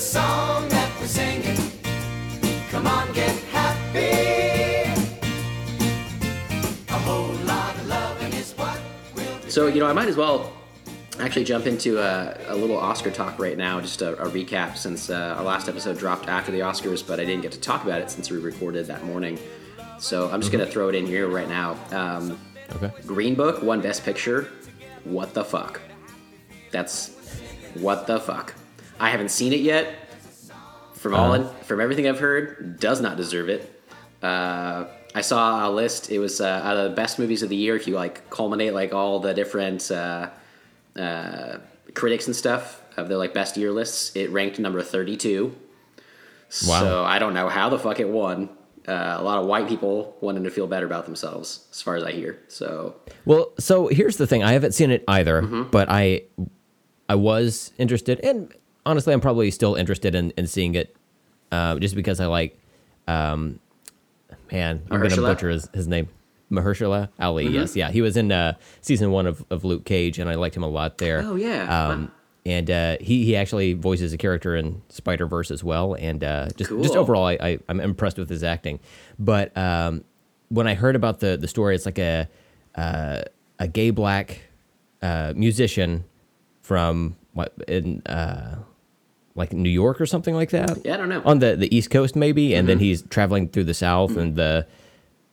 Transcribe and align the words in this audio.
song 0.00 0.68
that 0.68 1.00
we're 1.00 1.06
singing. 1.06 1.56
Come 2.70 2.86
on, 2.86 3.12
get 3.12 3.36
happy. 3.52 4.90
A 6.88 6.98
whole 6.98 7.32
lot 7.44 7.74
of 7.76 7.86
loving 7.86 8.32
is 8.32 8.52
what 8.52 8.78
we'll 9.14 9.38
be 9.40 9.50
So, 9.50 9.66
you 9.66 9.80
know, 9.80 9.86
I 9.86 9.92
might 9.92 10.08
as 10.08 10.16
well 10.16 10.52
actually 11.18 11.44
jump 11.44 11.66
into 11.66 11.98
a, 11.98 12.36
a 12.48 12.56
little 12.56 12.78
Oscar 12.78 13.10
talk 13.10 13.38
right 13.38 13.58
now, 13.58 13.80
just 13.80 14.00
a, 14.02 14.16
a 14.22 14.28
recap 14.30 14.76
since 14.76 15.10
uh, 15.10 15.34
our 15.36 15.44
last 15.44 15.68
episode 15.68 15.98
dropped 15.98 16.28
after 16.28 16.50
the 16.50 16.60
Oscars, 16.60 17.06
but 17.06 17.20
I 17.20 17.24
didn't 17.24 17.42
get 17.42 17.52
to 17.52 17.60
talk 17.60 17.84
about 17.84 18.00
it 18.00 18.10
since 18.10 18.30
we 18.30 18.38
recorded 18.38 18.86
that 18.86 19.04
morning. 19.04 19.38
So 19.98 20.30
I'm 20.30 20.40
just 20.40 20.50
going 20.50 20.64
to 20.64 20.70
throw 20.70 20.88
it 20.88 20.94
in 20.94 21.06
here 21.06 21.28
right 21.28 21.48
now. 21.48 21.76
Um, 21.90 22.38
Okay. 22.76 22.90
Green 23.06 23.34
Book 23.34 23.62
won 23.62 23.80
Best 23.80 24.04
Picture. 24.04 24.48
What 25.04 25.34
the 25.34 25.44
fuck? 25.44 25.80
That's 26.70 27.16
what 27.74 28.06
the 28.06 28.20
fuck. 28.20 28.54
I 29.00 29.10
haven't 29.10 29.30
seen 29.30 29.52
it 29.52 29.60
yet. 29.60 29.86
From 30.94 31.14
all 31.14 31.32
Uh-huh. 31.32 31.48
from 31.64 31.80
everything 31.80 32.06
I've 32.06 32.20
heard, 32.20 32.78
does 32.78 33.00
not 33.00 33.16
deserve 33.16 33.48
it. 33.48 33.62
Uh, 34.22 34.84
I 35.14 35.22
saw 35.22 35.66
a 35.68 35.70
list. 35.70 36.10
It 36.10 36.18
was 36.18 36.40
uh, 36.40 36.60
out 36.62 36.76
of 36.76 36.84
the 36.90 36.94
best 36.94 37.18
movies 37.18 37.42
of 37.42 37.48
the 37.48 37.56
year. 37.56 37.74
If 37.74 37.88
you 37.88 37.94
like 37.94 38.28
culminate 38.30 38.74
like 38.74 38.92
all 38.92 39.18
the 39.18 39.32
different 39.32 39.90
uh, 39.90 40.28
uh, 40.94 41.58
critics 41.94 42.26
and 42.26 42.36
stuff 42.36 42.82
of 42.98 43.08
their 43.08 43.16
like 43.16 43.32
best 43.32 43.56
year 43.56 43.72
lists, 43.72 44.14
it 44.14 44.30
ranked 44.30 44.58
number 44.58 44.82
thirty-two. 44.82 45.56
Wow. 46.68 46.80
So 46.80 47.04
I 47.04 47.18
don't 47.18 47.32
know 47.34 47.48
how 47.48 47.70
the 47.70 47.78
fuck 47.78 47.98
it 48.00 48.08
won. 48.08 48.50
Uh, 48.86 49.16
a 49.18 49.22
lot 49.22 49.38
of 49.38 49.46
white 49.46 49.68
people 49.68 50.16
wanting 50.20 50.42
to 50.44 50.50
feel 50.50 50.66
better 50.66 50.86
about 50.86 51.04
themselves, 51.06 51.66
as 51.70 51.80
far 51.80 51.96
as 51.96 52.02
I 52.02 52.12
hear. 52.12 52.38
So 52.48 52.96
Well, 53.24 53.52
so 53.58 53.88
here's 53.88 54.16
the 54.16 54.26
thing. 54.26 54.42
I 54.42 54.52
haven't 54.52 54.72
seen 54.72 54.90
it 54.90 55.02
either, 55.08 55.42
Mm-hmm. 55.42 55.62
but 55.70 55.88
I 55.88 56.22
I 57.08 57.14
was 57.14 57.72
interested, 57.78 58.20
and 58.20 58.52
honestly, 58.86 59.12
I'm 59.12 59.20
probably 59.20 59.50
still 59.50 59.74
interested 59.74 60.14
in, 60.14 60.32
in 60.32 60.46
seeing 60.46 60.74
it, 60.74 60.96
uh, 61.52 61.78
just 61.78 61.94
because 61.94 62.20
I 62.20 62.26
like, 62.26 62.58
um, 63.06 63.60
man, 64.50 64.82
I'm 64.90 65.00
gonna 65.00 65.16
butcher 65.16 65.50
his, 65.50 65.68
his 65.74 65.86
name, 65.86 66.08
Mahershala 66.50 67.08
Ali. 67.18 67.46
Mm-hmm. 67.46 67.54
Yes, 67.54 67.76
yeah, 67.76 67.90
he 67.90 68.02
was 68.02 68.16
in 68.16 68.32
uh, 68.32 68.54
season 68.80 69.10
one 69.10 69.26
of, 69.26 69.44
of 69.50 69.64
Luke 69.64 69.84
Cage, 69.84 70.18
and 70.18 70.28
I 70.28 70.34
liked 70.34 70.56
him 70.56 70.62
a 70.62 70.68
lot 70.68 70.98
there. 70.98 71.22
Oh, 71.24 71.36
yeah. 71.36 71.88
um, 71.88 72.12
and 72.46 72.70
uh, 72.70 72.96
he 73.00 73.24
he 73.24 73.36
actually 73.36 73.74
voices 73.74 74.12
a 74.12 74.18
character 74.18 74.56
in 74.56 74.82
Spider 74.88 75.26
Verse 75.26 75.50
as 75.50 75.62
well, 75.62 75.94
and 75.94 76.24
uh, 76.24 76.48
just 76.56 76.70
just 76.70 76.96
overall, 76.96 77.26
I, 77.26 77.38
I 77.40 77.58
I'm 77.68 77.80
impressed 77.80 78.16
with 78.16 78.30
his 78.30 78.42
acting. 78.42 78.80
But 79.18 79.56
um, 79.56 80.04
when 80.48 80.66
I 80.66 80.74
heard 80.74 80.96
about 80.96 81.20
the 81.20 81.36
the 81.36 81.48
story, 81.48 81.74
it's 81.74 81.84
like 81.84 81.98
a 81.98 82.28
uh, 82.74 83.22
a 83.58 83.68
gay 83.68 83.90
black 83.90 84.40
uh, 85.02 85.34
musician 85.36 86.04
from 86.62 87.16
what 87.34 87.54
in 87.68 88.00
uh, 88.06 88.56
like 89.34 89.52
New 89.52 89.70
York 89.70 90.00
or 90.00 90.06
something 90.06 90.34
like 90.34 90.50
that. 90.50 90.84
Yeah, 90.84 90.94
I 90.94 90.96
don't 90.96 91.08
know. 91.08 91.22
On 91.24 91.38
the 91.38 91.56
the 91.56 91.74
East 91.74 91.90
Coast 91.90 92.16
maybe, 92.16 92.54
and 92.54 92.68
then 92.68 92.76
Mm-hmm. 92.76 92.84
he's 92.84 93.02
traveling 93.02 93.48
through 93.48 93.64
the 93.64 93.74
South 93.74 94.16
in 94.16 94.34
the 94.34 94.66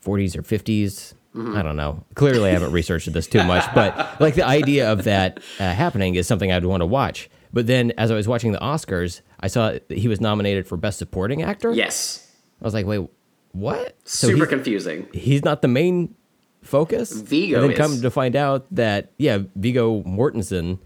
40s 0.06 0.36
or 0.38 0.42
50s. 0.44 1.14
Mm-hmm. 1.36 1.56
I 1.56 1.62
don't 1.62 1.76
know. 1.76 2.04
Clearly, 2.16 2.50
I 2.50 2.54
haven't 2.54 2.72
researched 2.72 3.12
this 3.14 3.28
too 3.28 3.44
much, 3.44 3.64
but 3.76 4.20
like 4.20 4.36
the 4.36 4.46
idea 4.46 4.92
of 4.92 5.04
that 5.04 5.40
uh, 5.60 5.72
happening 5.74 6.16
is 6.16 6.26
something 6.28 6.52
I'd 6.52 6.66
want 6.66 6.82
to 6.82 6.86
watch. 6.88 7.30
But 7.54 7.68
then, 7.68 7.92
as 7.98 8.10
I 8.12 8.16
was 8.16 8.28
watching 8.28 8.52
the 8.54 8.60
Oscars, 8.60 9.22
I 9.40 9.48
saw 9.48 9.72
that 9.72 9.92
he 9.92 10.08
was 10.08 10.20
nominated 10.20 10.68
for 10.68 10.78
Best 10.78 10.98
Supporting 11.00 11.44
Actor. 11.44 11.74
yes, 11.74 12.30
I 12.62 12.66
was 12.66 12.74
like, 12.74 12.86
wait, 12.88 13.08
what? 13.52 13.96
So 14.04 14.28
super 14.28 14.38
he's- 14.46 14.50
confusing. 14.50 15.08
he's 15.14 15.44
not 15.44 15.62
the 15.62 15.68
main 15.68 16.16
focus. 16.64 17.12
Viggo 17.14 17.56
and 17.56 17.64
then 17.66 17.72
is. 17.72 17.78
come 17.78 18.02
to 18.02 18.10
find 18.12 18.36
out 18.36 18.66
that 18.72 19.12
yeah, 19.18 19.40
Viggo 19.56 20.02
Mortensen, 20.04 20.80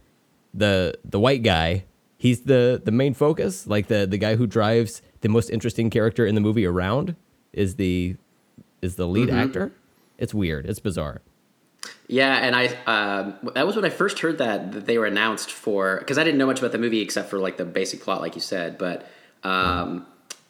the 0.54 0.95
the 1.06 1.20
white 1.20 1.44
guy, 1.44 1.86
he's 2.25 2.41
the 2.52 2.80
the 2.83 2.91
main 2.91 3.14
focus. 3.14 3.65
Like 3.65 3.87
the 3.87 4.05
the 4.05 4.17
guy 4.26 4.36
who 4.36 4.45
drives 4.48 5.02
the 5.21 5.30
most 5.30 5.49
interesting 5.49 5.89
character 5.89 6.23
in 6.30 6.36
the 6.36 6.42
movie 6.42 6.65
around 6.73 7.15
is 7.54 7.76
the 7.76 8.15
is 8.82 8.95
the 8.95 9.08
lead 9.08 9.30
Mm-hmm. 9.30 9.39
actor. 9.45 9.71
It's 10.17 10.33
weird. 10.33 10.65
It's 10.65 10.80
bizarre. 10.80 11.21
Yeah, 12.08 12.36
and 12.45 12.55
I 12.55 12.65
um, 12.86 13.23
that 13.55 13.65
was 13.65 13.76
when 13.76 13.86
I 13.86 13.89
first 13.89 14.20
heard 14.20 14.37
that 14.37 14.71
that 14.73 14.86
they 14.86 14.98
were 14.99 15.08
announced 15.08 15.52
for 15.52 15.98
because 15.99 16.17
I 16.20 16.23
didn't 16.23 16.37
know 16.37 16.45
much 16.45 16.60
about 16.60 16.71
the 16.73 16.77
movie 16.86 17.02
except 17.02 17.30
for 17.30 17.39
like 17.39 17.58
the 17.58 17.65
basic 17.65 18.02
plot, 18.02 18.21
like 18.21 18.36
you 18.36 18.42
said. 18.42 18.77
But 18.77 19.05
um, 19.43 20.05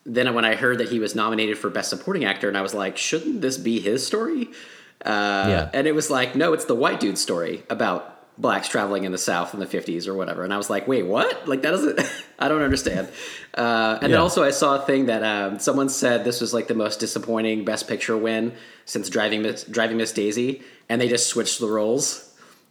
then 0.05 0.33
when 0.33 0.43
I 0.43 0.55
heard 0.55 0.77
that 0.79 0.89
he 0.89 0.99
was 0.99 1.15
nominated 1.15 1.57
for 1.57 1.69
Best 1.69 1.89
Supporting 1.89 2.25
Actor, 2.25 2.47
and 2.49 2.57
I 2.57 2.61
was 2.61 2.73
like, 2.73 2.97
shouldn't 2.97 3.41
this 3.41 3.57
be 3.57 3.79
his 3.79 4.05
story? 4.05 4.47
Uh, 5.05 5.45
Yeah. 5.53 5.69
And 5.73 5.87
it 5.87 5.93
was 5.95 6.09
like, 6.09 6.35
no, 6.35 6.51
it's 6.53 6.65
the 6.65 6.75
white 6.75 6.99
dude's 6.99 7.21
story 7.21 7.63
about 7.69 8.20
blacks 8.37 8.67
traveling 8.67 9.03
in 9.03 9.11
the 9.11 9.17
South 9.17 9.53
in 9.53 9.59
the 9.59 9.65
50s 9.65 10.07
or 10.07 10.15
whatever. 10.15 10.43
And 10.43 10.53
I 10.53 10.57
was 10.57 10.69
like, 10.69 10.87
wait, 10.87 11.05
what? 11.05 11.47
Like, 11.47 11.61
that 11.61 11.71
doesn't, 11.71 11.99
I 12.39 12.47
don't 12.47 12.61
understand. 12.61 13.09
Uh, 13.53 13.99
and 14.01 14.11
then 14.11 14.19
also, 14.19 14.43
I 14.43 14.51
saw 14.51 14.81
a 14.81 14.85
thing 14.85 15.05
that 15.07 15.23
um, 15.23 15.59
someone 15.59 15.89
said 15.89 16.23
this 16.23 16.41
was 16.41 16.53
like 16.53 16.67
the 16.67 16.73
most 16.73 16.99
disappointing 16.99 17.65
Best 17.65 17.87
Picture 17.87 18.17
win 18.17 18.53
since 18.85 19.09
Driving 19.09 19.43
Miss, 19.43 19.63
Driving 19.63 19.97
Miss 19.97 20.11
Daisy. 20.11 20.63
And 20.89 20.99
they 20.99 21.07
just 21.07 21.27
switched 21.27 21.59
the 21.59 21.67
roles. 21.67 22.27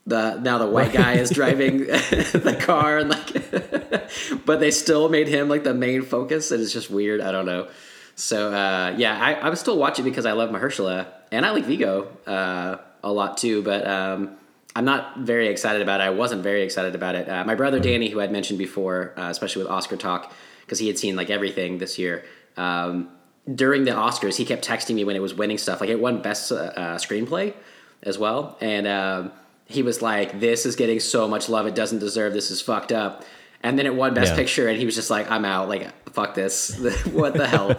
The, 0.07 0.39
now 0.41 0.59
the 0.59 0.67
white 0.67 0.93
guy 0.93 1.15
is 1.15 1.31
driving 1.41 1.79
the 1.87 2.57
car 2.59 2.99
and 2.99 3.11
like 3.11 4.47
but 4.47 4.59
they 4.59 4.71
still 4.71 5.11
made 5.11 5.29
him 5.29 5.49
like 5.49 5.63
the 5.63 5.75
main 5.75 6.03
focus 6.03 6.51
and 6.51 6.63
it's 6.63 6.73
just 6.73 6.91
weird 6.91 7.21
i 7.21 7.31
don't 7.31 7.45
know 7.45 7.69
so 8.17 8.51
uh, 8.51 8.95
yeah 8.97 9.17
I, 9.23 9.35
I 9.35 9.51
was 9.51 9.61
still 9.61 9.77
watching 9.77 10.07
because 10.07 10.25
i 10.25 10.33
love 10.33 10.49
mahershala 10.49 11.07
and 11.31 11.45
i 11.45 11.51
like 11.51 11.67
viggo 11.67 12.09
uh, 12.27 12.79
a 13.05 13.13
lot 13.13 13.37
too 13.37 13.63
but 13.63 13.87
um, 13.87 14.39
i'm 14.77 14.85
not 14.85 15.19
very 15.19 15.49
excited 15.49 15.83
about 15.83 16.01
it. 16.01 16.05
I 16.05 16.11
wasn't 16.11 16.43
very 16.43 16.63
excited 16.63 16.95
about 16.95 17.15
it. 17.15 17.29
Uh, 17.29 17.45
my 17.45 17.55
brother 17.55 17.81
danny 17.81 18.09
who 18.09 18.21
i'd 18.21 18.33
mentioned 18.33 18.59
before 18.59 19.13
uh, 19.17 19.29
especially 19.31 19.63
with 19.63 19.71
oscar 19.71 19.97
talk 19.97 20.33
because 20.63 20.79
he 20.79 20.87
had 20.87 20.99
seen 20.99 21.17
like 21.17 21.31
everything 21.31 21.79
this 21.79 21.99
year 21.99 22.25
um, 22.57 23.09
during 23.53 23.85
the 23.85 23.91
oscars 23.93 24.37
he 24.37 24.45
kept 24.45 24.67
texting 24.67 24.95
me 24.95 25.05
when 25.05 25.17
it 25.17 25.21
was 25.21 25.35
winning 25.35 25.59
stuff. 25.59 25.81
Like 25.81 25.91
it 25.91 26.01
won 26.01 26.23
best 26.23 26.53
uh, 26.53 26.57
uh, 26.57 26.97
screenplay 26.97 27.55
as 28.03 28.19
well. 28.19 28.57
And 28.61 28.87
um, 28.87 29.33
he 29.67 29.83
was 29.83 30.03
like 30.03 30.41
this 30.41 30.67
is 30.67 30.77
getting 30.77 31.01
so 31.01 31.29
much 31.29 31.49
love. 31.49 31.67
It 31.67 31.75
doesn't 31.75 31.99
deserve. 31.99 32.33
This 32.33 32.51
is 32.51 32.61
fucked 32.61 32.93
up 32.93 33.25
and 33.63 33.79
then 33.79 33.87
it 33.87 33.95
won 33.95 34.15
best 34.15 34.33
Yeah. 34.33 34.37
picture 34.37 34.69
and 34.69 34.79
he 34.79 34.85
was 34.87 34.95
just 34.95 35.11
like 35.11 35.31
i'm 35.31 35.45
out. 35.45 35.69
Like 35.69 35.89
fuck 36.13 36.35
this. 36.35 36.77
What 37.13 37.35
the 37.35 37.47
hell? 37.47 37.71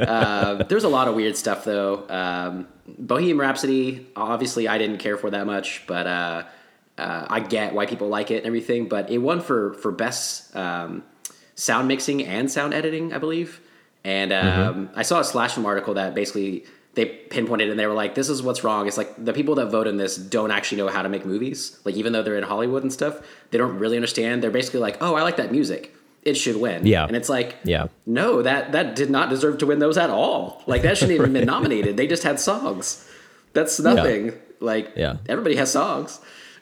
Uh, 0.00 0.64
there's 0.64 0.84
a 0.84 0.88
lot 0.88 1.06
of 1.08 1.14
weird 1.14 1.36
stuff 1.36 1.64
though. 1.64 2.04
Um, 2.08 2.66
bohemian 2.98 3.36
rhapsody 3.38 4.06
obviously 4.14 4.68
i 4.68 4.78
didn't 4.78 4.98
care 4.98 5.16
for 5.16 5.30
that 5.30 5.44
much 5.44 5.82
but 5.88 6.06
uh, 6.06 6.42
uh, 6.98 7.26
i 7.28 7.40
get 7.40 7.74
why 7.74 7.84
people 7.84 8.08
like 8.08 8.30
it 8.30 8.38
and 8.38 8.46
everything 8.46 8.86
but 8.88 9.10
it 9.10 9.18
won 9.18 9.40
for 9.40 9.74
for 9.74 9.90
best 9.90 10.54
um, 10.54 11.02
sound 11.56 11.88
mixing 11.88 12.24
and 12.24 12.50
sound 12.50 12.72
editing 12.74 13.12
i 13.12 13.18
believe. 13.18 13.60
And 14.04 14.32
um, 14.32 14.90
i 14.94 15.02
saw 15.02 15.18
a 15.20 15.24
slash 15.24 15.54
film 15.54 15.66
article 15.66 15.94
that 15.94 16.14
basically 16.14 16.64
they 16.96 17.04
pinpointed 17.06 17.70
and 17.70 17.78
they 17.78 17.86
were 17.86 17.94
like 17.94 18.14
this 18.16 18.28
is 18.28 18.42
what's 18.42 18.64
wrong. 18.64 18.88
It's 18.88 18.96
like 18.96 19.12
the 19.24 19.32
people 19.32 19.54
that 19.56 19.66
vote 19.66 19.86
in 19.86 19.96
this 19.98 20.16
don't 20.16 20.50
actually 20.50 20.78
know 20.78 20.88
how 20.88 21.02
to 21.02 21.08
make 21.08 21.24
movies. 21.24 21.78
Like 21.84 21.94
even 21.94 22.12
though 22.12 22.22
they're 22.24 22.36
in 22.36 22.42
hollywood 22.42 22.82
and 22.82 22.92
stuff 22.92 23.20
they 23.50 23.58
don't 23.58 23.78
really 23.78 23.96
understand. 23.96 24.42
They're 24.42 24.50
basically 24.50 24.80
like 24.80 24.96
oh 25.00 25.14
i 25.14 25.22
like 25.22 25.36
that 25.36 25.52
music. 25.52 25.94
It 26.22 26.34
should 26.36 26.56
win. 26.56 26.84
Yeah. 26.86 27.06
and 27.06 27.14
it's 27.16 27.28
like 27.28 27.54
Yeah. 27.62 27.86
no 28.04 28.42
that 28.42 28.72
that 28.72 28.96
did 28.96 29.10
not 29.10 29.30
deserve 29.30 29.58
to 29.58 29.66
win 29.66 29.78
those 29.78 29.96
at 29.96 30.10
all. 30.10 30.62
Like 30.66 30.82
that 30.82 30.98
shouldn't 30.98 31.16
even 31.18 31.32
been 31.38 31.46
nominated. 31.46 31.96
They 31.96 32.08
just 32.08 32.24
had 32.24 32.40
songs. 32.40 33.08
That's 33.52 33.78
nothing. 33.78 34.32
Like 34.58 34.92
Yeah. 34.96 35.18
everybody 35.28 35.54
has 35.56 35.70
songs. 35.70 36.18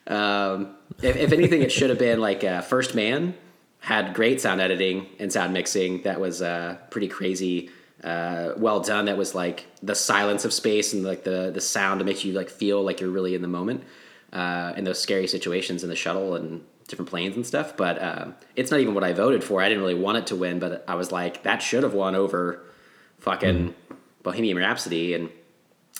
Um, 0.07 0.75
if, 1.03 1.17
if 1.17 1.33
anything 1.33 1.63
it 1.63 1.73
should 1.73 1.89
have 1.91 1.99
been 1.99 2.21
like 2.21 2.45
uh, 2.45 2.61
first 2.61 2.95
man 2.95 3.35
had 3.79 4.15
great 4.15 4.41
sound 4.41 4.61
editing 4.61 5.07
and 5.19 5.33
sound 5.33 5.53
mixing. 5.53 6.03
That 6.03 6.21
was 6.21 6.43
uh, 6.43 6.77
pretty 6.91 7.09
crazy 7.09 7.71
uh, 8.05 8.53
well 8.57 8.81
done. 8.81 9.07
That 9.07 9.17
was 9.17 9.35
like 9.35 9.67
the 9.83 9.95
silence 9.95 10.45
of 10.45 10.53
space 10.53 10.93
and 10.93 11.03
like 11.05 11.25
the 11.25 11.51
the 11.53 11.61
sound 11.61 11.99
to 12.01 12.05
make 12.05 12.25
you 12.25 12.33
like 12.35 12.51
feel 12.51 12.83
like 12.83 13.01
you're 13.01 13.11
really 13.11 13.35
in 13.35 13.43
the 13.43 13.49
moment 13.49 13.83
uh, 14.33 14.73
in 14.77 14.85
those 14.85 15.01
scary 15.01 15.27
situations 15.27 15.83
in 15.83 15.89
the 15.89 15.97
shuttle 15.97 16.35
and 16.37 16.63
different 16.89 17.09
planes 17.09 17.35
and 17.35 17.47
stuff. 17.47 17.77
But 17.77 18.03
um, 18.03 18.35
it's 18.57 18.71
not 18.71 18.81
even 18.81 18.93
what 18.95 19.05
i 19.05 19.13
voted 19.15 19.43
for. 19.43 19.63
I 19.63 19.69
didn't 19.69 19.83
really 19.83 19.95
want 19.95 20.19
it 20.19 20.27
to 20.29 20.37
win 20.37 20.59
but 20.59 20.85
i 20.87 20.95
was 20.95 21.11
like 21.11 21.43
that 21.45 21.63
should 21.63 21.83
have 21.83 21.95
won 21.95 22.15
over 22.15 22.63
fucking 23.21 23.75
bohemian 24.23 24.57
rhapsody. 24.59 25.15
And 25.15 25.31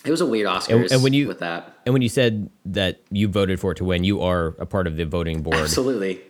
it 0.05 0.11
was 0.11 0.21
a 0.21 0.27
weird 0.27 0.47
oscars 0.47 0.69
And- 0.83 0.93
and 0.93 1.03
when 1.03 1.15
you- 1.15 1.27
with 1.27 1.39
that. 1.39 1.79
And 1.87 1.93
when 1.95 2.03
you 2.03 2.09
said 2.11 2.51
that 2.67 3.01
you 3.11 3.29
voted 3.29 3.61
for 3.61 3.73
it 3.73 3.77
to 3.77 3.85
win, 3.85 4.05
you 4.05 4.21
are 4.21 4.49
a 4.59 4.67
part 4.67 4.87
of 4.87 4.97
the 4.97 5.05
voting 5.07 5.43
board. 5.43 5.57
absolutely. 5.57 6.21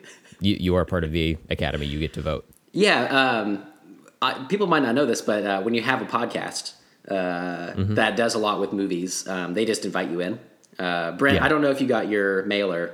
You, 0.41 0.56
you 0.61 0.75
are 0.76 0.85
part 0.85 1.03
of 1.05 1.11
the 1.12 1.37
academy. 1.50 1.87
You 1.87 1.99
get 1.99 2.12
to 2.15 2.23
vote. 2.23 2.44
Yeah, 2.73 3.05
um, 3.06 3.65
I, 4.22 4.44
people 4.49 4.66
might 4.66 4.82
not 4.82 4.94
know 4.94 5.06
this, 5.06 5.20
but 5.22 5.44
uh, 5.44 5.62
when 5.62 5.75
you 5.75 5.82
have 5.82 6.00
a 6.02 6.06
podcast 6.06 6.75
uh, 7.08 7.14
Mm-hmm. 7.75 7.94
that 7.94 8.16
does 8.16 8.34
a 8.34 8.38
lot 8.38 8.61
with 8.61 8.72
movies, 8.72 9.26
um, 9.28 9.55
they 9.55 9.64
just 9.64 9.84
invite 9.84 10.11
you 10.11 10.20
in. 10.20 10.38
Uh, 10.78 11.12
Brent, 11.12 11.37
Yeah. 11.37 11.44
I 11.44 11.49
don't 11.49 11.61
know 11.62 11.70
if 11.70 11.81
you 11.81 11.87
got 11.87 12.08
your 12.08 12.44
mailer 12.46 12.93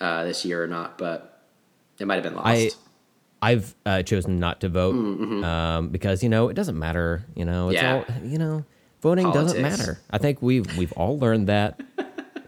uh, 0.00 0.24
this 0.24 0.44
year 0.44 0.62
or 0.62 0.66
not, 0.66 0.98
but 0.98 1.42
it 1.98 2.06
might 2.06 2.14
have 2.16 2.22
been 2.24 2.34
lost. 2.36 2.48
I 2.48 2.70
I've 3.40 3.74
uh, 3.86 4.02
chosen 4.02 4.38
not 4.40 4.60
to 4.62 4.68
vote 4.68 4.94
um, 5.44 5.88
because 5.90 6.22
you 6.24 6.28
know 6.28 6.48
it 6.48 6.54
doesn't 6.54 6.78
matter. 6.78 7.24
You 7.36 7.44
know, 7.44 7.70
it's 7.70 7.80
Mm-hmm. 7.80 8.12
Yeah. 8.12 8.24
all 8.24 8.28
you 8.28 8.38
know. 8.38 8.64
Voting 9.00 9.30
doesn't 9.30 9.62
matter. 9.62 10.00
I 10.10 10.18
think 10.18 10.42
we've 10.42 10.66
we've 10.76 10.90
all 10.92 11.18
learned 11.20 11.46
that. 11.48 11.80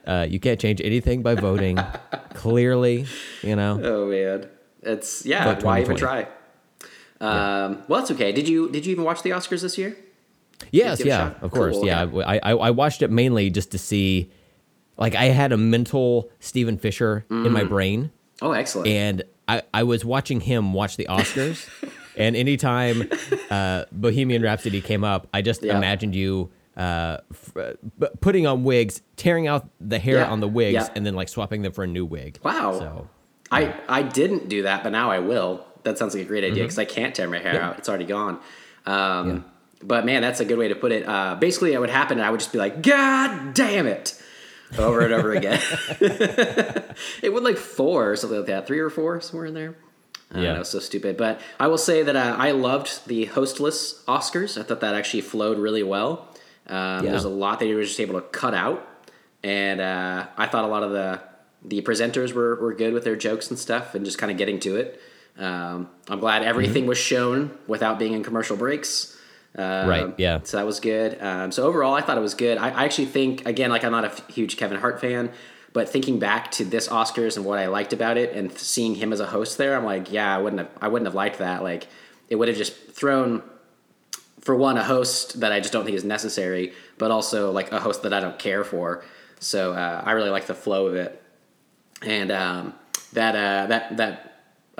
Uh, 0.04 0.26
you 0.28 0.40
can't 0.40 0.58
change 0.58 0.80
anything 0.82 1.22
by 1.22 1.36
voting. 1.36 1.78
Clearly, 2.34 3.06
you 3.42 3.54
know. 3.54 3.80
oh 3.82 4.06
man, 4.08 4.48
it's 4.82 5.24
yeah. 5.24 5.44
Why 5.62 5.80
even 5.82 5.96
2020. 5.96 6.26
Um, 7.20 7.82
well, 7.88 8.00
that's 8.00 8.10
okay. 8.12 8.32
Did 8.32 8.48
you 8.48 8.68
did 8.70 8.86
you 8.86 8.92
even 8.92 9.04
watch 9.04 9.22
the 9.22 9.30
Oscars 9.30 9.62
this 9.62 9.76
year? 9.76 9.96
Yes, 10.72 10.98
give 10.98 11.06
it 11.06 11.10
a 11.10 11.12
yeah, 11.12 11.32
of 11.42 11.50
course. 11.50 11.76
Cool, 11.76 11.86
Yeah, 11.86 12.02
okay. 12.02 12.22
I, 12.22 12.36
I 12.42 12.52
I 12.52 12.70
watched 12.70 13.02
it 13.02 13.10
mainly 13.10 13.50
just 13.50 13.70
to 13.72 13.78
see, 13.78 14.30
like, 14.98 15.14
I 15.14 15.24
had 15.26 15.52
a 15.52 15.56
mental 15.56 16.30
Stephen 16.38 16.76
Fisher 16.78 17.24
in 17.30 17.44
Mm. 17.44 17.50
my 17.52 17.64
brain, 17.64 18.10
Oh, 18.42 18.52
excellent. 18.52 18.88
and 18.88 19.22
I 19.48 19.62
I 19.72 19.82
was 19.84 20.04
watching 20.04 20.40
him 20.40 20.72
watch 20.74 20.96
the 20.96 21.06
Oscars, 21.10 21.68
and 22.16 22.36
anytime 22.36 23.08
uh, 23.50 23.84
Bohemian 23.92 24.42
Rhapsody 24.42 24.80
came 24.80 25.02
up, 25.04 25.28
I 25.32 25.42
just 25.42 25.62
Yeah. 25.62 25.76
imagined 25.76 26.14
you. 26.14 26.50
Uh, 26.76 27.18
f- 27.30 27.56
uh, 27.56 28.06
putting 28.20 28.46
on 28.46 28.62
wigs, 28.64 29.02
tearing 29.16 29.46
out 29.46 29.68
the 29.80 29.98
hair 29.98 30.18
Yeah, 30.18 30.30
on 30.30 30.40
the 30.40 30.48
wigs, 30.48 30.88
and 30.94 31.04
then 31.04 31.14
like 31.14 31.28
swapping 31.28 31.60
them 31.62 31.72
for 31.72 31.84
a 31.84 31.86
new 31.86 32.06
wig. 32.06 32.38
Wow. 32.42 32.78
So 32.78 33.08
I 33.50 33.74
I 33.88 34.02
didn't 34.02 34.48
do 34.48 34.62
that, 34.62 34.82
but 34.84 34.90
now 34.92 35.10
I 35.10 35.18
will. 35.18 35.66
That 35.84 35.98
sounds 35.98 36.14
like 36.14 36.24
a 36.24 36.26
great 36.26 36.44
Mm-hmm. 36.44 36.52
idea 36.52 36.64
because 36.64 36.78
I 36.78 36.84
can't 36.84 37.14
tear 37.14 37.28
my 37.28 37.38
hair 37.38 37.60
out; 37.60 37.78
it's 37.78 37.88
already 37.88 38.04
gone. 38.06 38.38
Um, 38.86 39.44
But 39.82 40.04
man, 40.04 40.20
that's 40.20 40.40
a 40.40 40.44
good 40.44 40.58
way 40.58 40.68
to 40.68 40.74
put 40.74 40.92
it. 40.92 41.08
Uh, 41.08 41.36
basically, 41.36 41.72
it 41.72 41.80
would 41.80 41.88
happen, 41.90 42.18
and 42.18 42.26
I 42.26 42.30
would 42.30 42.40
just 42.40 42.52
be 42.52 42.58
like, 42.58 42.82
"God 42.82 43.54
damn 43.54 43.86
it!" 43.86 44.14
over 44.78 45.00
and 45.00 45.12
over 45.14 45.32
again. 45.32 45.58
it 47.22 47.32
would 47.32 47.42
like 47.42 47.56
four 47.56 48.10
or 48.10 48.16
something 48.16 48.38
like 48.38 48.46
that, 48.48 48.66
three 48.66 48.78
or 48.78 48.90
four, 48.90 49.20
somewhere 49.20 49.46
in 49.46 49.54
there. 49.54 49.74
I 50.32 50.38
Yeah. 50.40 50.46
don't 50.48 50.56
know, 50.58 50.62
so 50.62 50.78
stupid. 50.78 51.16
But 51.16 51.40
I 51.58 51.66
will 51.66 51.78
say 51.78 52.02
that 52.02 52.14
uh, 52.14 52.36
I 52.38 52.52
loved 52.52 53.06
the 53.06 53.26
hostless 53.26 54.04
Oscars. 54.06 54.58
I 54.60 54.62
thought 54.62 54.80
that 54.80 54.94
actually 54.94 55.22
flowed 55.22 55.58
really 55.58 55.82
well. 55.82 56.28
Um, 56.68 57.04
Yeah. 57.04 57.10
There's 57.10 57.24
a 57.24 57.28
lot 57.30 57.58
that 57.60 57.66
you 57.66 57.74
were 57.76 57.82
just 57.82 57.98
able 58.00 58.14
to 58.20 58.26
cut 58.28 58.54
out, 58.54 58.86
and 59.42 59.80
uh, 59.80 60.26
I 60.36 60.46
thought 60.46 60.64
a 60.64 60.68
lot 60.68 60.82
of 60.82 60.92
the 60.92 61.20
the 61.62 61.82
presenters 61.82 62.32
were, 62.32 62.54
were 62.56 62.72
good 62.72 62.94
with 62.94 63.04
their 63.04 63.16
jokes 63.16 63.50
and 63.50 63.58
stuff, 63.58 63.94
and 63.94 64.04
just 64.04 64.16
kind 64.18 64.30
of 64.32 64.38
getting 64.38 64.58
to 64.60 64.76
it. 64.76 65.00
Um, 65.38 65.88
I'm 66.08 66.20
glad 66.20 66.42
everything 66.42 66.86
was 66.86 66.98
shown 66.98 67.56
without 67.66 67.98
being 67.98 68.12
in 68.12 68.22
commercial 68.22 68.56
breaks. 68.56 69.16
Um, 69.56 69.88
Right, 69.88 70.14
yeah. 70.18 70.40
So 70.44 70.58
that 70.58 70.66
was 70.66 70.80
good. 70.80 71.20
Um, 71.20 71.50
so 71.50 71.64
overall, 71.64 71.94
I 71.94 72.02
thought 72.02 72.16
it 72.18 72.22
was 72.22 72.34
good. 72.34 72.58
I, 72.58 72.70
I 72.70 72.84
actually 72.84 73.06
think, 73.06 73.46
again, 73.46 73.70
like 73.70 73.84
I'm 73.84 73.92
not 73.92 74.04
a 74.04 74.08
f- 74.08 74.28
huge 74.28 74.56
Kevin 74.56 74.78
Hart 74.78 75.00
fan, 75.00 75.32
but 75.72 75.88
thinking 75.88 76.18
back 76.18 76.50
to 76.52 76.64
this 76.64 76.88
Oscars 76.88 77.36
and 77.36 77.44
what 77.44 77.58
I 77.58 77.66
liked 77.66 77.92
about 77.92 78.16
it, 78.16 78.34
and 78.34 78.52
seeing 78.56 78.94
him 78.94 79.12
as 79.12 79.20
a 79.20 79.26
host 79.26 79.56
there, 79.58 79.76
I'm 79.76 79.84
like, 79.84 80.12
yeah, 80.12 80.34
I 80.34 80.38
wouldn't 80.38 80.60
have, 80.60 80.70
I 80.80 80.88
wouldn't 80.88 81.06
have 81.06 81.14
liked 81.14 81.38
that. 81.38 81.62
Like, 81.62 81.88
it 82.28 82.36
would 82.36 82.48
have 82.48 82.56
just 82.56 82.76
thrown, 82.92 83.42
for 84.40 84.54
one, 84.54 84.76
a 84.76 84.84
host 84.84 85.40
that 85.40 85.52
I 85.52 85.60
just 85.60 85.72
don't 85.72 85.84
think 85.84 85.96
is 85.96 86.04
necessary, 86.04 86.72
but 86.98 87.10
also 87.10 87.50
like 87.50 87.72
a 87.72 87.80
host 87.80 88.02
that 88.02 88.12
I 88.12 88.20
don't 88.20 88.38
care 88.38 88.62
for. 88.62 89.04
So 89.40 89.72
uh, 89.72 90.02
I 90.04 90.12
really 90.12 90.30
like 90.30 90.46
the 90.46 90.54
flow 90.54 90.86
of 90.86 90.94
it, 90.94 91.22
and 92.02 92.30
um, 92.30 92.74
that 93.14 93.34
uh, 93.34 93.66
that 93.68 93.96
that 93.96 94.29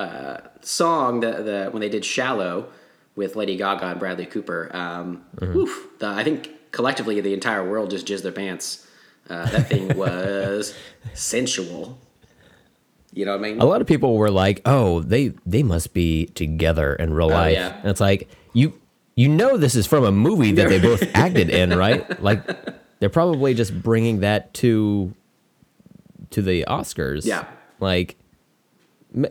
uh, 0.01 0.41
song, 0.63 1.21
that 1.21 1.45
the 1.45 1.69
when 1.71 1.81
they 1.81 1.89
did 1.89 2.05
"Shallow" 2.05 2.69
with 3.17 3.37
Lady 3.37 3.57
Gaga 3.57 3.87
and 3.87 4.01
Bradley 4.01 4.27
Cooper, 4.27 4.71
um, 4.75 5.25
woof, 5.41 5.89
the, 5.99 6.09
I 6.09 6.25
think 6.25 6.51
collectively 6.73 7.21
the 7.21 7.35
entire 7.35 7.69
world 7.69 7.91
just 7.91 8.07
jizzed 8.07 8.23
their 8.23 8.33
pants. 8.33 8.87
Uh, 9.29 9.49
that 9.51 9.69
thing 9.69 9.97
was 9.97 10.75
sensual. 11.15 11.99
You 13.13 13.25
know 13.25 13.33
what 13.33 13.41
I 13.41 13.51
mean? 13.51 13.61
a 13.61 13.65
lot 13.65 13.81
of 13.81 13.87
people 13.87 14.17
were 14.17 14.31
like, 14.31 14.63
"Oh, 14.65 15.01
they 15.01 15.35
they 15.45 15.63
must 15.63 15.93
be 15.93 16.27
together 16.27 16.95
in 16.95 17.13
real 17.13 17.29
life." 17.29 17.55
yeah. 17.55 17.77
And 17.81 17.91
it's 17.91 18.01
like 18.01 18.29
you 18.53 18.81
you 19.17 19.29
know 19.29 19.57
this 19.57 19.75
is 19.75 19.87
from 19.87 20.05
a 20.05 20.13
movie 20.13 20.53
that 20.53 20.69
they 20.69 20.79
both 20.91 21.03
acted 21.15 21.51
in, 21.51 21.77
right? 21.77 22.23
Like 22.23 22.45
they're 23.01 23.11
probably 23.11 23.55
just 23.55 23.83
bringing 23.83 24.21
that 24.21 24.55
to 24.55 25.15
to 26.31 26.43
the 26.43 26.65
Oscars. 26.69 27.27
Yeah. 27.27 27.47
Like 27.81 28.17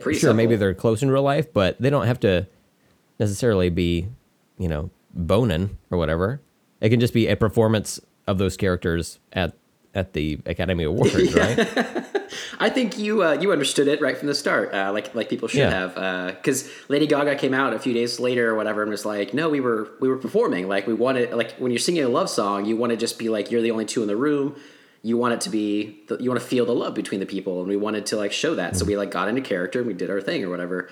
Pretty 0.00 0.18
sure, 0.18 0.34
maybe 0.34 0.56
they're 0.56 0.74
close 0.74 1.02
in 1.02 1.10
real 1.10 1.22
life, 1.22 1.52
but 1.52 1.80
they 1.80 1.88
don't 1.90 2.06
have 2.06 2.20
to 2.20 2.46
necessarily 3.18 3.70
be, 3.70 4.08
you 4.58 4.68
know, 4.68 4.90
boning 5.14 5.76
or 5.90 5.98
whatever. 5.98 6.40
It 6.80 6.90
can 6.90 7.00
just 7.00 7.14
be 7.14 7.28
a 7.28 7.36
performance 7.36 8.00
of 8.26 8.38
those 8.38 8.56
characters 8.56 9.18
at 9.32 9.54
at 9.94 10.12
the 10.12 10.38
Academy 10.46 10.84
Awards, 10.90 11.34
right? 11.34 11.58
I 12.60 12.68
think 12.70 12.98
you 12.98 13.22
uh, 13.24 13.32
you 13.40 13.50
understood 13.52 13.88
it 13.88 14.00
right 14.00 14.16
from 14.16 14.28
the 14.28 14.34
start, 14.34 14.72
uh, 14.72 14.92
like 14.92 15.14
like 15.14 15.28
people 15.28 15.48
should 15.48 15.60
Yeah. 15.60 15.70
have, 15.90 16.36
because 16.36 16.70
Lady 16.88 17.06
Gaga 17.06 17.34
came 17.36 17.54
out 17.54 17.72
a 17.72 17.78
few 17.78 17.92
days 17.94 18.20
later 18.20 18.50
or 18.50 18.54
whatever, 18.54 18.82
and 18.82 18.90
was 18.90 19.04
like, 19.04 19.34
"No, 19.34 19.48
we 19.48 19.60
were 19.60 19.88
we 20.00 20.08
were 20.08 20.16
performing. 20.18 20.68
Like 20.68 20.86
we 20.86 20.94
wanted 20.94 21.32
like 21.32 21.52
when 21.52 21.72
you're 21.72 21.78
singing 21.80 22.04
a 22.04 22.08
love 22.08 22.30
song, 22.30 22.66
you 22.66 22.76
want 22.76 22.90
to 22.90 22.96
just 22.96 23.18
be 23.18 23.28
like 23.28 23.50
you're 23.50 23.62
the 23.62 23.70
only 23.72 23.86
two 23.86 24.02
in 24.02 24.08
the 24.08 24.16
room. 24.16 24.54
You 25.02 25.16
want 25.16 25.34
it 25.34 25.40
to 25.42 25.50
be 25.50 26.02
the, 26.08 26.18
you 26.18 26.28
want 26.30 26.40
to 26.42 26.46
feel 26.46 26.66
the 26.66 26.74
love 26.74 26.94
between 26.94 27.20
the 27.20 27.26
people, 27.26 27.60
and 27.60 27.68
we 27.68 27.76
wanted 27.76 28.06
to 28.06 28.16
like 28.16 28.32
show 28.32 28.54
that. 28.56 28.76
So 28.76 28.84
we 28.84 28.96
like 28.96 29.10
got 29.10 29.28
into 29.28 29.40
character 29.40 29.78
and 29.78 29.88
we 29.88 29.94
did 29.94 30.10
our 30.10 30.20
thing 30.20 30.44
or 30.44 30.50
whatever. 30.50 30.90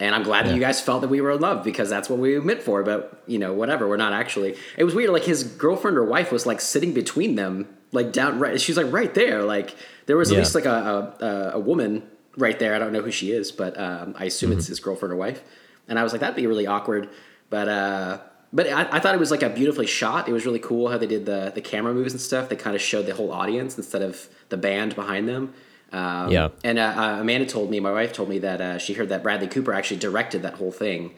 And 0.00 0.12
I'm 0.12 0.24
glad 0.24 0.46
that 0.46 0.54
you 0.54 0.60
guys 0.60 0.80
felt 0.80 1.02
that 1.02 1.08
we 1.08 1.20
were 1.20 1.30
in 1.30 1.40
love 1.40 1.62
because 1.62 1.88
that's 1.88 2.08
what 2.10 2.18
we 2.18 2.40
meant 2.40 2.62
for. 2.64 2.82
But 2.82 3.22
you 3.28 3.38
know, 3.38 3.52
whatever, 3.52 3.88
we're 3.88 3.96
not 3.96 4.12
actually. 4.12 4.56
It 4.76 4.82
was 4.82 4.92
weird. 4.94 5.10
Like 5.10 5.22
his 5.24 5.44
girlfriend 5.44 5.96
or 5.96 6.04
wife 6.04 6.32
was 6.32 6.46
like 6.46 6.60
sitting 6.60 6.92
between 6.92 7.36
them, 7.36 7.68
like 7.92 8.12
down 8.12 8.40
right. 8.40 8.60
She's 8.60 8.76
like 8.76 8.90
right 8.92 9.14
there. 9.14 9.42
Like 9.44 9.76
there 10.06 10.16
was 10.16 10.30
at 10.30 10.34
Yeah. 10.34 10.38
least 10.40 10.54
like 10.56 10.66
a, 10.66 11.14
a 11.20 11.56
a 11.56 11.60
woman 11.60 12.02
right 12.36 12.58
there. 12.58 12.74
I 12.74 12.80
don't 12.80 12.92
know 12.92 13.02
who 13.02 13.12
she 13.12 13.30
is, 13.30 13.52
but 13.52 13.78
um, 13.78 14.16
I 14.18 14.24
assume 14.24 14.50
it's 14.50 14.66
his 14.66 14.80
girlfriend 14.80 15.12
or 15.12 15.16
wife. 15.16 15.44
And 15.86 15.96
I 15.96 16.02
was 16.02 16.10
like, 16.12 16.20
that'd 16.22 16.34
be 16.34 16.48
really 16.48 16.66
awkward. 16.66 17.08
But 17.48 17.68
uh, 17.68 18.18
but 18.54 18.68
I, 18.68 18.88
I 18.96 19.00
thought 19.00 19.14
it 19.14 19.20
was 19.20 19.32
like 19.32 19.42
a 19.42 19.50
beautifully 19.50 19.86
shot. 19.86 20.28
It 20.28 20.32
was 20.32 20.46
really 20.46 20.60
cool 20.60 20.88
how 20.88 20.96
they 20.96 21.08
did 21.08 21.26
the 21.26 21.52
the 21.54 21.60
camera 21.60 21.92
moves 21.92 22.12
and 22.12 22.20
stuff. 22.20 22.48
They 22.48 22.56
kind 22.56 22.76
of 22.76 22.80
showed 22.80 23.06
the 23.06 23.14
whole 23.14 23.32
audience 23.32 23.76
instead 23.76 24.00
of 24.00 24.28
the 24.48 24.56
band 24.56 24.94
behind 24.94 25.28
them. 25.28 25.52
Um, 25.92 26.30
Yeah. 26.30 26.48
And 26.62 26.78
uh, 26.78 26.94
uh, 26.96 27.20
Amanda 27.20 27.46
told 27.46 27.70
me, 27.70 27.80
my 27.80 27.92
wife 27.92 28.12
told 28.12 28.28
me 28.28 28.38
that 28.38 28.60
uh, 28.60 28.78
she 28.78 28.94
heard 28.94 29.08
that 29.10 29.22
Bradley 29.22 29.48
Cooper 29.48 29.72
actually 29.72 29.98
directed 29.98 30.42
that 30.42 30.54
whole 30.54 30.72
thing. 30.72 31.14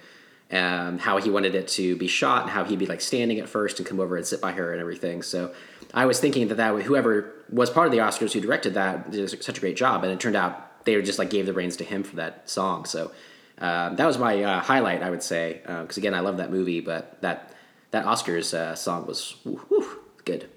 Um, 0.49 0.99
how 0.99 1.19
he 1.19 1.29
wanted 1.29 1.57
it 1.57 1.67
to 1.69 1.97
be 1.97 2.07
shot 2.07 2.43
and 2.43 2.51
how 2.51 2.63
he'd 2.63 2.79
be 2.79 2.87
like 2.87 3.01
standing 3.01 3.41
at 3.41 3.49
first 3.49 3.81
and 3.81 3.89
come 3.89 3.99
over 3.99 4.17
and 4.17 4.25
sit 4.25 4.41
by 4.41 4.53
her 4.53 4.71
and 4.71 4.81
everything. 4.81 5.23
So 5.23 5.53
I 5.93 6.07
was 6.07 6.21
thinking 6.21 6.47
that 6.49 6.55
that 6.55 6.83
whoever 6.83 7.33
was 7.51 7.69
part 7.69 7.87
of 7.87 7.93
the 7.93 7.99
Oscars 7.99 8.33
who 8.33 8.41
directed 8.41 8.75
that 8.75 9.11
did 9.11 9.29
such 9.29 9.59
a 9.59 9.61
great 9.61 9.77
job, 9.77 10.05
and 10.05 10.13
it 10.13 10.21
turned 10.21 10.37
out 10.37 10.85
they 10.85 11.03
just 11.03 11.19
like 11.19 11.31
gave 11.31 11.47
the 11.47 11.53
reins 11.53 11.77
to 11.79 11.85
him 11.85 12.05
for 12.05 12.15
that 12.17 12.49
song. 12.49 12.85
So 12.85 13.11
um, 13.59 13.97
that 13.97 14.07
was 14.07 14.19
my 14.19 14.43
uh, 14.43 14.61
highlight, 14.61 15.03
I 15.03 15.11
would 15.11 15.23
say, 15.23 15.61
because 15.65 15.97
again, 15.97 16.15
I 16.15 16.21
love 16.21 16.37
that 16.39 16.51
movie, 16.51 16.81
but 16.81 17.21
that 17.23 17.53
that 17.91 18.05
Oscars 18.05 18.53
uh, 18.55 18.75
song 18.75 19.07
was 19.07 19.37
whew, 19.45 19.57
whew, 19.69 20.01
good. 20.25 20.49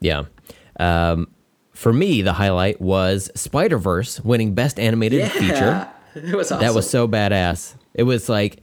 Yeah. 0.00 0.24
Um, 0.78 1.28
for 1.72 1.92
me, 1.92 2.22
the 2.22 2.32
highlight 2.34 2.80
was 2.80 3.30
Spider 3.34 3.78
Verse 3.78 4.20
winning 4.20 4.54
Best 4.54 4.78
Animated 4.78 5.30
Feature. 5.32 5.88
it 6.14 6.34
was 6.34 6.50
awesome. 6.52 6.60
That 6.60 6.74
was 6.74 6.88
so 6.88 7.08
badass. 7.08 7.74
It 7.94 8.04
was 8.04 8.28
like, 8.28 8.60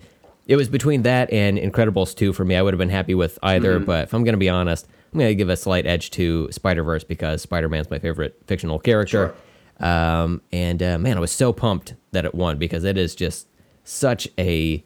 it 0.48 0.56
was 0.56 0.70
between 0.70 1.04
that 1.04 1.32
and 1.32 1.58
Incredibles 1.58 2.16
2 2.16 2.34
for 2.34 2.46
me. 2.46 2.56
I 2.56 2.62
would 2.62 2.74
have 2.74 2.80
been 2.80 2.90
happy 2.90 3.14
with 3.16 3.38
either, 3.44 3.76
Mm-hmm. 3.78 3.86
but 3.86 4.04
if 4.06 4.14
I'm 4.14 4.24
going 4.24 4.34
to 4.34 4.40
be 4.40 4.50
honest, 4.50 4.88
I'm 5.14 5.20
going 5.20 5.30
to 5.32 5.36
give 5.36 5.50
a 5.50 5.58
slight 5.58 5.86
edge 5.86 6.12
to 6.12 6.50
Spider 6.52 6.84
Verse 6.84 7.04
because 7.04 7.42
Spider 7.42 7.70
Man's 7.70 7.90
my 7.90 8.00
favorite 8.00 8.40
fictional 8.48 8.80
character. 8.80 9.34
Um, 9.82 10.42
and 10.52 10.82
uh, 10.84 10.98
man, 11.00 11.18
I 11.18 11.20
was 11.20 11.32
so 11.32 11.52
pumped 11.52 11.96
that 12.12 12.24
it 12.26 12.36
won 12.36 12.58
because 12.58 12.84
it 12.84 12.98
is 12.98 13.16
just 13.16 13.48
such 13.84 14.28
a 14.38 14.84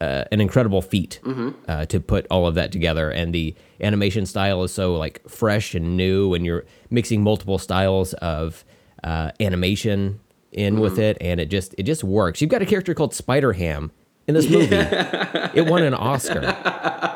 uh, 0.00 0.24
an 0.32 0.40
incredible 0.40 0.82
feat 0.82 1.20
Mm-hmm. 1.22 1.50
uh, 1.68 1.84
to 1.86 2.00
put 2.00 2.26
all 2.28 2.46
of 2.48 2.56
that 2.56 2.72
together. 2.72 3.10
And 3.10 3.32
the 3.32 3.54
animation 3.80 4.26
style 4.26 4.64
is 4.64 4.72
so 4.74 4.96
like 4.96 5.22
fresh 5.28 5.74
and 5.76 5.96
new, 5.96 6.34
and 6.34 6.44
you're 6.44 6.64
mixing 6.90 7.22
multiple 7.22 7.58
styles 7.58 8.12
of 8.14 8.64
uh, 9.04 9.30
animation 9.40 10.18
in 10.50 10.80
with 10.80 10.94
Mm-hmm. 10.94 11.02
it, 11.02 11.16
and 11.20 11.40
it 11.40 11.46
just 11.46 11.74
it 11.78 11.84
just 11.84 12.02
works. 12.02 12.40
You've 12.40 12.50
got 12.50 12.62
a 12.62 12.66
character 12.66 12.94
called 12.94 13.14
Spider 13.14 13.52
Ham 13.52 13.92
in 14.26 14.34
this 14.34 14.48
movie. 14.48 14.74
it 14.74 15.66
won 15.66 15.82
an 15.82 15.94
Oscar. 15.94 16.40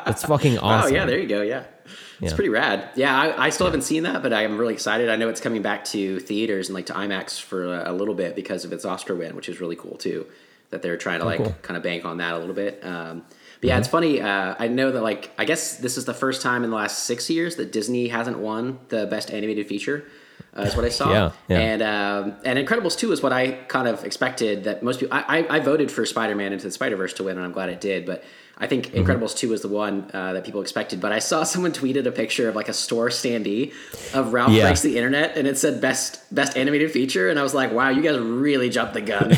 It's 0.07 0.23
fucking 0.23 0.57
awesome. 0.59 0.91
Oh 0.93 0.95
yeah, 0.95 1.05
there 1.05 1.19
you 1.19 1.27
go. 1.27 1.41
Yeah, 1.41 1.63
it's 2.21 2.31
Yeah. 2.31 2.35
pretty 2.35 2.49
rad. 2.49 2.89
Yeah, 2.95 3.15
I, 3.17 3.45
I 3.47 3.49
still 3.49 3.65
haven't 3.67 3.81
seen 3.83 4.03
that, 4.03 4.21
but 4.23 4.33
I'm 4.33 4.57
really 4.57 4.73
excited. 4.73 5.09
I 5.09 5.15
know 5.15 5.29
it's 5.29 5.41
coming 5.41 5.61
back 5.61 5.83
to 5.85 6.19
theaters 6.19 6.67
and 6.69 6.75
like 6.75 6.85
to 6.87 6.93
IMAX 6.93 7.41
for 7.41 7.65
a, 7.65 7.91
a 7.91 7.93
little 7.93 8.15
bit 8.15 8.35
because 8.35 8.65
of 8.65 8.71
its 8.73 8.85
Oscar 8.85 9.15
win, 9.15 9.35
which 9.35 9.49
is 9.49 9.59
really 9.61 9.75
cool 9.75 9.97
too. 9.97 10.25
That 10.69 10.81
they're 10.81 10.97
trying 10.97 11.19
to 11.19 11.25
like 11.25 11.37
cool. 11.37 11.55
kind 11.61 11.77
of 11.77 11.83
bank 11.83 12.03
on 12.03 12.17
that 12.17 12.33
a 12.33 12.37
little 12.39 12.53
bit. 12.55 12.83
Um, 12.83 13.23
but 13.61 13.67
yeah, 13.69 13.77
it's 13.79 13.87
funny. 13.87 14.21
Uh, 14.21 14.53
I 14.59 14.67
know 14.67 14.91
that 14.91 15.01
like 15.01 15.31
I 15.37 15.45
guess 15.45 15.77
this 15.77 15.97
is 15.97 16.05
the 16.05 16.13
first 16.13 16.41
time 16.41 16.63
in 16.63 16.69
the 16.69 16.75
last 16.75 17.05
six 17.05 17.29
years 17.29 17.55
that 17.55 17.71
Disney 17.71 18.09
hasn't 18.09 18.37
won 18.39 18.79
the 18.89 19.05
best 19.07 19.31
animated 19.31 19.67
feature. 19.67 20.03
Uh, 20.57 20.63
is 20.63 20.75
what 20.75 20.85
I 20.85 20.89
saw. 20.89 21.11
Yeah, 21.11 21.31
yeah. 21.47 21.59
And 21.59 21.81
um, 21.81 22.35
and 22.43 22.57
Incredibles 22.57 22.97
two 22.97 23.11
is 23.11 23.21
what 23.21 23.33
I 23.33 23.51
kind 23.51 23.87
of 23.87 24.03
expected 24.03 24.63
that 24.63 24.81
most 24.83 24.99
people. 24.99 25.15
I, 25.15 25.39
I, 25.39 25.57
I 25.57 25.59
voted 25.59 25.91
for 25.91 26.05
Spider 26.05 26.35
Man 26.35 26.53
into 26.53 26.65
the 26.65 26.71
Spider 26.71 26.95
Verse 26.95 27.13
to 27.13 27.23
win, 27.23 27.37
and 27.37 27.45
I'm 27.45 27.51
glad 27.51 27.69
it 27.69 27.79
did. 27.79 28.05
But 28.05 28.23
I 28.57 28.65
think 28.65 28.87
Mm-hmm. 28.87 28.97
Incredibles 29.07 29.37
two 29.37 29.49
was 29.49 29.61
the 29.61 29.67
one 29.67 30.09
uh, 30.13 30.33
that 30.33 30.43
people 30.43 30.61
expected. 30.61 30.99
But 30.99 31.11
I 31.11 31.19
saw 31.19 31.43
someone 31.43 31.73
tweeted 31.73 32.07
a 32.07 32.11
picture 32.11 32.49
of 32.49 32.55
like 32.55 32.69
a 32.69 32.73
store 32.73 33.09
standee 33.09 33.71
of 34.15 34.33
Ralph 34.33 34.51
Yeah. 34.51 34.63
Breaks 34.63 34.81
the 34.81 34.97
Internet, 34.97 35.37
and 35.37 35.47
it 35.47 35.57
said 35.59 35.79
best 35.79 36.33
best 36.33 36.57
animated 36.57 36.91
feature, 36.91 37.29
and 37.29 37.37
I 37.39 37.43
was 37.43 37.53
like, 37.53 37.71
wow, 37.71 37.89
you 37.89 38.01
guys 38.01 38.17
really 38.17 38.69
jumped 38.69 38.95
the 38.95 39.01
gun. 39.01 39.31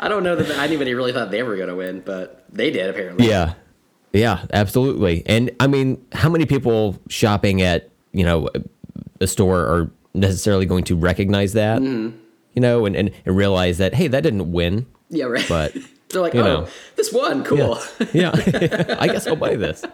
I 0.00 0.08
don't 0.08 0.22
know 0.22 0.36
that 0.36 0.50
anybody 0.58 0.94
really 0.94 1.12
thought 1.12 1.30
they 1.30 1.42
were 1.42 1.56
going 1.56 1.68
to 1.68 1.74
win, 1.74 2.00
but 2.00 2.44
they 2.50 2.70
did 2.70 2.88
apparently. 2.88 3.28
Yeah. 3.28 3.54
Yeah, 4.12 4.46
absolutely. 4.52 5.22
And 5.26 5.50
I 5.60 5.66
mean, 5.66 6.02
how 6.12 6.30
many 6.30 6.46
people 6.46 6.98
shopping 7.08 7.60
at, 7.60 7.90
you 8.16 8.24
know, 8.24 8.48
a 9.20 9.26
store 9.26 9.60
are 9.60 9.90
necessarily 10.14 10.64
going 10.66 10.84
to 10.84 10.96
recognize 10.96 11.52
that? 11.52 11.80
Mm-hmm. 11.80 12.16
You 12.54 12.62
know, 12.62 12.86
and, 12.86 12.96
and, 12.96 13.10
and 13.26 13.36
realize 13.36 13.76
that, 13.78 13.92
hey, 13.94 14.08
that 14.08 14.22
didn't 14.22 14.50
win 14.50 14.86
Yeah, 15.10 15.26
right. 15.26 15.44
But 15.46 15.76
they're 16.08 16.22
like, 16.22 16.34
oh, 16.34 16.42
know. 16.42 16.68
this 16.96 17.12
one, 17.12 17.44
cool. 17.44 17.78
yeah, 18.14 18.30
I 18.98 19.06
guess 19.08 19.26
I'll 19.26 19.36
buy 19.36 19.56
this. 19.56 19.84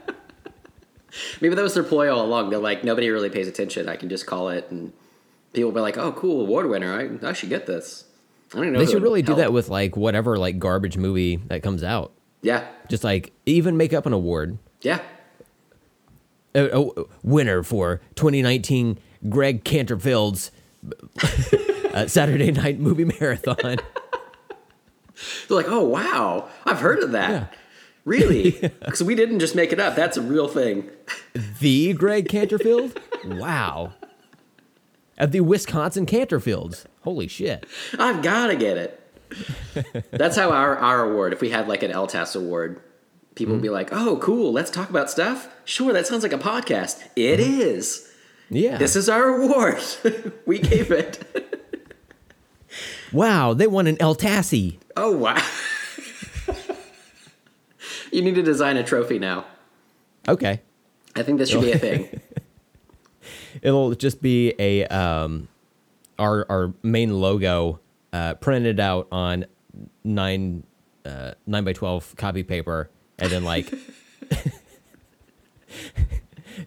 Maybe 1.41 1.55
that 1.55 1.62
was 1.62 1.75
their 1.75 1.83
ploy 1.83 2.14
all 2.14 2.25
along. 2.25 2.50
They're 2.50 2.61
like, 2.61 2.85
nobody 2.85 3.11
really 3.11 3.31
pays 3.31 3.49
attention. 3.49 3.88
I 3.88 3.97
can 3.97 4.09
just 4.09 4.26
call 4.26 4.49
it, 4.49 4.71
and 4.71 4.93
people 5.52 5.71
will 5.71 5.75
be 5.75 5.81
like, 5.81 5.99
oh, 5.99 6.12
cool, 6.12 6.43
award 6.43 6.69
winner. 6.69 7.19
I, 7.23 7.29
I 7.29 7.33
should 7.33 7.49
get 7.49 7.67
this. 7.67 8.05
I 8.55 8.59
don't 8.59 8.73
know. 8.73 8.79
They 8.79 8.87
should 8.87 9.02
really 9.02 9.23
do 9.23 9.33
help. 9.33 9.38
that 9.38 9.52
with 9.52 9.69
like 9.69 9.97
whatever 9.97 10.38
like 10.38 10.59
garbage 10.61 10.97
movie 10.97 11.37
that 11.49 11.62
comes 11.62 11.83
out. 11.83 12.12
Yeah, 12.43 12.67
Just 12.88 13.02
like 13.05 13.33
even 13.47 13.76
make 13.76 13.93
up 13.93 14.07
an 14.07 14.12
award. 14.12 14.59
yeah. 14.83 15.00
A, 16.55 16.87
winner 17.23 17.63
for 17.63 18.01
2019 18.15 18.99
Greg 19.29 19.65
Canterfield's 19.65 20.51
uh, 21.95 22.07
Saturday 22.07 22.51
Night 22.53 22.79
Movie 22.79 23.05
Marathon. 23.05 23.57
They're 25.49 25.57
like, 25.57 25.69
oh 25.69 25.85
wow, 25.85 26.49
I've 26.65 26.81
heard 26.81 27.01
of 27.01 27.13
that. 27.13 27.31
Yeah. 27.31 27.47
Really? 28.05 28.51
Because 28.81 29.03
we 29.03 29.15
didn't 29.15 29.39
just 29.39 29.55
make 29.55 29.73
it 29.73 29.81
up. 29.81 29.95
That's 29.95 30.17
a 30.17 30.23
real 30.23 30.49
thing. 30.49 30.91
the 31.61 31.93
Greg 31.93 32.29
Canterfield? 32.29 32.99
Wow. 33.25 33.93
At 35.17 35.33
the 35.33 35.41
Wisconsin 35.41 36.05
Canterfields. 36.05 36.85
Holy 37.03 37.29
shit. 37.29 37.65
I've 37.99 38.23
got 38.23 38.49
to 38.49 38.57
get 38.57 38.77
it. 38.77 38.99
That's 40.11 40.37
how 40.37 40.51
our, 40.51 40.77
our 40.77 41.11
award, 41.11 41.33
if 41.33 41.41
we 41.41 41.51
had 41.51 41.69
like 41.69 41.83
an 41.83 41.93
LTAS 41.93 42.37
award, 42.37 42.83
people 43.35 43.55
would 43.55 43.62
be 43.62 43.71
like, 43.71 43.93
oh, 43.93 44.19
cool, 44.19 44.53
let's 44.53 44.71
talk 44.71 44.91
about 44.91 45.11
stuff. 45.11 45.49
Sure, 45.65 45.93
that 45.93 46.07
sounds 46.07 46.23
like 46.23 46.33
a 46.33 46.39
podcast. 46.39 47.03
It 47.17 47.41
is. 47.41 48.11
Yeah. 48.51 48.77
This 48.77 48.97
is 48.97 49.09
our 49.09 49.29
award. 49.29 49.83
we 50.47 50.59
gave 50.59 50.91
it. 50.91 51.97
wow, 53.12 53.55
they 53.55 53.67
won 53.67 53.87
an 53.87 53.97
El 54.01 54.15
Tassie. 54.15 54.79
Oh, 54.97 55.17
wow. 55.17 55.43
you 58.12 58.23
need 58.23 58.35
to 58.35 58.43
design 58.43 58.77
a 58.77 58.85
trophy 58.85 59.19
now. 59.19 59.47
Okay. 60.29 60.61
I 61.17 61.23
think 61.23 61.39
this 61.39 61.51
should 61.51 61.62
be 61.62 61.73
a 61.73 61.79
thing. 61.79 62.21
It'll 63.61 63.95
just 63.95 64.23
be 64.23 64.55
a 64.59 64.87
um 64.87 65.49
our 66.19 66.47
our 66.51 66.73
main 66.83 67.21
logo 67.21 67.81
uh 68.12 68.35
printed 68.35 68.81
out 68.81 69.09
on 69.12 69.47
9 70.05 70.62
uh 71.05 71.33
9 71.47 71.65
by 71.65 71.73
12 71.73 72.17
copy 72.17 72.43
paper 72.43 72.91
and 73.23 73.31
then 73.31 73.45
like 73.45 73.73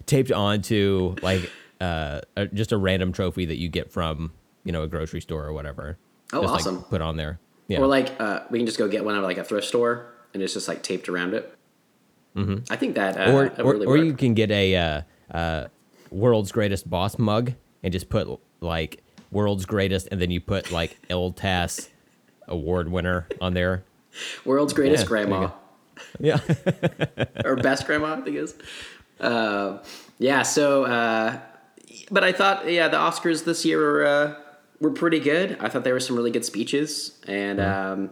taped 0.06 0.32
onto 0.32 1.14
like 1.22 1.50
uh 1.80 2.20
a, 2.36 2.46
just 2.46 2.72
a 2.72 2.76
random 2.76 3.12
trophy 3.12 3.46
that 3.46 3.58
you 3.58 3.68
get 3.68 3.92
from, 3.92 4.32
you 4.64 4.72
know, 4.72 4.82
a 4.82 4.88
grocery 4.88 5.20
store 5.20 5.44
or 5.44 5.52
whatever. 5.52 5.98
Oh, 6.32 6.42
just, 6.42 6.54
awesome. 6.54 6.76
Like, 6.78 6.88
put 6.88 7.02
on 7.02 7.16
there. 7.16 7.38
Yeah. 7.68 7.80
Or 7.80 7.86
like, 7.86 8.18
uh, 8.20 8.40
we 8.50 8.58
can 8.58 8.66
just 8.66 8.78
go 8.78 8.88
get 8.88 9.04
one 9.04 9.14
out 9.14 9.18
of 9.18 9.24
like 9.24 9.38
a 9.38 9.44
thrift 9.44 9.66
store 9.66 10.12
and 10.32 10.42
it's 10.42 10.54
just 10.54 10.68
like 10.68 10.82
taped 10.82 11.08
around 11.08 11.34
it. 11.34 11.52
Mm-hmm. 12.36 12.72
I 12.72 12.76
think 12.76 12.94
that, 12.96 13.16
uh, 13.16 13.32
or 13.32 13.48
that 13.48 13.60
or, 13.60 13.72
really 13.72 13.86
or 13.86 13.96
you 13.96 14.14
can 14.14 14.34
get 14.34 14.50
a 14.50 14.76
uh, 14.76 15.02
uh, 15.30 15.66
world's 16.10 16.52
greatest 16.52 16.88
boss 16.88 17.18
mug 17.18 17.54
and 17.82 17.92
just 17.92 18.08
put 18.08 18.28
like 18.60 19.02
world's 19.30 19.64
greatest, 19.64 20.08
and 20.10 20.20
then 20.20 20.30
you 20.30 20.40
put 20.40 20.70
like 20.70 20.98
LTAS 21.08 21.88
award 22.46 22.90
winner 22.90 23.26
on 23.40 23.54
there. 23.54 23.84
World's 24.44 24.72
greatest 24.72 25.04
Yeah, 25.04 25.08
grandma. 25.08 25.50
Yeah, 26.20 26.38
or 27.44 27.56
best 27.56 27.86
grandma, 27.86 28.14
I 28.14 28.20
think 28.22 28.36
it 28.36 28.42
is. 28.42 28.54
Uh, 29.20 29.78
yeah. 30.18 30.42
So, 30.42 30.84
uh, 30.84 31.38
but 32.10 32.24
I 32.24 32.32
thought, 32.32 32.70
yeah, 32.70 32.88
the 32.88 32.96
Oscars 32.98 33.44
this 33.44 33.64
year 33.64 33.78
were 33.78 34.04
uh, 34.06 34.34
were 34.80 34.90
pretty 34.90 35.20
good. 35.20 35.56
I 35.60 35.68
thought 35.68 35.84
there 35.84 35.94
were 35.94 36.00
some 36.00 36.16
really 36.16 36.30
good 36.30 36.44
speeches, 36.44 37.18
and 37.26 37.60
um, 37.60 38.10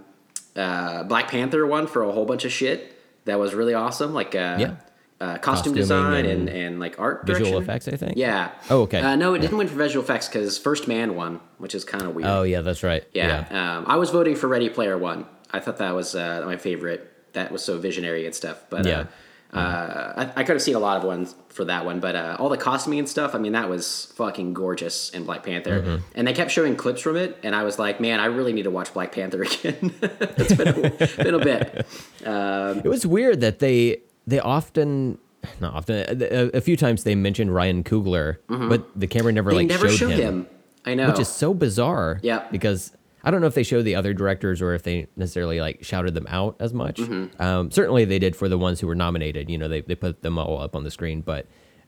uh, 0.57 1.05
Black 1.05 1.29
Panther 1.29 1.67
won 1.67 1.87
for 1.87 2.03
a 2.03 2.13
whole 2.13 2.25
bunch 2.27 2.45
of 2.45 2.53
shit. 2.53 2.93
That 3.27 3.39
was 3.39 3.55
really 3.55 3.75
awesome. 3.75 4.13
Like, 4.13 4.35
uh, 4.35 4.57
Yeah. 4.61 4.75
uh, 5.21 5.39
costume 5.39 5.73
Costuming 5.75 5.75
design 5.77 6.25
and 6.27 6.49
and, 6.49 6.49
and 6.49 6.81
like 6.81 6.99
art 7.01 7.27
visual 7.27 7.53
direction. 7.53 7.63
effects, 7.63 7.89
I 7.89 7.97
think. 7.97 8.17
Yeah. 8.19 8.51
Oh, 8.69 8.83
okay. 8.83 9.01
Uh, 9.01 9.17
no, 9.17 9.33
it 9.35 9.41
didn't 9.41 9.57
win 9.57 9.69
for 9.69 9.77
visual 9.77 10.05
effects 10.05 10.29
because 10.29 10.59
First 10.59 10.89
Man 10.89 11.15
won, 11.15 11.41
which 11.59 11.75
is 11.75 11.85
kind 11.85 12.05
of 12.05 12.15
weird. 12.15 12.29
Oh 12.29 12.43
yeah, 12.43 12.61
that's 12.61 12.83
right. 12.83 13.05
Yeah. 13.15 13.47
Um, 13.51 13.85
I 13.87 13.97
was 13.97 14.11
voting 14.11 14.37
for 14.37 14.47
Ready 14.49 14.69
Player 14.69 14.99
One. 14.99 15.25
I 15.51 15.61
thought 15.61 15.79
that 15.79 15.95
was 15.95 16.15
uh, 16.15 16.43
my 16.45 16.57
favorite. 16.57 17.11
That 17.35 17.53
was 17.53 17.63
so 17.65 17.79
visionary 17.79 18.27
and 18.27 18.35
stuff. 18.35 18.65
But 18.71 18.87
Yeah. 18.87 19.05
uh, 19.53 19.57
uh, 19.57 20.13
I, 20.37 20.41
I 20.41 20.45
could 20.45 20.55
have 20.57 20.63
seen 20.63 20.75
a 20.75 20.81
lot 20.81 20.97
of 20.97 21.05
ones 21.05 21.37
for 21.49 21.65
that 21.67 21.85
one. 21.85 22.01
But 22.01 22.17
uh, 22.17 22.37
all 22.41 22.49
the 22.49 22.57
costuming 22.57 22.99
and 22.99 23.09
stuff, 23.09 23.35
I 23.37 23.39
mean, 23.39 23.53
that 23.53 23.69
was 23.69 24.13
fucking 24.17 24.53
gorgeous 24.55 25.11
in 25.11 25.25
Black 25.25 25.45
Panther. 25.45 25.81
Mm-hmm. 25.81 25.97
And 26.17 26.27
they 26.27 26.33
kept 26.33 26.51
showing 26.51 26.75
clips 26.75 27.01
from 27.03 27.17
it, 27.17 27.39
and 27.45 27.55
I 27.55 27.63
was 27.63 27.79
like, 27.79 28.01
man, 28.01 28.19
I 28.19 28.25
really 28.27 28.53
need 28.53 28.65
to 28.65 28.71
watch 28.73 28.93
Black 28.93 29.13
Panther 29.13 29.43
again. 29.49 29.95
it's 30.03 30.55
been 30.55 30.69
a, 30.69 31.23
been 31.23 31.35
a 31.35 31.39
bit. 31.39 31.87
It 32.25 32.89
was 32.89 33.07
weird 33.07 33.41
that 33.43 33.59
they 33.61 33.99
they 34.27 34.41
often. 34.41 35.19
Not 35.61 35.75
often. 35.75 36.23
A, 36.23 36.57
a 36.57 36.61
few 36.63 36.75
times 36.77 37.05
they 37.05 37.15
mentioned 37.15 37.55
Ryan 37.55 37.85
Coogler, 37.85 38.39
but 38.49 38.99
the 38.99 39.07
camera 39.07 39.31
never 39.31 39.51
Mm-hmm. 39.51 39.57
They 39.59 39.63
like 39.65 39.69
never 39.69 39.89
showed, 39.91 40.11
showed 40.11 40.19
him, 40.19 40.35
him. 40.41 40.47
I 40.87 40.95
know. 40.95 41.09
which 41.11 41.21
is 41.21 41.29
so 41.29 41.53
bizarre. 41.53 42.19
Yeah. 42.23 42.47
Because 42.51 42.93
I 43.25 43.31
don't 43.31 43.41
know 43.41 43.47
if 43.47 43.55
they 43.55 43.63
showed 43.63 43.83
the 43.83 43.95
other 43.95 44.13
directors 44.13 44.61
or 44.63 44.75
if 44.75 44.83
they 44.83 45.07
necessarily 45.17 45.61
like 45.61 45.83
shouted 45.83 46.15
them 46.15 46.27
out 46.29 46.57
as 46.61 46.73
much. 46.75 46.97
Mm-hmm. 46.99 47.41
Um, 47.43 47.71
certainly 47.71 48.05
they 48.05 48.19
did 48.19 48.37
for 48.37 48.49
the 48.49 48.59
ones 48.59 48.81
who 48.81 48.87
were 48.87 48.95
nominated. 48.95 49.49
You 49.51 49.59
know, 49.59 49.67
they 49.69 49.81
they 49.81 49.95
put 49.95 50.23
them 50.23 50.39
all 50.39 50.61
up 50.61 50.77
on 50.77 50.85
the 50.85 50.91
screen, 50.91 51.23
but 51.23 51.47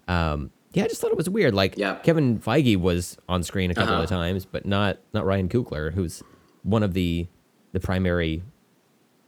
um, 0.08 0.50
yeah, 0.72 0.84
I 0.84 0.88
just 0.88 1.00
thought 1.00 1.10
it 1.10 1.16
was 1.16 1.28
weird. 1.28 1.54
Like 1.54 1.76
Yeah. 1.76 1.96
Kevin 1.96 2.38
Feige 2.38 2.76
was 2.78 3.16
on 3.28 3.42
screen 3.42 3.70
a 3.70 3.74
couple 3.74 3.94
Uh-huh. 3.94 4.02
of 4.04 4.08
times, 4.08 4.44
but 4.46 4.64
not 4.66 4.98
not 5.12 5.24
Ryan 5.26 5.48
Coogler, 5.48 5.92
who's 5.92 6.22
one 6.62 6.82
of 6.82 6.94
the 6.94 7.28
the 7.72 7.80
primary. 7.80 8.42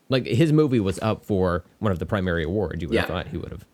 Like 0.09 0.25
his 0.27 0.53
movie 0.53 0.81
was 0.81 0.99
up 1.01 1.25
for 1.27 1.65
one 1.81 1.93
of 1.93 1.99
the 1.99 2.07
primary 2.07 2.45
awards. 2.45 2.81
You 2.81 2.89
would 2.89 2.99
have 2.99 3.09
thought 3.09 3.29
he 3.29 3.37
would 3.37 3.51
have 3.51 3.67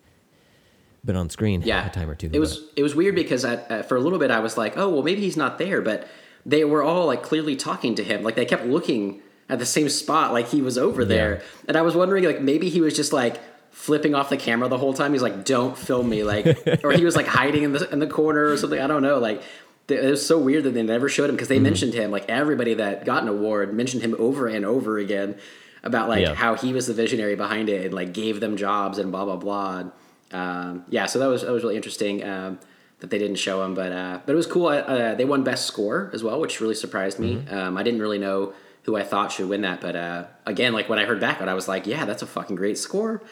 been 1.05 1.14
on 1.17 1.31
screen 1.31 1.62
yeah, 1.64 1.87
a 1.87 1.91
time 1.91 2.11
or 2.11 2.14
two. 2.17 2.31
It 2.33 2.41
was 2.41 2.61
it 2.76 2.83
was 2.83 2.95
weird 2.97 3.14
because 3.14 3.45
I, 3.45 3.55
uh, 3.57 3.83
for 3.85 3.97
a 3.97 4.00
little 4.00 4.19
bit 4.19 4.31
I 4.33 4.41
was 4.41 4.57
like, 4.57 4.76
oh 4.76 4.88
well, 4.88 5.03
maybe 5.05 5.21
he's 5.21 5.37
not 5.37 5.59
there, 5.59 5.81
but 5.83 6.09
they 6.46 6.64
were 6.64 6.82
all 6.82 7.06
like 7.06 7.22
clearly 7.22 7.56
talking 7.56 7.94
to 7.96 8.04
him, 8.04 8.22
like 8.22 8.34
they 8.36 8.44
kept 8.44 8.64
looking 8.66 9.20
at 9.48 9.58
the 9.58 9.66
same 9.66 9.88
spot, 9.88 10.32
like 10.32 10.48
he 10.48 10.60
was 10.62 10.76
over 10.78 11.04
there, 11.04 11.42
and 11.68 11.76
I 11.76 11.82
was 11.82 11.94
wondering 11.94 12.24
like 12.24 12.40
maybe 12.40 12.68
he 12.70 12.80
was 12.80 12.94
just 12.94 13.12
like 13.12 13.40
flipping 13.70 14.14
off 14.14 14.30
the 14.30 14.36
camera 14.36 14.68
the 14.68 14.78
whole 14.78 14.94
time. 14.94 15.12
He's 15.12 15.22
like, 15.22 15.44
don't 15.44 15.76
film 15.76 16.08
me, 16.08 16.22
like, 16.22 16.46
or 16.84 16.92
he 16.92 17.04
was 17.04 17.16
like 17.16 17.26
hiding 17.26 17.62
in 17.64 17.72
the 17.72 17.90
in 17.92 17.98
the 17.98 18.06
corner 18.06 18.46
or 18.46 18.56
something. 18.56 18.80
I 18.80 18.86
don't 18.86 19.02
know, 19.02 19.18
like. 19.18 19.42
It 19.86 20.02
was 20.02 20.24
so 20.26 20.38
weird 20.38 20.64
that 20.64 20.70
they 20.72 20.82
never 20.82 21.10
showed 21.10 21.28
him 21.28 21.36
because 21.36 21.48
Mm-hmm. 21.48 21.62
they 21.62 21.68
mentioned 21.70 21.92
him. 21.92 22.10
Like 22.10 22.24
everybody 22.30 22.72
that 22.72 23.04
got 23.04 23.22
an 23.22 23.28
award 23.28 23.74
mentioned 23.74 24.02
him 24.02 24.16
over 24.18 24.46
and 24.46 24.64
over 24.64 24.96
again 24.96 25.36
about 25.82 26.08
like 26.08 26.22
Yeah. 26.22 26.32
how 26.32 26.54
he 26.54 26.72
was 26.72 26.86
the 26.86 26.94
visionary 26.94 27.36
behind 27.36 27.68
it 27.68 27.84
and 27.84 27.92
like 27.92 28.14
gave 28.14 28.40
them 28.40 28.56
jobs 28.56 28.96
and 28.96 29.12
blah 29.12 29.26
blah 29.26 29.36
blah. 29.36 29.80
And, 29.80 29.92
um, 30.32 30.84
yeah, 30.88 31.04
so 31.04 31.18
that 31.18 31.26
was 31.26 31.42
that 31.42 31.52
was 31.52 31.62
really 31.64 31.76
interesting 31.76 32.24
um, 32.24 32.58
that 33.00 33.10
they 33.10 33.18
didn't 33.18 33.36
show 33.36 33.62
him, 33.64 33.74
but 33.74 33.92
uh, 33.92 34.20
but 34.24 34.32
it 34.32 34.36
was 34.36 34.46
cool. 34.46 34.66
Uh, 34.68 35.14
they 35.14 35.24
won 35.24 35.42
best 35.44 35.66
score 35.66 36.10
as 36.12 36.22
well, 36.22 36.40
which 36.40 36.60
really 36.60 36.74
surprised 36.74 37.18
me. 37.18 37.36
Mm-hmm. 37.36 37.54
Um, 37.54 37.76
I 37.76 37.82
didn't 37.82 38.00
really 38.00 38.18
know 38.18 38.52
who 38.84 38.96
I 38.96 39.02
thought 39.02 39.32
should 39.32 39.48
win 39.48 39.62
that, 39.62 39.80
but 39.80 39.96
uh, 39.96 40.24
again, 40.46 40.72
like 40.72 40.88
when 40.88 40.98
I 40.98 41.04
heard 41.04 41.20
back 41.20 41.40
on, 41.40 41.48
it, 41.48 41.50
I 41.50 41.54
was 41.54 41.68
like, 41.68 41.86
yeah, 41.86 42.04
that's 42.04 42.22
a 42.22 42.26
fucking 42.26 42.56
great 42.56 42.76
score. 42.78 43.22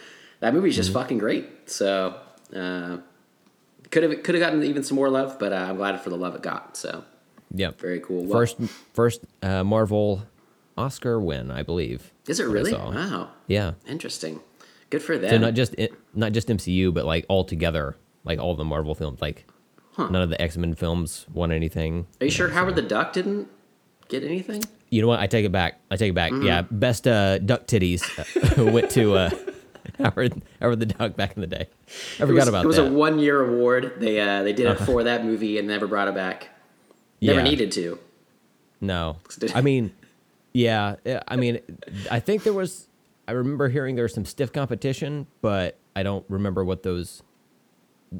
That 0.41 0.55
movie's 0.55 0.77
just 0.77 0.91
Mm-hmm. 0.91 0.99
fucking 0.99 1.19
great. 1.19 1.71
So 1.71 2.17
uh, 2.55 2.99
could 3.91 4.03
have 4.03 4.23
could 4.23 4.35
have 4.35 4.41
gotten 4.41 4.63
even 4.65 4.83
some 4.83 4.97
more 4.97 5.09
love, 5.11 5.39
but 5.39 5.53
uh, 5.53 5.57
I'm 5.57 5.77
glad 5.77 6.01
for 6.01 6.11
the 6.11 6.17
love 6.17 6.35
it 6.35 6.43
got. 6.43 6.77
So 6.77 7.05
Yep. 7.55 7.79
very 7.81 8.01
cool. 8.01 8.23
Well, 8.25 8.33
First, 8.33 8.57
first 8.95 9.21
uh, 9.43 9.63
Marvel 9.63 10.23
Oscar 10.79 11.21
win, 11.21 11.51
I 11.51 11.63
believe. 11.63 12.11
is 12.27 12.41
it 12.41 12.45
really? 12.49 12.73
Wow, 12.73 13.29
Yeah. 13.47 13.73
interesting. 13.87 14.41
Good 14.89 15.03
for 15.03 15.17
them. 15.19 15.31
So 15.31 15.39
not 15.39 15.55
just 15.55 15.75
not 16.15 16.33
just 16.33 16.49
MCU, 16.49 16.93
but 16.95 17.05
like 17.05 17.25
all 17.29 17.45
together, 17.45 17.97
like 18.25 18.39
all 18.39 18.55
the 18.55 18.65
Marvel 18.65 18.95
films. 18.95 19.21
Like 19.21 19.47
Huh. 19.93 20.09
none 20.09 20.23
of 20.23 20.31
the 20.31 20.41
X 20.41 20.57
Men 20.57 20.75
films 20.75 21.27
won 21.33 21.53
anything. 21.53 22.07
Are 22.21 22.25
you 22.25 22.31
sure 22.31 22.49
Howard 22.49 22.77
the 22.77 22.83
Duck 22.83 23.13
didn't 23.13 23.49
get 24.09 24.25
anything? 24.25 24.63
You 24.91 25.03
know 25.03 25.09
what? 25.09 25.21
I 25.21 25.27
take 25.27 25.45
it 25.45 25.53
back. 25.53 25.81
I 25.91 25.97
take 25.97 26.11
it 26.11 26.15
back. 26.15 26.33
Mm-hmm. 26.33 26.47
Yeah, 26.47 26.63
best 26.71 27.07
uh, 27.09 27.39
duck 27.39 27.67
titties 27.67 28.03
uh, 28.59 28.65
went 28.73 28.91
to 28.93 29.15
uh, 29.15 29.31
Howard 29.99 30.43
Howard 30.61 30.81
the 30.81 30.87
Duck 30.87 31.17
back 31.17 31.35
in 31.37 31.41
the 31.41 31.47
day. 31.47 31.67
I 32.19 32.23
It 32.23 32.27
forgot 32.27 32.33
was, 32.35 32.49
about 32.49 32.65
it 32.65 32.69
was 32.69 32.77
that. 32.77 32.87
a 32.89 32.93
one 32.93 33.19
year 33.19 33.41
award. 33.43 33.95
They 33.99 34.21
uh, 34.21 34.43
they 34.43 34.53
did 34.53 34.67
it 34.67 34.77
for 34.77 35.03
that 35.05 35.25
movie 35.25 35.59
and 35.59 35.69
never 35.69 35.87
brought 35.87 36.09
it 36.09 36.15
back. 36.15 36.49
Never 37.21 37.39
Yeah. 37.41 37.45
needed 37.45 37.71
to. 37.73 37.99
No, 38.81 39.19
I 39.55 39.61
mean, 39.61 39.93
yeah, 40.53 40.97
yeah, 41.05 41.23
I 41.29 41.37
mean, 41.37 41.61
I 42.11 42.19
think 42.21 42.43
there 42.45 42.53
was. 42.53 42.89
I 43.29 43.33
remember 43.33 43.69
hearing 43.69 43.95
there 43.95 44.05
was 44.05 44.13
some 44.15 44.25
stiff 44.25 44.53
competition, 44.53 45.27
but 45.43 45.79
I 45.95 46.03
don't 46.03 46.25
remember 46.29 46.65
what 46.65 46.83
those, 46.83 47.23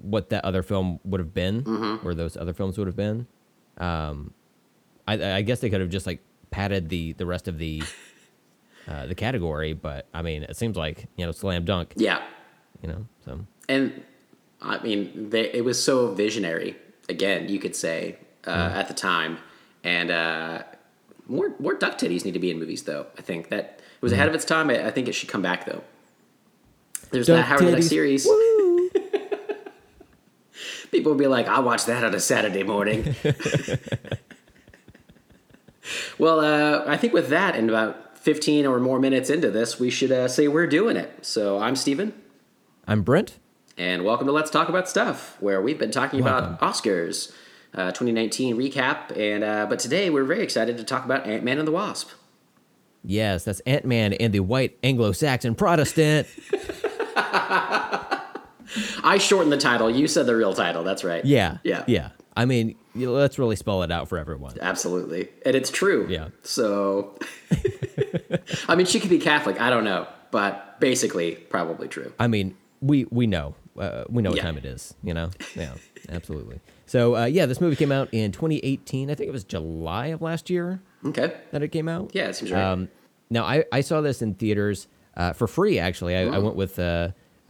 what 0.01 0.31
that 0.31 0.45
other 0.45 0.63
film 0.63 0.99
would 1.05 1.21
have 1.21 1.35
been, 1.35 1.63
Mm-hmm. 1.63 2.07
or 2.07 2.15
those 2.15 2.37
other 2.37 2.53
films 2.55 2.79
would 2.79 2.87
have 2.87 2.97
been. 2.97 3.27
Um, 3.79 4.33
I, 5.07 5.37
I 5.37 5.43
guess 5.43 5.61
they 5.61 5.71
could 5.71 5.81
have 5.81 5.91
just 5.91 6.07
like 6.07 6.21
padded 6.51 6.89
the 6.89 7.13
the 7.15 7.27
rest 7.27 7.49
of 7.49 7.59
the, 7.59 7.83
uh, 8.89 9.07
the 9.07 9.15
category, 9.15 9.73
but 9.73 10.07
I 10.15 10.23
mean, 10.23 10.43
it 10.45 10.57
seems 10.57 10.77
like 10.77 11.07
you 11.17 11.27
know, 11.27 11.33
slam 11.33 11.65
dunk, 11.65 11.93
Yeah, 11.97 12.23
you 12.83 12.89
know, 12.89 13.07
so 13.25 13.41
and 13.69 14.03
I 14.61 14.83
mean, 14.83 15.31
they, 15.31 15.51
it 15.53 15.65
was 15.65 15.83
so 15.83 16.13
visionary. 16.15 16.77
Again, 17.09 17.49
you 17.49 17.59
could 17.59 17.75
say 17.75 18.17
uh, 18.47 18.71
at 18.75 18.89
the 18.89 18.95
time, 18.95 19.39
and 19.83 20.11
uh, 20.11 20.63
more 21.27 21.53
more 21.59 21.75
duck 21.75 21.99
titties 21.99 22.25
need 22.25 22.35
to 22.35 22.39
be 22.41 22.51
in 22.51 22.59
movies, 22.59 22.85
though. 22.85 23.07
I 23.19 23.23
think 23.23 23.49
that 23.49 23.81
was 24.01 24.13
ahead 24.13 24.29
of 24.29 24.35
its 24.35 24.45
time. 24.45 24.71
I, 24.71 24.87
I 24.87 24.91
think 24.91 25.09
it 25.09 25.13
should 25.13 25.29
come 25.29 25.43
back 25.43 25.67
though. 25.67 25.83
There's 27.11 27.27
Duck 27.27 27.37
that 27.37 27.43
Howard 27.45 27.67
the 27.67 27.73
Duck 27.73 27.83
series. 27.83 28.25
Woo! 28.25 28.52
People 30.93 31.13
will 31.13 31.19
be 31.19 31.27
like, 31.27 31.49
"I'll 31.49 31.63
watch 31.63 31.87
that 31.87 32.05
on 32.05 32.15
a 32.15 32.21
Saturday 32.21 32.63
morning." 32.63 33.17
well, 36.19 36.41
uh, 36.41 36.85
I 36.87 36.99
think 36.99 37.15
with 37.15 37.31
that, 37.31 37.57
and 37.57 37.71
about 37.71 38.19
15 38.19 38.67
or 38.67 38.79
more 38.79 39.01
minutes 39.01 39.31
into 39.31 39.51
this, 39.51 39.81
we 39.81 39.89
should 39.89 40.13
uh, 40.13 40.29
say 40.29 40.49
we're 40.49 40.67
doing 40.67 40.99
it. 40.99 41.25
So 41.25 41.59
I'm 41.59 41.77
Steven, 41.77 42.13
I'm 42.87 43.03
Brent. 43.03 43.39
and 43.79 44.05
welcome 44.05 44.27
to 44.27 44.33
Let's 44.33 44.51
Talk 44.51 44.69
About 44.69 44.87
Stuff, 44.87 45.39
where 45.41 45.63
we've 45.63 45.79
been 45.79 45.91
talking 45.91 46.21
about 46.21 46.61
Oscars 46.61 47.33
uh, 47.75 47.91
2019 47.93 48.57
recap. 48.57 49.17
And 49.17 49.43
uh, 49.43 49.65
but 49.71 49.79
today 49.79 50.11
we're 50.11 50.25
very 50.25 50.43
excited 50.43 50.77
to 50.77 50.85
talk 50.85 51.07
about 51.07 51.27
Ant 51.27 51.43
Man 51.43 51.57
and 51.59 51.67
the 51.67 51.73
Wasp. 51.73 52.11
Yes, 53.03 53.45
that's 53.45 53.61
Ant 53.61 53.87
Man 53.87 54.13
and 54.13 54.31
the 54.33 54.41
White 54.41 54.79
Anglo-Saxon 54.85 55.55
Protestant. 55.55 56.29
I 59.05 59.19
shortened 59.19 59.53
the 59.53 59.59
title. 59.59 59.91
You 59.91 60.07
said 60.09 60.27
the 60.27 60.37
real 60.37 60.55
title. 60.55 60.83
That's 60.85 61.05
right. 61.05 61.25
Yeah, 61.25 61.59
Yeah. 61.65 61.85
yeah. 61.87 62.11
I 62.37 62.47
mean, 62.47 62.77
you 62.95 63.07
know, 63.07 63.13
let's 63.13 63.39
really 63.39 63.57
spell 63.57 63.83
it 63.83 63.91
out 63.93 64.09
for 64.09 64.17
everyone. 64.19 64.57
Absolutely. 64.61 65.29
And 65.45 65.55
it's 65.55 65.71
true. 65.71 66.07
Yeah. 66.09 66.29
So, 66.43 67.15
I 68.69 68.75
mean, 68.75 68.87
she 68.87 69.01
could 69.01 69.11
be 69.11 69.19
Catholic. 69.19 69.61
I 69.61 69.71
don't 69.71 69.85
know. 69.85 70.07
But 70.31 70.81
basically, 70.81 71.35
probably 71.35 71.89
true. 71.89 72.13
I 72.19 72.27
mean, 72.27 72.57
we 72.81 73.05
we 73.11 73.27
know 73.27 73.55
uh, 73.79 74.05
we 74.09 74.23
know 74.23 74.31
what 74.31 74.39
Yeah. 74.39 74.45
time 74.45 74.57
it 74.57 74.65
is. 74.65 74.95
You 75.03 75.13
know, 75.13 75.31
yeah, 75.55 75.75
absolutely. 76.09 76.61
So 76.87 77.17
uh, 77.17 77.25
yeah, 77.27 77.45
this 77.45 77.61
movie 77.61 77.77
came 77.77 77.93
out 77.93 78.09
in 78.13 78.33
2018. 78.33 79.11
I 79.11 79.15
think 79.15 79.29
it 79.29 79.33
was 79.33 79.45
July 79.45 80.07
of 80.07 80.23
last 80.23 80.49
year 80.49 80.81
Okay. 81.05 81.35
that 81.51 81.63
it 81.63 81.69
came 81.69 81.87
out. 81.89 82.13
Yeah, 82.15 82.29
it 82.29 82.37
seems 82.37 82.51
right. 82.51 82.63
Um, 82.63 82.89
now 83.29 83.45
I, 83.45 83.65
I 83.73 83.83
saw 83.83 84.01
this 84.01 84.23
in 84.23 84.35
theaters 84.35 84.89
uh, 85.19 85.35
for 85.35 85.47
free. 85.47 85.79
Actually, 85.79 86.17
I, 86.17 86.23
I 86.29 86.39
went 86.39 86.57
with 86.57 86.79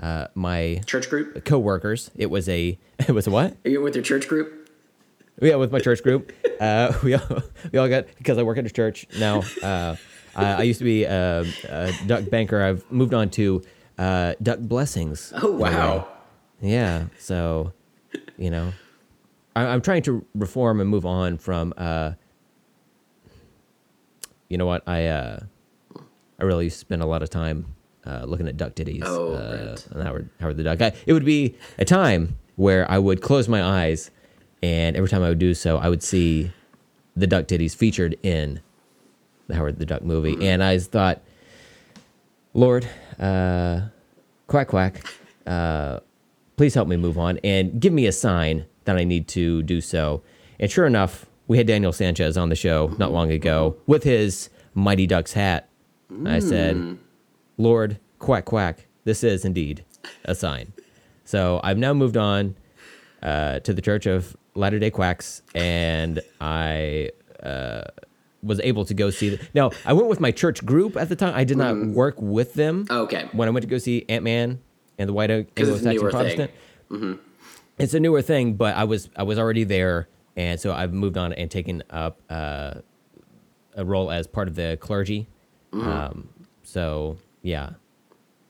uh, 0.02 0.06
uh, 0.06 0.28
my 0.34 0.80
church 0.86 1.08
group? 1.08 1.44
coworkers. 1.44 2.10
It 2.16 2.30
was 2.30 2.48
a 2.48 2.78
it 2.98 3.12
was 3.12 3.26
a 3.26 3.30
what? 3.30 3.56
Are 3.64 3.70
you 3.70 3.80
with 3.80 3.94
your 3.94 4.04
church 4.04 4.28
group? 4.28 4.70
Yeah, 5.40 5.56
with 5.56 5.72
my 5.72 5.80
church 5.80 6.02
group. 6.02 6.32
Uh, 6.60 6.92
we 7.02 7.14
all 7.14 7.42
we 7.72 7.78
all 7.78 7.88
got 7.88 8.06
because 8.18 8.38
I 8.38 8.42
work 8.42 8.58
at 8.58 8.66
a 8.66 8.70
church 8.70 9.06
now. 9.18 9.42
Uh, 9.62 9.96
I, 10.34 10.52
I 10.52 10.62
used 10.62 10.78
to 10.78 10.84
be 10.84 11.04
a, 11.04 11.44
a 11.68 11.92
duck 12.06 12.28
banker. 12.30 12.62
I've 12.62 12.90
moved 12.90 13.12
on 13.12 13.28
to 13.30 13.62
uh, 13.98 14.34
duck 14.42 14.58
blessings. 14.60 15.32
Oh, 15.36 15.52
wow. 15.52 16.08
Yeah, 16.60 17.06
so 17.18 17.72
you 18.38 18.50
know, 18.50 18.72
I, 19.54 19.66
I'm 19.66 19.82
trying 19.82 20.02
to 20.02 20.24
reform 20.34 20.80
and 20.80 20.88
move 20.88 21.04
on 21.04 21.38
from. 21.38 21.74
Uh, 21.76 22.12
you 24.48 24.58
know 24.58 24.66
what? 24.66 24.86
I 24.86 25.06
uh, 25.06 25.40
I 26.38 26.44
really 26.44 26.68
spend 26.68 27.02
a 27.02 27.06
lot 27.06 27.22
of 27.22 27.30
time 27.30 27.74
uh, 28.06 28.24
looking 28.24 28.48
at 28.48 28.56
duck 28.56 28.74
Ditties. 28.74 29.02
Oh, 29.04 29.32
uh, 29.34 29.76
right. 29.94 30.04
Howard 30.04 30.28
Howard 30.40 30.56
the 30.56 30.62
Duck. 30.64 30.80
I, 30.82 30.92
it 31.06 31.12
would 31.12 31.24
be 31.24 31.54
a 31.78 31.84
time 31.84 32.36
where 32.56 32.90
I 32.90 32.98
would 32.98 33.20
close 33.22 33.48
my 33.48 33.62
eyes, 33.62 34.10
and 34.62 34.96
every 34.96 35.08
time 35.08 35.22
I 35.22 35.28
would 35.28 35.38
do 35.38 35.54
so, 35.54 35.78
I 35.78 35.88
would 35.88 36.02
see 36.02 36.50
the 37.16 37.26
duck 37.26 37.46
Ditties 37.46 37.74
featured 37.74 38.16
in 38.22 38.60
the 39.48 39.54
Howard 39.54 39.78
the 39.78 39.86
Duck 39.86 40.02
movie, 40.02 40.32
Mm-hmm. 40.34 40.42
and 40.42 40.62
I 40.64 40.78
thought, 40.78 41.20
Lord, 42.54 42.86
uh, 43.18 43.82
quack 44.46 44.68
quack, 44.68 45.04
uh, 45.46 46.00
please 46.56 46.74
help 46.74 46.88
me 46.88 46.96
move 46.96 47.18
on 47.18 47.38
and 47.44 47.80
give 47.80 47.92
me 47.92 48.06
a 48.06 48.12
sign 48.12 48.66
that 48.84 48.96
I 48.96 49.04
need 49.04 49.28
to 49.28 49.62
do 49.62 49.80
so. 49.80 50.22
And 50.60 50.70
sure 50.70 50.86
enough, 50.86 51.26
we 51.48 51.56
had 51.58 51.66
Daniel 51.66 51.92
Sanchez 51.92 52.36
on 52.36 52.48
the 52.50 52.54
show 52.56 52.94
not 52.98 53.10
long 53.12 53.30
ago 53.30 53.76
with 53.86 54.02
his 54.04 54.48
Mighty 54.74 55.06
Ducks 55.06 55.32
hat. 55.32 55.68
I 56.26 56.40
said, 56.40 56.98
Lord, 57.62 57.98
quack 58.18 58.44
quack, 58.44 58.86
this 59.04 59.22
is 59.22 59.44
indeed 59.44 59.84
a 60.24 60.34
sign. 60.34 60.72
So 61.24 61.60
I've 61.62 61.78
now 61.78 61.94
moved 61.94 62.16
on 62.16 62.56
uh, 63.22 63.60
to 63.60 63.72
the 63.72 63.80
Church 63.80 64.06
of 64.06 64.36
Latter 64.56 64.80
Day 64.80 64.90
Quacks, 64.90 65.42
and 65.54 66.20
I 66.40 67.10
uh, 67.40 67.84
was 68.42 68.58
able 68.60 68.84
to 68.86 68.94
go 68.94 69.10
see. 69.10 69.30
The, 69.36 69.48
now 69.54 69.70
I 69.86 69.92
went 69.92 70.08
with 70.08 70.18
my 70.18 70.32
church 70.32 70.66
group 70.66 70.96
at 70.96 71.08
the 71.08 71.14
time. 71.14 71.34
I 71.36 71.44
did 71.44 71.56
not 71.56 71.76
work 71.86 72.20
with 72.20 72.54
them. 72.54 72.86
Okay. 72.90 73.28
When 73.30 73.46
I 73.46 73.52
went 73.52 73.62
to 73.62 73.68
go 73.68 73.78
see 73.78 74.04
Ant 74.08 74.24
Man 74.24 74.60
and 74.98 75.08
the 75.08 75.12
White. 75.12 75.28
'Cause 75.54 75.68
it's 75.68 75.86
a 75.86 75.90
Anglo-Saxon 75.90 76.10
Protestant, 76.10 76.50
thing. 76.90 77.18
it's 77.78 77.94
a 77.94 78.00
newer 78.00 78.22
thing, 78.22 78.54
but 78.54 78.74
I 78.76 78.82
was 78.84 79.08
I 79.14 79.22
was 79.22 79.38
already 79.38 79.62
there, 79.62 80.08
and 80.36 80.58
so 80.58 80.72
I've 80.72 80.92
moved 80.92 81.16
on 81.16 81.32
and 81.32 81.48
taken 81.48 81.84
up 81.90 82.20
uh, 82.28 82.74
a 83.76 83.84
role 83.84 84.10
as 84.10 84.26
part 84.26 84.48
of 84.48 84.56
the 84.56 84.76
clergy. 84.80 85.28
Mm-hmm. 85.72 85.88
Um, 85.88 86.28
so 86.64 87.16
yeah, 87.42 87.70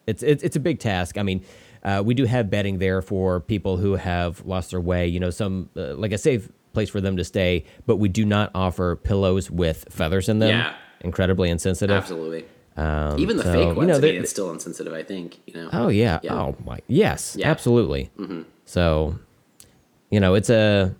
it's 0.06 0.22
it's 0.22 0.42
it's 0.42 0.56
a 0.56 0.60
big 0.60 0.78
task. 0.78 1.18
I 1.18 1.22
mean, 1.22 1.44
uh, 1.82 2.02
we 2.04 2.14
do 2.14 2.24
have 2.24 2.50
bedding 2.50 2.78
there 2.78 3.02
for 3.02 3.40
people 3.40 3.76
who 3.76 3.94
have 3.96 4.44
lost 4.46 4.70
their 4.70 4.80
way. 4.80 5.06
You 5.06 5.20
know, 5.20 5.30
some 5.30 5.70
uh, 5.76 5.94
like 5.94 6.12
a 6.12 6.18
safe 6.18 6.50
place 6.72 6.88
for 6.88 7.00
them 7.00 7.16
to 7.16 7.24
stay, 7.24 7.64
but 7.86 7.96
we 7.96 8.08
do 8.08 8.24
not 8.24 8.50
offer 8.54 8.96
pillows 8.96 9.50
with 9.50 9.86
feathers 9.90 10.28
in 10.28 10.38
them. 10.38 10.50
Yeah. 10.50 10.74
incredibly 11.02 11.50
insensitive. 11.50 11.96
Absolutely. 11.96 12.44
Um, 12.76 13.18
Even 13.18 13.36
the 13.36 13.42
so, 13.42 13.52
fake 13.52 13.68
you 13.68 13.74
ones, 13.74 13.88
know, 13.88 13.96
I 13.96 14.00
mean, 14.00 14.20
it's 14.22 14.30
still 14.30 14.50
insensitive, 14.50 14.92
I 14.94 15.02
think. 15.02 15.40
You 15.46 15.54
know? 15.54 15.68
Oh 15.72 15.88
yeah. 15.88 16.20
Yeah. 16.22 16.34
Oh 16.34 16.56
my. 16.64 16.80
Yes. 16.88 17.36
Yeah. 17.36 17.46
Mm-hmm. 17.46 17.50
Absolutely. 17.50 18.10
So, 18.64 19.18
you 20.10 20.20
know, 20.20 20.34
it's 20.34 20.48
a 20.48 20.94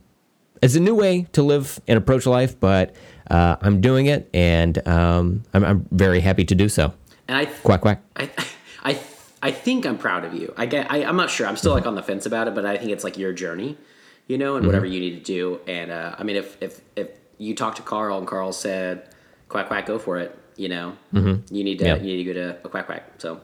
it's 0.61 0.75
a 0.75 0.81
new 0.81 0.95
way 0.95 1.27
to 1.33 1.43
live 1.43 1.81
and 1.89 1.97
approach 1.97 2.27
life, 2.27 2.59
but 2.61 2.95
uh, 3.31 3.57
I'm 3.63 3.81
doing 3.81 4.07
it, 4.07 4.29
and 4.35 4.87
um, 4.87 5.43
I'm, 5.55 5.65
I'm 5.65 5.89
very 5.91 6.21
happy 6.21 6.45
to 6.45 6.55
do 6.55 6.69
so. 6.69 6.93
And 7.33 7.39
I, 7.39 7.47
Quack 7.47 7.81
quack. 7.81 8.03
I, 8.15 8.29
I, 8.85 9.01
I 9.41 9.53
think 9.53 9.87
I'm 9.87 9.97
proud 9.97 10.27
of 10.27 10.35
you. 10.35 10.53
I 10.55 10.67
get, 10.67 10.93
I, 10.93 11.03
I'm 11.03 11.17
not 11.17 11.31
sure. 11.31 11.47
I'm 11.47 11.57
still 11.57 11.73
like 11.73 11.87
on 11.87 11.95
the 11.95 12.03
fence 12.03 12.27
about 12.27 12.47
it, 12.47 12.55
but 12.55 12.67
I 12.67 12.77
think 12.77 12.91
it's 12.91 13.05
like 13.05 13.17
your 13.17 13.33
journey, 13.33 13.79
you 14.27 14.37
know, 14.37 14.57
and 14.57 14.67
whatever 14.67 14.85
you 14.85 15.01
need 15.01 15.25
to 15.25 15.27
do. 15.33 15.59
And 15.67 15.91
uh, 15.91 16.15
I 16.19 16.25
mean, 16.25 16.37
if 16.37 16.63
if 16.63 16.83
if 16.95 17.09
you 17.39 17.55
talk 17.55 17.77
to 17.77 17.83
Carl 17.83 18.19
and 18.19 18.27
Carl 18.27 18.53
said, 18.53 19.09
"Quack 19.49 19.69
quack, 19.69 19.87
go 19.87 19.99
for 19.99 20.19
it," 20.19 20.39
you 20.57 20.69
know, 20.69 20.95
you 21.15 21.65
need 21.65 21.79
to 21.79 21.87
Yeah. 21.87 21.95
you 21.97 22.03
need 22.03 22.25
to 22.25 22.25
go 22.25 22.33
to 22.35 22.59
a 22.67 22.69
quack 22.69 22.85
quack. 22.85 23.11
So 23.17 23.41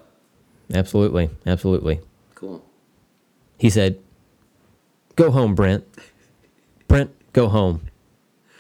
Absolutely. 0.75 1.31
Absolutely. 1.47 2.01
cool. 2.35 2.63
He 3.57 3.71
said, 3.71 3.99
"Go 5.17 5.31
home, 5.31 5.55
Brent. 5.55 5.87
Brent, 6.89 7.11
go 7.33 7.49
home." 7.49 7.89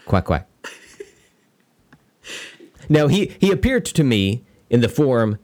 Quack 0.07 0.25
quack. 0.25 0.49
now 2.89 3.09
he 3.09 3.37
he 3.39 3.51
appeared 3.53 3.85
to 3.85 4.03
me 4.03 4.47
in 4.71 4.81
the 4.81 4.89
form 4.89 5.39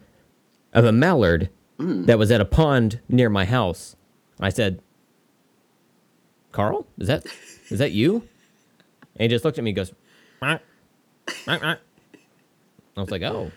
of 0.73 0.85
a 0.85 0.93
mallard 0.93 1.51
that 1.79 2.19
was 2.19 2.31
at 2.31 2.41
a 2.41 2.45
pond 2.45 3.01
near 3.09 3.29
my 3.29 3.45
house. 3.45 3.97
I 4.41 4.49
said, 4.49 4.81
"Carl, 6.53 6.87
is 6.99 7.09
that 7.09 7.27
is 7.71 7.79
that 7.79 7.93
you?" 7.93 8.23
And 9.17 9.23
he 9.23 9.29
just 9.29 9.45
looked 9.45 9.59
at 9.59 9.65
me 9.65 9.71
and 9.71 9.77
goes. 9.77 9.93
I 10.43 10.59
was 12.97 13.11
like, 13.11 13.23
"Oh, 13.23 13.51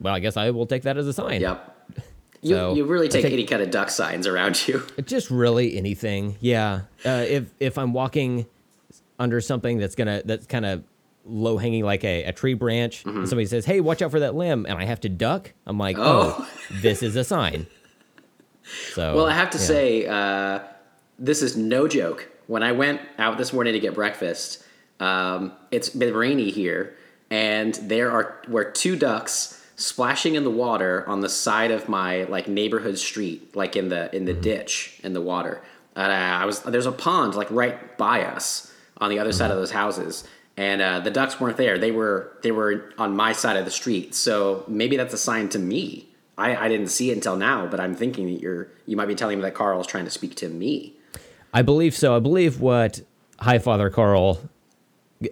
well, 0.00 0.14
I 0.14 0.20
guess 0.20 0.36
I 0.36 0.50
will 0.50 0.66
take 0.66 0.82
that 0.82 0.96
as 0.98 1.06
a 1.06 1.12
sign." 1.12 1.40
Yep. 1.40 1.74
You, 2.40 2.54
So, 2.54 2.74
you 2.76 2.84
really 2.84 3.08
take 3.08 3.22
take- 3.24 3.32
any 3.32 3.44
kind 3.46 3.62
of 3.62 3.72
duck 3.72 3.90
signs 3.90 4.24
around 4.24 4.68
you. 4.68 4.84
Just 5.04 5.28
really 5.28 5.76
anything, 5.76 6.36
yeah. 6.40 6.82
Uh, 7.04 7.24
if 7.28 7.52
if 7.58 7.76
I'm 7.76 7.92
walking 7.92 8.46
under 9.18 9.40
something 9.40 9.78
that's 9.78 9.96
gonna 9.96 10.22
that's 10.24 10.46
kind 10.46 10.64
of 10.64 10.84
low 11.28 11.58
hanging, 11.58 11.84
like 11.84 12.04
a, 12.04 12.24
a 12.24 12.32
tree 12.32 12.54
branch, 12.54 13.04
Mm-hmm. 13.04 13.18
and 13.18 13.28
somebody 13.28 13.46
says, 13.46 13.64
"Hey, 13.64 13.80
watch 13.80 14.02
out 14.02 14.10
for 14.10 14.20
that 14.20 14.34
limb," 14.34 14.66
and 14.68 14.78
I 14.78 14.84
have 14.84 15.00
to 15.02 15.08
duck, 15.08 15.52
I'm 15.66 15.78
like, 15.78 15.96
"Oh, 15.98 16.48
this 16.70 17.02
is 17.02 17.14
a 17.16 17.24
sign." 17.24 17.66
So 18.92 19.14
Well, 19.16 19.26
I 19.26 19.32
have 19.32 19.50
to 19.50 19.58
yeah. 19.58 19.64
say, 19.64 20.06
uh, 20.06 20.58
this 21.18 21.40
is 21.42 21.56
no 21.56 21.88
joke. 21.88 22.28
When 22.48 22.62
I 22.62 22.72
went 22.72 23.00
out 23.18 23.38
this 23.38 23.52
morning 23.52 23.72
to 23.72 23.80
get 23.80 23.94
breakfast, 23.94 24.62
um, 25.00 25.52
it's 25.70 25.88
been 25.88 26.12
rainy 26.14 26.50
here, 26.50 26.94
and 27.30 27.74
there 27.74 28.10
are 28.10 28.42
were 28.48 28.64
two 28.64 28.96
ducks 28.96 29.54
splashing 29.76 30.34
in 30.34 30.44
the 30.44 30.50
water 30.50 31.08
on 31.08 31.20
the 31.20 31.28
side 31.28 31.70
of 31.70 31.88
my 31.88 32.24
like 32.24 32.46
neighborhood 32.48 32.98
street, 32.98 33.54
like 33.56 33.74
in 33.76 33.88
the 33.88 34.14
in 34.14 34.24
the 34.26 34.32
Mm-hmm. 34.32 34.40
ditch 34.42 35.00
in 35.02 35.12
the 35.14 35.20
water. 35.22 35.62
Uh, 35.96 36.00
I 36.00 36.44
was 36.44 36.60
there's 36.60 36.86
a 36.86 36.92
pond 36.92 37.34
like 37.34 37.50
right 37.50 37.96
by 37.96 38.22
us 38.22 38.72
on 38.98 39.08
the 39.10 39.18
other 39.18 39.32
side 39.32 39.46
of 39.46 39.52
Mm-hmm. 39.52 39.60
those 39.60 39.70
houses. 39.70 40.24
And 40.58 40.82
uh, 40.82 40.98
the 41.00 41.10
ducks 41.10 41.38
weren't 41.40 41.56
there; 41.56 41.78
they 41.78 41.92
were 41.92 42.32
they 42.42 42.50
were 42.50 42.92
on 42.98 43.14
my 43.16 43.32
side 43.32 43.56
of 43.56 43.64
the 43.64 43.70
street. 43.70 44.14
So 44.14 44.64
maybe 44.66 44.96
that's 44.96 45.14
a 45.14 45.18
sign 45.18 45.48
to 45.50 45.58
me. 45.58 46.08
I, 46.36 46.56
I 46.66 46.68
didn't 46.68 46.88
see 46.88 47.10
it 47.10 47.14
until 47.14 47.36
now, 47.36 47.66
but 47.66 47.80
I'm 47.80 47.94
thinking 47.94 48.26
that 48.32 48.40
you're 48.42 48.68
you 48.84 48.96
might 48.96 49.06
be 49.08 49.14
telling 49.14 49.38
me 49.38 49.42
that 49.42 49.54
Carl 49.54 49.80
is 49.80 49.86
trying 49.86 50.04
to 50.04 50.10
speak 50.10 50.34
to 50.36 50.48
me. 50.48 50.94
I 51.54 51.62
believe 51.62 51.94
so. 51.96 52.14
I 52.16 52.18
believe 52.18 52.60
what 52.60 53.00
High 53.40 53.58
Father 53.60 53.88
Carl, 53.88 54.40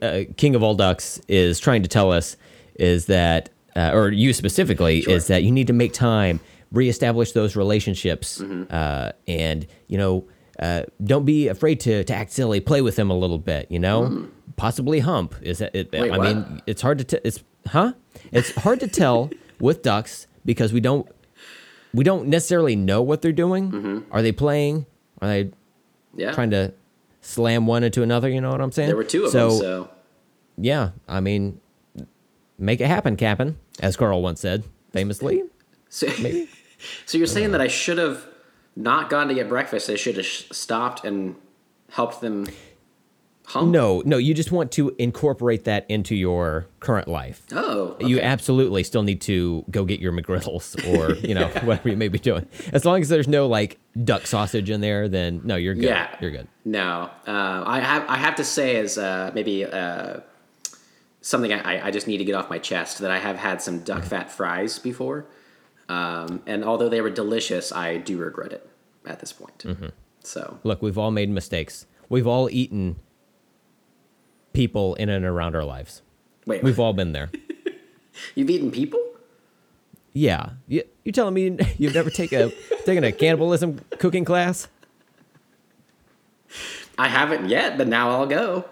uh, 0.00 0.20
King 0.36 0.54
of 0.54 0.62
all 0.62 0.74
ducks, 0.76 1.20
is 1.28 1.58
trying 1.58 1.82
to 1.82 1.88
tell 1.88 2.12
us 2.12 2.36
is 2.76 3.06
that, 3.06 3.50
uh, 3.74 3.90
or 3.94 4.10
you 4.10 4.32
specifically, 4.32 5.02
Sure. 5.02 5.12
is 5.14 5.26
that 5.26 5.42
you 5.42 5.50
need 5.50 5.66
to 5.66 5.72
make 5.72 5.92
time, 5.92 6.38
reestablish 6.72 7.32
those 7.32 7.56
relationships, 7.56 8.38
Mm-hmm. 8.38 8.64
uh, 8.70 9.10
and 9.26 9.66
you 9.88 9.98
know, 9.98 10.24
uh, 10.60 10.82
don't 11.02 11.24
be 11.24 11.48
afraid 11.48 11.80
to 11.80 12.04
to 12.04 12.14
act 12.14 12.30
silly. 12.32 12.60
Play 12.60 12.80
with 12.80 12.94
them 12.96 13.10
a 13.10 13.16
little 13.18 13.38
bit. 13.38 13.66
You 13.70 13.78
know, 13.80 14.28
possibly 14.56 15.00
hump. 15.00 15.34
Is 15.42 15.58
that? 15.58 15.74
It. 15.74 15.92
Wait, 15.92 16.10
I 16.10 16.18
what? 16.18 16.24
mean, 16.36 16.62
it's 16.66 16.82
hard 16.82 16.98
to. 16.98 17.04
T- 17.04 17.18
it's 17.24 17.42
huh? 17.68 17.92
It's 18.32 18.54
hard 18.56 18.80
to 18.80 18.88
tell 18.88 19.30
with 19.60 19.82
ducks 19.82 20.26
because 20.44 20.72
we 20.72 20.80
don't 20.80 21.06
we 21.94 22.04
don't 22.04 22.28
necessarily 22.28 22.76
know 22.76 23.02
what 23.02 23.22
they're 23.22 23.32
doing. 23.32 23.70
Mm-hmm. 23.70 23.98
Are 24.12 24.22
they 24.22 24.32
playing? 24.32 24.86
Are 25.22 25.28
they 25.28 25.50
Yeah. 26.14 26.32
trying 26.32 26.50
to 26.50 26.72
slam 27.20 27.66
one 27.66 27.82
into 27.84 28.02
another? 28.02 28.28
You 28.28 28.40
know 28.40 28.50
what 28.50 28.60
I'm 28.60 28.72
saying? 28.72 28.88
there 28.88 28.96
were 28.96 29.04
two 29.04 29.24
of 29.24 29.30
so, 29.30 29.48
them, 29.50 29.58
so 29.58 29.90
yeah, 30.58 30.90
I 31.08 31.20
mean, 31.20 31.60
make 32.58 32.80
it 32.80 32.86
happen, 32.86 33.16
Captain, 33.16 33.58
as 33.80 33.96
Carl 33.96 34.22
once 34.22 34.40
said 34.40 34.64
famously. 34.92 35.42
so, 35.88 36.06
Maybe. 36.22 36.48
so 37.04 37.18
you're 37.18 37.26
saying 37.26 37.52
that 37.52 37.60
I 37.60 37.68
should 37.68 37.98
have 37.98 38.26
not 38.74 39.08
gone 39.10 39.28
to 39.28 39.34
get 39.34 39.48
breakfast. 39.48 39.88
I 39.90 39.96
should 39.96 40.16
have 40.16 40.26
sh- 40.26 40.44
stopped 40.52 41.04
and 41.04 41.36
helped 41.90 42.20
them 42.20 42.46
hump. 43.46 43.70
No, 43.70 44.02
no, 44.04 44.18
you 44.18 44.34
just 44.34 44.52
want 44.52 44.72
to 44.72 44.94
incorporate 44.98 45.64
that 45.64 45.86
into 45.88 46.14
your 46.14 46.66
current 46.80 47.08
life. 47.08 47.42
Oh, 47.52 47.96
You 48.00 48.20
absolutely 48.20 48.82
still 48.82 49.02
need 49.02 49.20
to 49.22 49.64
go 49.70 49.84
get 49.84 50.00
your 50.00 50.12
McGriddles 50.12 50.76
or, 50.86 51.14
you 51.26 51.34
know, 51.34 51.48
whatever 51.62 51.88
you 51.88 51.96
may 51.96 52.08
be 52.08 52.18
doing. 52.18 52.46
As 52.72 52.84
long 52.84 53.00
as 53.00 53.08
there's 53.08 53.28
no 53.28 53.46
like 53.46 53.78
duck 54.04 54.26
sausage 54.26 54.68
in 54.68 54.80
there, 54.80 55.08
then 55.08 55.40
no, 55.44 55.56
you're 55.56 55.74
good. 55.74 55.84
Yeah, 55.84 56.14
You're 56.20 56.32
good. 56.32 56.48
No, 56.64 57.10
uh, 57.26 57.62
I 57.66 57.80
have 57.80 58.04
I 58.08 58.16
have 58.16 58.34
to 58.36 58.44
say 58.44 58.76
as 58.76 58.98
uh, 58.98 59.30
maybe 59.34 59.64
uh, 59.64 60.20
something 61.20 61.52
I, 61.52 61.86
I 61.86 61.90
just 61.92 62.06
need 62.08 62.18
to 62.18 62.24
get 62.24 62.34
off 62.34 62.50
my 62.50 62.58
chest 62.58 62.98
that 62.98 63.10
I 63.10 63.18
have 63.18 63.36
had 63.36 63.62
some 63.62 63.80
duck 63.80 64.02
fat 64.02 64.30
fries 64.30 64.80
before, 64.80 65.26
um, 65.88 66.42
and 66.46 66.64
although 66.64 66.88
they 66.88 67.00
were 67.00 67.10
delicious, 67.10 67.70
I 67.70 67.98
do 67.98 68.18
regret 68.18 68.52
it 68.52 68.68
at 69.06 69.20
this 69.20 69.32
point. 69.32 69.58
Mm-hmm. 69.58 69.88
So 70.24 70.58
Look, 70.64 70.82
we've 70.82 70.98
all 70.98 71.12
made 71.12 71.30
mistakes. 71.30 71.86
We've 72.08 72.26
all 72.26 72.50
eaten 72.50 72.96
people 74.56 74.94
in 74.94 75.10
and 75.10 75.24
around 75.24 75.54
our 75.54 75.64
lives. 75.64 76.00
wait, 76.46 76.62
We've 76.62 76.80
all 76.80 76.94
been 76.94 77.12
there. 77.12 77.30
you've 78.34 78.48
eaten 78.48 78.70
people? 78.70 78.98
Yeah. 80.14 80.52
You, 80.66 80.82
you 81.04 81.12
telling 81.12 81.34
me 81.34 81.58
you've 81.78 81.94
never 81.94 82.08
take 82.08 82.32
a, 82.32 82.50
taken 82.86 83.04
a 83.04 83.12
cannibalism 83.12 83.80
cooking 83.98 84.24
class? 84.24 84.68
I 86.98 87.08
haven't 87.08 87.50
yet, 87.50 87.76
but 87.76 87.86
now 87.86 88.08
I'll 88.10 88.26
go. 88.26 88.64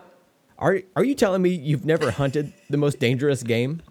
Are, 0.58 0.80
are 0.96 1.04
you 1.04 1.14
telling 1.14 1.42
me 1.42 1.50
you've 1.50 1.84
never 1.84 2.10
hunted 2.10 2.54
the 2.70 2.78
most 2.78 2.98
dangerous 2.98 3.42
game? 3.42 3.82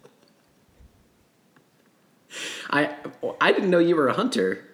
I 2.71 2.95
I 3.39 3.51
didn't 3.51 3.69
know 3.69 3.77
you 3.77 3.95
were 3.95 4.07
a 4.07 4.13
hunter. 4.13 4.65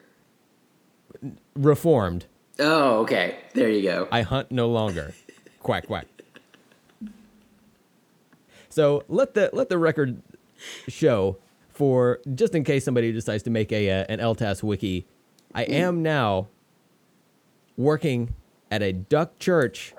Reformed. 1.55 2.27
Oh, 2.59 2.99
okay. 2.99 3.39
There 3.53 3.67
you 3.67 3.81
go. 3.81 4.07
I 4.09 4.21
hunt 4.21 4.49
no 4.51 4.69
longer. 4.69 5.13
quack 5.59 5.87
quack. 5.87 6.05
So 8.79 9.03
let 9.09 9.33
the 9.33 9.49
let 9.51 9.67
the 9.67 9.77
record 9.77 10.21
show 10.87 11.35
for 11.67 12.21
just 12.33 12.55
in 12.55 12.63
case 12.63 12.85
somebody 12.85 13.11
decides 13.11 13.43
to 13.43 13.49
make 13.49 13.73
a 13.73 13.91
uh, 13.91 14.05
an 14.07 14.19
LTAS 14.19 14.63
wiki. 14.63 15.05
I 15.53 15.63
am 15.63 16.01
now 16.01 16.47
working 17.75 18.35
at 18.71 18.81
a 18.81 18.93
duck 18.93 19.37
church, 19.37 19.93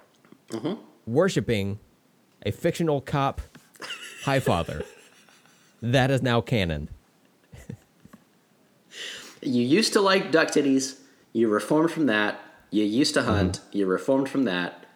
worshiping 1.06 1.78
a 2.46 2.52
fictional 2.52 3.02
cop 3.02 3.42
high 4.24 4.40
father. 4.40 4.82
that 5.82 6.10
is 6.10 6.22
now 6.22 6.40
canon. 6.40 6.88
You 9.42 9.62
used 9.62 9.92
to 9.92 10.00
like 10.00 10.32
duck 10.32 10.48
titties. 10.48 11.00
You 11.34 11.48
reformed 11.48 11.90
from 11.90 12.06
that. 12.06 12.40
You 12.70 12.84
used 12.84 13.12
to 13.12 13.24
hunt. 13.24 13.58
Mm-hmm. 13.58 13.76
You 13.76 13.86
reformed 13.86 14.30
from 14.30 14.44
that. 14.44 14.86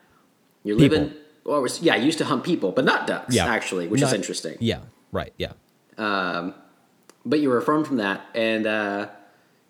You're 0.63 0.79
People. 0.79 1.01
living. 1.01 1.17
Well, 1.45 1.61
was- 1.63 1.83
yeah, 1.83 1.97
used 1.97 2.19
to 2.19 2.25
hunt 2.25 2.45
people, 2.45 2.73
but 2.73 2.85
not 2.85 3.07
ducks. 3.07 3.35
Yeah, 3.35 3.47
actually, 3.47 3.89
which 3.89 4.03
is 4.03 4.13
interesting. 4.13 4.57
Yeah, 4.61 4.81
right. 5.13 5.33
Yeah. 5.39 5.53
But 5.97 7.41
you 7.41 7.51
reformed 7.51 7.87
from 7.87 7.97
that, 7.99 8.23
and 8.35 8.67
uh, 8.67 9.09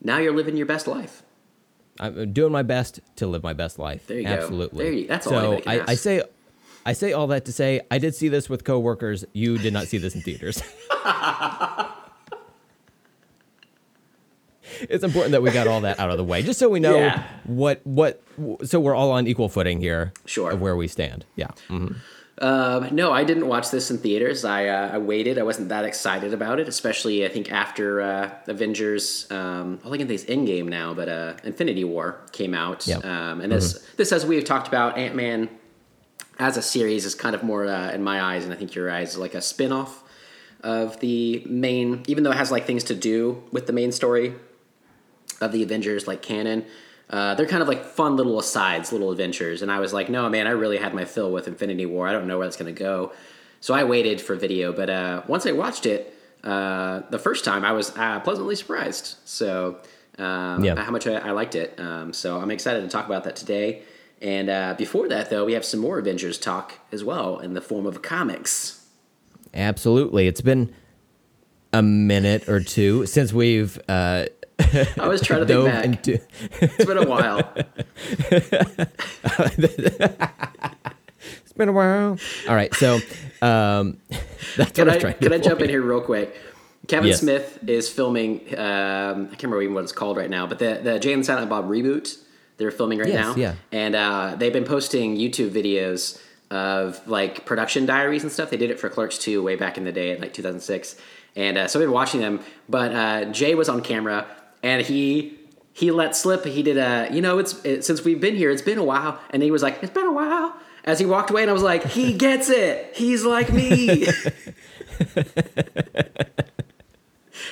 now 0.00 0.18
you're 0.18 0.34
living 0.34 0.56
your 0.56 0.66
best 0.66 0.86
life. 0.86 1.22
I'm 2.00 2.32
doing 2.32 2.50
my 2.50 2.62
best 2.62 2.98
to 3.16 3.26
live 3.26 3.44
my 3.44 3.52
best 3.52 3.78
life. 3.78 4.06
There 4.08 4.18
you 4.18 4.24
go. 4.24 4.30
Absolutely. 4.30 5.06
That's 5.06 5.26
all 5.26 5.32
so 5.32 5.38
anybody 5.38 5.62
can 5.62 5.88
I, 5.88 5.92
I 5.92 5.94
say, 5.94 6.22
I 6.84 6.92
say 6.92 7.12
all 7.12 7.28
that 7.28 7.44
to 7.44 7.52
say 7.52 7.80
I 7.90 7.98
did 7.98 8.14
see 8.14 8.28
this 8.28 8.48
with 8.48 8.64
coworkers. 8.64 9.24
You 9.32 9.58
did 9.58 9.72
not 9.72 9.86
see 9.86 9.98
this 9.98 10.14
in 10.16 10.22
theaters. 10.22 10.60
it's 14.82 15.04
important 15.04 15.32
that 15.32 15.42
we 15.42 15.50
got 15.50 15.66
all 15.66 15.80
that 15.82 15.98
out 16.00 16.10
of 16.10 16.16
the 16.18 16.24
way, 16.24 16.42
just 16.42 16.58
so 16.58 16.68
we 16.68 16.80
know 16.80 16.96
Yeah. 16.96 17.22
what 17.44 17.80
what. 17.84 18.22
So 18.64 18.80
we're 18.80 18.94
all 18.94 19.10
on 19.12 19.26
equal 19.26 19.48
footing 19.48 19.80
here. 19.80 20.12
Sure. 20.26 20.50
Of 20.52 20.60
where 20.60 20.76
we 20.76 20.88
stand. 20.88 21.24
Yeah. 21.36 21.48
Mhm. 21.68 21.96
Um, 22.38 22.88
no, 22.92 23.12
I 23.12 23.22
didn't 23.22 23.46
watch 23.46 23.70
this 23.70 23.92
in 23.92 23.98
theaters. 23.98 24.44
I 24.44 24.66
uh, 24.66 24.90
I 24.94 24.98
waited. 24.98 25.38
I 25.38 25.44
wasn't 25.44 25.68
that 25.68 25.84
excited 25.84 26.34
about 26.34 26.58
it, 26.58 26.66
especially 26.68 27.24
I 27.24 27.28
think 27.28 27.52
after 27.52 28.00
uh, 28.02 28.30
Avengers. 28.48 29.28
Um, 29.30 29.78
I 29.84 29.90
think 29.90 30.10
it's 30.10 30.24
Endgame 30.24 30.64
now, 30.66 30.94
but 30.94 31.08
uh, 31.08 31.34
Infinity 31.44 31.84
War 31.84 32.20
came 32.32 32.52
out. 32.52 32.88
Yep. 32.88 33.04
Um, 33.04 33.40
and 33.40 33.52
this 33.52 33.86
this, 33.96 34.10
as 34.10 34.26
we 34.26 34.34
have 34.34 34.44
talked 34.44 34.66
about, 34.66 34.98
Ant 34.98 35.14
Man 35.14 35.48
as 36.40 36.56
a 36.56 36.62
series 36.62 37.04
is 37.04 37.14
kind 37.14 37.36
of 37.36 37.44
more 37.44 37.66
uh, 37.66 37.92
in 37.92 38.02
my 38.02 38.20
eyes, 38.20 38.42
and 38.44 38.52
I 38.52 38.56
think 38.56 38.74
your 38.74 38.90
eyes, 38.90 39.16
like 39.16 39.34
a 39.36 39.40
spin 39.40 39.70
off 39.70 40.02
of 40.60 40.98
the 40.98 41.40
main. 41.46 42.02
Even 42.08 42.24
though 42.24 42.32
it 42.32 42.36
has 42.36 42.50
like 42.50 42.66
things 42.66 42.82
to 42.84 42.96
do 42.96 43.44
with 43.52 43.68
the 43.68 43.72
main 43.72 43.92
story 43.92 44.34
of 45.40 45.52
the 45.52 45.62
Avengers, 45.62 46.06
like 46.06 46.22
canon. 46.22 46.64
Uh, 47.10 47.34
they're 47.34 47.46
kind 47.46 47.62
of 47.62 47.68
like 47.68 47.84
fun 47.84 48.16
little 48.16 48.38
asides, 48.38 48.92
little 48.92 49.10
adventures. 49.10 49.62
And 49.62 49.70
I 49.70 49.78
was 49.78 49.92
like, 49.92 50.08
no, 50.08 50.28
man, 50.28 50.46
I 50.46 50.50
really 50.50 50.78
had 50.78 50.94
my 50.94 51.04
fill 51.04 51.30
with 51.32 51.46
Infinity 51.46 51.86
War. 51.86 52.08
I 52.08 52.12
don't 52.12 52.26
know 52.26 52.38
where 52.38 52.46
that's 52.46 52.56
going 52.56 52.74
to 52.74 52.78
go. 52.78 53.12
So 53.60 53.74
I 53.74 53.84
waited 53.84 54.20
for 54.20 54.34
video. 54.36 54.72
But 54.72 54.90
uh, 54.90 55.22
once 55.28 55.46
I 55.46 55.52
watched 55.52 55.86
it 55.86 56.14
uh, 56.42 57.02
the 57.10 57.18
first 57.18 57.44
time, 57.44 57.64
I 57.64 57.72
was 57.72 57.96
uh, 57.96 58.20
pleasantly 58.20 58.56
surprised. 58.56 59.16
So 59.24 59.78
um, 60.18 60.64
Yeah. 60.64 60.82
how 60.82 60.90
much 60.90 61.06
I, 61.06 61.14
I 61.16 61.30
liked 61.32 61.54
it. 61.54 61.78
Um, 61.78 62.12
so 62.12 62.40
I'm 62.40 62.50
excited 62.50 62.80
to 62.82 62.88
talk 62.88 63.06
about 63.06 63.24
that 63.24 63.36
today. 63.36 63.82
And 64.22 64.48
uh, 64.48 64.74
before 64.78 65.06
that, 65.08 65.28
though, 65.28 65.44
we 65.44 65.52
have 65.52 65.64
some 65.64 65.80
more 65.80 65.98
Avengers 65.98 66.38
talk 66.38 66.78
as 66.90 67.04
well 67.04 67.38
in 67.38 67.52
the 67.52 67.60
form 67.60 67.84
of 67.84 68.00
comics. 68.00 68.86
Absolutely. 69.52 70.26
It's 70.26 70.40
been 70.40 70.74
a 71.72 71.82
minute 71.82 72.48
or 72.48 72.60
two 72.60 73.04
since 73.06 73.32
we've 73.32 73.78
uh, 73.88 74.26
I 74.98 75.08
was 75.08 75.20
trying 75.22 75.40
to 75.40 75.46
think 75.46 75.64
back. 75.66 75.84
into. 75.84 76.20
It's 76.60 76.84
been 76.84 76.98
a 76.98 77.06
while. 77.06 77.42
It's 81.42 81.52
been 81.54 81.68
a 81.68 81.72
while. 81.72 82.18
All 82.48 82.54
right, 82.54 82.74
so 82.74 82.96
um, 83.40 83.98
that's 84.56 84.72
Can 84.72 84.86
what 84.86 84.88
I 84.88 84.90
I, 84.90 84.94
was 84.94 85.00
trying 85.00 85.14
to 85.14 85.18
can 85.20 85.32
I 85.32 85.38
jump 85.38 85.60
in 85.60 85.68
here 85.70 85.82
real 85.82 86.00
quick? 86.00 86.36
Kevin 86.88 87.08
Yes. 87.08 87.20
Smith 87.20 87.58
is 87.66 87.88
filming. 87.88 88.40
Um, 88.58 89.26
I 89.26 89.30
can't 89.30 89.44
remember 89.44 89.62
even 89.62 89.74
what 89.74 89.84
it's 89.84 89.92
called 89.92 90.16
right 90.16 90.28
now, 90.28 90.46
but 90.46 90.58
the 90.58 90.80
the 90.82 90.98
Jay 90.98 91.12
and 91.12 91.24
Silent 91.24 91.48
Bob 91.48 91.68
reboot 91.68 92.18
they're 92.56 92.70
filming 92.70 92.98
right 93.00 93.08
Yes, 93.08 93.18
now. 93.18 93.34
yeah. 93.36 93.54
and 93.72 93.96
uh, 93.96 94.36
they've 94.38 94.52
been 94.52 94.64
posting 94.64 95.16
YouTube 95.16 95.50
videos 95.50 96.20
of 96.52 97.06
like 97.08 97.44
production 97.46 97.84
diaries 97.86 98.22
and 98.22 98.30
stuff. 98.30 98.50
They 98.50 98.56
did 98.56 98.70
it 98.70 98.78
for 98.78 98.88
Clerks 98.88 99.18
2 99.18 99.42
way 99.42 99.56
back 99.56 99.76
in 99.76 99.82
the 99.84 99.90
day, 99.92 100.12
in 100.14 100.20
like 100.20 100.32
2006, 100.34 100.94
and 101.36 101.58
uh, 101.58 101.66
so 101.68 101.78
I've 101.80 101.84
been 101.86 101.92
watching 101.92 102.20
them. 102.20 102.40
But 102.68 102.92
uh, 102.94 103.24
Jay 103.32 103.54
was 103.56 103.68
on 103.68 103.80
camera, 103.80 104.26
and 104.64 104.82
he 104.82 105.38
he 105.72 105.90
let 105.92 106.16
slip. 106.16 106.44
He 106.44 106.62
did 106.64 106.76
a 106.78 107.08
you 107.12 107.20
know 107.22 107.38
it's 107.38 107.64
it, 107.64 107.84
since 107.84 108.02
we've 108.02 108.20
been 108.20 108.34
here, 108.34 108.50
it's 108.50 108.62
been 108.62 108.78
a 108.78 108.84
while, 108.84 109.20
and 109.30 109.42
he 109.42 109.52
was 109.52 109.62
like, 109.62 109.78
it's 109.82 109.92
been 109.92 110.06
a 110.06 110.12
while. 110.12 110.56
As 110.86 110.98
he 110.98 111.06
walked 111.06 111.30
away, 111.30 111.42
and 111.42 111.50
I 111.50 111.54
was 111.54 111.62
like, 111.62 111.84
he 111.84 112.12
gets 112.26 112.50
it. 112.50 112.92
He's 112.96 113.24
like 113.24 113.52
me. 113.52 114.06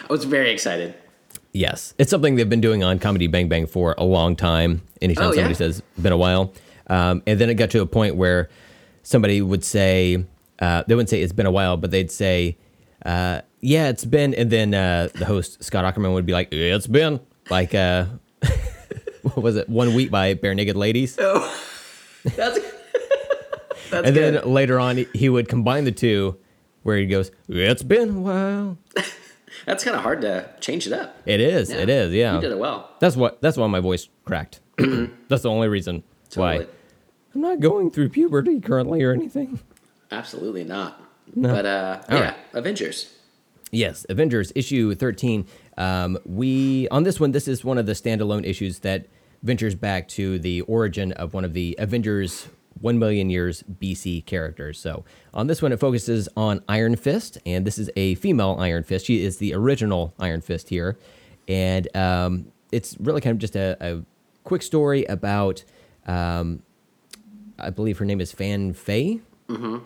I 0.04 0.10
was 0.10 0.24
very 0.24 0.50
excited. 0.50 0.94
Yes, 1.52 1.94
it's 1.98 2.10
something 2.10 2.36
they've 2.36 2.48
been 2.48 2.60
doing 2.62 2.82
on 2.82 2.98
Comedy 2.98 3.26
Bang 3.26 3.48
Bang 3.48 3.66
for 3.66 3.94
a 3.98 4.04
long 4.04 4.36
time. 4.36 4.82
Anytime 5.02 5.24
Oh, 5.24 5.28
yeah? 5.32 5.34
somebody 5.36 5.54
says 5.54 5.82
"been 6.00 6.12
a 6.12 6.16
while," 6.16 6.52
um, 6.86 7.22
and 7.26 7.38
then 7.38 7.50
it 7.50 7.54
got 7.54 7.70
to 7.70 7.80
a 7.82 7.86
point 7.86 8.16
where 8.16 8.48
somebody 9.02 9.42
would 9.42 9.64
say 9.64 10.24
uh, 10.60 10.82
they 10.86 10.94
wouldn't 10.94 11.10
say 11.10 11.20
it's 11.20 11.32
been 11.32 11.46
a 11.46 11.50
while, 11.50 11.76
but 11.76 11.90
they'd 11.90 12.10
say, 12.10 12.56
uh, 13.04 13.42
"Yeah, 13.62 13.88
it's 13.88 14.04
been," 14.04 14.34
and 14.34 14.50
then 14.50 14.74
uh, 14.74 15.08
the 15.14 15.24
host 15.24 15.64
Scott 15.64 15.84
Aukerman 15.84 16.12
would 16.12 16.26
be 16.26 16.34
like, 16.34 16.48
"Yeah, 16.52 16.76
it's 16.76 16.86
been 16.86 17.20
like 17.48 17.74
uh, 17.74 18.06
what 19.22 19.38
was 19.38 19.56
it? 19.56 19.68
One 19.70 19.94
week 19.94 20.10
by 20.10 20.34
Barenaked 20.34 20.74
Ladies." 20.74 21.16
That's 22.36 22.60
that's 23.90 24.06
and 24.06 24.14
good. 24.14 24.34
then 24.34 24.52
later 24.52 24.78
on, 24.80 24.96
he- 25.12 25.28
would 25.28 25.48
combine 25.48 25.84
the 25.84 25.92
two, 25.92 26.38
where 26.82 26.96
he 26.96 27.06
goes, 27.06 27.30
"It's 27.48 27.82
been 27.82 28.08
a 28.08 28.20
while." 28.20 28.78
that's 29.66 29.84
kind 29.84 29.96
of 29.96 30.02
hard 30.02 30.22
to 30.22 30.48
change 30.60 30.86
it 30.86 30.92
up. 30.92 31.16
It 31.26 31.40
is. 31.40 31.70
Yeah. 31.70 31.76
It 31.78 31.88
is. 31.90 32.14
Yeah. 32.14 32.34
You 32.36 32.40
did 32.40 32.52
it 32.52 32.58
well. 32.58 32.90
That's 33.00 33.16
what. 33.16 33.42
That's 33.42 33.56
why 33.56 33.66
my 33.66 33.80
voice 33.80 34.08
cracked. 34.24 34.60
that's 35.28 35.42
the 35.42 35.50
only 35.50 35.68
reason 35.68 36.04
why. 36.34 36.66
I'm 37.34 37.40
not 37.40 37.60
going 37.60 37.90
through 37.90 38.10
puberty 38.10 38.60
currently 38.60 39.02
or 39.02 39.12
anything. 39.12 39.60
Absolutely 40.10 40.64
not. 40.64 41.02
No. 41.34 41.52
But 41.52 41.66
uh, 41.66 42.02
yeah, 42.08 42.20
right. 42.20 42.36
Avengers. 42.52 43.12
Yes, 43.74 44.04
Avengers 44.10 44.52
issue 44.54 44.94
13. 44.94 45.46
Um, 45.78 46.18
we 46.26 46.88
on 46.90 47.04
this 47.04 47.18
one, 47.18 47.32
this 47.32 47.48
is 47.48 47.64
one 47.64 47.78
of 47.78 47.86
the 47.86 47.94
standalone 47.94 48.46
issues 48.46 48.80
that 48.80 49.06
ventures 49.42 49.74
back 49.74 50.08
to 50.08 50.38
the 50.38 50.60
origin 50.62 51.12
of 51.12 51.32
one 51.32 51.42
of 51.42 51.54
the 51.54 51.74
Avengers 51.78 52.48
1 52.82 52.98
million 52.98 53.30
years 53.30 53.64
BC 53.80 54.26
characters. 54.26 54.78
So 54.78 55.04
on 55.32 55.46
this 55.46 55.62
one, 55.62 55.72
it 55.72 55.80
focuses 55.80 56.28
on 56.36 56.62
Iron 56.68 56.96
Fist, 56.96 57.38
and 57.46 57.66
this 57.66 57.78
is 57.78 57.90
a 57.96 58.14
female 58.16 58.56
Iron 58.58 58.82
Fist. 58.82 59.06
She 59.06 59.24
is 59.24 59.38
the 59.38 59.54
original 59.54 60.12
Iron 60.18 60.42
Fist 60.42 60.68
here. 60.68 60.98
And 61.48 61.88
um, 61.96 62.52
it's 62.72 62.96
really 63.00 63.22
kind 63.22 63.34
of 63.34 63.38
just 63.38 63.56
a, 63.56 63.76
a 63.80 64.02
quick 64.44 64.62
story 64.62 65.04
about, 65.06 65.64
um, 66.06 66.62
I 67.58 67.70
believe 67.70 67.96
her 67.98 68.04
name 68.04 68.20
is 68.20 68.32
Fan 68.32 68.74
Fei 68.74 69.20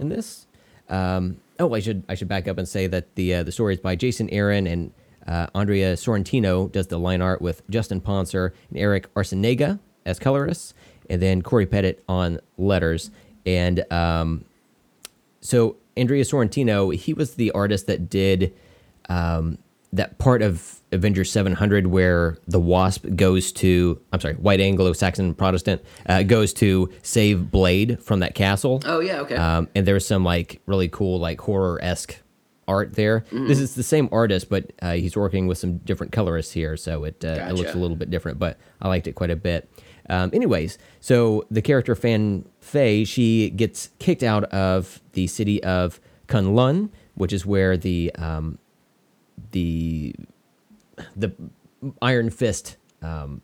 in 0.00 0.08
this. 0.08 0.46
Um, 0.88 1.38
oh, 1.58 1.74
I 1.74 1.80
should 1.80 2.04
I 2.08 2.14
should 2.14 2.28
back 2.28 2.48
up 2.48 2.58
and 2.58 2.68
say 2.68 2.86
that 2.86 3.14
the 3.14 3.34
uh, 3.34 3.42
the 3.42 3.52
story 3.52 3.74
is 3.74 3.80
by 3.80 3.96
Jason 3.96 4.28
Aaron 4.30 4.66
and 4.66 4.92
uh, 5.26 5.48
Andrea 5.54 5.94
Sorrentino 5.94 6.70
does 6.70 6.86
the 6.86 6.98
line 6.98 7.20
art 7.20 7.42
with 7.42 7.68
Justin 7.68 8.00
Ponsor 8.00 8.54
and 8.70 8.78
Erick 8.78 9.12
Arciniega 9.14 9.80
as 10.04 10.18
colorists, 10.18 10.72
and 11.10 11.20
then 11.20 11.42
Cory 11.42 11.66
Petit 11.66 11.96
on 12.08 12.40
letters. 12.56 13.10
And 13.44 13.90
um, 13.92 14.44
so 15.40 15.76
Andrea 15.96 16.24
Sorrentino, 16.24 16.94
he 16.94 17.12
was 17.12 17.34
the 17.34 17.50
artist 17.52 17.86
that 17.86 18.08
did 18.08 18.54
um, 19.08 19.58
that 19.92 20.18
part 20.18 20.42
of 20.42 20.80
Avengers 20.92 21.30
700 21.32 21.88
where 21.88 22.38
the 22.46 22.60
Wasp 22.60 23.06
goes 23.16 23.52
to, 23.52 24.00
I'm 24.12 24.20
sorry, 24.20 24.34
White 24.34 24.60
Anglo-Saxon 24.60 25.34
Protestant 25.34 25.82
uh, 26.06 26.22
goes 26.22 26.52
to 26.54 26.90
save 27.02 27.50
Blade 27.50 28.02
from 28.02 28.20
that 28.20 28.34
castle. 28.34 28.80
Oh 28.84 29.00
yeah, 29.00 29.20
okay. 29.20 29.36
Um, 29.36 29.68
and 29.74 29.86
there's 29.86 30.06
some 30.06 30.24
like 30.24 30.60
really 30.66 30.88
cool 30.88 31.18
like 31.18 31.40
horror 31.40 31.78
esque 31.82 32.20
art 32.68 32.94
there. 32.94 33.24
This 33.30 33.60
is 33.60 33.74
the 33.74 33.82
same 33.82 34.08
artist, 34.12 34.48
but 34.48 34.72
uh, 34.82 34.92
he's 34.92 35.16
working 35.16 35.46
with 35.46 35.58
some 35.58 35.78
different 35.78 36.12
colorists 36.12 36.52
here, 36.52 36.76
so 36.76 37.04
it 37.04 37.24
uh, 37.24 37.46
it 37.48 37.54
looks 37.54 37.74
a 37.74 37.78
little 37.78 37.96
bit 37.96 38.10
different. 38.10 38.38
But 38.38 38.58
I 38.80 38.88
liked 38.88 39.06
it 39.06 39.12
quite 39.14 39.30
a 39.30 39.36
bit. 39.36 39.70
Um, 40.08 40.30
anyways, 40.32 40.78
so 41.00 41.44
the 41.50 41.62
character 41.62 41.94
Fan 41.94 42.48
Fei, 42.60 43.04
she 43.04 43.50
gets 43.50 43.90
kicked 43.98 44.22
out 44.22 44.44
of 44.44 45.00
the 45.12 45.26
city 45.26 45.62
of 45.62 46.00
Kunlun, 46.28 46.90
which 47.14 47.32
is 47.32 47.44
where 47.46 47.76
the 47.76 48.12
um, 48.16 48.58
the 49.52 50.14
the 51.16 51.32
Iron 52.02 52.30
Fist 52.30 52.76
um, 53.02 53.42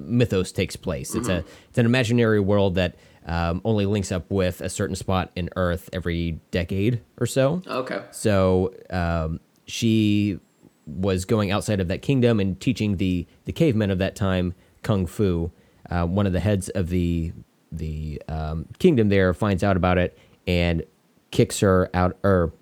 mythos 0.00 0.52
takes 0.52 0.76
place. 0.76 1.14
It's 1.14 1.28
a 1.28 1.44
it's 1.68 1.78
an 1.78 1.86
imaginary 1.86 2.40
world 2.40 2.74
that 2.76 2.94
um, 3.26 3.60
only 3.64 3.86
links 3.86 4.10
up 4.12 4.30
with 4.30 4.60
a 4.60 4.68
certain 4.68 4.96
spot 4.96 5.30
in 5.36 5.48
Earth 5.56 5.88
every 5.92 6.40
decade 6.50 7.00
or 7.18 7.26
so. 7.26 7.62
okay. 7.66 8.02
So 8.10 8.74
um, 8.90 9.40
she 9.66 10.38
was 10.86 11.24
going 11.24 11.50
outside 11.50 11.80
of 11.80 11.88
that 11.88 12.02
kingdom 12.02 12.40
and 12.40 12.60
teaching 12.60 12.96
the 12.96 13.26
the 13.44 13.52
cavemen 13.52 13.90
of 13.90 13.98
that 13.98 14.16
time 14.16 14.54
kung 14.82 15.06
fu. 15.06 15.50
Uh, 15.90 16.06
one 16.06 16.26
of 16.26 16.32
the 16.32 16.40
heads 16.40 16.68
of 16.70 16.88
the 16.88 17.32
the 17.70 18.20
um, 18.28 18.66
kingdom 18.78 19.08
there 19.08 19.32
finds 19.32 19.62
out 19.64 19.76
about 19.76 19.98
it 19.98 20.16
and 20.46 20.84
kicks 21.30 21.60
her 21.60 21.88
out. 21.94 22.16
Or 22.22 22.52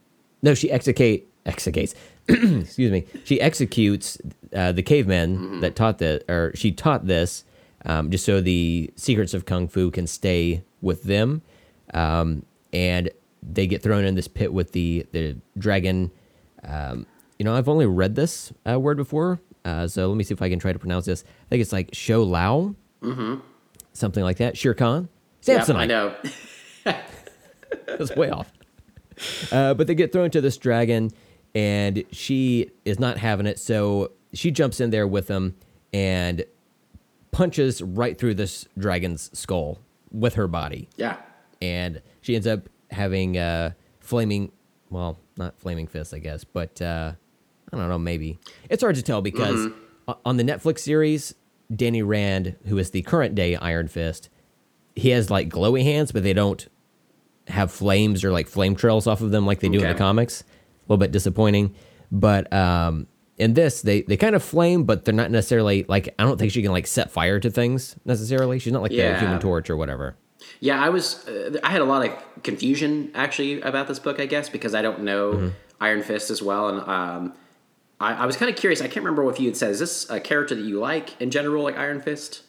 no, 0.42 0.54
she 0.54 0.70
execute 0.70 1.26
executes. 1.46 1.94
excuse 2.60 2.90
me. 2.90 3.06
She 3.24 3.40
executes 3.40 4.18
uh, 4.54 4.72
the 4.72 4.82
cavemen 4.82 5.60
that 5.60 5.76
taught 5.76 5.98
that, 5.98 6.24
or 6.28 6.52
she 6.54 6.72
taught 6.72 7.06
this, 7.06 7.44
um, 7.84 8.10
just 8.10 8.24
so 8.24 8.40
the 8.40 8.92
secrets 8.96 9.34
of 9.34 9.44
kung 9.44 9.68
fu 9.68 9.90
can 9.90 10.06
stay 10.06 10.62
with 10.80 11.04
them. 11.04 11.42
Um, 11.94 12.44
and 12.72 13.10
they 13.42 13.66
get 13.66 13.82
thrown 13.82 14.04
in 14.04 14.14
this 14.14 14.28
pit 14.28 14.52
with 14.52 14.72
the 14.72 15.06
the 15.12 15.36
dragon. 15.58 16.10
Um, 16.62 17.06
you 17.38 17.44
know, 17.44 17.54
I've 17.54 17.68
only 17.68 17.86
read 17.86 18.14
this 18.14 18.52
uh, 18.68 18.78
word 18.78 18.96
before, 18.96 19.40
uh, 19.64 19.88
so 19.88 20.08
let 20.08 20.16
me 20.16 20.24
see 20.24 20.34
if 20.34 20.42
I 20.42 20.48
can 20.48 20.58
try 20.58 20.72
to 20.72 20.78
pronounce 20.78 21.06
this. 21.06 21.24
I 21.26 21.48
think 21.48 21.62
it's 21.62 21.72
like 21.72 21.90
Shou 21.92 22.22
Lao, 22.22 22.74
mm-hmm. 23.02 23.36
something 23.92 24.22
like 24.22 24.36
that. 24.38 24.56
Shere 24.58 24.74
Khan, 24.74 25.08
Samsonite. 25.42 25.76
I 25.76 25.86
know. 25.86 26.14
That's 27.86 28.14
way 28.14 28.30
off. 28.30 28.52
Uh, 29.52 29.74
but 29.74 29.86
they 29.86 29.94
get 29.94 30.12
thrown 30.12 30.30
to 30.30 30.40
this 30.40 30.56
dragon, 30.56 31.10
and 31.54 32.04
she 32.12 32.70
is 32.84 32.98
not 32.98 33.18
having 33.18 33.46
it. 33.46 33.58
So 33.58 34.12
she 34.32 34.50
jumps 34.50 34.80
in 34.80 34.90
there 34.90 35.06
with 35.06 35.28
him 35.28 35.56
and 35.92 36.44
punches 37.32 37.82
right 37.82 38.18
through 38.18 38.34
this 38.34 38.66
dragon's 38.78 39.30
skull 39.38 39.78
with 40.12 40.34
her 40.34 40.46
body. 40.48 40.88
Yeah. 40.96 41.16
And 41.62 42.02
she 42.20 42.34
ends 42.34 42.46
up 42.46 42.68
having 42.90 43.36
uh, 43.38 43.72
flaming, 44.00 44.52
well, 44.90 45.18
not 45.36 45.58
flaming 45.58 45.86
fists, 45.86 46.12
I 46.14 46.18
guess, 46.18 46.44
but 46.44 46.80
uh, 46.82 47.12
I 47.72 47.76
don't 47.76 47.88
know, 47.88 47.98
maybe. 47.98 48.38
It's 48.68 48.82
hard 48.82 48.96
to 48.96 49.02
tell 49.02 49.22
because 49.22 49.68
o- 50.08 50.18
on 50.24 50.36
the 50.36 50.42
Netflix 50.42 50.80
series, 50.80 51.34
Danny 51.74 52.02
Rand, 52.02 52.56
who 52.66 52.78
is 52.78 52.90
the 52.90 53.02
current 53.02 53.34
day 53.34 53.54
Iron 53.56 53.88
Fist, 53.88 54.28
he 54.96 55.10
has 55.10 55.30
like 55.30 55.48
glowy 55.48 55.84
hands, 55.84 56.10
but 56.12 56.22
they 56.24 56.32
don't 56.32 56.66
have 57.48 57.70
flames 57.70 58.24
or 58.24 58.32
like 58.32 58.48
flame 58.48 58.74
trails 58.74 59.06
off 59.06 59.20
of 59.20 59.30
them 59.30 59.46
like 59.46 59.60
they 59.60 59.68
do 59.68 59.78
in 59.80 59.88
the 59.88 59.94
comics. 59.94 60.44
A 60.90 60.92
little 60.92 60.98
bit 60.98 61.12
disappointing. 61.12 61.74
But 62.10 62.52
um, 62.52 63.06
in 63.38 63.54
this, 63.54 63.82
they, 63.82 64.02
they 64.02 64.16
kind 64.16 64.34
of 64.34 64.42
flame, 64.42 64.82
but 64.82 65.04
they're 65.04 65.14
not 65.14 65.30
necessarily 65.30 65.84
like, 65.88 66.12
I 66.18 66.24
don't 66.24 66.36
think 66.36 66.50
she 66.50 66.62
can 66.62 66.72
like 66.72 66.88
set 66.88 67.12
fire 67.12 67.38
to 67.38 67.48
things 67.48 67.94
necessarily. 68.04 68.58
She's 68.58 68.72
not 68.72 68.82
like 68.82 68.90
the 68.90 69.16
human 69.18 69.38
torch 69.38 69.70
or 69.70 69.76
whatever. 69.76 70.16
Yeah, 70.58 70.82
I 70.82 70.88
was. 70.88 71.26
Uh, 71.28 71.58
I 71.62 71.70
had 71.70 71.80
a 71.80 71.84
lot 71.84 72.04
of 72.04 72.42
confusion 72.42 73.12
actually 73.14 73.60
about 73.60 73.86
this 73.88 73.98
book, 73.98 74.18
I 74.18 74.26
guess, 74.26 74.48
because 74.48 74.74
I 74.74 74.82
don't 74.82 75.02
know 75.02 75.32
Mm-hmm. 75.32 75.48
Iron 75.82 76.02
Fist 76.02 76.30
as 76.30 76.42
well, 76.42 76.68
and 76.68 76.80
um, 76.88 77.32
I, 78.00 78.14
I 78.14 78.26
was 78.26 78.36
kind 78.36 78.50
of 78.50 78.56
curious. 78.56 78.80
I 78.80 78.86
can't 78.86 79.04
remember 79.04 79.30
if 79.30 79.38
you 79.38 79.46
had 79.46 79.56
said, 79.56 79.70
"Is 79.70 79.78
this 79.78 80.10
a 80.10 80.18
character 80.18 80.54
that 80.54 80.62
you 80.62 80.78
like 80.80 81.18
in 81.20 81.30
general, 81.30 81.62
like 81.62 81.78
Iron 81.78 82.00
Fist?" 82.02 82.42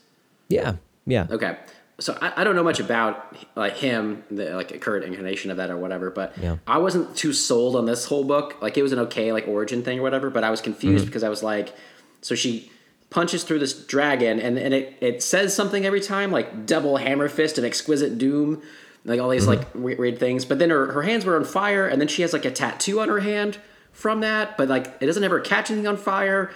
Yeah. 0.50 0.76
Yeah. 1.06 1.28
Okay, 1.30 1.58
so 2.02 2.18
I, 2.20 2.42
I 2.42 2.44
don't 2.44 2.56
know 2.56 2.64
much 2.64 2.80
about 2.80 3.36
like 3.56 3.78
him, 3.78 4.24
the 4.32 4.56
like 4.56 4.72
a 4.72 4.80
current 4.80 5.06
incarnation 5.06 5.52
of 5.52 5.58
that 5.58 5.70
or 5.70 5.78
whatever, 5.78 6.10
but 6.10 6.38
Yeah. 6.38 6.58
I 6.66 6.80
wasn't 6.80 7.16
too 7.16 7.32
sold 7.32 7.76
on 7.76 7.86
this 7.86 8.06
whole 8.06 8.24
book. 8.24 8.62
Like 8.62 8.78
it 8.78 8.84
was 8.84 8.92
an 8.92 9.00
okay 9.00 9.32
like 9.32 9.48
origin 9.48 9.84
thing 9.84 10.00
or 10.00 10.02
whatever, 10.02 10.30
but 10.30 10.44
I 10.44 10.50
was 10.50 10.62
confused 10.62 11.04
mm-hmm. 11.04 11.10
because 11.10 11.24
I 11.24 11.30
was 11.30 11.44
like, 11.44 11.74
so 12.22 12.36
she 12.36 12.72
punches 13.12 13.44
through 13.44 13.60
this 13.60 13.74
dragon 13.74 14.40
and, 14.40 14.58
and 14.58 14.74
it, 14.74 14.98
it 15.02 15.22
says 15.22 15.54
something 15.54 15.86
every 15.86 16.00
time 16.00 16.32
like 16.32 16.66
double 16.66 16.98
hammer 16.98 17.28
fist 17.28 17.58
and 17.58 17.68
exquisite 17.68 18.18
doom 18.18 18.62
like 19.04 19.20
all 19.20 19.30
these 19.30 19.46
mm-hmm. 19.46 19.60
like 19.60 19.76
weird, 19.76 20.00
weird 20.00 20.18
things 20.18 20.46
but 20.46 20.60
then 20.60 20.70
her, 20.70 20.94
her 20.94 21.02
hands 21.02 21.26
were 21.26 21.36
on 21.36 21.44
fire 21.44 21.86
and 21.86 22.00
then 22.00 22.08
she 22.08 22.22
has 22.22 22.32
like 22.32 22.46
a 22.46 22.52
tattoo 22.52 23.02
on 23.02 23.10
her 23.10 23.20
hand 23.20 23.58
from 23.92 24.22
that 24.22 24.56
but 24.56 24.70
like 24.70 24.96
it 25.02 25.08
doesn't 25.08 25.26
ever 25.26 25.42
catch 25.42 25.70
anything 25.70 25.88
on 25.88 25.98
fire 25.98 26.52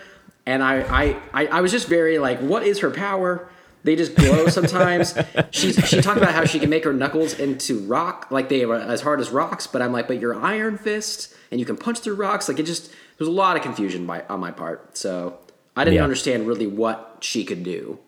and 0.46 0.64
I, 0.64 0.80
I 0.84 1.18
i 1.34 1.48
i 1.48 1.62
was 1.62 1.74
just 1.74 1.90
very 1.90 2.20
like 2.20 2.40
what 2.40 2.64
is 2.64 2.80
her 2.80 2.90
power 2.90 3.50
they 3.86 3.96
just 3.96 4.16
glow 4.16 4.48
sometimes 4.48 5.16
She's, 5.52 5.76
she 5.88 6.02
talked 6.02 6.18
about 6.18 6.34
how 6.34 6.44
she 6.46 6.60
can 6.60 6.70
make 6.70 6.84
her 6.84 6.92
knuckles 6.94 7.40
into 7.40 7.80
rock 7.88 8.28
like 8.32 8.50
they 8.50 8.64
are 8.64 8.76
as 8.76 9.02
hard 9.02 9.20
as 9.22 9.30
rocks 9.30 9.68
but 9.68 9.82
i'm 9.82 9.92
like 9.94 10.08
but 10.08 10.20
you're 10.20 10.36
iron 10.36 10.78
fist 10.78 11.34
and 11.52 11.60
you 11.60 11.66
can 11.66 11.78
punch 11.78 12.00
through 12.00 12.16
rocks 12.16 12.48
like 12.50 12.60
it 12.60 12.64
just 12.66 12.92
there's 13.18 13.28
a 13.28 13.32
lot 13.32 13.56
of 13.56 13.64
confusion 13.64 14.06
by, 14.06 14.24
on 14.30 14.40
my 14.40 14.52
part 14.52 14.98
so 14.98 15.38
i 15.76 15.84
didn't 15.84 15.96
Yeah. 15.96 16.04
understand 16.04 16.46
really 16.48 16.68
what 16.68 17.18
she 17.22 17.46
could 17.46 17.64
do 17.64 18.00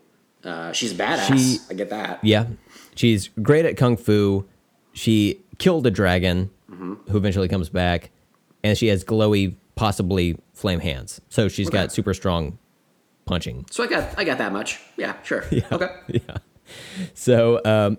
uh, 0.44 0.72
she's 0.74 0.94
badass 0.94 1.38
She- 1.38 1.60
i 1.70 1.74
get 1.74 1.90
that 1.92 2.20
Yeah. 2.24 2.46
She's 2.96 3.30
great 3.44 3.64
at 3.66 3.78
kung 3.78 3.96
fu. 3.96 4.46
She 4.94 5.40
killed 5.60 5.86
a 5.86 5.92
dragon 5.92 6.50
who 6.68 6.98
eventually 7.18 7.48
comes 7.48 7.70
back, 7.70 8.10
and 8.64 8.76
she 8.76 8.88
has 8.88 9.04
glowy, 9.04 9.54
possibly 9.76 10.36
flame 10.56 10.80
hands. 10.80 11.22
So 11.30 11.48
she's 11.48 11.68
Okay. 11.68 11.78
got 11.78 11.92
super 11.92 12.14
strong 12.16 12.58
punching. 13.28 13.66
so 13.70 13.84
i 13.84 13.88
got 13.88 14.18
i 14.18 14.24
got 14.24 14.38
that 14.40 14.52
much 14.52 14.80
yeah 14.98 15.14
sure 15.24 15.44
okay 15.72 15.90
Yeah. 16.08 16.38
So 17.14 17.62
um, 17.64 17.98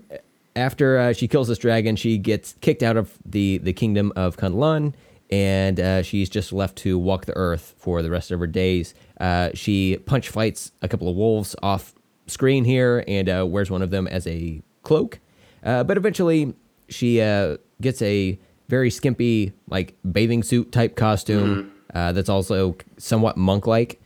after 0.54 0.98
uh, 0.98 1.12
she 1.12 1.26
kills 1.28 1.48
this 1.48 1.56
dragon, 1.58 1.96
she 1.96 2.18
gets 2.18 2.54
kicked 2.60 2.82
out 2.82 2.96
of 2.96 3.16
the, 3.24 3.58
the 3.58 3.72
kingdom 3.72 4.12
of 4.16 4.36
Kunlun, 4.36 4.92
and 5.30 5.80
uh, 5.80 6.02
she's 6.02 6.28
just 6.28 6.52
left 6.52 6.76
to 6.78 6.98
walk 6.98 7.24
the 7.24 7.36
earth 7.36 7.74
for 7.78 8.02
the 8.02 8.10
rest 8.10 8.30
of 8.30 8.40
her 8.40 8.46
days. 8.46 8.92
Uh, 9.20 9.50
she 9.54 9.96
punch 10.04 10.28
fights 10.28 10.72
a 10.82 10.88
couple 10.88 11.08
of 11.08 11.16
wolves 11.16 11.56
off 11.62 11.94
screen 12.26 12.64
here 12.64 13.04
and 13.08 13.28
uh, 13.28 13.46
wears 13.46 13.70
one 13.70 13.80
of 13.80 13.90
them 13.90 14.06
as 14.06 14.26
a 14.26 14.60
cloak. 14.82 15.18
Uh, 15.64 15.82
but 15.84 15.96
eventually, 15.96 16.54
she 16.88 17.20
uh, 17.22 17.56
gets 17.80 18.02
a 18.02 18.38
very 18.68 18.90
skimpy, 18.90 19.52
like 19.68 19.96
bathing 20.12 20.42
suit 20.42 20.72
type 20.72 20.94
costume 20.94 21.72
uh, 21.94 22.12
that's 22.12 22.28
also 22.28 22.76
somewhat 22.98 23.36
monk 23.38 23.66
like. 23.66 23.98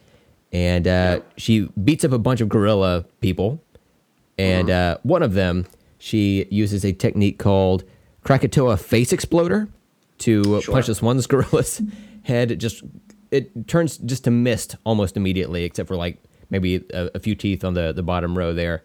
And 0.52 0.86
uh, 0.86 1.20
she 1.36 1.68
beats 1.82 2.04
up 2.04 2.12
a 2.12 2.18
bunch 2.18 2.40
of 2.40 2.48
gorilla 2.48 3.04
people. 3.20 3.62
And 4.38 4.68
uh, 4.70 4.98
one 5.02 5.22
of 5.22 5.34
them, 5.34 5.66
she 5.98 6.46
uses 6.50 6.84
a 6.84 6.92
technique 6.92 7.38
called 7.38 7.84
Krakatoa 8.24 8.76
Face 8.76 9.12
Exploder 9.12 9.68
to 10.18 10.60
Sure. 10.60 10.74
punch 10.74 10.86
this 10.86 11.00
one's 11.02 11.26
gorilla's 11.26 11.80
head. 12.24 12.50
It 12.50 12.56
just 12.56 12.82
it 13.30 13.66
turns 13.66 13.96
just 13.98 14.24
to 14.24 14.30
mist 14.30 14.76
almost 14.84 15.16
immediately, 15.16 15.64
except 15.64 15.88
for 15.88 15.96
like 15.96 16.22
maybe 16.50 16.76
a, 16.92 17.10
a 17.14 17.18
few 17.20 17.34
teeth 17.34 17.64
on 17.64 17.74
the 17.74 17.92
the 17.92 18.02
bottom 18.02 18.36
row 18.36 18.52
there. 18.52 18.84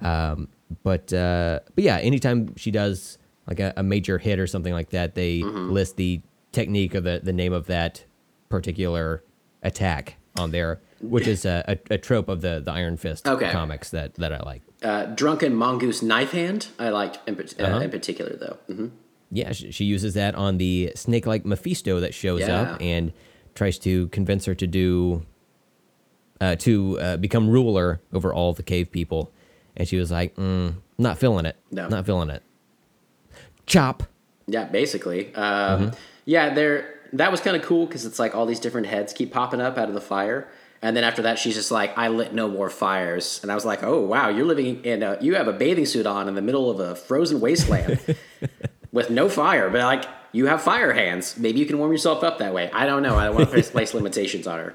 Um, 0.00 0.48
but 0.82 1.12
uh, 1.12 1.60
but 1.74 1.84
yeah, 1.84 1.98
anytime 1.98 2.56
she 2.56 2.70
does 2.70 3.18
like 3.46 3.60
a, 3.60 3.72
a 3.76 3.82
major 3.82 4.18
hit 4.18 4.38
or 4.38 4.46
something 4.46 4.72
like 4.72 4.90
that, 4.90 5.14
they 5.14 5.42
list 5.42 5.96
the 5.96 6.22
technique 6.52 6.94
or 6.94 7.00
the 7.00 7.20
the 7.22 7.32
name 7.32 7.52
of 7.52 7.66
that 7.66 8.04
particular 8.48 9.22
attack 9.62 10.16
on 10.38 10.50
there. 10.50 10.80
Which 11.00 11.26
is 11.26 11.44
a, 11.44 11.64
a, 11.90 11.94
a 11.94 11.98
trope 11.98 12.28
of 12.28 12.40
the 12.40 12.60
the 12.64 12.70
Iron 12.72 12.96
Fist 12.96 13.26
Okay. 13.28 13.50
comics 13.50 13.90
that 13.90 14.14
that 14.14 14.32
I 14.32 14.40
like. 14.40 14.62
Uh, 14.82 15.06
drunken 15.06 15.54
mongoose 15.54 16.02
knife 16.02 16.32
hand. 16.32 16.68
I 16.78 16.90
liked 16.90 17.18
in, 17.26 17.38
uh, 17.38 17.62
Uh-huh. 17.64 17.78
in 17.80 17.90
particular 17.90 18.36
though. 18.36 18.58
hmm 18.72 18.86
Yeah, 19.30 19.52
she, 19.52 19.70
she 19.72 19.84
uses 19.84 20.14
that 20.14 20.34
on 20.34 20.58
the 20.58 20.92
snake-like 20.94 21.44
Mephisto 21.46 22.00
that 22.00 22.12
shows 22.14 22.40
Yeah. 22.40 22.60
up 22.62 22.76
and 22.80 23.12
tries 23.54 23.78
to 23.80 24.08
convince 24.08 24.44
her 24.46 24.54
to 24.54 24.66
do 24.66 25.24
uh, 26.40 26.56
to 26.56 26.98
uh, 27.00 27.16
become 27.16 27.48
ruler 27.48 28.00
over 28.12 28.34
all 28.34 28.52
the 28.52 28.62
cave 28.62 28.90
people, 28.90 29.32
and 29.76 29.86
she 29.88 29.96
was 29.96 30.10
like, 30.10 30.34
mm, 30.36 30.74
"Not 30.98 31.16
feeling 31.18 31.46
it. 31.46 31.56
No. 31.70 31.88
Not 31.88 32.04
feeling 32.04 32.28
it." 32.28 32.42
Chop. 33.66 34.02
Yeah, 34.46 34.64
basically. 34.64 35.34
Um, 35.34 35.80
Mm-hmm. 35.90 35.94
Yeah, 36.26 36.54
there. 36.54 36.90
That 37.12 37.30
was 37.30 37.40
kind 37.40 37.56
of 37.56 37.62
cool 37.62 37.86
because 37.86 38.04
it's 38.04 38.18
like 38.18 38.34
all 38.34 38.44
these 38.46 38.58
different 38.60 38.88
heads 38.88 39.12
keep 39.12 39.30
popping 39.32 39.60
up 39.60 39.78
out 39.78 39.88
of 39.88 39.94
the 39.94 40.00
fire, 40.00 40.48
and 40.84 40.94
then 40.94 41.02
after 41.02 41.22
that, 41.22 41.38
she's 41.38 41.54
just 41.54 41.70
like, 41.70 41.96
"I 41.96 42.08
lit 42.08 42.34
no 42.34 42.46
more 42.46 42.68
fires," 42.68 43.40
and 43.42 43.50
I 43.50 43.54
was 43.54 43.64
like, 43.64 43.82
"Oh 43.82 44.00
wow, 44.00 44.28
you're 44.28 44.44
living 44.44 44.84
in 44.84 45.02
a, 45.02 45.16
you 45.20 45.34
have 45.34 45.48
a 45.48 45.52
bathing 45.52 45.86
suit 45.86 46.04
on 46.04 46.28
in 46.28 46.34
the 46.34 46.42
middle 46.42 46.70
of 46.70 46.78
a 46.78 46.94
frozen 46.94 47.40
wasteland 47.40 47.98
with 48.92 49.08
no 49.08 49.30
fire, 49.30 49.70
but 49.70 49.80
like 49.80 50.04
you 50.32 50.44
have 50.46 50.60
fire 50.60 50.92
hands. 50.92 51.38
Maybe 51.38 51.58
you 51.58 51.64
can 51.64 51.78
warm 51.78 51.90
yourself 51.90 52.22
up 52.22 52.38
that 52.38 52.52
way. 52.52 52.70
I 52.70 52.84
don't 52.84 53.02
know. 53.02 53.16
I 53.16 53.24
don't 53.24 53.34
want 53.34 53.50
to 53.50 53.62
place, 53.62 53.94
limitations 53.94 54.46
on 54.46 54.58
her. 54.58 54.74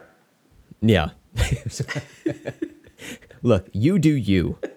Yeah. 0.82 1.10
Look, 3.44 3.68
you 3.72 4.00
do 4.00 4.14
you. 4.14 4.58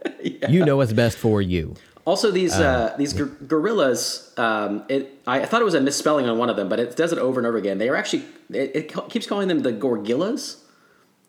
You 0.48 0.64
know 0.64 0.76
what's 0.76 0.92
best 0.92 1.18
for 1.18 1.42
you. 1.42 1.74
Also, 2.04 2.30
these 2.30 2.54
uh, 2.54 2.94
these 2.96 3.12
gor- 3.12 3.26
gorillas. 3.26 4.32
Um, 4.36 4.84
it 4.88 5.18
I, 5.26 5.40
I 5.40 5.46
thought 5.46 5.60
it 5.60 5.64
was 5.64 5.74
a 5.74 5.80
misspelling 5.80 6.28
on 6.28 6.38
one 6.38 6.48
of 6.48 6.54
them, 6.54 6.68
but 6.68 6.78
it 6.78 6.94
does 6.94 7.12
it 7.12 7.18
over 7.18 7.40
and 7.40 7.46
over 7.46 7.58
again. 7.58 7.78
They 7.78 7.88
are 7.88 7.96
actually 7.96 8.24
it, 8.50 8.70
it 8.76 9.10
keeps 9.10 9.26
calling 9.26 9.48
them 9.48 9.60
the 9.60 9.72
gorgillas. 9.72 10.61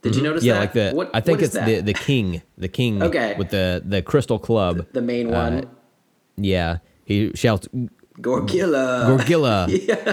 Did 0.03 0.15
you 0.15 0.21
notice 0.21 0.43
Mm-hmm. 0.43 0.47
Yeah, 0.47 0.53
that? 0.53 0.59
like 0.59 0.73
the 0.73 0.91
What- 0.95 1.11
I 1.13 1.21
think 1.21 1.41
it's 1.41 1.53
that? 1.53 1.65
the 1.65 1.79
the 1.81 1.93
king, 1.93 2.41
the 2.57 2.67
king 2.67 3.01
Okay. 3.01 3.35
with 3.37 3.49
the 3.49 3.81
the 3.83 4.01
crystal 4.01 4.37
club. 4.37 4.85
the 4.93 5.01
main 5.01 5.31
one. 5.31 5.65
Yeah, 6.37 6.77
he 7.05 7.31
shouts 7.35 7.67
Gorgilla. 8.21 9.05
Gorgilla, 9.17 9.67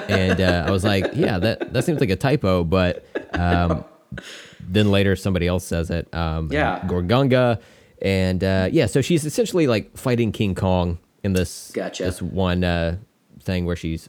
and 0.08 0.40
uh, 0.40 0.64
I 0.66 0.70
was 0.70 0.84
like, 0.84 1.10
yeah, 1.14 1.38
that 1.38 1.72
that 1.72 1.84
seems 1.84 2.00
like 2.00 2.10
a 2.10 2.16
typo, 2.16 2.64
but 2.64 3.04
um, 3.34 3.84
then 4.60 4.90
later 4.90 5.16
somebody 5.16 5.46
else 5.46 5.64
says 5.64 5.90
it. 5.90 6.12
Um, 6.14 6.50
Yeah. 6.52 6.80
Gorgonga, 6.86 7.60
and 8.00 8.42
uh, 8.44 8.68
yeah, 8.72 8.86
so 8.86 9.00
she's 9.02 9.24
essentially 9.26 9.66
like 9.66 9.96
fighting 9.96 10.32
King 10.32 10.54
Kong 10.54 10.98
in 11.24 11.32
this 11.34 11.70
Gotcha. 11.74 12.04
this 12.04 12.22
one 12.22 12.64
uh, 12.64 12.96
thing 13.40 13.66
where 13.66 13.76
she's 13.76 14.08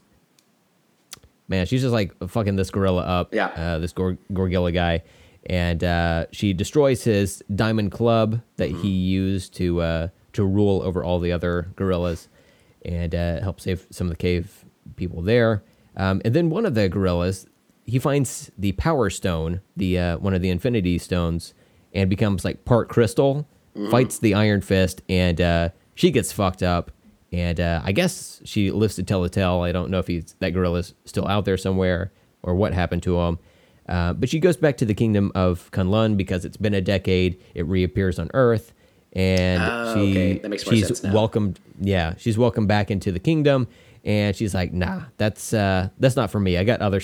man, 1.47 1.65
she's 1.65 1.81
just 1.81 1.93
like 1.93 2.13
fucking 2.27 2.55
this 2.55 2.69
gorilla 2.71 3.01
up. 3.03 3.33
Yeah. 3.33 3.47
uh, 3.47 3.79
this 3.79 3.91
Gor- 3.93 4.17
Gorgilla 4.33 4.71
guy, 4.71 5.03
and 5.45 5.84
uh, 5.84 6.25
she 6.32 6.54
destroys 6.54 7.04
his 7.04 7.43
diamond 7.54 7.91
club 7.91 8.41
that 8.58 8.69
he 8.69 8.89
used 8.89 9.54
to 9.56 9.82
uh, 9.82 10.08
to 10.34 10.45
rule 10.45 10.82
over 10.84 11.04
all 11.04 11.19
the 11.19 11.32
other 11.32 11.71
gorillas, 11.75 12.30
and 12.86 13.13
uh, 13.13 13.41
help 13.41 13.60
save 13.60 13.88
some 13.89 14.08
of 14.08 14.12
the 14.12 14.17
cave 14.17 14.65
people 14.95 15.21
there. 15.21 15.63
Um, 15.97 16.21
and 16.23 16.34
then 16.34 16.49
one 16.49 16.65
of 16.65 16.73
the 16.75 16.88
gorillas, 16.89 17.47
he 17.86 17.99
finds 17.99 18.51
the 18.58 18.71
Power 18.73 19.10
Stone, 19.10 19.62
the 19.75 19.97
uh, 19.97 20.17
one 20.17 20.34
of 20.34 20.41
the 20.41 20.49
Infinity 20.49 20.97
Stones, 20.97 21.54
and 21.93 22.10
becomes 22.10 22.45
like 22.45 22.65
part 22.65 22.89
crystal. 22.89 23.47
Fights 23.89 24.19
the 24.19 24.34
Iron 24.34 24.60
Fist, 24.60 25.01
and 25.08 25.39
uh, 25.39 25.69
she 25.95 26.12
gets 26.12 26.34
fucked 26.34 26.62
up. 26.62 26.91
And 27.32 27.58
uh, 27.58 27.82
I 27.86 27.93
guess 27.93 28.41
she 28.43 28.69
lives 28.69 28.95
to 28.95 29.04
tell 29.04 29.21
the 29.21 29.30
tale. 29.30 29.62
I 29.62 29.71
don't 29.71 29.89
know 29.89 29.99
if 29.99 30.08
he's 30.08 30.36
that 30.39 30.54
gorilla's 30.54 30.93
still 31.06 31.25
out 31.25 31.45
there 31.45 31.56
somewhere 31.56 32.12
or 32.43 32.54
what 32.54 32.73
happened 32.73 33.01
to 33.04 33.17
him. 33.21 33.39
Uh, 33.91 34.13
but 34.13 34.30
she 34.30 34.39
goes 34.39 34.56
back 34.56 34.77
to 34.77 34.86
the 34.86 34.93
kingdom 34.93 35.34
of 35.36 35.69
Kunlun 35.71 36.15
because 36.15 36.45
it's 36.45 36.56
been 36.56 36.73
a 36.73 36.80
decade. 36.80 37.38
It 37.54 37.65
reappears 37.65 38.19
on 38.19 38.32
Earth, 38.34 38.71
and 39.12 39.62
Oh, 39.62 39.93
she 39.93 40.39
okay. 40.41 40.58
She's 40.58 41.04
welcomed. 41.04 41.60
Yeah, 41.77 42.13
she's 42.17 42.38
welcomed 42.38 42.69
back 42.69 42.89
into 42.89 43.12
the 43.12 43.19
kingdom, 43.19 43.67
and 44.06 44.34
she's 44.34 44.54
like, 44.54 44.71
"Nah, 44.71 45.01
that's 45.17 45.54
uh, 45.54 45.89
that's 45.99 46.15
not 46.15 46.32
for 46.32 46.39
me. 46.39 46.58
I 46.58 46.63
got 46.63 46.82
other 46.82 47.01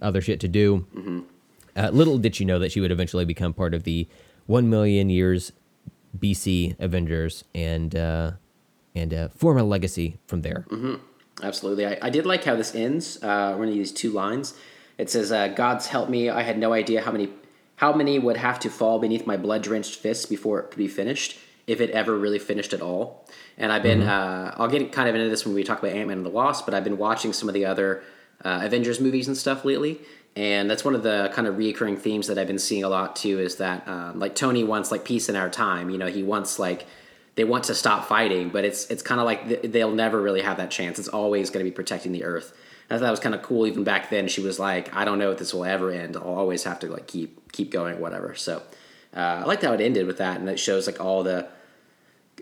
other 0.00 0.20
shit 0.20 0.38
to 0.40 0.48
do." 0.48 0.86
Mm-hmm. 0.94 1.20
Uh, 1.76 1.90
little 1.90 2.16
did 2.16 2.36
she 2.36 2.44
know 2.44 2.60
that 2.60 2.70
she 2.70 2.80
would 2.80 2.92
eventually 2.92 3.24
become 3.24 3.52
part 3.52 3.74
of 3.74 3.82
the 3.82 4.06
one 4.46 4.70
million 4.70 5.10
years 5.10 5.50
BC 6.16 6.76
Avengers 6.78 7.42
and 7.56 7.96
uh, 7.96 8.30
and 8.94 9.12
uh, 9.12 9.28
form 9.30 9.58
a 9.58 9.64
legacy 9.64 10.18
from 10.28 10.42
there. 10.42 10.64
Mm-hmm. 10.70 10.94
Absolutely. 11.42 11.86
I, 11.86 11.98
I 12.02 12.10
did 12.10 12.24
like 12.24 12.44
how 12.44 12.54
this 12.54 12.72
ends. 12.72 13.20
Uh, 13.20 13.54
one 13.56 13.66
of 13.66 13.74
these 13.74 13.90
two 13.90 14.10
lines. 14.12 14.54
It 15.00 15.08
says, 15.08 15.32
uh, 15.32 15.48
"God's 15.48 15.86
help 15.86 16.10
me. 16.10 16.28
I 16.28 16.42
had 16.42 16.58
no 16.58 16.74
idea 16.74 17.00
how 17.00 17.10
many 17.10 17.30
how 17.76 17.94
many 17.94 18.18
would 18.18 18.36
have 18.36 18.58
to 18.60 18.68
fall 18.68 18.98
beneath 18.98 19.26
my 19.26 19.38
blood 19.38 19.62
drenched 19.62 19.96
fists 19.96 20.26
before 20.26 20.60
it 20.60 20.70
could 20.70 20.76
be 20.78 20.88
finished, 20.88 21.38
if 21.66 21.80
it 21.80 21.88
ever 21.90 22.14
really 22.18 22.38
finished 22.38 22.74
at 22.74 22.82
all." 22.82 23.26
And 23.56 23.72
I've 23.72 23.82
been. 23.82 24.02
Uh, 24.02 24.54
I'll 24.58 24.68
get 24.68 24.92
kind 24.92 25.08
of 25.08 25.14
into 25.14 25.30
this 25.30 25.46
when 25.46 25.54
we 25.54 25.64
talk 25.64 25.78
about 25.78 25.92
Ant 25.92 26.08
Man 26.08 26.18
and 26.18 26.26
the 26.26 26.30
Wasp, 26.30 26.66
but 26.66 26.74
I've 26.74 26.84
been 26.84 26.98
watching 26.98 27.32
some 27.32 27.48
of 27.48 27.54
the 27.54 27.64
other 27.64 28.02
uh, 28.44 28.60
Avengers 28.62 29.00
movies 29.00 29.26
and 29.26 29.36
stuff 29.36 29.64
lately. 29.64 30.00
And 30.36 30.70
that's 30.70 30.84
one 30.84 30.94
of 30.94 31.02
the 31.02 31.30
kind 31.32 31.48
of 31.48 31.54
reoccurring 31.56 31.98
themes 31.98 32.26
that 32.28 32.38
I've 32.38 32.46
been 32.46 32.58
seeing 32.58 32.84
a 32.84 32.88
lot 32.90 33.16
too. 33.16 33.40
Is 33.40 33.56
that 33.56 33.88
um, 33.88 34.18
like 34.18 34.34
Tony 34.34 34.64
wants 34.64 34.90
like 34.90 35.06
peace 35.06 35.30
in 35.30 35.36
our 35.36 35.48
time. 35.48 35.88
You 35.88 35.96
know, 35.96 36.08
he 36.08 36.22
wants 36.22 36.58
like 36.58 36.86
they 37.36 37.44
want 37.44 37.64
to 37.64 37.74
stop 37.74 38.06
fighting, 38.06 38.50
but 38.50 38.66
it's 38.66 38.90
it's 38.90 39.02
kind 39.02 39.18
of 39.18 39.24
like 39.24 39.48
th- 39.48 39.72
they'll 39.72 39.94
never 40.04 40.20
really 40.20 40.42
have 40.42 40.58
that 40.58 40.70
chance. 40.70 40.98
It's 40.98 41.08
always 41.08 41.48
going 41.48 41.64
to 41.64 41.70
be 41.70 41.74
protecting 41.74 42.12
the 42.12 42.24
Earth. 42.24 42.52
I 42.90 42.94
thought 42.94 43.02
that 43.02 43.10
was 43.10 43.20
kind 43.20 43.34
of 43.34 43.42
cool. 43.42 43.66
Even 43.66 43.84
back 43.84 44.10
then, 44.10 44.26
she 44.28 44.40
was 44.40 44.58
like, 44.58 44.94
"I 44.94 45.04
don't 45.04 45.18
know 45.18 45.30
if 45.30 45.38
this 45.38 45.54
will 45.54 45.64
ever 45.64 45.90
end. 45.92 46.16
I'll 46.16 46.24
always 46.24 46.64
have 46.64 46.80
to 46.80 46.88
like 46.88 47.06
keep 47.06 47.52
keep 47.52 47.70
going, 47.70 48.00
whatever." 48.00 48.34
So 48.34 48.62
uh, 49.16 49.20
I 49.20 49.44
liked 49.44 49.62
how 49.62 49.72
it 49.72 49.80
ended 49.80 50.06
with 50.06 50.18
that, 50.18 50.40
and 50.40 50.48
it 50.48 50.58
shows 50.58 50.86
like 50.86 51.00
all 51.00 51.22
the 51.22 51.48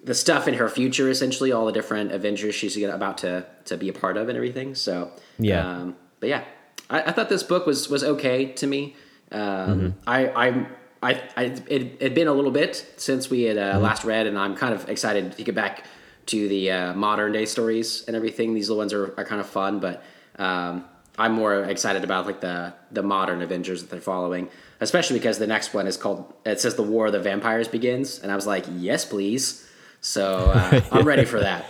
the 0.04 0.14
stuff 0.14 0.46
in 0.48 0.54
her 0.54 0.68
future, 0.68 1.08
essentially 1.10 1.52
all 1.52 1.66
the 1.66 1.72
different 1.72 2.12
Avengers 2.12 2.54
she's 2.54 2.76
about 2.82 3.18
to 3.18 3.44
to 3.66 3.76
be 3.76 3.88
a 3.88 3.92
part 3.92 4.16
of 4.16 4.28
and 4.28 4.36
everything. 4.36 4.74
So 4.74 5.10
Yeah. 5.38 5.66
um, 5.68 5.96
but 6.20 6.28
yeah, 6.28 6.44
I, 6.88 7.02
I 7.02 7.12
thought 7.12 7.28
this 7.28 7.42
book 7.42 7.66
was 7.66 7.88
was 7.88 8.02
okay 8.04 8.46
to 8.52 8.66
me. 8.66 8.96
Um, 9.32 9.94
I 10.06 10.28
I 10.28 10.66
I, 11.02 11.22
I 11.36 11.44
it 11.68 12.00
had 12.02 12.14
been 12.14 12.28
a 12.28 12.32
little 12.32 12.50
bit 12.50 12.92
since 12.96 13.28
we 13.30 13.42
had 13.42 13.58
uh, 13.58 13.78
last 13.80 14.04
read, 14.04 14.26
and 14.26 14.38
I'm 14.38 14.56
kind 14.56 14.74
of 14.74 14.88
excited 14.88 15.32
to 15.36 15.44
get 15.44 15.54
back 15.54 15.84
to 16.26 16.48
the 16.48 16.70
uh, 16.70 16.94
modern 16.94 17.32
day 17.32 17.44
stories 17.46 18.04
and 18.06 18.16
everything. 18.16 18.54
These 18.54 18.68
little 18.68 18.78
ones 18.78 18.92
are, 18.92 19.14
are 19.16 19.24
kind 19.24 19.40
of 19.40 19.46
fun, 19.48 19.78
but 19.80 20.02
um, 20.38 20.84
I'm 21.18 21.32
more 21.32 21.64
excited 21.64 22.04
about 22.04 22.26
like 22.26 22.40
the 22.40 22.74
the 22.92 23.02
modern 23.02 23.42
Avengers 23.42 23.82
that 23.82 23.90
they're 23.90 24.00
following, 24.00 24.48
especially 24.80 25.18
because 25.18 25.38
the 25.38 25.46
next 25.46 25.74
one 25.74 25.86
is 25.86 25.96
called 25.96 26.32
it 26.46 26.60
says 26.60 26.76
the 26.76 26.82
War 26.82 27.06
of 27.06 27.12
the 27.12 27.20
Vampires 27.20 27.68
begins, 27.68 28.18
and 28.20 28.30
I 28.30 28.36
was 28.36 28.46
like, 28.46 28.64
yes, 28.76 29.04
please. 29.04 29.66
So 30.00 30.36
uh, 30.54 30.80
I'm 30.92 31.04
ready 31.06 31.24
for 31.24 31.40
that. 31.40 31.64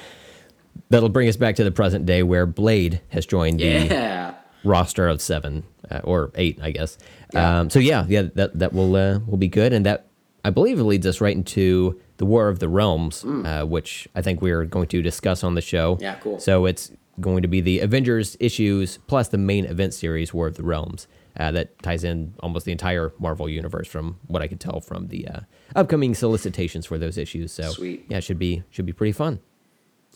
That'll 0.91 1.09
bring 1.09 1.29
us 1.29 1.37
back 1.37 1.57
to 1.57 1.65
the 1.65 1.71
present 1.71 2.07
day 2.07 2.23
where 2.23 2.47
Blade 2.47 3.01
has 3.09 3.27
joined 3.27 3.61
the 3.61 3.65
Yeah. 3.87 4.35
roster 4.65 5.09
of 5.09 5.21
seven 5.21 5.65
uh, 5.91 6.01
or 6.05 6.31
eight, 6.35 6.59
I 6.63 6.71
guess. 6.71 6.97
Yeah. 7.33 7.61
Um, 7.61 7.71
so 7.71 7.79
yeah, 7.79 8.05
yeah, 8.09 8.23
that 8.35 8.59
that 8.59 8.73
will 8.75 8.95
uh, 8.97 9.19
will 9.27 9.39
be 9.39 9.49
good, 9.49 9.73
and 9.73 9.85
that 9.87 10.07
I 10.45 10.51
believe 10.51 10.79
leads 10.81 11.07
us 11.07 11.21
right 11.21 11.35
into 11.35 11.99
the 12.19 12.27
War 12.27 12.49
of 12.49 12.59
the 12.59 12.69
Realms, 12.69 13.25
uh, 13.25 13.65
which 13.65 14.09
I 14.15 14.23
think 14.23 14.43
we're 14.43 14.65
going 14.65 14.89
to 14.89 15.01
discuss 15.03 15.43
on 15.45 15.55
the 15.55 15.61
show. 15.63 15.97
Mm. 15.97 16.03
Yeah, 16.03 16.15
cool. 16.17 16.39
So 16.41 16.67
it's 16.67 16.91
going 17.21 17.43
to 17.43 17.49
be 17.49 17.61
the 17.61 17.81
Avengers 17.81 18.37
issues 18.41 18.99
plus 19.07 19.29
the 19.29 19.39
main 19.39 19.65
event 19.65 19.95
series, 19.95 20.33
War 20.33 20.47
of 20.47 20.57
the 20.57 20.63
Realms. 20.63 21.07
Uh, 21.37 21.53
that 21.53 21.81
ties 21.83 22.03
in 22.03 22.35
almost 22.41 22.67
the 22.67 22.73
entire 22.73 23.13
Marvel 23.21 23.49
universe, 23.49 23.87
from 23.87 24.19
what 24.27 24.43
I 24.43 24.49
could 24.49 24.59
tell 24.59 24.81
from 24.81 25.07
the 25.07 25.29
uh, 25.29 25.41
upcoming 25.77 26.13
solicitations 26.13 26.85
for 26.85 26.99
those 26.99 27.17
issues. 27.17 27.53
So, 27.53 27.71
Sweet. 27.71 28.07
yeah, 28.09 28.19
it 28.19 28.25
should 28.25 28.41
be 28.41 28.65
should 28.71 28.87
be 28.87 28.93
pretty 28.93 29.13
fun. 29.13 29.39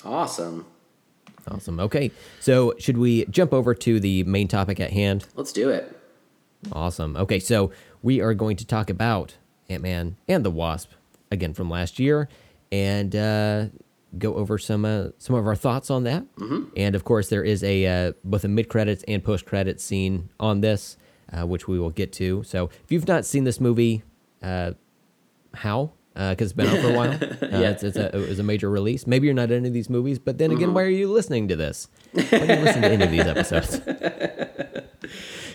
Awesome. 0.05 0.67
Awesome. 1.47 1.79
Okay, 1.79 2.11
so 2.41 2.75
should 2.79 2.99
we 2.99 3.25
jump 3.27 3.53
over 3.53 3.73
to 3.73 4.01
the 4.01 4.25
main 4.25 4.49
topic 4.49 4.81
at 4.81 4.91
hand? 4.91 5.25
Let's 5.37 5.53
do 5.53 5.71
it. 5.71 5.97
Awesome. 6.73 7.17
Okay, 7.17 7.38
so 7.38 7.71
we 8.03 8.21
are 8.21 8.35
going 8.35 8.57
to 8.57 8.67
talk 8.67 8.91
about 8.91 9.37
Ant 9.68 9.83
Man 9.83 10.16
and 10.26 10.45
the 10.45 10.51
Wasp 10.51 10.91
again 11.31 11.55
from 11.55 11.70
last 11.70 11.99
year, 12.01 12.29
and 12.72 13.14
uh, 13.14 13.66
go 14.19 14.35
over 14.35 14.59
some 14.59 14.85
uh, 14.85 15.09
some 15.19 15.35
of 15.37 15.47
our 15.47 15.57
thoughts 15.57 15.91
on 15.91 16.05
that. 16.05 16.23
Mm-hmm. 16.37 16.65
And 16.77 16.95
of 16.95 17.05
course, 17.05 17.29
there 17.29 17.43
is 17.45 17.63
a 17.65 17.87
uh, 17.87 18.13
both 18.25 18.45
a 18.45 18.49
mid 18.49 18.69
credits 18.69 19.05
and 19.09 19.23
post 19.25 19.47
credits 19.47 19.83
scene 19.85 20.29
on 20.39 20.61
this, 20.61 20.97
uh, 21.33 21.47
which 21.47 21.67
we 21.69 21.79
will 21.79 21.91
get 21.91 22.13
to. 22.15 22.43
So 22.45 22.71
if 22.85 22.91
you've 22.93 23.09
not 23.09 23.25
seen 23.25 23.45
this 23.45 23.61
movie, 23.61 24.03
uh, 24.43 24.73
how? 25.55 25.93
Because 26.15 26.51
it's 26.51 26.53
been 26.53 26.67
out 26.67 26.79
for 26.81 26.91
a 26.91 26.95
while. 26.95 27.19
Uh, 27.53 27.59
Yeah. 27.59 27.71
it's, 27.71 27.83
it's 27.83 27.97
a, 27.97 28.15
it 28.17 28.29
was 28.29 28.39
a 28.39 28.43
major 28.43 28.69
release. 28.71 29.07
Maybe 29.07 29.27
you're 29.27 29.35
not 29.35 29.51
into 29.51 29.71
these 29.71 29.89
movies, 29.91 30.19
but 30.19 30.37
then 30.39 30.51
Mm-hmm. 30.51 30.57
again, 30.59 30.75
why 30.75 30.83
are 30.83 30.89
you 30.91 31.11
listening 31.11 31.49
to 31.49 31.57
this? 31.57 31.89
Why 32.13 32.23
do 32.23 32.37
you 32.37 32.61
listen 32.61 32.83
to 32.83 32.91
any 32.91 33.05
of 33.05 33.11
these 33.11 33.27
episodes? 33.27 33.81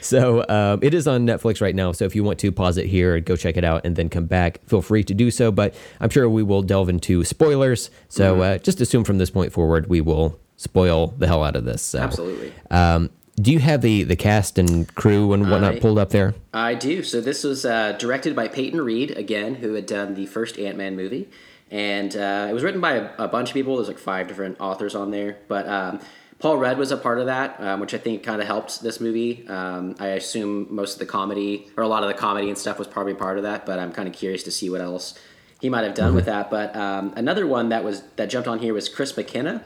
So 0.08 0.45
um, 0.47 0.80
it 0.82 0.93
is 0.93 1.08
on 1.08 1.26
Netflix 1.26 1.62
right 1.62 1.76
now. 1.76 1.91
So 1.91 2.05
if 2.05 2.16
you 2.16 2.24
want 2.24 2.39
to 2.39 2.51
pause 2.51 2.78
it 2.78 2.86
here, 2.88 3.16
and 3.16 3.26
go 3.26 3.36
check 3.36 3.58
it 3.58 3.64
out, 3.64 3.86
and 3.86 3.95
then 3.95 4.10
come 4.10 4.26
back, 4.26 4.60
feel 4.66 4.82
free 4.82 5.03
to 5.03 5.14
do 5.14 5.30
so. 5.32 5.51
But 5.51 5.76
I'm 5.99 6.10
sure 6.10 6.30
we 6.30 6.43
will 6.43 6.62
delve 6.62 6.89
into 6.89 7.24
spoilers. 7.24 7.89
So 8.10 8.34
Mm-hmm. 8.34 8.41
uh, 8.41 8.58
just 8.60 8.82
assume 8.82 9.03
from 9.03 9.18
this 9.18 9.30
point 9.30 9.51
forward, 9.51 9.88
we 9.88 10.01
will 10.01 10.39
spoil 10.55 11.08
the 11.18 11.28
hell 11.28 11.43
out 11.43 11.55
of 11.55 11.66
this. 11.66 11.82
So, 11.82 11.99
Absolutely. 11.99 12.51
Um, 12.72 13.10
do 13.39 13.51
you 13.51 13.60
have 13.60 13.82
the 13.82 14.03
the 14.03 14.16
cast 14.16 14.58
and 14.58 14.93
crew 14.95 15.32
and 15.34 15.49
whatnot 15.51 15.76
I- 15.76 15.80
pulled 15.80 15.99
up 15.99 16.10
there? 16.10 16.34
I 16.53 16.74
do. 16.74 17.03
So 17.03 17.22
this 17.22 17.43
was 17.43 17.66
uh, 17.66 17.91
directed 17.93 18.36
by 18.36 18.47
Peyton 18.47 18.82
Reed 18.82 19.12
again, 19.12 19.55
who 19.55 19.74
had 19.76 19.86
done 19.86 20.16
the 20.16 20.26
first 20.26 20.58
Ant 20.58 20.76
Man 20.78 20.95
movie, 20.95 21.30
and 21.70 22.16
uh, 22.18 22.47
it 22.49 22.53
was 22.53 22.64
written 22.64 22.82
by 22.82 22.93
a, 22.93 23.10
a 23.20 23.28
bunch 23.28 23.49
of 23.49 23.53
people. 23.53 23.76
There's 23.76 23.88
like 23.89 23.99
five 23.99 24.28
different 24.28 24.60
authors 24.60 24.95
on 24.95 25.12
there, 25.12 25.38
but 25.47 25.68
um, 25.68 25.99
Paul 26.39 26.57
Rudd 26.57 26.77
was 26.77 26.91
a 26.91 26.97
part 26.97 27.19
of 27.19 27.25
that, 27.25 27.59
um, 27.59 27.79
which 27.79 27.93
I 27.95 27.97
think 27.97 28.21
kind 28.21 28.41
of 28.41 28.47
helped 28.47 28.83
this 28.83 28.99
movie. 28.99 29.47
Um, 29.47 29.95
I 29.99 30.09
assume 30.09 30.67
most 30.69 30.93
of 30.93 30.99
the 30.99 31.05
comedy 31.07 31.67
or 31.75 31.83
a 31.83 31.88
lot 31.88 32.03
of 32.03 32.09
the 32.09 32.13
comedy 32.13 32.47
and 32.49 32.57
stuff 32.57 32.77
was 32.77 32.88
probably 32.88 33.15
part 33.15 33.38
of 33.38 33.43
that, 33.43 33.65
but 33.65 33.79
I'm 33.79 33.91
kind 33.91 34.07
of 34.07 34.13
curious 34.13 34.43
to 34.43 34.51
see 34.51 34.69
what 34.69 34.81
else 34.81 35.17
he 35.59 35.69
might 35.69 35.83
have 35.83 35.95
done 35.95 36.13
with 36.13 36.25
that. 36.25 36.51
But 36.51 36.75
um, 36.75 37.13
another 37.15 37.47
one 37.47 37.69
that 37.69 37.83
was 37.83 38.03
that 38.17 38.29
jumped 38.29 38.47
on 38.47 38.59
here 38.59 38.73
was 38.73 38.88
Chris 38.88 39.17
McKenna, 39.17 39.63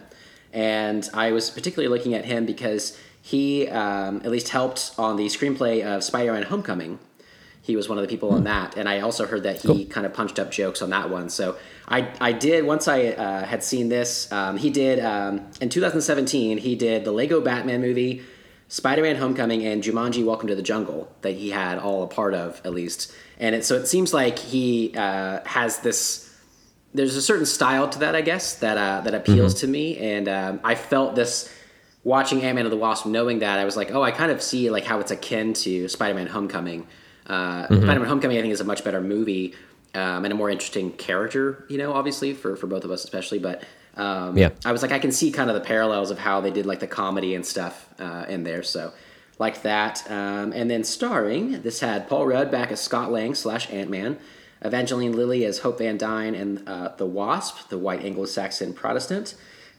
and 0.53 1.09
I 1.13 1.33
was 1.33 1.49
particularly 1.49 1.93
looking 1.93 2.13
at 2.13 2.23
him 2.23 2.45
because 2.45 2.97
he 3.21 3.67
um, 3.67 4.21
at 4.23 4.31
least 4.31 4.49
helped 4.49 4.93
on 4.97 5.17
the 5.17 5.25
screenplay 5.25 5.83
of 5.83 6.03
Spider-Man: 6.03 6.43
Homecoming. 6.43 6.99
He 7.71 7.77
was 7.77 7.87
one 7.87 7.97
of 7.97 8.01
the 8.01 8.09
people 8.09 8.31
on 8.31 8.43
that, 8.43 8.75
and 8.75 8.89
I 8.89 8.99
also 8.99 9.25
heard 9.25 9.43
that 9.43 9.61
he 9.61 9.85
kind 9.85 10.05
of 10.05 10.13
punched 10.13 10.39
up 10.39 10.51
jokes 10.51 10.81
on 10.81 10.89
that 10.89 11.09
one. 11.09 11.29
So 11.29 11.55
I, 11.87 12.11
I 12.19 12.33
did 12.33 12.65
once 12.65 12.89
I 12.89 13.05
uh, 13.05 13.45
had 13.45 13.63
seen 13.63 13.87
this. 13.87 14.29
Um, 14.29 14.57
he 14.57 14.69
did 14.69 14.99
um, 14.99 15.47
in 15.61 15.69
2017. 15.69 16.57
He 16.57 16.75
did 16.75 17.05
the 17.05 17.13
Lego 17.13 17.39
Batman 17.39 17.79
movie, 17.79 18.23
Spider-Man: 18.67 19.15
Homecoming, 19.15 19.65
and 19.65 19.81
Jumanji: 19.81 20.25
Welcome 20.25 20.49
to 20.49 20.55
the 20.55 20.61
Jungle 20.61 21.09
that 21.21 21.35
he 21.35 21.51
had 21.51 21.79
all 21.79 22.03
a 22.03 22.07
part 22.07 22.33
of 22.33 22.59
at 22.65 22.73
least. 22.73 23.13
And 23.39 23.55
it, 23.55 23.63
so 23.63 23.75
it 23.75 23.87
seems 23.87 24.13
like 24.13 24.37
he 24.37 24.93
uh, 24.97 25.39
has 25.45 25.79
this 25.79 26.29
there's 26.93 27.15
a 27.15 27.21
certain 27.21 27.45
style 27.45 27.87
to 27.87 27.99
that, 27.99 28.15
I 28.15 28.21
guess, 28.21 28.55
that 28.55 28.77
uh, 28.77 28.99
that 29.05 29.13
appeals 29.13 29.61
to 29.61 29.67
me, 29.67 29.97
and 29.97 30.27
um, 30.27 30.59
I 30.61 30.75
felt 30.75 31.15
this 31.15 31.49
watching 32.03 32.41
Ant 32.41 32.55
Man 32.55 32.65
and 32.65 32.73
the 32.73 32.77
Wasp, 32.77 33.05
knowing 33.05 33.39
that 33.39 33.59
I 33.59 33.63
was 33.63 33.77
like, 33.77 33.91
oh, 33.91 34.01
I 34.01 34.11
kind 34.11 34.29
of 34.29 34.41
see 34.41 34.69
like 34.69 34.83
how 34.83 34.99
it's 34.99 35.11
akin 35.11 35.53
to 35.53 35.87
Spider 35.87 36.15
Man 36.15 36.27
Homecoming. 36.27 36.85
Uh, 37.31 37.65
Spider 37.67 37.99
Man 37.99 38.09
Homecoming, 38.09 38.37
I 38.37 38.41
think, 38.41 38.53
is 38.53 38.61
a 38.61 38.69
much 38.73 38.83
better 38.83 39.01
movie 39.01 39.55
um, 39.93 40.25
and 40.25 40.31
a 40.31 40.35
more 40.35 40.49
interesting 40.49 40.91
character, 40.91 41.65
you 41.69 41.77
know, 41.77 41.93
obviously 41.93 42.33
for 42.33 42.55
for 42.55 42.67
both 42.67 42.83
of 42.83 42.91
us, 42.91 43.03
especially. 43.03 43.39
But 43.39 43.63
um, 43.95 44.37
Yeah. 44.37 44.49
I 44.65 44.71
was 44.71 44.81
like, 44.81 44.91
I 44.91 44.99
can 44.99 45.11
see 45.11 45.31
kind 45.31 45.49
of 45.49 45.55
the 45.55 45.65
parallels 45.73 46.11
of 46.11 46.19
how 46.19 46.41
they 46.41 46.51
did 46.51 46.65
like 46.65 46.79
the 46.79 46.87
comedy 46.87 47.35
and 47.35 47.45
stuff 47.45 47.75
uh, 47.99 48.25
in 48.27 48.43
there, 48.43 48.63
so. 48.63 48.91
Like 49.39 49.63
that, 49.63 50.03
um, 50.11 50.53
and 50.53 50.69
then 50.69 50.83
starring 50.83 51.63
this 51.63 51.79
had 51.79 52.07
Paul 52.07 52.27
Rudd 52.27 52.51
back 52.51 52.71
as 52.71 52.79
Scott 52.79 53.11
Lang 53.11 53.33
slash 53.33 53.71
Ant 53.71 53.89
Man, 53.89 54.19
Evangeline 54.61 55.13
Lilly 55.13 55.45
as 55.45 55.59
Hope 55.59 55.79
Van 55.79 55.97
Dyne 55.97 56.35
and 56.35 56.61
uh, 56.69 56.89
the 56.97 57.07
Wasp, 57.07 57.69
the 57.69 57.79
white 57.79 58.05
Anglo-Saxon 58.05 58.73
Protestant. 58.73 59.33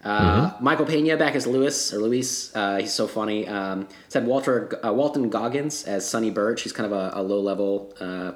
Uh, 0.05 0.53
Michael 0.61 0.86
Pena 0.86 1.16
back 1.16 1.36
as 1.36 1.46
Lewis 1.46 1.92
or 1.92 1.98
Luis. 1.98 2.55
Uh, 2.55 2.78
he's 2.78 2.92
so 2.92 3.07
funny. 3.07 3.46
Um, 3.46 3.86
had 4.12 4.26
Walter 4.26 4.84
uh, 4.84 4.92
Walton 4.92 5.28
Goggins 5.28 5.84
as 5.84 6.09
Sonny 6.09 6.30
Birch. 6.30 6.62
He's 6.62 6.72
kind 6.72 6.92
of 6.92 6.98
a, 6.98 7.20
a 7.20 7.22
low-level 7.22 7.94
uh, 8.00 8.32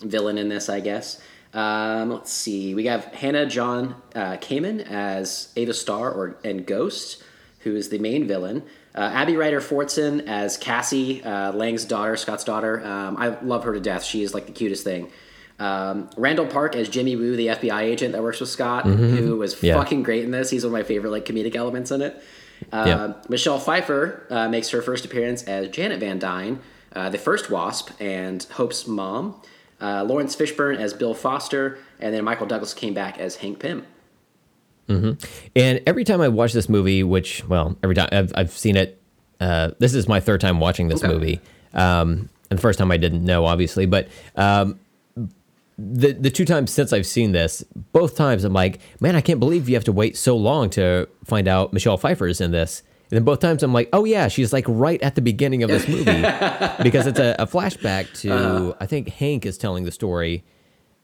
villain 0.00 0.36
in 0.36 0.48
this, 0.48 0.68
I 0.68 0.80
guess. 0.80 1.20
Um, 1.54 2.10
let's 2.10 2.32
see. 2.32 2.74
We 2.74 2.86
have 2.86 3.04
Hannah 3.06 3.46
John 3.46 3.94
uh, 4.14 4.36
Kamen 4.38 4.80
as 4.80 5.52
Ava 5.56 5.74
Starr 5.74 6.10
or 6.10 6.38
and 6.44 6.66
Ghost, 6.66 7.22
who 7.60 7.76
is 7.76 7.88
the 7.88 7.98
main 7.98 8.26
villain. 8.26 8.64
Uh, 8.94 9.10
Abby 9.12 9.36
Ryder 9.36 9.60
Fortson 9.60 10.26
as 10.26 10.56
Cassie, 10.56 11.22
Lang's 11.22 11.84
daughter, 11.84 12.16
Scott's 12.16 12.44
daughter. 12.44 12.84
Um, 12.84 13.16
I 13.16 13.38
love 13.42 13.64
her 13.64 13.74
to 13.74 13.80
death. 13.80 14.02
She 14.02 14.22
is 14.22 14.34
like 14.34 14.46
the 14.46 14.52
cutest 14.52 14.84
thing. 14.84 15.10
Um, 15.58 16.10
Randall 16.16 16.46
Park 16.46 16.76
as 16.76 16.88
Jimmy 16.88 17.16
Woo, 17.16 17.34
the 17.36 17.46
FBI 17.48 17.80
agent 17.82 18.12
that 18.12 18.22
works 18.22 18.40
with 18.40 18.48
Scott, 18.50 18.84
who 18.86 19.36
was 19.36 19.62
Yeah. 19.62 19.74
fucking 19.74 20.02
great 20.02 20.24
in 20.24 20.30
this. 20.30 20.50
He's 20.50 20.64
one 20.64 20.68
of 20.74 20.78
my 20.78 20.82
favorite 20.82 21.10
like 21.10 21.24
comedic 21.24 21.56
elements 21.56 21.90
in 21.90 22.02
it. 22.02 22.22
Uh, 22.72 22.84
Yeah. 22.86 23.12
Michelle 23.28 23.58
Pfeiffer 23.58 24.26
uh, 24.30 24.48
makes 24.48 24.68
her 24.70 24.82
first 24.82 25.04
appearance 25.04 25.42
as 25.44 25.68
Janet 25.68 26.00
Van 26.00 26.18
Dyne, 26.18 26.58
uh, 26.94 27.08
the 27.08 27.18
first 27.18 27.50
Wasp, 27.50 27.90
and 28.00 28.46
Hope's 28.52 28.86
mom. 28.86 29.34
Uh, 29.80 30.04
Laurence 30.04 30.34
Fishburne 30.36 30.78
as 30.78 30.94
Bill 30.94 31.12
Foster, 31.14 31.78
and 32.00 32.14
then 32.14 32.24
Michael 32.24 32.46
Douglas 32.46 32.72
came 32.74 32.94
back 32.94 33.18
as 33.18 33.36
Hank 33.36 33.58
Pym. 33.58 33.84
And 34.88 35.18
every 35.86 36.04
time 36.04 36.20
I 36.20 36.28
watch 36.28 36.52
this 36.52 36.68
movie, 36.68 37.02
which 37.02 37.44
well, 37.48 37.76
every 37.82 37.94
time 37.94 38.08
I've, 38.12 38.32
I've 38.34 38.52
seen 38.52 38.76
it, 38.76 39.00
uh, 39.40 39.72
this 39.78 39.94
is 39.94 40.06
my 40.08 40.20
third 40.20 40.40
time 40.40 40.60
watching 40.60 40.88
this 40.88 41.02
Okay. 41.02 41.12
movie. 41.12 41.40
Um, 41.74 42.28
and 42.50 42.58
the 42.58 42.62
first 42.62 42.78
time 42.78 42.90
I 42.92 42.96
didn't 42.96 43.24
know, 43.24 43.44
obviously, 43.44 43.84
but 43.86 44.08
um, 44.36 44.78
the 45.78 46.12
the 46.12 46.30
two 46.30 46.44
times 46.44 46.70
since 46.72 46.92
I've 46.92 47.06
seen 47.06 47.32
this, 47.32 47.62
both 47.92 48.16
times 48.16 48.44
I'm 48.44 48.52
like, 48.52 48.80
man, 49.00 49.14
I 49.16 49.20
can't 49.20 49.40
believe 49.40 49.68
you 49.68 49.74
have 49.74 49.84
to 49.84 49.92
wait 49.92 50.16
so 50.16 50.36
long 50.36 50.70
to 50.70 51.08
find 51.24 51.46
out 51.48 51.72
Michelle 51.72 51.96
Pfeiffer 51.98 52.26
is 52.26 52.40
in 52.40 52.50
this. 52.50 52.82
And 53.10 53.16
then 53.18 53.24
both 53.24 53.38
times 53.40 53.62
I'm 53.62 53.72
like, 53.72 53.88
oh 53.92 54.04
yeah, 54.04 54.26
she's 54.28 54.52
like 54.52 54.64
right 54.66 55.00
at 55.02 55.14
the 55.14 55.22
beginning 55.22 55.62
of 55.62 55.70
this 55.70 55.86
movie 55.86 56.22
because 56.82 57.06
it's 57.06 57.20
a, 57.20 57.36
a 57.38 57.46
flashback 57.46 58.12
to 58.22 58.74
I 58.80 58.86
think 58.86 59.08
Hank 59.10 59.46
is 59.46 59.58
telling 59.58 59.84
the 59.84 59.92
story 59.92 60.44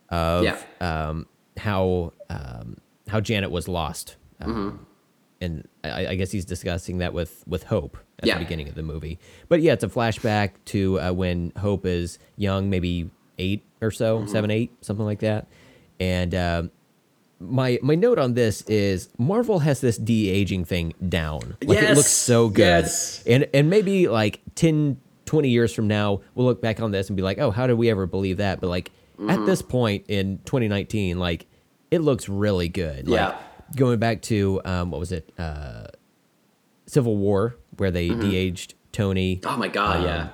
of 0.08 0.44
Yeah. 0.44 0.58
um, 0.80 1.26
how 1.58 2.12
um, 2.30 2.78
how 3.08 3.20
Janet 3.20 3.50
was 3.50 3.68
lost, 3.68 4.16
um, 4.40 4.86
and 5.40 5.68
I, 5.84 6.06
I 6.08 6.14
guess 6.14 6.30
he's 6.30 6.44
discussing 6.46 6.98
that 6.98 7.12
with 7.12 7.44
with 7.46 7.64
Hope 7.64 7.98
at 8.20 8.26
Yeah. 8.26 8.34
the 8.38 8.44
beginning 8.44 8.68
of 8.68 8.74
the 8.74 8.82
movie. 8.82 9.18
But 9.48 9.60
yeah, 9.60 9.74
it's 9.74 9.84
a 9.84 9.88
flashback 9.88 10.52
to 10.66 10.98
uh, 10.98 11.12
when 11.12 11.52
Hope 11.58 11.84
is 11.86 12.18
young, 12.36 12.70
maybe 12.70 13.10
eight 13.38 13.62
or 13.82 13.90
so, 13.90 14.24
seven, 14.26 14.50
eight, 14.50 14.72
something 14.84 15.04
like 15.04 15.20
that. 15.20 15.46
And 16.00 16.34
um, 16.34 16.70
my 17.40 17.78
my 17.82 17.94
note 17.94 18.18
on 18.18 18.34
this 18.34 18.62
is 18.62 19.08
Marvel 19.18 19.58
has 19.60 19.80
this 19.80 19.98
de 19.98 20.28
aging 20.30 20.64
thing 20.64 20.94
down. 21.08 21.56
Like 21.64 21.82
it 21.82 21.94
looks 21.96 22.10
so 22.10 22.48
good, 22.48 22.60
yes. 22.84 23.22
and 23.26 23.48
and 23.52 23.68
maybe 23.68 24.08
like 24.08 24.40
10, 24.54 25.00
20 25.26 25.48
years 25.48 25.72
from 25.74 25.88
now, 25.88 26.20
we'll 26.34 26.46
look 26.46 26.60
back 26.62 26.80
on 26.80 26.90
this 26.92 27.08
and 27.08 27.16
be 27.16 27.22
like, 27.22 27.38
oh, 27.38 27.50
how 27.50 27.66
did 27.66 27.74
we 27.74 27.90
ever 27.90 28.06
believe 28.06 28.38
that? 28.38 28.60
But 28.60 28.68
like 28.68 28.90
Mm-hmm. 29.18 29.28
at 29.30 29.46
this 29.46 29.60
point 29.60 30.06
in 30.08 30.38
2019, 30.46 31.18
like 31.18 31.46
it 31.90 31.98
looks 32.00 32.28
really 32.30 32.68
good. 32.70 33.06
Like, 33.08 33.18
Yeah. 33.20 33.36
going 33.76 33.98
back 33.98 34.22
to 34.22 34.60
um, 34.64 34.90
what 34.90 34.98
was 34.98 35.12
it, 35.12 35.30
uh, 35.38 35.88
Civil 36.86 37.16
War, 37.18 37.56
where 37.76 37.90
they 37.90 38.08
Mm-hmm. 38.08 38.20
de-aged 38.30 38.74
Tony. 38.90 39.40
Oh 39.44 39.56
my 39.58 39.68
god, 39.68 39.98
Um, 39.98 40.04
yeah. 40.04 40.28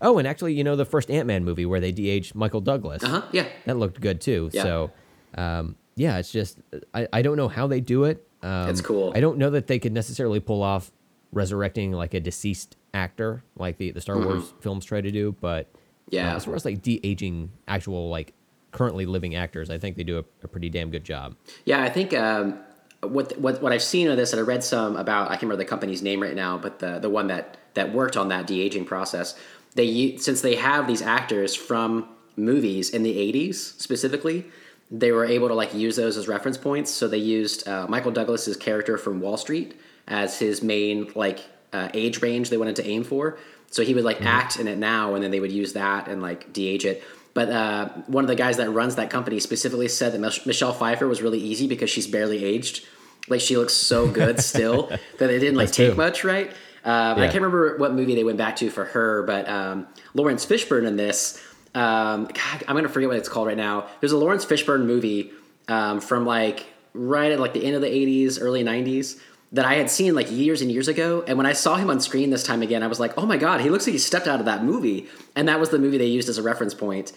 Oh, 0.00 0.18
and 0.18 0.26
actually, 0.26 0.54
you 0.54 0.64
know, 0.64 0.76
the 0.76 0.84
first 0.84 1.10
Ant 1.10 1.26
Man 1.26 1.44
movie 1.44 1.66
where 1.66 1.80
they 1.80 1.92
de-aged 1.92 2.34
Michael 2.34 2.60
Douglas. 2.60 3.02
Uh 3.04 3.08
huh. 3.08 3.22
Yeah. 3.32 3.46
That 3.66 3.76
looked 3.76 4.00
good 4.00 4.20
too. 4.20 4.50
Yeah. 4.52 4.62
So, 4.62 4.90
um, 5.36 5.76
yeah, 5.96 6.18
it's 6.18 6.30
just 6.32 6.58
I, 6.94 7.06
I 7.12 7.22
don't 7.22 7.36
know 7.36 7.48
how 7.48 7.66
they 7.66 7.80
do 7.80 8.04
it. 8.04 8.26
Um, 8.42 8.70
It's 8.70 8.80
cool. 8.80 9.12
I 9.14 9.20
don't 9.20 9.38
know 9.38 9.50
that 9.50 9.66
they 9.66 9.78
could 9.78 9.92
necessarily 9.92 10.40
pull 10.40 10.62
off 10.62 10.90
resurrecting 11.32 11.92
like 11.92 12.14
a 12.14 12.20
deceased 12.20 12.76
actor 12.94 13.42
like 13.56 13.76
the 13.78 13.90
the 13.90 14.00
Star 14.00 14.18
Wars 14.18 14.52
films 14.60 14.84
try 14.84 15.00
to 15.00 15.10
do, 15.10 15.34
but 15.40 15.66
uh, 15.66 15.78
Mm-hmm. 16.08 16.14
Yeah. 16.16 16.36
as 16.36 16.46
far 16.46 16.54
as 16.54 16.64
like 16.64 16.80
de 16.80 17.00
aging 17.04 17.50
actual 17.68 18.08
like 18.08 18.32
currently 18.70 19.04
living 19.04 19.34
actors, 19.34 19.68
I 19.70 19.76
think 19.76 19.96
they 19.96 20.04
do 20.04 20.16
a, 20.18 20.24
a 20.42 20.48
pretty 20.48 20.70
damn 20.70 20.90
good 20.90 21.04
job. 21.04 21.36
Yeah, 21.66 21.82
I 21.82 21.90
think 21.90 22.14
um, 22.14 22.58
what 23.02 23.38
what 23.38 23.60
what 23.60 23.72
I've 23.74 23.82
seen 23.82 24.08
of 24.08 24.16
this, 24.16 24.32
and 24.32 24.40
I 24.40 24.42
read 24.42 24.64
some 24.64 24.96
about. 24.96 25.26
I 25.26 25.32
can't 25.32 25.42
remember 25.42 25.62
the 25.62 25.68
company's 25.68 26.00
name 26.00 26.22
right 26.22 26.34
now, 26.34 26.56
but 26.56 26.78
the 26.78 26.98
the 26.98 27.10
one 27.10 27.26
that 27.26 27.58
that 27.74 27.92
worked 27.92 28.16
on 28.16 28.28
that 28.28 28.46
de 28.46 28.60
aging 28.62 28.86
process. 28.86 29.34
They 29.74 30.16
since 30.16 30.40
they 30.40 30.56
have 30.56 30.86
these 30.86 31.02
actors 31.02 31.54
from 31.54 32.08
movies 32.36 32.90
in 32.90 33.02
the 33.02 33.16
'80s 33.16 33.54
specifically, 33.54 34.46
they 34.90 35.12
were 35.12 35.24
able 35.24 35.48
to 35.48 35.54
like 35.54 35.74
use 35.74 35.96
those 35.96 36.16
as 36.16 36.28
reference 36.28 36.58
points. 36.58 36.90
So 36.90 37.08
they 37.08 37.18
used 37.18 37.68
uh, 37.68 37.86
Michael 37.88 38.12
Douglas's 38.12 38.56
character 38.56 38.96
from 38.98 39.20
Wall 39.20 39.36
Street 39.36 39.78
as 40.06 40.38
his 40.38 40.62
main 40.62 41.12
like 41.14 41.40
uh, 41.72 41.88
age 41.94 42.22
range 42.22 42.50
they 42.50 42.56
wanted 42.56 42.76
to 42.76 42.86
aim 42.86 43.04
for. 43.04 43.38
So 43.70 43.84
he 43.84 43.94
would 43.94 44.04
like 44.04 44.22
act 44.22 44.58
in 44.58 44.66
it 44.66 44.78
now, 44.78 45.14
and 45.14 45.22
then 45.22 45.30
they 45.30 45.40
would 45.40 45.52
use 45.52 45.74
that 45.74 46.08
and 46.08 46.22
like 46.22 46.52
de-age 46.54 46.86
it. 46.86 47.02
But 47.34 47.50
uh, 47.50 47.88
one 48.06 48.24
of 48.24 48.28
the 48.28 48.34
guys 48.34 48.56
that 48.56 48.70
runs 48.70 48.96
that 48.96 49.10
company 49.10 49.38
specifically 49.40 49.88
said 49.88 50.12
that 50.12 50.20
Mich- 50.20 50.46
Michelle 50.46 50.72
Pfeiffer 50.72 51.06
was 51.06 51.20
really 51.22 51.38
easy 51.38 51.68
because 51.68 51.90
she's 51.90 52.06
barely 52.06 52.44
aged. 52.44 52.86
Like 53.28 53.42
she 53.42 53.56
looks 53.56 53.74
so 53.74 54.08
good 54.08 54.40
still 54.42 54.88
that 55.18 55.30
it 55.30 55.38
didn't 55.40 55.56
like 55.56 55.70
take 55.70 55.96
much, 55.96 56.24
right? 56.24 56.50
Um, 56.88 57.18
I 57.18 57.26
can't 57.26 57.34
remember 57.34 57.76
what 57.76 57.92
movie 57.92 58.14
they 58.14 58.24
went 58.24 58.38
back 58.38 58.56
to 58.56 58.70
for 58.70 58.84
her, 58.86 59.22
but 59.24 59.48
um, 59.48 59.86
Laurence 60.14 60.46
Fishburne 60.46 60.86
in 60.86 60.96
this. 60.96 61.38
Um, 61.74 62.24
God, 62.24 62.64
I'm 62.66 62.76
gonna 62.76 62.88
forget 62.88 63.08
what 63.10 63.18
it's 63.18 63.28
called 63.28 63.46
right 63.46 63.56
now. 63.56 63.86
There's 64.00 64.12
a 64.12 64.16
Laurence 64.16 64.46
Fishburne 64.46 64.86
movie 64.86 65.30
um, 65.68 66.00
from 66.00 66.24
like 66.24 66.64
right 66.94 67.30
at 67.32 67.40
like 67.40 67.52
the 67.52 67.64
end 67.64 67.76
of 67.76 67.82
the 67.82 67.88
80s, 67.88 68.38
early 68.40 68.64
90s 68.64 69.20
that 69.52 69.64
I 69.66 69.74
had 69.74 69.90
seen 69.90 70.14
like 70.14 70.30
years 70.30 70.62
and 70.62 70.70
years 70.72 70.88
ago. 70.88 71.22
And 71.26 71.36
when 71.36 71.46
I 71.46 71.52
saw 71.52 71.76
him 71.76 71.90
on 71.90 72.00
screen 72.00 72.30
this 72.30 72.42
time 72.42 72.62
again, 72.62 72.82
I 72.82 72.86
was 72.86 72.98
like, 73.00 73.12
oh 73.18 73.26
my 73.26 73.36
god, 73.36 73.60
he 73.60 73.68
looks 73.70 73.86
like 73.86 73.92
he 73.92 73.98
stepped 73.98 74.26
out 74.26 74.40
of 74.40 74.46
that 74.46 74.64
movie. 74.64 75.08
And 75.36 75.46
that 75.48 75.60
was 75.60 75.68
the 75.70 75.78
movie 75.78 75.98
they 75.98 76.06
used 76.06 76.28
as 76.30 76.38
a 76.38 76.42
reference 76.42 76.72
point. 76.74 77.12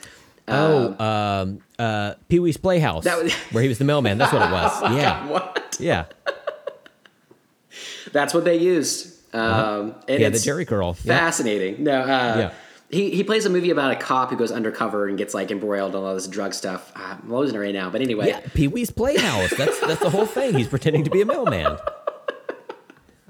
Oh, 0.47 0.95
um, 0.99 1.59
uh, 1.79 2.15
Pee 2.27 2.39
Wee's 2.39 2.57
Playhouse, 2.57 3.05
That 3.05 3.23
was- 3.23 3.33
where 3.53 3.63
he 3.63 3.69
was 3.69 3.77
the 3.77 3.85
mailman. 3.85 4.17
That's 4.17 4.33
what 4.33 4.41
it 4.41 4.51
was. 4.51 4.81
yeah, 4.97 5.27
What? 5.27 5.77
yeah, 5.79 6.05
That's 8.11 8.33
what 8.33 8.43
they 8.43 8.57
used. 8.57 9.17
Um, 9.33 9.95
and 10.07 10.19
yeah. 10.19 10.29
The 10.29 10.37
Jheri 10.37 10.67
curl. 10.67 10.97
Yeah. 11.03 11.17
Fascinating. 11.17 11.83
No, 11.83 12.01
uh, 12.01 12.05
Yeah. 12.05 12.53
he, 12.89 13.11
he 13.11 13.23
plays 13.23 13.45
a 13.45 13.49
movie 13.49 13.69
about 13.69 13.91
a 13.91 13.95
cop 13.95 14.29
who 14.29 14.35
goes 14.35 14.51
undercover 14.51 15.07
and 15.07 15.17
gets 15.17 15.33
like 15.33 15.51
embroiled 15.51 15.95
in 15.95 16.01
all 16.01 16.13
this 16.15 16.27
drug 16.27 16.53
stuff. 16.53 16.91
Ah, 16.95 17.17
I'm 17.23 17.33
losing 17.33 17.55
it 17.55 17.59
right 17.59 17.73
now, 17.73 17.89
but 17.89 18.01
anyway. 18.01 18.27
Yeah, 18.27 18.41
Pee 18.53 18.67
Wee's 18.67 18.91
Playhouse. 18.91 19.51
That's 19.57 19.79
that's 19.79 20.01
the 20.01 20.09
whole 20.09 20.25
thing. 20.25 20.55
He's 20.55 20.67
pretending 20.67 21.03
to 21.05 21.09
be 21.09 21.21
a 21.21 21.25
mailman. 21.25 21.77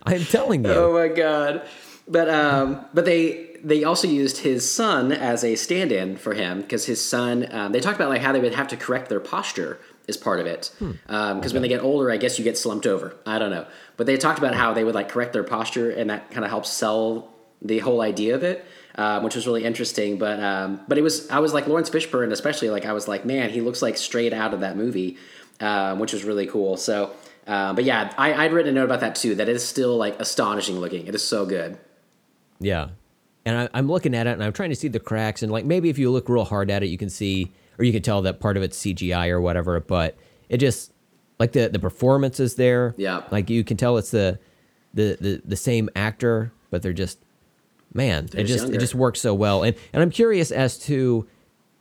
I'm 0.03 0.23
telling 0.23 0.65
you. 0.65 0.71
Oh 0.71 0.93
my 0.93 1.07
god. 1.13 1.67
But 2.07 2.29
um, 2.29 2.85
but 2.93 3.05
they 3.05 3.49
they 3.63 3.83
also 3.83 4.07
used 4.07 4.37
his 4.39 4.69
son 4.69 5.11
as 5.11 5.43
a 5.43 5.55
stand-in 5.55 6.17
for 6.17 6.33
him 6.33 6.61
because 6.61 6.85
his 6.85 7.03
son. 7.03 7.47
Um, 7.53 7.71
they 7.71 7.79
talked 7.79 7.97
about 7.97 8.09
like 8.09 8.21
how 8.21 8.31
they 8.31 8.39
would 8.39 8.55
have 8.55 8.67
to 8.69 8.77
correct 8.77 9.09
their 9.09 9.19
posture 9.19 9.79
as 10.09 10.17
part 10.17 10.39
of 10.39 10.47
it. 10.47 10.71
Because 10.79 11.53
when 11.53 11.61
they 11.61 11.67
get 11.67 11.81
older, 11.83 12.09
I 12.09 12.17
guess 12.17 12.39
you 12.39 12.43
get 12.43 12.57
slumped 12.57 12.87
over. 12.87 13.15
I 13.27 13.37
don't 13.37 13.51
know, 13.51 13.67
but 14.01 14.07
they 14.07 14.17
talked 14.17 14.39
about 14.39 14.55
how 14.55 14.73
they 14.73 14.83
would 14.83 14.95
like 14.95 15.09
correct 15.09 15.31
their 15.31 15.43
posture, 15.43 15.91
and 15.91 16.09
that 16.09 16.31
kind 16.31 16.43
of 16.43 16.49
helps 16.49 16.71
sell 16.71 17.29
the 17.61 17.77
whole 17.77 18.01
idea 18.01 18.33
of 18.33 18.41
it. 18.41 18.65
Um, 18.95 19.23
which 19.23 19.35
was 19.35 19.45
really 19.45 19.63
interesting, 19.63 20.17
but 20.17 20.39
um, 20.39 20.81
but 20.87 20.97
it 20.97 21.03
was 21.03 21.29
I 21.29 21.37
was 21.37 21.53
like 21.53 21.67
Laurence 21.67 21.91
Fishburne, 21.91 22.31
especially 22.31 22.71
like 22.71 22.87
I 22.87 22.93
was 22.93 23.07
like, 23.07 23.25
man, 23.25 23.51
he 23.51 23.61
looks 23.61 23.83
like 23.83 23.97
straight 23.97 24.33
out 24.33 24.55
of 24.55 24.61
that 24.61 24.75
movie, 24.75 25.17
um, 25.59 25.99
which 25.99 26.13
was 26.13 26.23
really 26.23 26.47
cool. 26.47 26.77
So, 26.77 27.11
uh, 27.45 27.73
but 27.73 27.83
yeah, 27.83 28.11
I, 28.17 28.33
I'd 28.33 28.53
written 28.53 28.71
a 28.71 28.79
note 28.79 28.85
about 28.85 29.01
that 29.01 29.13
too. 29.13 29.35
That 29.35 29.47
it 29.47 29.55
is 29.55 29.63
still 29.63 29.97
like 29.97 30.19
astonishing 30.19 30.79
looking. 30.79 31.05
It 31.05 31.13
is 31.13 31.23
so 31.23 31.45
good. 31.45 31.77
Yeah. 32.59 32.89
And 33.45 33.55
I, 33.55 33.69
I'm 33.71 33.87
looking 33.87 34.15
at 34.15 34.25
it 34.25 34.31
and 34.31 34.43
I'm 34.43 34.51
trying 34.51 34.71
to 34.71 34.75
see 34.75 34.87
the 34.87 34.99
cracks. 34.99 35.43
And 35.43 35.51
like 35.51 35.63
maybe 35.63 35.89
if 35.89 35.99
you 35.99 36.09
look 36.09 36.27
real 36.27 36.43
hard 36.45 36.71
at 36.71 36.81
it, 36.81 36.87
you 36.87 36.97
can 36.97 37.09
see, 37.11 37.51
or 37.77 37.85
you 37.85 37.91
can 37.91 38.01
tell 38.01 38.23
that 38.23 38.39
part 38.39 38.57
of 38.57 38.63
it's 38.63 38.79
CGI 38.79 39.29
or 39.29 39.39
whatever. 39.39 39.79
But 39.79 40.17
it 40.49 40.57
just, 40.57 40.91
like 41.41 41.51
the, 41.53 41.67
the 41.69 41.79
performance 41.79 42.39
is 42.39 42.53
there. 42.55 42.93
Yeah. 42.97 43.23
Like 43.31 43.49
you 43.49 43.63
can 43.63 43.75
tell 43.77 43.97
it's 43.97 44.11
the, 44.11 44.37
the, 44.93 45.17
the, 45.19 45.41
the 45.43 45.55
same 45.55 45.89
actor, 45.95 46.51
but 46.69 46.81
they're 46.83 46.93
just, 46.93 47.17
man, 47.93 48.27
They're 48.27 48.41
it 48.41 48.45
just 48.47 48.59
just, 48.65 48.73
it 48.73 48.79
just 48.79 48.93
works 48.95 49.19
so 49.19 49.33
well. 49.33 49.63
And, 49.63 49.75
and 49.91 50.03
I'm 50.03 50.11
curious 50.11 50.51
as 50.51 50.77
to, 50.85 51.27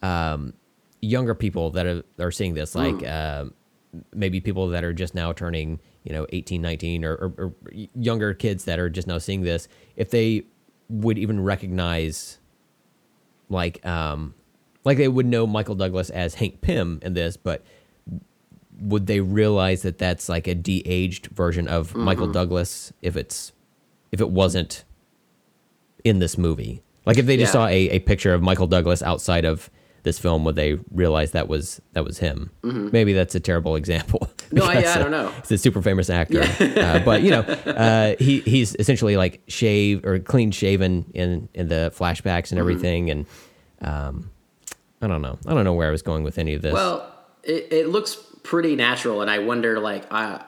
um, 0.03 0.55
younger 1.03 1.35
people 1.35 1.71
that 1.73 1.87
are, 1.87 2.03
are 2.19 2.31
seeing 2.31 2.55
this, 2.55 2.75
like, 2.75 2.95
Mm. 2.97 3.41
um, 3.43 3.55
maybe 4.15 4.41
people 4.41 4.69
that 4.69 4.85
are 4.85 4.93
just 4.93 5.15
now 5.15 5.33
turning, 5.33 5.79
you 6.05 6.13
know, 6.13 6.27
18, 6.31 6.63
19 6.63 7.05
or, 7.05 7.15
or, 7.15 7.33
or 7.39 7.53
younger 7.95 8.33
kids 8.35 8.65
that 8.65 8.79
are 8.79 8.89
just 8.89 9.07
now 9.09 9.19
seeing 9.19 9.43
this, 9.43 9.69
if 9.97 10.11
they 10.11 10.45
would 10.89 11.19
even 11.19 11.39
recognize 11.43 12.39
like 13.49 13.85
um 13.87 14.35
like 14.85 14.97
they 14.99 15.09
would 15.09 15.27
know 15.27 15.47
Michael 15.47 15.75
Douglas 15.75 16.09
as 16.11 16.35
Hank 16.35 16.61
Pym 16.63 16.99
in 17.03 17.15
this, 17.15 17.37
but 17.37 17.63
would 18.81 19.07
they 19.07 19.21
realize 19.21 19.83
that 19.83 19.99
that's 19.99 20.29
like 20.29 20.47
a 20.47 20.55
de-aged 20.55 21.27
version 21.27 21.69
of 21.69 21.95
Michael 21.95 22.27
Douglas 22.33 22.93
if 23.03 23.17
it's 23.17 23.53
if 24.13 24.21
it 24.21 24.31
wasn't 24.31 24.85
in 26.05 26.19
this 26.19 26.37
movie? 26.39 26.83
Like 27.07 27.19
if 27.19 27.27
they 27.27 27.37
just 27.37 27.51
Yeah. 27.51 27.61
saw 27.61 27.67
a, 27.67 27.91
a 27.91 27.99
picture 28.01 28.35
of 28.35 28.43
Michael 28.43 28.67
Douglas 28.67 29.03
outside 29.03 29.45
of 29.45 29.71
this 30.03 30.19
film, 30.19 30.45
would 30.45 30.57
they 30.57 30.79
realize 30.91 31.33
that 31.33 31.47
was 31.49 31.81
that 31.93 32.05
was 32.05 32.19
him? 32.19 32.51
Maybe 32.63 33.13
that's 33.13 33.35
a 33.35 33.41
terrible 33.41 33.77
example. 33.77 34.29
No, 34.53 34.65
I- 34.65 34.77
because, 34.79 34.97
I 34.97 34.99
uh, 34.99 35.03
don't 35.05 35.13
know. 35.13 35.29
He's 35.43 35.53
a 35.53 35.59
super 35.59 35.81
famous 35.81 36.11
actor, 36.11 36.43
uh, 36.43 36.99
but 37.05 37.23
you 37.23 37.31
know, 37.31 37.43
uh, 37.43 38.17
he 38.19 38.41
he's 38.41 38.75
essentially 38.81 39.17
like 39.17 39.43
shave 39.47 40.05
or 40.05 40.19
clean 40.19 40.51
shaven 40.51 41.05
in 41.15 41.49
in 41.55 41.69
the 41.69 41.93
flashbacks 41.97 42.47
Mm-hmm. 42.49 42.55
and 42.55 42.59
everything, 42.59 43.11
and 43.11 43.27
um, 43.81 44.29
I 45.01 45.07
don't 45.07 45.23
know, 45.23 45.39
I 45.47 45.55
don't 45.55 45.63
know 45.63 45.75
where 45.75 45.87
I 45.87 45.93
was 45.93 46.03
going 46.03 46.25
with 46.25 46.37
any 46.37 46.55
of 46.55 46.63
this. 46.63 46.73
Well, 46.73 47.09
it, 47.45 47.69
it 47.73 47.89
looks 47.91 48.17
pretty 48.51 48.75
natural, 48.77 49.17
and 49.23 49.31
I 49.31 49.39
wonder, 49.51 49.73
like, 49.81 50.05
I 50.13 50.43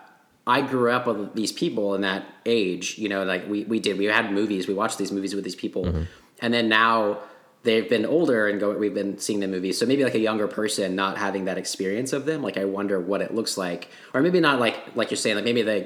I 0.46 0.58
grew 0.72 0.90
up 0.90 1.06
with 1.06 1.34
these 1.40 1.52
people 1.52 1.94
in 1.96 2.00
that 2.02 2.22
age. 2.44 2.98
You 2.98 3.08
know, 3.12 3.22
like 3.24 3.42
we 3.48 3.58
we 3.64 3.78
did. 3.86 3.96
We 3.98 4.06
had 4.06 4.32
movies. 4.32 4.66
We 4.66 4.74
watched 4.74 4.98
these 4.98 5.12
movies 5.12 5.34
with 5.36 5.44
these 5.44 5.60
people, 5.64 5.84
Mm-hmm. 5.84 6.02
and 6.44 6.50
then 6.54 6.68
now 6.68 7.18
they've 7.62 7.88
been 7.88 8.04
older 8.04 8.48
and 8.48 8.58
go. 8.58 8.66
We've 8.84 8.92
been 9.02 9.18
seeing 9.18 9.40
the 9.40 9.46
movies. 9.48 9.78
So 9.78 9.86
maybe 9.86 10.02
like 10.08 10.16
a 10.22 10.24
younger 10.30 10.48
person 10.48 10.96
not 10.96 11.16
having 11.16 11.44
that 11.44 11.58
experience 11.58 12.12
of 12.12 12.22
them. 12.26 12.42
Like, 12.42 12.56
I 12.58 12.64
wonder 12.64 12.98
what 13.00 13.20
it 13.22 13.32
looks 13.38 13.56
like, 13.56 13.88
or 14.12 14.20
maybe 14.20 14.40
not 14.40 14.58
like 14.58 14.76
like 14.96 15.10
you're 15.12 15.16
saying. 15.24 15.36
Like 15.36 15.44
maybe 15.44 15.62
they 15.62 15.80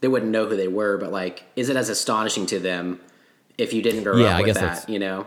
they 0.00 0.08
wouldn't 0.08 0.32
know 0.32 0.46
who 0.46 0.56
they 0.56 0.68
were, 0.80 0.96
but 0.96 1.10
like, 1.12 1.44
is 1.54 1.68
it 1.68 1.76
as 1.76 1.88
astonishing 1.90 2.46
to 2.46 2.58
them 2.58 3.00
if 3.58 3.72
you 3.74 3.82
didn't 3.82 4.04
grow 4.04 4.16
Yeah, 4.16 4.28
up 4.36 4.40
I 4.40 4.42
with 4.42 4.54
that? 4.54 4.88
You 4.88 5.00
know. 5.00 5.26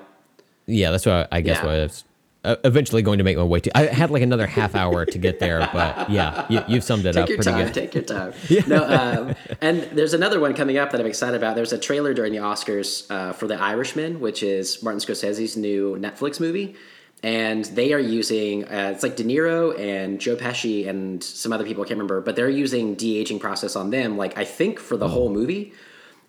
yeah, 0.66 0.90
that's 0.92 1.06
what 1.06 1.16
I, 1.32 1.38
I 1.38 1.42
guess 1.42 1.58
Yeah. 1.58 1.66
what 1.68 1.76
I 1.76 1.84
was 1.84 2.04
uh, 2.44 2.56
eventually 2.64 3.02
going 3.02 3.20
to 3.20 3.24
make 3.24 3.38
my 3.38 3.44
way 3.44 3.60
to. 3.60 3.78
I 3.78 3.86
had 3.86 4.10
like 4.10 4.24
another 4.24 4.48
half 4.48 4.74
hour 4.74 5.06
to 5.06 5.18
get 5.18 5.40
there, 5.40 5.70
but 5.72 6.10
yeah, 6.10 6.46
you, 6.50 6.64
you've 6.68 6.84
summed 6.84 7.06
it 7.06 7.14
Take 7.14 7.24
up 7.24 7.30
your 7.30 7.38
pretty 7.38 7.52
time. 7.52 7.66
good. 7.66 7.74
Take 7.74 7.94
your 7.94 8.04
time. 8.04 8.34
yeah. 8.50 8.62
No, 8.68 8.84
um, 8.84 9.36
and 9.62 9.84
there's 9.92 10.14
another 10.14 10.40
one 10.40 10.54
coming 10.56 10.78
up 10.78 10.92
that 10.92 11.00
I'm 11.00 11.08
excited 11.08 11.36
about. 11.36 11.56
There's 11.56 11.74
a 11.74 11.78
trailer 11.78 12.14
during 12.14 12.32
the 12.32 12.40
Oscars 12.40 13.10
uh, 13.12 13.34
for 13.34 13.48
The 13.48 13.62
Irishman, 13.62 14.20
which 14.20 14.42
is 14.42 14.82
Martin 14.82 15.00
Scorsese's 15.00 15.56
new 15.56 15.96
Netflix 15.98 16.40
movie, 16.40 16.76
and 17.22 17.66
they 17.66 17.94
are 17.94 18.00
using 18.00 18.66
uh, 18.66 18.92
it's 18.94 19.04
like 19.04 19.16
De 19.16 19.24
Niro 19.24 19.80
and 19.80 20.20
Joe 20.20 20.36
Pesci 20.36 20.88
and 20.88 21.24
some 21.24 21.54
other 21.54 21.64
people 21.64 21.84
I 21.84 21.88
can't 21.88 22.00
remember, 22.00 22.22
but 22.22 22.36
they're 22.36 22.50
using 22.50 22.96
de 22.96 23.18
aging 23.20 23.38
process 23.38 23.76
on 23.76 23.92
them. 23.92 24.18
Like 24.18 24.38
I 24.38 24.46
think 24.46 24.80
for 24.80 24.98
the 24.98 25.08
whole 25.10 25.30
movie. 25.30 25.74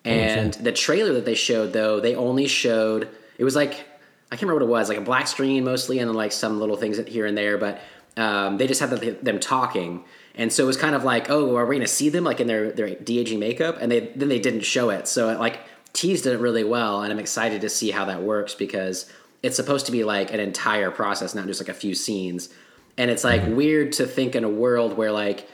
And 0.04 0.52
the 0.54 0.72
trailer 0.72 1.12
that 1.12 1.24
they 1.24 1.36
showed, 1.36 1.72
though, 1.72 2.00
they 2.00 2.16
only 2.16 2.48
showed 2.48 3.08
it 3.38 3.44
was 3.44 3.54
like 3.54 3.86
I 4.32 4.36
can't 4.36 4.44
remember 4.44 4.64
what 4.64 4.78
it 4.78 4.80
was, 4.80 4.88
like 4.88 4.96
a 4.96 5.02
black 5.02 5.26
screen 5.28 5.62
mostly, 5.62 5.98
and 5.98 6.08
then 6.08 6.16
like 6.16 6.32
some 6.32 6.58
little 6.58 6.76
things 6.76 6.96
here 7.06 7.26
and 7.26 7.36
there. 7.36 7.58
But 7.58 7.82
um, 8.16 8.56
they 8.56 8.66
just 8.66 8.80
had 8.80 8.88
the, 8.88 9.10
them 9.10 9.38
talking, 9.38 10.04
and 10.34 10.50
so 10.50 10.62
it 10.62 10.66
was 10.66 10.78
kind 10.78 10.94
of 10.94 11.04
like, 11.04 11.28
oh, 11.28 11.54
are 11.54 11.66
we 11.66 11.78
to 11.78 11.86
see 11.86 12.08
them 12.08 12.24
like 12.24 12.40
in 12.40 12.46
their 12.46 12.72
their 12.72 12.94
de 12.94 13.18
aging 13.18 13.38
makeup? 13.38 13.76
And 13.78 13.92
they 13.92 14.00
then 14.16 14.30
they 14.30 14.38
didn't 14.38 14.62
show 14.62 14.88
it, 14.88 15.06
so 15.06 15.28
it 15.28 15.38
like 15.38 15.60
teased 15.92 16.24
it 16.24 16.40
really 16.40 16.64
well, 16.64 17.02
and 17.02 17.12
I'm 17.12 17.18
excited 17.18 17.60
to 17.60 17.68
see 17.68 17.90
how 17.90 18.06
that 18.06 18.22
works 18.22 18.54
because 18.54 19.04
it's 19.42 19.54
supposed 19.54 19.84
to 19.86 19.92
be 19.92 20.02
like 20.02 20.32
an 20.32 20.40
entire 20.40 20.90
process, 20.90 21.34
not 21.34 21.46
just 21.46 21.60
like 21.60 21.68
a 21.68 21.74
few 21.74 21.94
scenes. 21.94 22.48
And 22.96 23.10
it's 23.10 23.24
like 23.24 23.46
weird 23.46 23.92
to 23.92 24.06
think 24.06 24.34
in 24.34 24.44
a 24.44 24.48
world 24.48 24.96
where 24.96 25.12
like 25.12 25.46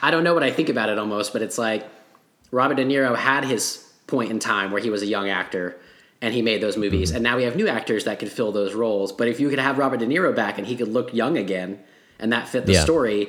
I 0.00 0.10
don't 0.10 0.24
know 0.24 0.32
what 0.32 0.42
I 0.42 0.50
think 0.50 0.70
about 0.70 0.88
it 0.88 0.98
almost, 0.98 1.34
but 1.34 1.42
it's 1.42 1.58
like 1.58 1.86
Robert 2.50 2.76
De 2.76 2.84
Niro 2.86 3.14
had 3.14 3.44
his 3.44 3.92
point 4.06 4.30
in 4.30 4.38
time 4.38 4.70
where 4.70 4.80
he 4.80 4.88
was 4.88 5.02
a 5.02 5.06
young 5.06 5.28
actor 5.28 5.76
and 6.22 6.32
he 6.34 6.42
made 6.42 6.60
those 6.62 6.76
movies, 6.76 7.10
and 7.10 7.22
now 7.22 7.36
we 7.36 7.42
have 7.44 7.56
new 7.56 7.68
actors 7.68 8.04
that 8.04 8.18
could 8.18 8.30
fill 8.32 8.52
those 8.52 8.74
roles. 8.74 9.12
But 9.12 9.28
if 9.28 9.38
you 9.40 9.50
could 9.50 9.58
have 9.58 9.78
Robert 9.78 9.98
De 9.98 10.06
Niro 10.06 10.34
back 10.34 10.58
and 10.58 10.66
he 10.66 10.76
could 10.76 10.88
look 10.88 11.12
young 11.12 11.36
again, 11.36 11.80
and 12.18 12.32
that 12.32 12.48
fit 12.48 12.66
the 12.66 12.72
Yeah. 12.74 12.84
story, 12.84 13.28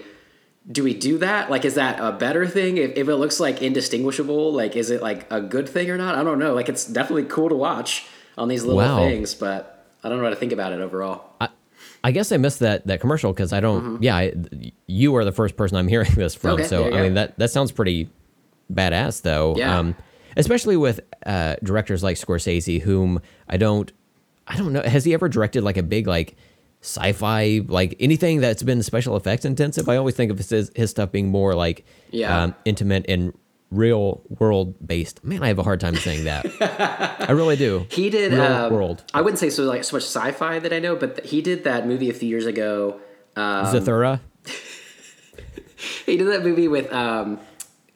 do 0.72 0.84
we 0.84 0.94
do 0.94 1.18
that? 1.20 1.50
Like, 1.52 1.66
is 1.66 1.76
that 1.76 2.00
a 2.00 2.12
better 2.12 2.48
thing? 2.48 2.78
If, 2.78 2.92
if 2.96 3.08
it 3.10 3.16
looks 3.18 3.40
like 3.40 3.62
indistinguishable, 3.62 4.52
like, 4.54 4.76
is 4.76 4.90
it 4.90 5.02
like 5.02 5.32
a 5.32 5.42
good 5.42 5.68
thing 5.70 5.90
or 5.90 5.98
not? 5.98 6.16
I 6.16 6.24
don't 6.24 6.40
know. 6.40 6.54
Like, 6.54 6.70
it's 6.70 6.86
definitely 6.86 7.26
cool 7.26 7.50
to 7.50 7.56
watch 7.56 8.06
on 8.38 8.48
these 8.48 8.64
little 8.64 8.78
Wow. 8.82 8.98
things, 8.98 9.34
but 9.36 9.86
I 10.04 10.10
don't 10.10 10.18
know 10.18 10.24
what 10.24 10.30
to 10.32 10.36
think 10.38 10.52
about 10.54 10.72
it 10.74 10.80
overall. 10.80 11.32
I 12.04 12.12
guess 12.12 12.32
I 12.32 12.38
missed 12.38 12.60
that 12.60 12.86
that 12.86 13.00
commercial 13.02 13.34
because 13.34 13.52
I 13.52 13.60
don't. 13.60 14.02
Yeah, 14.02 14.16
I, 14.16 14.34
you 14.86 15.16
are 15.16 15.26
the 15.26 15.32
first 15.32 15.58
person 15.58 15.76
I'm 15.78 15.88
hearing 15.88 16.12
this 16.16 16.36
from. 16.36 16.52
Mm-hmm. 16.52 16.60
Okay, 16.60 16.68
so 16.68 16.94
I 16.96 17.02
mean 17.02 17.16
that 17.16 17.36
that 17.40 17.50
sounds 17.50 17.72
pretty 17.72 18.10
badass 18.72 19.24
though. 19.24 19.56
Yeah. 19.58 19.80
Um, 19.80 19.96
especially 20.36 20.78
with 20.78 21.00
uh, 21.26 21.56
directors 21.64 22.04
like 22.04 22.18
Scorsese, 22.18 22.82
whom 22.82 23.22
I 23.48 23.58
don't. 23.58 23.92
I 24.48 24.58
don't 24.58 24.74
know. 24.74 24.82
Has 24.82 25.06
he 25.06 25.14
ever 25.14 25.28
directed 25.28 25.64
like 25.64 25.78
a 25.78 25.84
big 25.84 26.06
like 26.08 26.36
sci-fi 26.82 27.62
like 27.68 27.96
anything 28.00 28.42
that's 28.42 28.62
been 28.64 28.84
special 28.84 29.16
effects 29.18 29.44
intensive? 29.46 29.90
I 29.90 29.98
always 29.98 30.16
think 30.16 30.32
of 30.32 30.38
his 30.38 30.72
his 30.76 30.90
stuff 30.92 31.12
being 31.12 31.30
more 31.30 31.56
like 31.56 31.84
Yeah. 32.12 32.44
um, 32.44 32.56
intimate 32.64 33.06
and 33.10 33.34
real 33.72 34.22
world 34.40 34.76
based. 34.88 35.24
Man, 35.24 35.42
I 35.44 35.48
have 35.48 35.58
a 35.58 35.64
hard 35.64 35.80
time 35.80 35.96
saying 35.96 36.26
that. 36.26 36.46
I 37.28 37.32
really 37.32 37.56
do. 37.56 37.88
He 37.90 38.10
did 38.12 38.32
real 38.34 38.44
um, 38.44 38.72
world. 38.74 39.04
I 39.14 39.22
wouldn't 39.22 39.40
say 39.40 39.50
so 39.50 39.64
like 39.64 39.84
so 39.84 39.96
much 39.98 40.04
sci-fi 40.04 40.60
that 40.60 40.72
I 40.72 40.78
know, 40.80 40.96
but 40.96 41.18
th- 41.18 41.30
he 41.30 41.42
did 41.42 41.64
that 41.64 41.88
movie 41.88 42.10
a 42.10 42.14
few 42.14 42.30
years 42.30 42.46
ago. 42.46 43.00
Um, 43.36 43.66
Zathura. 43.66 44.20
he 46.06 46.18
did 46.18 46.28
that 46.28 46.44
movie 46.44 46.68
with 46.68 46.92
um, 46.94 47.40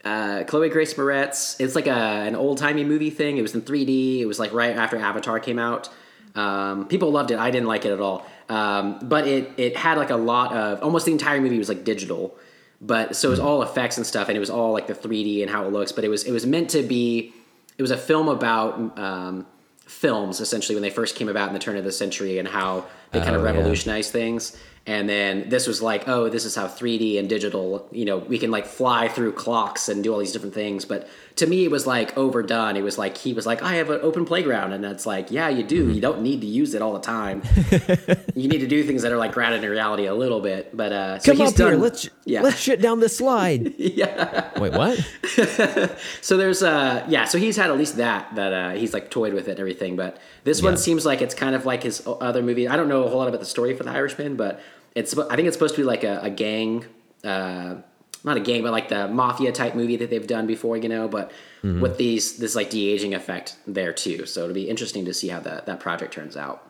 uh, 0.10 0.44
Chloe 0.46 0.70
Grace 0.70 0.94
Moretz. 0.96 1.60
It's 1.60 1.76
like 1.76 1.88
a 1.88 1.92
an 2.30 2.36
old 2.36 2.58
timey 2.58 2.84
movie 2.84 3.10
thing. 3.20 3.38
It 3.38 3.42
was 3.42 3.54
in 3.56 3.62
3D. 3.62 4.20
It 4.20 4.26
was 4.26 4.40
like 4.40 4.52
right 4.54 4.76
after 4.76 4.98
Avatar 4.98 5.40
came 5.40 5.60
out. 5.60 5.90
Um, 6.36 6.88
people 6.88 7.12
loved 7.12 7.32
it. 7.32 7.40
I 7.40 7.52
didn't 7.52 7.68
like 7.68 7.86
it 7.86 7.92
at 7.92 8.00
all. 8.00 8.26
Um, 8.50 9.00
but 9.02 9.28
it 9.28 9.52
it 9.58 9.76
had 9.78 9.98
like 9.98 10.10
a 10.10 10.16
lot 10.34 10.54
of 10.56 10.82
almost 10.84 11.06
the 11.06 11.12
entire 11.12 11.40
movie 11.42 11.58
was 11.58 11.70
like 11.70 11.84
digital. 11.84 12.36
But 12.82 13.16
so 13.16 13.28
it 13.28 13.32
was 13.32 13.40
all 13.40 13.62
effects 13.62 13.98
and 13.98 14.06
stuff, 14.06 14.30
and 14.30 14.38
it 14.38 14.40
was 14.40 14.50
all 14.50 14.72
like 14.72 14.88
the 14.88 14.94
3D 14.96 15.42
and 15.42 15.50
how 15.52 15.66
it 15.66 15.72
looks. 15.74 15.92
But 15.92 16.04
it 16.06 16.10
was 16.10 16.24
it 16.24 16.32
was 16.32 16.46
meant 16.46 16.70
to 16.72 16.82
be. 16.84 17.34
It 17.78 17.82
was 17.82 17.92
a 17.92 17.98
film 17.98 18.28
about 18.28 18.98
um, 19.00 19.46
films 19.86 20.40
essentially 20.40 20.76
when 20.76 20.82
they 20.84 20.90
first 20.90 21.16
came 21.16 21.30
about 21.30 21.48
in 21.48 21.54
the 21.54 21.60
turn 21.60 21.78
of 21.78 21.84
the 21.84 21.92
century 21.92 22.38
and 22.38 22.48
how 22.48 22.86
they 23.12 23.20
kind 23.20 23.36
of 23.36 23.42
Oh, 23.42 23.46
yeah. 23.46 23.52
revolutionized 23.52 24.12
things. 24.12 24.56
And 24.90 25.08
then 25.08 25.50
this 25.50 25.68
was 25.68 25.84
like, 25.84 26.08
oh, 26.08 26.30
this 26.30 26.46
is 26.46 26.56
how 26.56 26.66
3D 26.68 27.20
and 27.20 27.30
digital, 27.30 27.88
you 27.92 28.06
know, 28.06 28.18
we 28.18 28.40
can 28.40 28.50
like 28.50 28.66
fly 28.66 29.08
through 29.08 29.34
clocks 29.34 29.88
and 29.88 30.04
do 30.04 30.12
all 30.12 30.18
these 30.18 30.32
different 30.32 30.56
things. 30.56 30.84
But 30.84 31.08
to 31.36 31.46
me, 31.46 31.64
it 31.64 31.70
was 31.70 31.86
like 31.86 32.18
overdone. 32.18 32.76
It 32.76 32.82
was 32.82 32.98
like, 32.98 33.16
he 33.16 33.32
was 33.32 33.46
like, 33.46 33.62
I 33.62 33.76
have 33.76 33.92
an 33.92 34.00
open 34.02 34.26
playground. 34.26 34.74
And 34.74 34.84
it's 34.84 35.06
like, 35.06 35.30
yeah, 35.30 35.48
you 35.48 35.60
Mm-hmm. 35.60 35.68
do. 35.68 35.94
You 35.94 36.02
don't 36.02 36.24
need 36.24 36.42
to 36.42 36.48
use 36.48 36.74
it 36.74 36.82
all 36.82 36.94
the 36.94 37.02
time. 37.02 37.44
you 38.36 38.48
need 38.48 38.62
to 38.62 38.68
do 38.68 38.84
things 38.84 39.04
that 39.04 39.12
are 39.12 39.18
like 39.18 39.32
grounded 39.32 39.64
in 39.64 39.70
reality 39.70 40.08
a 40.08 40.16
little 40.16 40.40
bit. 40.42 40.76
But 40.76 40.92
uh, 40.92 41.20
so 41.20 41.34
Come 41.34 41.42
he's 41.42 41.52
up 41.62 41.68
here. 41.68 41.78
Let's 41.78 42.10
yeah. 42.26 42.42
let's 42.42 42.58
shit 42.58 42.82
down 42.82 43.00
this 43.00 43.16
slide. 43.16 43.76
yeah. 43.78 44.50
Wait, 44.60 44.74
what? 44.74 45.00
So 46.22 46.36
there's 46.38 46.64
uh 46.64 47.06
yeah, 47.08 47.26
so 47.26 47.38
he's 47.38 47.56
had 47.56 47.70
at 47.70 47.78
least 47.78 47.98
that 47.98 48.34
that 48.36 48.54
uh 48.54 48.72
he's 48.72 48.94
like 48.94 49.10
toyed 49.10 49.34
with 49.34 49.48
it 49.48 49.52
and 49.52 49.60
everything, 49.60 49.96
but 49.96 50.18
this 50.44 50.62
one 50.62 50.78
seems 50.78 51.06
like 51.06 51.22
it's 51.22 51.36
kind 51.36 51.56
of 51.56 51.66
like 51.66 51.84
his 51.84 52.02
other 52.08 52.42
movie. 52.42 52.68
I 52.68 52.76
don't 52.76 52.90
know 52.90 53.04
a 53.04 53.10
whole 53.10 53.20
lot 53.20 53.28
about 53.28 53.40
the 53.40 53.46
story 53.46 53.76
for 53.76 53.84
the 53.84 53.92
Irishman, 53.92 54.36
but 54.36 54.60
it's 54.96 55.18
I 55.18 55.36
think 55.36 55.48
it's 55.48 55.56
supposed 55.56 55.76
to 55.76 55.82
be 55.82 55.86
like 55.86 56.04
a, 56.04 56.20
a 56.22 56.30
gang 56.30 56.86
uh 57.24 57.76
not 58.24 58.38
a 58.38 58.40
gang, 58.42 58.64
but 58.64 58.72
like 58.72 58.90
the 58.90 59.08
mafia 59.08 59.52
type 59.52 59.76
movie 59.76 59.96
that 59.96 60.10
they've 60.10 60.28
done 60.28 60.46
before, 60.46 60.76
you 60.78 60.90
know. 60.90 61.08
But 61.08 61.32
with 61.64 61.98
these 61.98 62.38
this 62.38 62.56
like 62.56 62.70
de 62.70 62.90
aging 62.90 63.14
effect 63.14 63.56
there 63.66 63.94
too, 63.94 64.26
so 64.26 64.44
it'll 64.44 64.54
be 64.54 64.70
interesting 64.70 65.06
to 65.06 65.14
see 65.14 65.30
how 65.30 65.40
that 65.42 65.66
that 65.66 65.80
project 65.80 66.14
turns 66.14 66.36
out. 66.36 66.70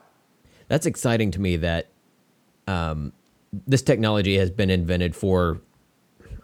That's 0.68 0.86
exciting 0.86 1.32
to 1.32 1.40
me 1.40 1.56
that 1.56 1.88
um, 2.68 3.12
this 3.66 3.82
technology 3.82 4.38
has 4.38 4.50
been 4.50 4.70
invented 4.70 5.16
for, 5.16 5.60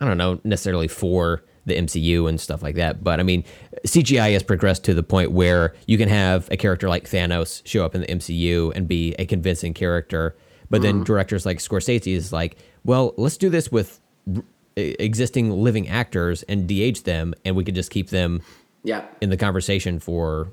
I 0.00 0.04
don't 0.04 0.18
know, 0.18 0.40
necessarily 0.42 0.88
for 0.88 1.44
the 1.66 1.74
MCU 1.76 2.28
and 2.28 2.40
stuff 2.40 2.62
like 2.62 2.74
that. 2.76 3.04
But 3.04 3.20
I 3.20 3.22
mean, 3.22 3.44
CGI 3.86 4.32
has 4.32 4.42
progressed 4.42 4.84
to 4.84 4.94
the 4.94 5.02
point 5.02 5.30
where 5.30 5.74
you 5.86 5.98
can 5.98 6.08
have 6.08 6.48
a 6.50 6.56
character 6.56 6.88
like 6.88 7.04
Thanos 7.04 7.64
show 7.64 7.84
up 7.84 7.94
in 7.94 8.00
the 8.00 8.06
MCU 8.08 8.72
and 8.74 8.88
be 8.88 9.14
a 9.18 9.26
convincing 9.26 9.74
character. 9.74 10.36
But 10.70 10.82
then 10.82 11.04
directors 11.04 11.46
like 11.46 11.58
Scorsese 11.58 12.12
is 12.14 12.32
like, 12.32 12.56
well, 12.84 13.14
let's 13.16 13.36
do 13.36 13.48
this 13.50 13.70
with 13.70 14.00
r- 14.34 14.42
existing 14.76 15.50
living 15.50 15.88
actors 15.88 16.42
and 16.44 16.66
de-age 16.66 17.04
them, 17.04 17.34
and 17.44 17.54
we 17.56 17.64
could 17.64 17.74
just 17.74 17.90
keep 17.90 18.10
them 18.10 18.42
Yeah, 18.82 19.04
in 19.20 19.30
the 19.30 19.36
conversation 19.36 19.98
for 20.00 20.48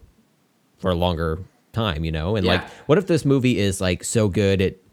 for 0.77 0.91
a 0.91 0.95
longer 0.95 1.39
time, 1.71 2.03
you 2.03 2.11
know? 2.11 2.35
And 2.35 2.45
Yeah. 2.45 2.53
like 2.53 2.69
what 2.87 2.97
if 2.97 3.07
this 3.07 3.23
movie 3.25 3.57
is 3.59 3.79
like 3.81 4.03
so 4.03 4.27
good 4.27 4.59
it 4.61 4.83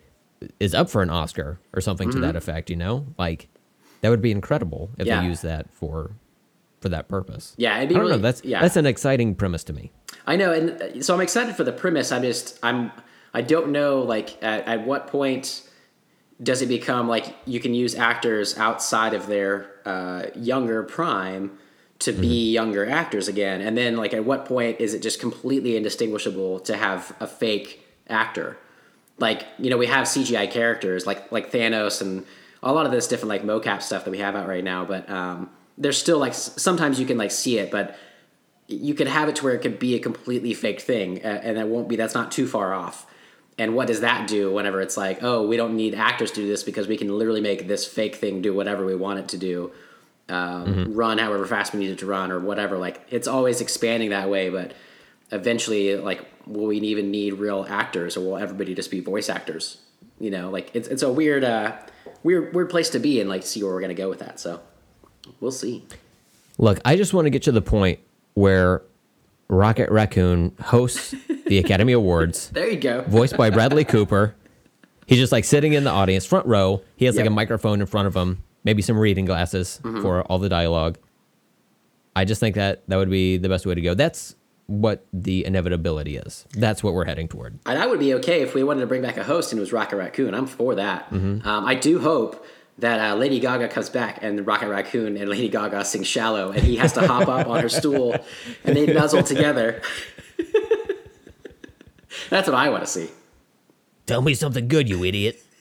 is 0.59 0.73
up 0.75 0.89
for 0.89 1.03
an 1.03 1.11
Oscar 1.11 1.59
or 1.75 1.81
something 1.81 2.09
to 2.11 2.16
Mm-hmm. 2.16 2.27
that 2.27 2.37
effect, 2.37 2.71
you 2.71 2.77
know? 2.77 3.07
Like 3.18 3.49
that 4.01 4.09
would 4.11 4.23
be 4.23 4.31
incredible 4.31 4.91
if 4.99 5.07
Yeah. 5.07 5.21
they 5.21 5.27
use 5.27 5.43
that 5.43 5.71
for 5.73 6.12
for 6.81 6.89
that 6.89 7.09
purpose. 7.09 7.55
Yeah, 7.59 7.77
it'd 7.77 7.91
be 7.91 7.95
I 7.95 7.99
don't 7.99 8.07
really- 8.07 8.16
know. 8.18 8.23
That's 8.23 8.43
yeah. 8.45 8.62
that's 8.62 8.77
an 8.77 8.87
exciting 8.87 9.35
premise 9.35 9.64
to 9.64 9.73
me. 9.75 9.91
I 10.27 10.37
know, 10.37 10.53
and 10.53 10.71
uh, 10.81 11.03
so 11.03 11.12
I'm 11.14 11.21
excited 11.21 11.55
for 11.57 11.64
the 11.64 11.73
premise. 11.73 12.11
I'm 12.12 12.23
just 12.23 12.59
I'm 12.62 12.91
I 13.33 13.43
don't 13.43 13.70
know 13.70 14.01
like 14.01 14.43
at, 14.43 14.66
at 14.66 14.87
what 14.87 15.07
point 15.07 15.62
does 16.43 16.62
it 16.62 16.66
become 16.66 17.09
like 17.09 17.35
you 17.45 17.61
can 17.61 17.74
use 17.74 17.95
actors 17.95 18.57
outside 18.57 19.14
of 19.14 19.26
their 19.26 19.70
uh, 19.85 20.26
younger 20.35 20.83
prime 20.83 21.59
to 22.01 22.12
be 22.12 22.51
younger 22.51 22.89
actors 22.89 23.28
again, 23.28 23.61
and 23.61 23.76
then 23.76 23.97
like 23.97 24.14
at 24.14 24.24
what 24.24 24.47
point 24.47 24.81
is 24.81 24.95
it 24.95 25.03
just 25.03 25.20
completely 25.20 25.76
indistinguishable 25.76 26.59
to 26.61 26.74
have 26.76 27.14
a 27.20 27.26
fake 27.26 27.87
actor? 28.09 28.57
Like 29.18 29.47
you 29.59 29.68
know 29.68 29.76
we 29.76 29.87
have 29.87 30.07
CGI 30.07 30.51
characters 30.51 31.07
like 31.07 31.31
like 31.31 31.53
Thanos 31.53 32.01
and 32.01 32.24
a 32.62 32.72
lot 32.72 32.87
of 32.87 32.93
this 32.93 33.07
different 33.07 33.28
like 33.28 33.43
mocap 33.43 33.83
stuff 33.83 34.05
that 34.05 34.11
we 34.11 34.18
have 34.18 34.35
out 34.35 34.49
right 34.49 34.64
now, 34.64 34.85
but 34.85 35.09
um, 35.11 35.51
there's 35.76 35.99
still 35.99 36.18
like 36.18 36.35
sometimes 36.35 36.99
you 36.99 37.07
can 37.07 37.18
like 37.18 37.31
see 37.31 37.59
it, 37.59 37.70
but 37.70 37.97
you 38.66 38.95
could 38.95 39.09
have 39.09 39.28
it 39.28 39.37
to 39.37 39.45
where 39.45 39.55
it 39.55 39.61
could 39.61 39.78
be 39.78 39.95
a 39.95 39.99
completely 39.99 40.55
fake 40.55 40.81
thing, 40.81 41.18
uh, 41.24 41.41
and 41.43 41.57
that 41.57 41.68
won't 41.68 41.89
be. 41.89 41.97
That's 41.97 42.14
not 42.14 42.31
too 42.31 42.47
far 42.47 42.72
off. 42.72 43.07
And 43.61 43.74
what 43.74 43.88
does 43.88 44.00
that 44.00 44.26
do 44.26 44.50
whenever 44.50 44.80
it's 44.80 44.96
like, 44.96 45.22
oh, 45.22 45.46
we 45.46 45.58
don't 45.58 45.76
need 45.76 45.94
actors 45.94 46.30
to 46.30 46.36
do 46.36 46.48
this 46.48 46.62
because 46.62 46.88
we 46.88 46.96
can 46.96 47.18
literally 47.18 47.42
make 47.42 47.68
this 47.68 47.86
fake 47.86 48.16
thing 48.16 48.40
do 48.40 48.54
whatever 48.54 48.86
we 48.86 48.96
want 48.96 49.18
it 49.18 49.28
to 49.28 49.36
do, 49.36 49.70
um, 50.30 50.94
run 50.94 51.18
however 51.18 51.44
fast 51.44 51.74
we 51.74 51.80
need 51.80 51.90
it 51.90 51.98
to 51.98 52.06
run, 52.06 52.30
or 52.30 52.40
whatever. 52.40 52.78
Like 52.78 53.02
it's 53.11 53.28
always 53.28 53.61
expanding 53.61 54.08
that 54.11 54.30
way, 54.30 54.48
but 54.48 54.72
eventually, 55.30 55.94
like, 55.94 56.24
will 56.46 56.68
we 56.68 56.78
even 56.78 57.11
need 57.11 57.34
real 57.34 57.66
actors, 57.68 58.16
or 58.16 58.20
will 58.20 58.38
everybody 58.38 58.74
just 58.74 58.90
be 58.90 59.00
voice 59.00 59.28
actors? 59.28 59.76
You 60.18 60.30
know, 60.30 60.48
like 60.48 60.70
it's 60.72 60.88
it's 60.88 61.02
a 61.02 61.12
weird, 61.12 61.44
uh, 61.44 61.76
weird, 62.22 62.54
weird 62.54 62.70
place 62.70 62.88
to 62.90 62.98
be, 62.98 63.20
and 63.20 63.28
like 63.28 63.42
see 63.42 63.62
where 63.62 63.74
we're 63.74 63.82
gonna 63.82 63.92
go 63.92 64.08
with 64.08 64.20
that. 64.20 64.40
So 64.40 64.62
we'll 65.38 65.50
see. 65.50 65.84
Look, 66.56 66.80
I 66.86 66.96
just 66.96 67.12
want 67.12 67.26
to 67.26 67.30
get 67.30 67.42
to 67.42 67.52
the 67.52 67.61
point 67.61 68.00
where 68.32 68.80
Rocket 69.51 69.90
Raccoon 69.90 70.55
hosts 70.62 71.14
the 71.46 71.59
Academy 71.59 71.92
Awards, 71.92 72.51
There 72.55 72.70
you 72.70 72.78
go. 72.78 73.03
voiced 73.03 73.36
by 73.36 73.51
Bradley 73.51 73.84
Cooper. 73.84 74.34
He's 75.07 75.18
just 75.18 75.32
like 75.32 75.44
sitting 75.44 75.72
in 75.72 75.82
the 75.82 75.90
audience, 75.90 76.24
front 76.24 76.46
row. 76.46 76.82
He 76.96 77.05
has 77.07 77.16
like 77.16 77.26
a 77.26 77.30
microphone 77.30 77.80
in 77.80 77.86
front 77.88 78.07
of 78.07 78.14
him, 78.14 78.44
maybe 78.62 78.80
some 78.80 78.96
reading 78.96 79.24
glasses 79.24 79.80
for 79.82 80.22
all 80.22 80.38
the 80.38 80.48
dialogue. 80.48 80.98
I 82.14 82.24
just 82.24 82.38
think 82.38 82.55
that 82.55 82.82
that 82.88 82.96
would 82.96 83.11
be 83.11 83.36
the 83.36 83.48
best 83.48 83.66
way 83.66 83.74
to 83.74 83.80
go. 83.80 83.94
That's 83.94 84.36
what 84.66 85.05
the 85.12 85.44
inevitability 85.44 86.16
is. 86.16 86.46
That's 86.53 86.84
what 86.84 86.94
we're 86.94 87.05
heading 87.07 87.26
toward. 87.26 87.59
And 87.66 87.76
I 87.76 87.86
would 87.88 87.98
be 87.98 88.14
okay 88.14 88.42
if 88.42 88.55
we 88.55 88.62
wanted 88.62 88.80
to 88.82 88.86
bring 88.86 89.03
back 89.03 89.16
a 89.16 89.24
host 89.24 89.51
and 89.53 89.59
it 89.59 89.62
was 89.62 89.72
Rocket 89.72 89.96
Raccoon. 89.96 90.32
I'm 90.32 90.46
for 90.46 90.76
that. 90.76 91.11
Mm-hmm. 91.11 91.46
Um, 91.46 91.64
I 91.66 91.74
do 91.74 91.98
hope 91.98 92.46
that 92.79 93.12
uh, 93.12 93.14
Lady 93.16 93.41
Gaga 93.41 93.68
comes 93.68 93.91
back 93.91 94.21
and 94.23 94.47
Rocket 94.47 94.68
Raccoon 94.68 95.16
and 95.16 95.29
Lady 95.29 95.49
Gaga 95.49 95.85
sing 95.85 96.03
"Shallow" 96.03 96.51
and 96.51 96.62
he 96.62 96.77
has 96.77 96.93
to 96.95 97.07
hop 97.07 97.29
up 97.29 97.47
on 97.47 97.61
her 97.61 97.68
stool 97.68 98.16
and 98.64 98.77
they 98.77 98.87
nuzzle 98.87 99.23
together. 99.23 99.83
That's 102.31 102.49
what 102.49 102.55
I 102.57 102.68
want 102.71 102.83
to 102.85 102.87
see. 102.91 103.09
Tell 104.07 104.23
me 104.23 104.35
something 104.35 104.68
good, 104.68 104.89
you 104.89 105.05
idiot. 105.05 105.43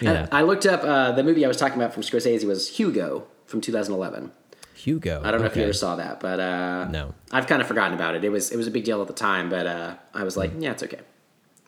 Yeah, 0.00 0.26
I 0.32 0.42
looked 0.42 0.64
up 0.64 0.82
uh, 0.82 1.12
the 1.12 1.22
movie 1.22 1.44
I 1.44 1.48
was 1.48 1.58
talking 1.58 1.76
about 1.76 1.92
from 1.92 2.02
Scorsese 2.02 2.42
it 2.42 2.46
was 2.46 2.68
Hugo 2.78 3.26
from 3.46 3.60
2011. 3.60 4.32
Hugo. 4.74 5.20
I 5.22 5.30
don't 5.30 5.40
know 5.40 5.46
if 5.46 5.56
you 5.56 5.62
ever 5.62 5.74
saw 5.74 5.96
that, 5.96 6.20
but 6.20 6.40
uh, 6.40 6.88
No. 6.88 7.14
I've 7.30 7.46
kind 7.46 7.60
of 7.60 7.68
forgotten 7.68 7.92
about 7.94 8.14
it. 8.14 8.24
It 8.24 8.30
was 8.30 8.50
it 8.50 8.56
was 8.56 8.66
a 8.66 8.70
big 8.70 8.84
deal 8.84 9.02
at 9.02 9.08
the 9.08 9.12
time, 9.12 9.50
but 9.50 9.66
uh, 9.66 9.94
I 10.14 10.24
was 10.24 10.36
like, 10.38 10.52
yeah, 10.58 10.70
it's 10.70 10.82
okay. 10.82 11.00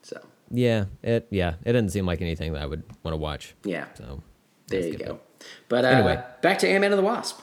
So 0.03 0.19
Yeah, 0.51 0.87
it 1.03 1.29
yeah, 1.31 1.55
it 1.65 1.73
doesn't 1.73 1.91
seem 1.91 2.07
like 2.07 2.21
anything 2.21 2.53
that 2.55 2.63
I 2.63 2.67
would 2.67 2.83
want 3.03 3.13
to 3.13 3.17
watch. 3.19 3.55
yeah, 3.65 3.87
So 3.95 4.23
there 4.69 4.81
you 4.87 4.99
go. 4.99 5.15
it. 5.15 5.47
But 5.69 5.85
uh, 5.85 5.89
Anyway. 5.89 6.23
back 6.43 6.59
to 6.61 6.69
Ant 6.69 6.81
Man 6.83 6.93
and 6.93 6.99
the 6.99 7.05
Wasp. 7.05 7.41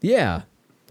Yeah. 0.00 0.42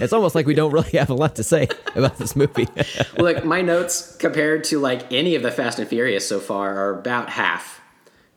it's 0.00 0.12
almost 0.14 0.34
like 0.34 0.46
we 0.46 0.54
don't 0.54 0.72
really 0.72 0.90
have 0.92 1.10
a 1.10 1.14
lot 1.14 1.36
to 1.36 1.44
say 1.44 1.68
about 1.94 2.16
this 2.18 2.34
movie. 2.34 2.66
Look, 3.18 3.44
my 3.44 3.60
notes 3.60 4.16
compared 4.16 4.64
to 4.64 4.78
like 4.78 5.12
any 5.12 5.34
of 5.34 5.42
the 5.42 5.50
Fast 5.50 5.78
and 5.78 5.86
Furious 5.86 6.26
so 6.26 6.40
far 6.40 6.74
are 6.74 6.98
about 6.98 7.28
half, 7.28 7.80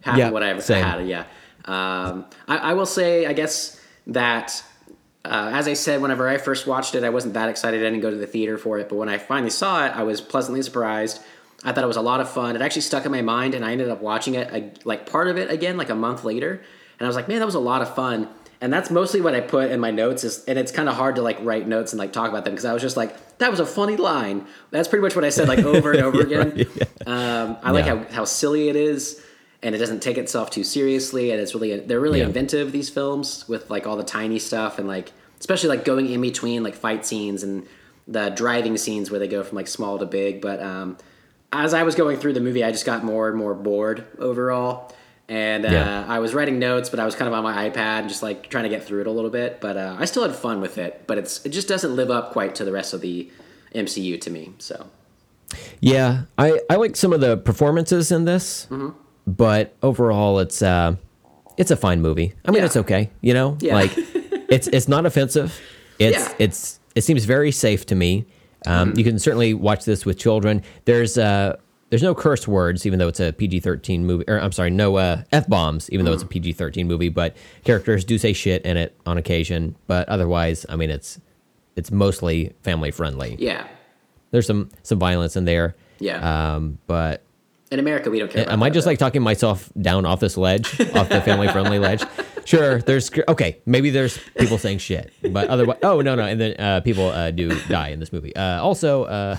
half 0.02 0.18
Yeah, 0.18 0.28
of 0.28 0.34
what 0.34 0.44
I've 0.44 0.62
same. 0.64 0.84
had. 0.84 1.08
Yeah, 1.08 1.22
um, 1.66 2.26
I, 2.48 2.58
I 2.58 2.74
will 2.74 2.86
say, 2.86 3.26
I 3.26 3.34
guess 3.34 3.80
that 4.08 4.62
uh, 5.26 5.52
as 5.54 5.68
I 5.68 5.74
said, 5.74 6.02
whenever 6.02 6.28
I 6.28 6.38
first 6.38 6.68
watched 6.68 6.96
it, 6.96 7.04
I 7.06 7.10
wasn't 7.10 7.34
that 7.36 7.48
excited. 7.50 7.80
I 7.80 7.84
didn't 7.86 8.02
go 8.02 8.10
to 8.12 8.18
the 8.18 8.28
theater 8.28 8.58
for 8.58 8.78
it, 8.80 8.90
but 8.90 8.96
when 8.98 9.10
I 9.10 9.18
finally 9.18 9.50
saw 9.50 9.86
it, 9.86 9.90
I 9.96 10.04
was 10.04 10.20
pleasantly 10.22 10.62
surprised. 10.62 11.22
I 11.64 11.72
thought 11.74 11.84
it 11.84 11.88
was 11.88 11.98
a 11.98 12.02
lot 12.02 12.22
of 12.22 12.30
fun. 12.30 12.56
It 12.56 12.62
actually 12.62 12.84
stuck 12.84 13.06
in 13.06 13.12
my 13.12 13.22
mind, 13.22 13.54
and 13.54 13.66
I 13.66 13.72
ended 13.74 13.90
up 13.90 14.02
watching 14.02 14.36
it 14.36 14.86
like 14.86 15.10
part 15.10 15.28
of 15.28 15.38
it 15.38 15.52
again, 15.52 15.76
like 15.78 15.90
a 15.90 15.96
month 15.96 16.24
later, 16.24 16.52
and 17.00 17.06
I 17.06 17.08
was 17.08 17.16
like, 17.16 17.28
man, 17.28 17.40
that 17.40 17.46
was 17.46 17.56
a 17.56 17.60
lot 17.60 17.82
of 17.82 17.94
fun. 17.96 18.30
And 18.62 18.74
that's 18.74 18.90
mostly 18.92 19.22
what 19.22 19.34
I 19.36 19.40
put 19.40 19.72
in 19.72 19.80
my 19.80 19.90
notes 19.92 20.26
is, 20.26 20.44
and 20.46 20.60
it's 20.60 20.72
kind 20.72 20.90
of 20.90 20.96
hard 20.96 21.16
to 21.16 21.22
like 21.22 21.38
write 21.42 21.66
notes 21.66 21.94
and 21.94 22.00
like 22.00 22.12
talk 22.12 22.30
about 22.30 22.44
them 22.44 22.54
because 22.54 22.66
I 22.66 22.74
was 22.74 22.82
just 22.82 22.98
like, 22.98 23.38
that 23.38 23.50
was 23.52 23.62
a 23.62 23.66
funny 23.66 23.96
line. 23.96 24.46
That's 24.72 24.90
pretty 24.90 25.02
much 25.02 25.16
what 25.16 25.24
I 25.24 25.30
said 25.30 25.48
like 25.48 25.60
over 25.74 25.92
and 25.94 26.02
over 26.02 26.20
again. 26.22 26.66
Um, 27.08 27.58
I 27.64 27.72
like 27.72 27.86
how, 27.86 28.04
how 28.12 28.26
silly 28.26 28.68
it 28.70 28.76
is, 28.76 29.24
and 29.64 29.74
it 29.76 29.78
doesn't 29.78 30.02
take 30.02 30.18
itself 30.18 30.50
too 30.50 30.64
seriously, 30.66 31.32
and 31.32 31.40
it's 31.40 31.54
really 31.54 31.80
they're 31.80 32.00
really 32.02 32.20
Yeah. 32.20 32.26
inventive 32.26 32.72
these 32.74 32.90
films 32.90 33.48
with 33.48 33.70
like 33.70 33.88
all 33.88 33.96
the 33.98 34.04
tiny 34.04 34.40
stuff 34.40 34.78
and 34.80 34.88
like 34.88 35.12
especially 35.40 35.70
like 35.70 35.86
going 35.86 36.10
in 36.10 36.20
between 36.20 36.64
like 36.64 36.76
fight 36.76 37.06
scenes 37.06 37.44
and 37.44 37.66
the 38.10 38.30
driving 38.30 38.76
scenes 38.76 39.10
where 39.10 39.20
they 39.22 39.28
go 39.28 39.42
from 39.42 39.56
like 39.56 39.68
small 39.68 39.98
to 40.00 40.06
big. 40.06 40.42
But 40.42 40.62
um, 40.62 40.98
as 41.52 41.74
I 41.74 41.84
was 41.84 41.96
going 41.96 42.18
through 42.18 42.34
the 42.34 42.42
movie, 42.42 42.64
I 42.64 42.72
just 42.72 42.86
got 42.86 43.04
more 43.04 43.28
and 43.30 43.38
more 43.38 43.54
bored 43.54 44.06
overall. 44.18 44.94
And 45.28 45.66
uh, 45.66 45.70
Yeah. 45.70 46.06
I 46.08 46.20
was 46.20 46.34
writing 46.34 46.58
notes, 46.60 46.90
but 46.90 47.00
I 47.00 47.06
was 47.06 47.16
kind 47.16 47.28
of 47.28 47.34
on 47.34 47.44
my 47.44 47.70
iPad, 47.70 48.08
just 48.08 48.24
like 48.24 48.50
trying 48.50 48.64
to 48.64 48.70
get 48.70 48.84
through 48.84 49.02
it 49.02 49.08
a 49.08 49.12
little 49.12 49.30
bit. 49.30 49.62
But 49.62 49.78
uh, 49.78 49.96
I 50.00 50.06
still 50.06 50.24
had 50.24 50.36
fun 50.36 50.60
with 50.62 50.78
it. 50.78 51.04
But 51.08 51.18
it's 51.20 51.46
it 51.46 51.50
just 51.50 51.68
doesn't 51.68 51.96
live 51.96 52.10
up 52.10 52.32
quite 52.32 52.56
to 52.56 52.66
the 52.66 52.72
rest 52.72 52.94
of 52.94 53.02
the 53.02 53.30
MCU 53.76 54.20
to 54.22 54.30
me. 54.32 54.54
So 54.60 54.88
yeah, 55.80 56.24
I, 56.38 56.60
I 56.70 56.76
like 56.76 56.96
some 56.96 57.14
of 57.14 57.22
the 57.22 57.38
performances 57.38 58.12
in 58.12 58.26
this, 58.26 58.68
Mm-hmm. 58.70 58.90
but 59.28 59.76
overall, 59.84 60.40
it's 60.40 60.62
uh, 60.62 60.96
it's 61.58 61.72
a 61.72 61.76
fine 61.78 62.02
movie. 62.02 62.34
I 62.46 62.52
mean, 62.52 62.60
Yeah. 62.60 62.66
it's 62.66 62.78
okay. 62.78 63.10
You 63.22 63.34
know, 63.34 63.58
Yeah. 63.60 63.76
like 63.76 63.92
it's 63.96 64.68
it's 64.68 64.88
not 64.88 65.06
offensive. 65.06 65.60
It's 66.00 66.34
it's 66.40 66.80
it 66.96 67.04
seems 67.04 67.26
very 67.26 67.52
safe 67.52 67.86
to 67.88 67.96
me. 67.96 68.26
Um, 68.68 68.94
You 68.98 69.04
can 69.04 69.20
certainly 69.20 69.54
watch 69.54 69.86
this 69.86 70.06
with 70.06 70.18
children. 70.18 70.64
There's 70.86 71.18
uh 71.18 71.58
there's 71.90 72.04
no 72.04 72.14
curse 72.14 72.48
words, 72.48 72.86
even 72.86 73.00
though 73.00 73.08
it's 73.08 73.20
a 73.20 73.34
PG-13 73.34 74.02
movie. 74.02 74.24
Or 74.28 74.38
I'm 74.40 74.52
sorry, 74.52 74.70
no 74.70 74.98
uh, 74.98 75.24
f 75.32 75.48
bombs, 75.50 75.90
even 75.90 76.06
though 76.06 76.14
it's 76.14 76.22
a 76.22 76.28
PG-13 76.28 76.86
movie. 76.86 77.10
But 77.10 77.36
characters 77.64 78.06
do 78.06 78.20
say 78.20 78.32
shit 78.32 78.64
in 78.64 78.78
it 78.78 78.96
on 79.08 79.18
occasion. 79.18 79.76
But 79.88 80.08
otherwise, 80.08 80.68
I 80.70 80.76
mean, 80.76 80.92
it's 80.92 81.20
it's 81.76 81.90
mostly 81.92 82.54
family 82.62 82.92
friendly. 82.92 83.38
yeah, 83.40 83.68
There's 84.32 84.46
some 84.46 84.70
some 84.84 85.00
violence 85.00 85.36
in 85.36 85.46
there. 85.46 85.76
Yeah. 86.00 86.54
Um, 86.56 86.78
but 86.86 87.24
in 87.72 87.80
America 87.80 88.10
we 88.12 88.20
don't 88.20 88.30
care. 88.32 88.44
About 88.44 88.54
am 88.54 88.62
I 88.64 88.70
just 88.70 88.86
like 88.86 89.00
talking 89.00 89.22
myself 89.24 89.72
down 89.82 90.06
off 90.06 90.20
this 90.20 90.38
ledge, 90.38 90.80
off 90.96 91.10
the 91.10 91.22
family 91.22 91.48
friendly 91.48 91.80
ledge? 91.80 92.04
Sure. 92.46 92.82
There's 92.82 93.12
okay. 93.28 93.60
Maybe 93.66 93.90
there's 93.90 94.18
people 94.38 94.58
saying 94.58 94.80
shit, 94.80 95.12
but 95.32 95.50
otherwise, 95.50 95.78
oh 95.84 96.02
no 96.02 96.16
no. 96.16 96.24
And 96.26 96.40
then 96.40 96.56
uh, 96.60 96.82
people 96.82 97.08
uh, 97.10 97.32
do 97.32 97.50
die 97.68 97.90
in 97.90 98.00
this 98.00 98.12
movie. 98.12 98.36
Uh, 98.36 98.62
also, 98.62 99.04
uh, 99.04 99.38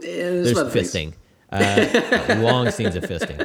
there's 0.00 0.44
there's 0.44 0.56
some 0.56 0.66
other 0.66 0.70
things. 0.82 0.92
fisting. 0.92 1.12
Uh, 1.52 2.36
long 2.40 2.70
scenes 2.70 2.96
of 2.96 3.04
fisting. 3.04 3.38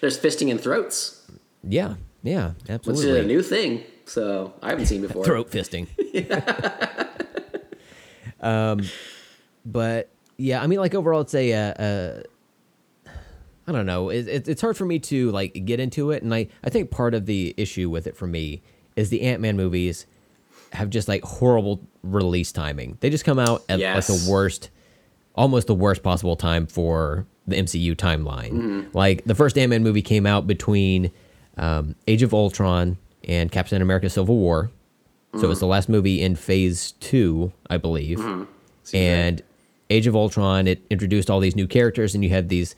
There's 0.00 0.18
fisting 0.18 0.48
in 0.48 0.58
throats, 0.58 1.26
Yeah. 1.66 1.94
Yeah. 2.22 2.52
which 2.84 2.96
is 2.98 3.04
a 3.04 3.22
new 3.22 3.42
thing. 3.42 3.84
So 4.04 4.52
I 4.62 4.70
haven't 4.70 4.86
seen 4.86 5.02
before. 5.02 5.24
throat 5.24 5.50
fisting. 5.50 5.86
um, 8.40 8.80
but 9.64 10.10
yeah, 10.36 10.62
I 10.62 10.66
mean, 10.66 10.78
like 10.78 10.94
overall, 10.94 11.22
it's 11.22 11.34
a, 11.34 11.52
uh, 11.52 11.82
uh, 11.82 12.22
I 13.68 13.72
don't 13.72 13.84
know. 13.84 14.08
It, 14.08 14.26
it, 14.26 14.48
it's 14.48 14.62
hard 14.62 14.78
for 14.78 14.86
me 14.86 14.98
to 15.00 15.30
like 15.30 15.66
get 15.66 15.78
into 15.78 16.10
it, 16.10 16.22
and 16.22 16.34
I 16.34 16.48
I 16.64 16.70
think 16.70 16.90
part 16.90 17.12
of 17.12 17.26
the 17.26 17.54
issue 17.58 17.90
with 17.90 18.06
it 18.06 18.16
for 18.16 18.26
me 18.26 18.62
is 18.96 19.10
the 19.10 19.20
Ant 19.20 19.42
Man 19.42 19.56
movies 19.58 20.06
have 20.72 20.88
just 20.88 21.06
like 21.06 21.22
horrible 21.22 21.80
release 22.02 22.50
timing. 22.50 22.96
They 23.00 23.10
just 23.10 23.26
come 23.26 23.38
out 23.38 23.62
at 23.68 23.78
like 23.78 24.06
the 24.06 24.26
worst, 24.30 24.70
almost 25.34 25.66
the 25.66 25.74
worst 25.74 26.02
possible 26.02 26.34
time 26.34 26.66
for 26.66 27.26
the 27.46 27.56
MCU 27.56 27.94
timeline. 27.94 28.52
Mm-hmm. 28.52 28.96
Like 28.96 29.24
the 29.24 29.34
first 29.34 29.58
Ant 29.58 29.68
Man 29.68 29.82
movie 29.82 30.02
came 30.02 30.24
out 30.24 30.46
between 30.46 31.10
um, 31.58 31.94
Age 32.06 32.22
of 32.22 32.32
Ultron 32.32 32.96
and 33.24 33.52
Captain 33.52 33.82
America: 33.82 34.08
Civil 34.08 34.36
War, 34.38 34.70
so 35.34 35.40
it 35.40 35.46
was 35.46 35.58
mm-hmm. 35.58 35.66
the 35.66 35.68
last 35.68 35.90
movie 35.90 36.22
in 36.22 36.36
Phase 36.36 36.92
Two, 37.00 37.52
I 37.68 37.76
believe. 37.76 38.18
Mm-hmm. 38.18 38.44
And 38.96 39.42
Age 39.90 40.06
of 40.06 40.16
Ultron, 40.16 40.66
it 40.66 40.82
introduced 40.88 41.28
all 41.28 41.40
these 41.40 41.54
new 41.54 41.66
characters, 41.66 42.14
and 42.14 42.24
you 42.24 42.30
had 42.30 42.48
these 42.48 42.74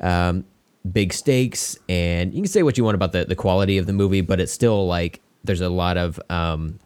um, 0.00 0.44
big 0.90 1.12
stakes. 1.12 1.78
And 1.88 2.32
you 2.34 2.42
can 2.42 2.50
say 2.50 2.62
what 2.62 2.78
you 2.78 2.84
want 2.84 2.94
about 2.94 3.12
the 3.12 3.24
the 3.24 3.36
quality 3.36 3.78
of 3.78 3.86
the 3.86 3.92
movie, 3.92 4.20
but 4.20 4.40
it's 4.40 4.52
still 4.52 4.86
like 4.86 5.20
there's 5.44 5.60
a 5.60 5.68
lot 5.68 5.96
of 5.96 6.20
um, 6.30 6.78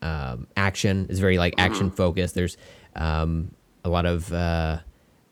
um, 0.00 0.46
action. 0.56 1.06
It's 1.08 1.18
very 1.18 1.38
like 1.38 1.54
action 1.58 1.90
focused. 1.90 2.34
There's 2.34 2.56
um, 2.96 3.54
a 3.84 3.88
lot 3.88 4.06
of 4.06 4.32
uh, 4.32 4.78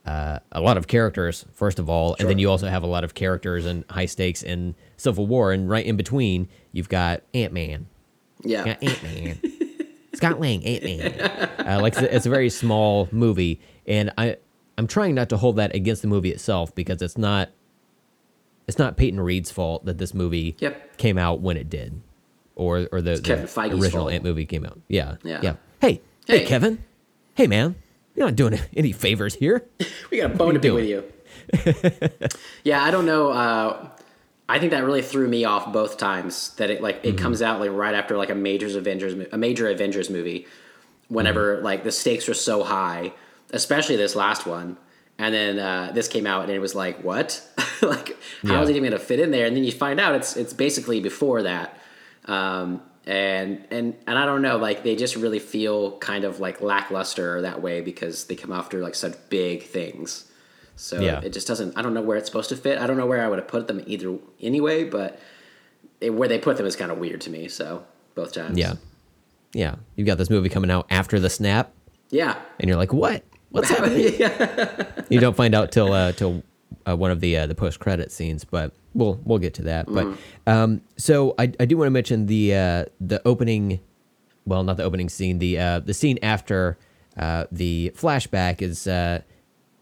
uh, 0.06 0.38
a 0.52 0.60
lot 0.60 0.76
of 0.76 0.86
characters 0.86 1.44
first 1.52 1.78
of 1.78 1.88
all, 1.88 2.16
and 2.18 2.28
then 2.28 2.38
you 2.38 2.50
also 2.50 2.68
have 2.68 2.82
a 2.82 2.86
lot 2.86 3.04
of 3.04 3.14
characters 3.14 3.66
and 3.66 3.84
high 3.90 4.06
stakes 4.06 4.42
in 4.42 4.74
Civil 4.96 5.26
War. 5.26 5.52
And 5.52 5.68
right 5.68 5.84
in 5.84 5.96
between, 5.96 6.48
you've 6.72 6.88
got 6.88 7.22
Ant 7.34 7.52
Man. 7.52 7.86
Yeah. 8.42 8.76
Ant 8.80 9.02
Man. 9.02 9.40
Scott 10.14 10.40
Lang, 10.40 10.64
Ant 10.64 10.84
Man. 10.84 11.12
Uh, 11.66 11.78
like 11.80 11.92
it's 11.92 12.02
a, 12.02 12.16
it's 12.16 12.26
a 12.26 12.30
very 12.30 12.50
small 12.50 13.08
movie, 13.12 13.60
and 13.86 14.12
I 14.18 14.36
I'm 14.80 14.86
trying 14.86 15.14
not 15.14 15.28
to 15.28 15.36
hold 15.36 15.56
that 15.56 15.74
against 15.74 16.00
the 16.00 16.08
movie 16.08 16.30
itself 16.30 16.74
because 16.74 17.02
it's 17.02 17.18
not 17.18 17.50
it's 18.66 18.78
not 18.78 18.96
Peyton 18.96 19.20
Reed's 19.20 19.50
fault 19.50 19.84
that 19.84 19.98
this 19.98 20.14
movie 20.14 20.56
Yep. 20.58 20.96
came 20.96 21.18
out 21.18 21.40
when 21.40 21.56
it 21.58 21.68
did, 21.68 22.00
or 22.56 22.88
or 22.90 23.02
the, 23.02 23.16
the 23.16 23.34
original 23.74 23.88
fault. 24.04 24.12
Ant 24.12 24.24
movie 24.24 24.46
came 24.46 24.64
out. 24.64 24.80
Yeah, 24.88 25.16
Yeah. 25.22 25.40
yeah. 25.42 25.54
Hey, 25.82 26.00
hey, 26.26 26.38
Hey. 26.40 26.46
Kevin. 26.46 26.82
Hey, 27.34 27.46
man. 27.46 27.74
You're 28.14 28.26
not 28.26 28.36
doing 28.36 28.58
any 28.76 28.92
favors 28.92 29.34
here. 29.34 29.66
We 30.10 30.18
got 30.20 30.30
a 30.32 30.34
bone 30.34 30.54
to 30.54 30.60
pick 30.60 30.72
with 30.72 30.86
you. 30.86 31.04
yeah, 32.64 32.82
I 32.82 32.90
don't 32.90 33.06
know. 33.06 33.30
Uh, 33.30 33.88
I 34.48 34.58
think 34.58 34.72
that 34.72 34.84
really 34.84 35.02
threw 35.02 35.28
me 35.28 35.44
off 35.44 35.72
both 35.72 35.96
times. 35.98 36.50
That 36.56 36.70
it 36.70 36.80
like 36.82 37.02
Mm-hmm. 37.02 37.16
it 37.16 37.18
comes 37.18 37.42
out 37.42 37.60
like 37.60 37.70
right 37.70 37.94
after 37.94 38.16
like 38.16 38.30
a 38.30 38.34
major 38.34 38.66
Avengers 38.78 39.14
a 39.32 39.36
major 39.36 39.68
Avengers 39.68 40.08
movie. 40.10 40.46
Whenever 41.08 41.56
Mm-hmm. 41.56 41.64
like 41.64 41.84
the 41.84 41.92
stakes 41.92 42.28
are 42.28 42.34
so 42.34 42.62
high, 42.62 43.12
especially 43.52 43.96
this 43.96 44.14
last 44.16 44.46
one, 44.46 44.76
and 45.18 45.34
then 45.34 45.58
uh, 45.58 45.92
this 45.94 46.08
came 46.08 46.26
out 46.26 46.44
and 46.44 46.52
it 46.52 46.58
was 46.60 46.74
like 46.74 47.02
what? 47.04 47.42
like 47.82 48.16
how 48.42 48.54
Yeah. 48.54 48.62
is 48.62 48.68
it 48.68 48.76
even 48.76 48.88
going 48.90 48.98
to 49.00 49.04
fit 49.04 49.20
in 49.20 49.30
there? 49.30 49.46
And 49.46 49.56
then 49.56 49.64
you 49.64 49.72
find 49.72 50.00
out 50.00 50.14
it's 50.14 50.36
it's 50.36 50.52
basically 50.52 51.00
before 51.00 51.42
that. 51.42 51.78
Um, 52.26 52.82
and 53.06 53.64
and 53.70 53.96
and 54.06 54.18
I 54.18 54.24
don't 54.26 54.42
know, 54.42 54.56
like 54.58 54.82
they 54.84 54.94
just 54.96 55.16
really 55.16 55.38
feel 55.38 55.98
kind 55.98 56.24
of 56.24 56.38
like 56.40 56.60
lackluster 56.60 57.40
that 57.42 57.60
way 57.62 57.80
because 57.80 58.24
they 58.26 58.36
come 58.36 58.52
after 58.52 58.80
like 58.80 58.94
such 58.94 59.14
big 59.30 59.62
things. 59.62 60.26
So 60.76 61.00
Yeah. 61.00 61.20
it 61.22 61.32
just 61.32 61.46
doesn't. 61.46 61.76
I 61.76 61.82
don't 61.82 61.92
know 61.94 62.02
where 62.02 62.16
it's 62.16 62.26
supposed 62.26 62.48
to 62.50 62.56
fit. 62.56 62.78
I 62.78 62.86
don't 62.86 62.96
know 62.96 63.06
where 63.06 63.22
I 63.22 63.28
would 63.28 63.38
have 63.38 63.48
put 63.48 63.66
them 63.68 63.82
either 63.86 64.16
anyway, 64.40 64.84
but 64.84 65.18
it, 66.00 66.10
where 66.10 66.28
they 66.28 66.38
put 66.38 66.56
them 66.56 66.66
is 66.66 66.76
kind 66.76 66.90
of 66.90 66.98
weird 66.98 67.20
to 67.22 67.30
me. 67.30 67.48
So 67.48 67.84
both 68.14 68.32
times, 68.32 68.56
Yeah, 68.56 68.74
yeah. 69.52 69.74
You've 69.96 70.06
got 70.06 70.16
this 70.18 70.30
movie 70.30 70.48
coming 70.48 70.70
out 70.70 70.86
after 70.90 71.18
the 71.20 71.28
snap, 71.28 71.72
yeah, 72.10 72.36
and 72.58 72.68
you're 72.68 72.78
like, 72.78 72.92
what? 72.92 73.22
What's 73.50 73.68
happening? 73.74 74.14
you 75.08 75.20
don't 75.20 75.36
find 75.36 75.54
out 75.54 75.72
till 75.72 75.92
uh, 75.92 76.12
till 76.12 76.42
uh, 76.88 76.96
one 76.96 77.10
of 77.10 77.20
the 77.20 77.36
uh, 77.36 77.46
the 77.46 77.54
post 77.54 77.80
credit 77.80 78.10
scenes, 78.12 78.44
but 78.44 78.72
we'll 78.94 79.20
we'll 79.24 79.38
get 79.38 79.54
to 79.54 79.62
that. 79.62 79.86
But 79.86 80.06
um, 80.46 80.80
so 80.96 81.34
I, 81.38 81.52
I 81.58 81.64
do 81.64 81.76
want 81.76 81.86
to 81.86 81.90
mention 81.90 82.26
the 82.26 82.54
uh, 82.54 82.84
the 83.00 83.20
opening, 83.26 83.80
well, 84.46 84.62
not 84.62 84.76
the 84.76 84.84
opening 84.84 85.08
scene, 85.08 85.38
the 85.38 85.58
uh, 85.58 85.80
the 85.80 85.94
scene 85.94 86.18
after 86.22 86.78
uh, 87.16 87.46
the 87.50 87.92
flashback 87.96 88.62
is 88.62 88.86
uh, 88.86 89.20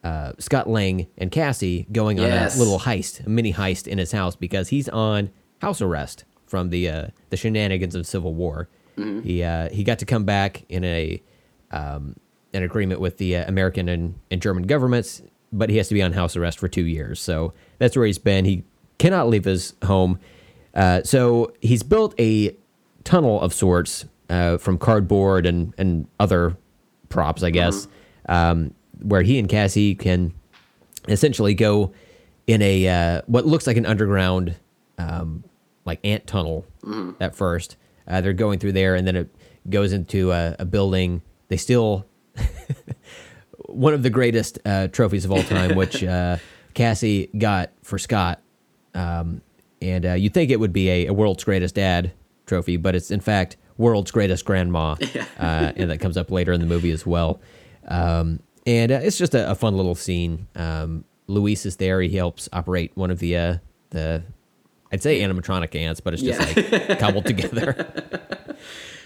uh, 0.03 0.33
Scott 0.39 0.69
Lang 0.69 1.07
and 1.19 1.31
Cassie 1.31 1.87
going 1.93 2.17
Yes. 2.19 2.55
on 2.55 2.59
a 2.61 2.65
little 2.65 2.81
heist, 2.81 3.27
a 3.27 3.29
mini 3.29 3.53
heist 3.53 3.87
in 3.87 3.99
his 3.99 4.13
house 4.13 4.35
because 4.35 4.69
he's 4.69 4.89
on 4.89 5.31
house 5.61 5.83
arrest 5.83 6.25
from 6.47 6.71
the 6.71 6.89
uh, 6.89 7.07
the 7.31 7.37
shenanigans 7.37 7.95
of 7.95 8.07
Civil 8.07 8.35
War. 8.35 8.69
He 8.97 9.45
uh, 9.45 9.69
he 9.69 9.85
got 9.85 10.01
to 10.01 10.07
come 10.07 10.25
back 10.25 10.65
in 10.69 10.83
a 10.83 11.23
um, 11.71 12.17
an 12.55 12.63
agreement 12.63 13.01
with 13.01 13.19
the 13.19 13.37
uh, 13.37 13.45
American 13.47 13.89
and, 13.89 14.19
and 14.31 14.41
German 14.41 14.65
governments, 14.65 15.23
but 15.53 15.71
he 15.71 15.77
has 15.77 15.89
to 15.89 15.95
be 15.95 16.03
on 16.03 16.13
house 16.13 16.37
arrest 16.37 16.59
for 16.59 16.69
two 16.69 16.87
years. 16.87 17.21
So 17.21 17.53
that's 17.79 17.97
where 17.97 18.07
he's 18.07 18.19
been. 18.19 18.45
He 18.45 18.65
cannot 18.99 19.29
leave 19.29 19.45
his 19.45 19.75
home. 19.85 20.19
Uh, 20.75 21.03
so 21.03 21.53
he's 21.61 21.83
built 21.83 22.15
a 22.19 22.57
tunnel 23.05 23.41
of 23.41 23.53
sorts 23.53 24.05
uh, 24.31 24.59
from 24.59 24.79
cardboard 24.79 25.47
and, 25.47 25.75
and 25.79 26.07
other 26.21 26.57
props, 27.09 27.43
I 27.43 27.51
guess, 27.51 27.89
um, 28.29 28.75
where 29.01 29.23
he 29.23 29.39
and 29.39 29.49
Cassie 29.49 29.95
can 29.95 30.35
essentially 31.09 31.55
go 31.55 31.93
in 32.47 32.61
a 32.63 32.89
uh, 32.89 33.23
what 33.27 33.47
looks 33.47 33.67
like 33.67 33.77
an 33.77 33.87
underground 33.87 34.57
um, 34.99 35.45
like 35.85 36.01
ant 36.05 36.27
tunnel 36.27 36.67
at 37.21 37.35
first. 37.35 37.77
Uh, 38.07 38.21
they're 38.21 38.33
going 38.33 38.59
through 38.59 38.73
there, 38.73 38.95
and 38.95 39.07
then 39.07 39.17
it 39.17 39.35
goes 39.69 39.93
into 39.93 40.33
a, 40.33 40.57
a 40.59 40.65
building. 40.65 41.23
They 41.49 41.57
still 41.57 42.07
one 43.67 43.95
of 43.95 44.03
the 44.03 44.11
greatest 44.11 44.59
uh, 44.65 44.89
trophies 44.89 45.25
of 45.25 45.33
all 45.33 45.43
time, 45.43 45.75
which 45.77 46.03
uh, 46.05 46.39
Cassie 46.75 47.29
got 47.37 47.71
for 47.83 47.99
Scott. 47.99 48.41
Um, 48.95 49.43
and 49.81 50.05
uh, 50.07 50.13
you'd 50.15 50.35
think 50.35 50.51
it 50.51 50.59
would 50.59 50.73
be 50.73 50.89
a, 50.89 51.07
a 51.07 51.13
world's 51.13 51.45
greatest 51.45 51.75
dad 51.77 52.13
trophy, 52.47 52.77
but 52.77 52.95
it's 52.95 53.11
in 53.11 53.21
fact 53.21 53.57
world's 53.77 54.11
greatest 54.11 54.45
grandma, 54.45 54.97
uh, 55.39 55.73
and 55.77 55.91
that 55.91 55.99
comes 55.99 56.17
up 56.17 56.31
later 56.31 56.53
in 56.53 56.61
the 56.61 56.67
movie 56.67 56.91
as 56.91 57.07
well. 57.07 57.41
Um, 57.87 58.41
and 58.67 58.91
uh, 58.91 59.01
it's 59.03 59.17
just 59.19 59.35
a, 59.35 59.51
a 59.51 59.55
fun 59.55 59.77
little 59.77 59.95
scene. 59.95 60.49
Um, 60.57 61.05
Luis 61.29 61.65
is 61.67 61.77
there; 61.77 62.01
he 62.01 62.09
helps 62.17 62.49
operate 62.53 62.91
one 62.97 63.11
of 63.11 63.19
the 63.21 63.37
uh, 63.37 63.57
the 63.91 64.25
I'd 64.91 65.03
say 65.03 65.21
animatronic 65.21 65.75
ants, 65.75 66.01
but 66.01 66.15
it's 66.15 66.23
just 66.23 66.41
Yeah. 66.57 66.89
like 66.89 66.99
cobbled 66.99 67.27
together. 67.27 68.45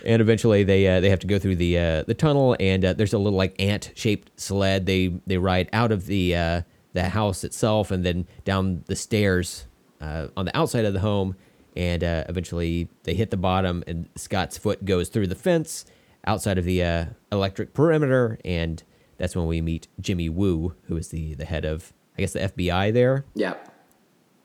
And 0.05 0.20
eventually 0.22 0.64
they 0.64 0.86
uh, 0.86 1.00
they 1.00 1.11
have 1.11 1.20
to 1.20 1.26
go 1.26 1.38
through 1.38 1.57
the 1.57 1.78
uh, 1.78 2.03
the 2.03 2.14
tunnel, 2.14 2.57
and 2.61 2.84
uh, 2.84 2.92
there's 2.92 3.12
a 3.12 3.18
little 3.18 3.36
like 3.38 3.55
ant 3.61 3.92
shaped 3.94 4.30
sled. 4.40 4.86
They 4.86 5.09
they 5.26 5.38
ride 5.38 5.68
out 5.72 5.92
of 5.92 6.07
the 6.07 6.34
uh, 6.36 6.62
the 6.92 7.09
house 7.11 7.44
itself, 7.44 7.90
and 7.90 8.05
then 8.05 8.26
down 8.44 8.84
the 8.86 8.96
stairs 8.96 9.66
uh, 10.00 10.28
on 10.36 10.44
the 10.44 10.57
outside 10.57 10.84
of 10.84 10.92
the 10.94 11.00
home, 11.00 11.36
and 11.76 12.03
uh, 12.05 12.24
eventually 12.28 12.88
they 13.05 13.14
hit 13.14 13.30
the 13.30 13.36
bottom, 13.36 13.82
and 13.86 14.09
Scott's 14.16 14.59
foot 14.59 14.84
goes 14.84 15.09
through 15.09 15.26
the 15.28 15.34
fence 15.34 15.84
outside 16.26 16.59
of 16.59 16.64
the 16.64 16.82
uh, 16.82 17.05
electric 17.30 17.74
perimeter, 17.74 18.38
and 18.44 18.82
that's 19.18 19.34
when 19.34 19.46
we 19.46 19.61
meet 19.61 19.88
Jimmy 20.00 20.28
Woo, 20.28 20.74
who 20.84 20.96
is 20.96 21.09
the 21.09 21.34
the 21.34 21.44
head 21.44 21.64
of 21.64 21.92
I 22.16 22.20
guess 22.20 22.32
the 22.34 22.40
FBI 22.40 22.92
there. 22.92 23.24
yeah, 23.34 23.55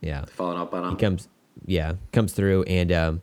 Yeah, 0.01 0.26
following 0.26 0.60
up 0.60 0.74
on 0.74 0.84
him. 0.84 0.89
he 0.91 0.95
comes 0.95 1.28
yeah 1.66 1.93
comes 2.12 2.34
through 2.34 2.64
and 2.64 2.91
um, 2.91 3.22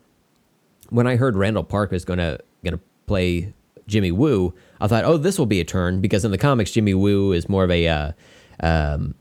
when 0.91 1.07
i 1.07 1.17
heard 1.17 1.37
randall 1.37 1.65
park 1.65 1.91
was 1.91 2.05
gonna 2.05 2.39
gonna 2.65 2.81
play 3.07 3.53
jimmy 3.87 4.11
woo 4.13 4.55
i 4.81 4.87
thought 4.87 5.05
oh 5.05 5.17
this 5.17 5.39
will 5.39 5.47
be 5.47 5.61
a 5.61 5.65
turn 5.65 6.01
because 6.01 6.25
in 6.25 6.31
the 6.31 6.39
comics 6.39 6.71
jimmy 6.71 6.95
woo 6.95 7.33
is 7.33 7.49
more 7.49 7.65
of 7.65 7.71
a 7.71 7.87
uh, 7.89 8.13
um, 8.61 9.15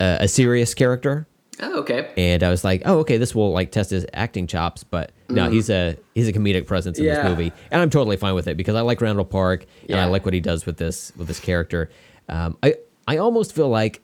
a, 0.00 0.18
a 0.20 0.28
serious 0.28 0.74
character 0.74 1.26
Oh, 1.60 1.78
okay. 1.80 2.12
and 2.16 2.42
i 2.42 2.50
was 2.50 2.64
like 2.64 2.82
oh 2.84 2.98
okay 2.98 3.16
this 3.16 3.32
will 3.34 3.52
like 3.52 3.70
test 3.70 3.90
his 3.90 4.04
acting 4.12 4.48
chops 4.48 4.82
but 4.82 5.12
no 5.28 5.48
he's 5.50 5.70
a 5.70 5.96
he's 6.14 6.26
a 6.26 6.32
comedic 6.32 6.66
presence 6.66 6.98
in 6.98 7.04
Mm. 7.04 7.08
Yeah. 7.08 7.22
this 7.22 7.30
movie 7.30 7.52
and 7.70 7.80
i'm 7.80 7.90
totally 7.90 8.16
fine 8.16 8.34
with 8.34 8.48
it 8.48 8.56
because 8.56 8.74
i 8.74 8.80
like 8.80 9.00
randall 9.00 9.24
park 9.24 9.64
and 9.88 10.00
i 10.00 10.04
like 10.06 10.24
what 10.24 10.34
he 10.34 10.40
does 10.40 10.66
with 10.66 10.78
this 10.78 11.12
with 11.16 11.28
this 11.28 11.38
character 11.38 11.90
um, 12.28 12.56
i 12.64 12.74
i 13.06 13.18
almost 13.18 13.54
feel 13.54 13.68
like 13.68 14.02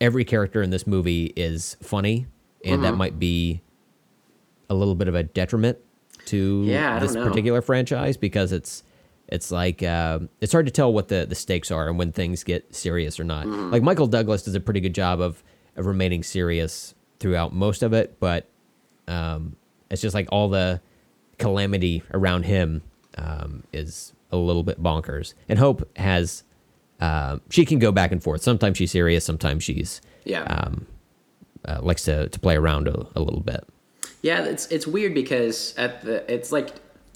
every 0.00 0.24
character 0.24 0.60
in 0.60 0.70
this 0.70 0.86
movie 0.88 1.32
is 1.36 1.76
funny 1.82 2.26
and 2.64 2.74
Mm-hmm. 2.74 2.82
that 2.82 2.96
might 2.96 3.18
be 3.20 3.60
a 4.68 4.74
little 4.74 4.94
bit 4.94 5.08
of 5.08 5.14
a 5.14 5.22
detriment 5.22 5.78
to 6.26 6.62
Yeah, 6.64 6.98
this 6.98 7.14
know. 7.14 7.26
particular 7.28 7.62
franchise 7.62 8.16
because 8.16 8.52
it's 8.52 8.82
it's 9.28 9.50
like 9.50 9.82
um, 9.82 10.28
it's 10.40 10.52
hard 10.52 10.66
to 10.66 10.72
tell 10.72 10.92
what 10.92 11.08
the, 11.08 11.26
the 11.28 11.34
stakes 11.34 11.70
are 11.70 11.88
and 11.88 11.98
when 11.98 12.12
things 12.12 12.44
get 12.44 12.74
serious 12.74 13.18
or 13.18 13.24
not. 13.24 13.46
Mm-hmm. 13.46 13.70
Like 13.72 13.82
Michael 13.82 14.06
Douglas 14.06 14.42
does 14.44 14.54
a 14.54 14.60
pretty 14.60 14.80
good 14.80 14.94
job 14.94 15.20
of, 15.20 15.42
of 15.76 15.86
remaining 15.86 16.22
serious 16.22 16.94
throughout 17.18 17.52
most 17.52 17.82
of 17.82 17.92
it, 17.92 18.18
but 18.20 18.48
um, 19.08 19.56
it's 19.90 20.00
just 20.00 20.14
like 20.14 20.28
all 20.30 20.48
the 20.48 20.80
calamity 21.38 22.02
around 22.14 22.44
him 22.44 22.82
um, 23.18 23.64
is 23.72 24.12
a 24.30 24.36
little 24.36 24.62
bit 24.62 24.80
bonkers. 24.82 25.34
And 25.48 25.58
Hope 25.58 25.88
has 25.98 26.44
um, 27.00 27.40
she 27.50 27.64
can 27.64 27.78
go 27.78 27.90
back 27.92 28.12
and 28.12 28.22
forth. 28.22 28.42
Sometimes 28.42 28.76
she's 28.78 28.90
serious, 28.92 29.24
sometimes 29.24 29.64
she's 29.64 30.00
Yeah. 30.24 30.42
um, 30.44 30.86
uh, 31.64 31.80
likes 31.82 32.04
to, 32.04 32.28
to 32.28 32.38
play 32.40 32.56
around 32.56 32.86
a, 32.88 33.06
a 33.16 33.20
little 33.20 33.40
bit. 33.40 33.64
Yeah, 34.22 34.44
it's 34.44 34.66
it's 34.68 34.86
weird 34.86 35.14
because 35.14 35.74
at 35.76 36.02
the 36.02 36.32
it's 36.32 36.50
like 36.52 36.70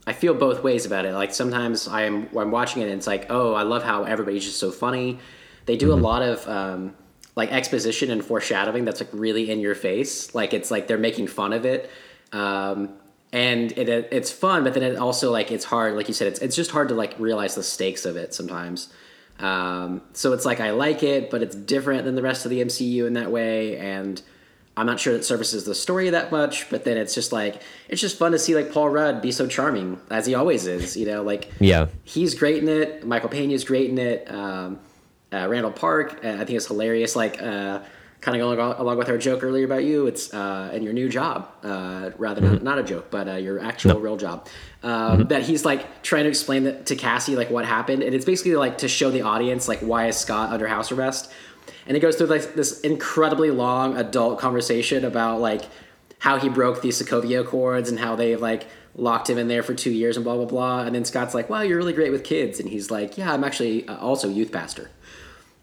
I 0.06 0.12
feel 0.12 0.34
both 0.34 0.62
ways 0.62 0.86
about 0.86 1.04
it. 1.04 1.14
Like 1.14 1.34
sometimes 1.34 1.88
I'm 1.88 2.28
I'm 2.36 2.50
watching 2.50 2.82
it 2.82 2.86
and 2.86 2.94
it's 2.94 3.06
like, 3.06 3.26
oh, 3.30 3.54
I 3.54 3.62
love 3.62 3.82
how 3.82 4.04
everybody's 4.04 4.44
just 4.44 4.58
so 4.58 4.70
funny. 4.70 5.18
They 5.66 5.76
do 5.76 5.92
a 5.92 5.94
lot 5.94 6.22
of 6.22 6.48
um, 6.48 6.94
like 7.36 7.52
exposition 7.52 8.10
and 8.10 8.24
foreshadowing 8.24 8.84
that's 8.84 9.00
like 9.00 9.10
really 9.12 9.50
in 9.50 9.60
your 9.60 9.74
face. 9.74 10.34
Like 10.34 10.54
it's 10.54 10.70
like 10.70 10.88
they're 10.88 10.98
making 10.98 11.28
fun 11.28 11.52
of 11.52 11.64
it. 11.64 11.90
Um, 12.32 12.90
and 13.32 13.72
it, 13.72 13.88
it 13.88 14.08
it's 14.10 14.32
fun, 14.32 14.64
but 14.64 14.74
then 14.74 14.82
it 14.82 14.96
also 14.96 15.30
like 15.30 15.52
it's 15.52 15.64
hard. 15.64 15.94
Like 15.94 16.08
you 16.08 16.14
said, 16.14 16.28
it's 16.28 16.40
it's 16.40 16.56
just 16.56 16.70
hard 16.70 16.88
to 16.88 16.94
like 16.94 17.14
realize 17.18 17.54
the 17.54 17.62
stakes 17.62 18.04
of 18.04 18.16
it 18.16 18.34
sometimes. 18.34 18.92
Um, 19.38 20.02
so 20.12 20.32
it's 20.32 20.44
like 20.44 20.60
I 20.60 20.72
like 20.72 21.02
it, 21.02 21.30
but 21.30 21.42
it's 21.42 21.54
different 21.54 22.04
than 22.04 22.14
the 22.14 22.22
rest 22.22 22.44
of 22.44 22.50
the 22.50 22.60
MCU 22.62 23.06
in 23.06 23.14
that 23.14 23.30
way, 23.30 23.78
and 23.78 24.20
I'm 24.80 24.86
not 24.86 24.98
sure 24.98 25.14
it 25.14 25.24
services 25.24 25.64
the 25.64 25.74
story 25.74 26.10
that 26.10 26.32
much. 26.32 26.68
But 26.70 26.84
then 26.84 26.96
it's 26.96 27.14
just 27.14 27.32
like 27.32 27.60
it's 27.88 28.00
just 28.00 28.18
fun 28.18 28.32
to 28.32 28.38
see 28.38 28.54
like 28.54 28.72
Paul 28.72 28.88
Rudd 28.88 29.20
be 29.22 29.30
so 29.32 29.46
charming 29.46 30.00
as 30.10 30.26
he 30.26 30.34
always 30.34 30.66
is. 30.66 30.96
You 30.96 31.06
know, 31.06 31.22
like 31.22 31.50
Yeah. 31.60 31.86
he's 32.04 32.34
great 32.34 32.62
in 32.62 32.68
it. 32.68 33.06
Michael 33.06 33.28
Pena's 33.28 33.64
great 33.64 33.90
in 33.90 33.98
it. 33.98 34.30
Um, 34.30 34.78
uh, 35.32 35.46
Randall 35.48 35.70
Park, 35.72 36.20
uh, 36.24 36.28
I 36.28 36.38
think 36.44 36.50
it's 36.52 36.66
hilarious. 36.66 37.14
Like 37.14 37.40
uh, 37.40 37.80
kind 38.20 38.36
of 38.36 38.40
going 38.40 38.58
along, 38.58 38.74
along 38.78 38.98
with 38.98 39.08
our 39.08 39.16
joke 39.16 39.42
earlier 39.42 39.64
about 39.64 39.84
you. 39.84 40.06
It's 40.06 40.34
uh, 40.34 40.70
in 40.74 40.82
your 40.82 40.92
new 40.92 41.08
job, 41.08 41.48
uh, 41.62 42.10
rather 42.18 42.40
not, 42.42 42.62
not 42.62 42.78
a 42.78 42.82
joke, 42.82 43.06
but 43.10 43.28
uh, 43.28 43.32
your 43.34 43.60
actual 43.60 43.98
real 44.00 44.16
job. 44.16 44.46
Um, 44.82 45.28
That 45.28 45.42
he's 45.42 45.64
like 45.64 46.02
trying 46.02 46.24
to 46.24 46.28
explain 46.28 46.64
that 46.64 46.86
to 46.86 46.96
Cassie 46.96 47.36
like 47.36 47.48
what 47.50 47.64
happened, 47.64 48.02
and 48.02 48.14
it's 48.14 48.24
basically 48.24 48.56
like 48.56 48.78
to 48.78 48.88
show 48.88 49.10
the 49.10 49.22
audience 49.22 49.68
like 49.68 49.80
why 49.80 50.08
is 50.08 50.16
Scott 50.16 50.50
under 50.50 50.66
house 50.66 50.90
arrest, 50.92 51.30
and 51.86 51.96
it 51.96 52.00
goes 52.00 52.16
through 52.16 52.28
like 52.28 52.54
this 52.54 52.80
incredibly 52.80 53.50
long 53.50 53.96
adult 53.96 54.38
conversation 54.38 55.04
about 55.04 55.40
like 55.40 55.62
how 56.18 56.38
he 56.38 56.48
broke 56.48 56.82
the 56.82 56.88
Sokovia 56.90 57.40
Accords 57.40 57.88
and 57.88 57.98
how 57.98 58.14
they 58.16 58.36
like 58.36 58.66
locked 58.94 59.30
him 59.30 59.38
in 59.38 59.48
there 59.48 59.62
for 59.62 59.72
two 59.74 59.90
years 59.90 60.16
and 60.16 60.24
blah 60.24 60.36
blah 60.36 60.44
blah. 60.44 60.82
And 60.82 60.94
then 60.94 61.04
Scott's 61.04 61.34
like, 61.34 61.48
"Wow, 61.48 61.62
you're 61.62 61.78
really 61.78 61.92
great 61.92 62.12
with 62.12 62.24
kids," 62.24 62.60
and 62.60 62.68
he's 62.68 62.90
like, 62.90 63.16
"Yeah, 63.16 63.32
I'm 63.32 63.44
actually 63.44 63.86
uh, 63.88 63.96
also 63.98 64.28
youth 64.28 64.52
pastor." 64.52 64.90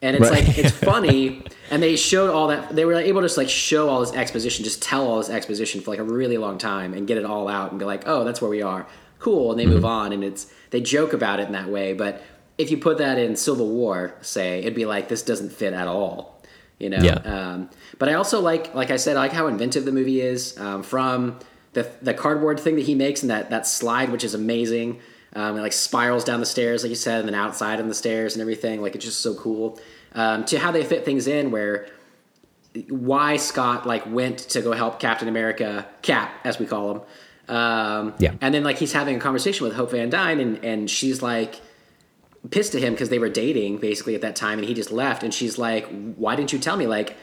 And 0.01 0.15
it's 0.15 0.29
Right. 0.29 0.45
like 0.47 0.57
it's 0.57 0.71
funny, 0.91 1.43
and 1.71 1.81
they 1.81 1.95
showed 1.95 2.29
all 2.29 2.47
that. 2.49 2.75
They 2.75 2.85
were 2.85 2.93
able 2.93 3.21
to 3.21 3.25
just 3.25 3.37
like 3.37 3.49
show 3.49 3.89
all 3.89 3.99
this 3.99 4.13
exposition, 4.13 4.63
just 4.63 4.81
tell 4.81 5.07
all 5.07 5.17
this 5.17 5.29
exposition 5.29 5.81
for 5.81 5.91
like 5.91 5.99
a 5.99 6.03
really 6.03 6.37
long 6.37 6.57
time, 6.57 6.93
and 6.93 7.07
get 7.07 7.17
it 7.17 7.25
all 7.25 7.47
out, 7.47 7.71
and 7.71 7.79
be 7.79 7.85
like, 7.85 8.03
"Oh, 8.07 8.23
that's 8.23 8.39
where 8.41 8.49
we 8.49 8.61
are, 8.61 8.87
cool," 9.19 9.51
and 9.51 9.59
they 9.59 9.65
move 9.65 9.85
on, 9.85 10.13
and 10.13 10.23
it's 10.23 10.47
they 10.69 10.81
joke 10.81 11.13
about 11.13 11.39
it 11.39 11.47
in 11.47 11.53
that 11.53 11.69
way. 11.69 11.93
But 11.93 12.21
if 12.57 12.71
you 12.71 12.77
put 12.77 12.97
that 12.97 13.17
in 13.17 13.35
Civil 13.35 13.67
War, 13.69 14.15
say, 14.21 14.59
it'd 14.59 14.75
be 14.75 14.85
like 14.85 15.09
this 15.09 15.21
doesn't 15.21 15.51
fit 15.51 15.73
at 15.73 15.87
all, 15.87 16.41
you 16.79 16.89
know. 16.89 16.99
Yeah. 17.01 17.13
Um, 17.15 17.69
but 17.99 18.09
I 18.09 18.13
also 18.13 18.39
like, 18.41 18.73
like 18.73 18.91
I 18.91 18.97
said, 18.97 19.17
I 19.17 19.21
like 19.21 19.33
how 19.33 19.47
inventive 19.47 19.85
the 19.85 19.91
movie 19.91 20.21
is. 20.21 20.57
Um, 20.59 20.83
from 20.83 21.39
the 21.73 21.89
the 22.01 22.13
cardboard 22.13 22.59
thing 22.59 22.75
that 22.75 22.85
he 22.85 22.95
makes 22.95 23.21
and 23.21 23.29
that 23.29 23.49
that 23.49 23.67
slide, 23.67 24.09
which 24.09 24.23
is 24.23 24.33
amazing. 24.33 24.99
Um, 25.33 25.57
it 25.57 25.61
like 25.61 25.73
spirals 25.73 26.23
down 26.23 26.39
the 26.39 26.45
stairs, 26.47 26.83
like 26.83 26.89
you 26.89 26.95
said, 26.95 27.19
and 27.19 27.27
then 27.27 27.35
outside 27.35 27.79
on 27.79 27.87
the 27.87 27.93
stairs 27.93 28.33
and 28.33 28.41
everything. 28.41 28.81
Like 28.81 28.95
it's 28.95 29.05
just 29.05 29.19
so 29.21 29.35
cool. 29.35 29.79
Um, 30.13 30.45
to 30.45 30.57
how 30.57 30.71
they 30.71 30.83
fit 30.83 31.05
things 31.05 31.27
in, 31.27 31.51
where 31.51 31.87
why 32.89 33.37
Scott 33.37 33.85
like 33.85 34.11
went 34.11 34.39
to 34.39 34.61
go 34.61 34.71
help 34.71 34.99
Captain 34.99 35.27
America, 35.27 35.87
Cap 36.01 36.33
as 36.43 36.57
we 36.57 36.65
call 36.65 36.91
him. 36.91 37.55
Um, 37.55 38.13
Yeah. 38.17 38.33
And 38.41 38.53
then 38.53 38.63
like 38.63 38.77
he's 38.77 38.93
having 38.93 39.17
a 39.17 39.19
conversation 39.19 39.65
with 39.67 39.75
Hope 39.75 39.91
Van 39.91 40.09
Dyne, 40.09 40.39
and 40.39 40.65
and 40.65 40.89
she's 40.89 41.21
like 41.21 41.61
pissed 42.49 42.75
at 42.75 42.81
him 42.81 42.93
because 42.93 43.09
they 43.09 43.19
were 43.19 43.29
dating 43.29 43.77
basically 43.77 44.15
at 44.15 44.21
that 44.21 44.35
time, 44.35 44.59
and 44.59 44.67
he 44.67 44.73
just 44.73 44.91
left. 44.91 45.23
And 45.23 45.33
she's 45.33 45.57
like, 45.57 45.87
"Why 46.15 46.35
didn't 46.35 46.53
you 46.53 46.59
tell 46.59 46.77
me? 46.77 46.87
Like, 46.87 47.15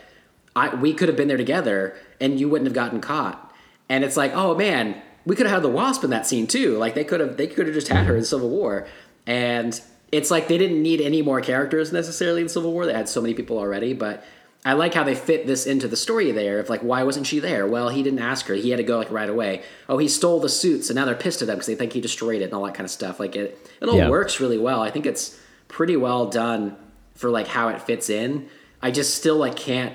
I 0.57 0.75
we 0.75 0.93
could 0.95 1.09
have 1.09 1.17
been 1.17 1.29
there 1.29 1.37
together, 1.37 1.97
and 2.21 2.39
you 2.39 2.49
wouldn't 2.49 2.67
have 2.67 2.75
gotten 2.75 3.01
caught." 3.01 3.53
And 3.89 4.05
it's 4.05 4.17
like, 4.17 4.33
oh 4.35 4.55
man, 4.55 5.01
we 5.27 5.37
could 5.37 5.47
have 5.47 5.55
had 5.55 5.63
the 5.63 5.69
Wasp 5.69 6.05
in 6.05 6.11
that 6.11 6.27
scene 6.27 6.47
too. 6.47 6.77
Like 6.79 6.95
they 6.95 7.05
could 7.05 7.21
have 7.21 7.37
they 7.37 7.47
could 7.47 7.67
have 7.67 7.75
just 7.75 7.89
had 7.89 8.07
her 8.07 8.17
in 8.17 8.25
Civil 8.25 8.51
War, 8.51 8.87
and 9.27 9.81
it's 10.13 10.31
like 10.31 10.49
they 10.49 10.59
didn't 10.59 10.83
need 10.83 11.01
any 11.01 11.23
more 11.23 11.41
characters 11.41 11.93
necessarily 11.93 12.43
in 12.43 12.49
Civil 12.49 12.73
War. 12.73 12.87
They 12.87 12.95
had 12.95 13.09
so 13.09 13.21
many 13.21 13.35
people 13.35 13.59
already, 13.59 13.93
but. 13.93 14.25
I 14.67 14.73
like 14.73 14.95
how 14.95 15.05
they 15.05 15.15
fit 15.15 15.47
this 15.47 15.67
into 15.67 15.89
the 15.89 15.97
story 15.97 16.33
there 16.33 16.59
of 16.59 16.69
like 16.71 16.81
why 16.81 17.03
wasn't 17.03 17.27
she 17.27 17.39
there? 17.39 17.67
Well, 17.67 17.91
he 17.91 18.03
didn't 18.03 18.21
ask 18.21 18.47
her. 18.47 18.55
He 18.55 18.71
had 18.71 18.79
to 18.79 18.83
go 18.83 18.97
like 18.99 19.11
right 19.11 19.29
away. 19.29 19.63
Oh, 19.89 19.99
he 19.99 20.09
stole 20.09 20.41
the 20.41 20.49
suits, 20.49 20.89
and 20.89 20.97
now 20.97 21.05
they're 21.05 21.15
pissed 21.15 21.43
at 21.43 21.49
him 21.49 21.57
because 21.57 21.67
they 21.67 21.75
think 21.75 21.93
he 21.93 22.01
destroyed 22.01 22.41
it 22.41 22.45
and 22.47 22.55
all 22.55 22.65
that 22.65 22.75
kind 22.75 22.85
of 22.87 22.91
stuff. 22.91 23.21
Like 23.21 23.37
it, 23.37 23.59
it 23.83 23.89
all 23.89 23.97
Yeah. 23.99 24.09
works 24.09 24.41
really 24.41 24.59
well. 24.59 24.81
I 24.81 24.91
think 24.91 25.05
it's 25.07 25.39
pretty 25.69 25.97
well 25.97 26.27
done 26.31 26.77
for 27.15 27.29
like 27.31 27.47
how 27.47 27.69
it 27.69 27.83
fits 27.83 28.09
in. 28.09 28.49
I 28.81 28.91
just 28.91 29.15
still 29.15 29.37
like 29.37 29.57
can't 29.57 29.95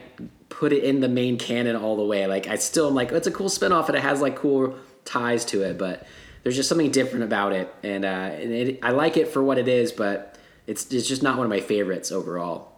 put 0.49 0.71
it 0.73 0.83
in 0.83 0.99
the 0.99 1.09
main 1.09 1.37
canon 1.37 1.75
all 1.75 1.95
the 1.95 2.03
way. 2.03 2.27
Like 2.27 2.47
I 2.47 2.55
still 2.55 2.87
am 2.87 2.95
like 2.95 3.11
it's 3.11 3.27
a 3.27 3.31
cool 3.31 3.49
spinoff 3.49 3.87
and 3.87 3.95
it 3.95 4.01
has 4.01 4.21
like 4.21 4.35
cool 4.35 4.75
ties 5.05 5.45
to 5.45 5.63
it, 5.63 5.77
but 5.79 6.05
there's 6.43 6.55
just 6.55 6.69
something 6.69 6.91
different 6.91 7.23
about 7.23 7.53
it, 7.53 7.73
and 7.83 8.05
uh, 8.05 8.07
and 8.07 8.51
it, 8.51 8.79
I 8.83 8.91
like 8.91 9.17
it 9.17 9.27
for 9.29 9.43
what 9.43 9.57
it 9.57 9.67
is, 9.67 9.91
but 9.91 10.37
it's 10.67 10.91
it's 10.93 11.07
just 11.07 11.23
not 11.23 11.37
one 11.37 11.45
of 11.45 11.49
my 11.49 11.59
favorites 11.59 12.11
overall. 12.11 12.71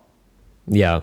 Yeah. 0.67 1.01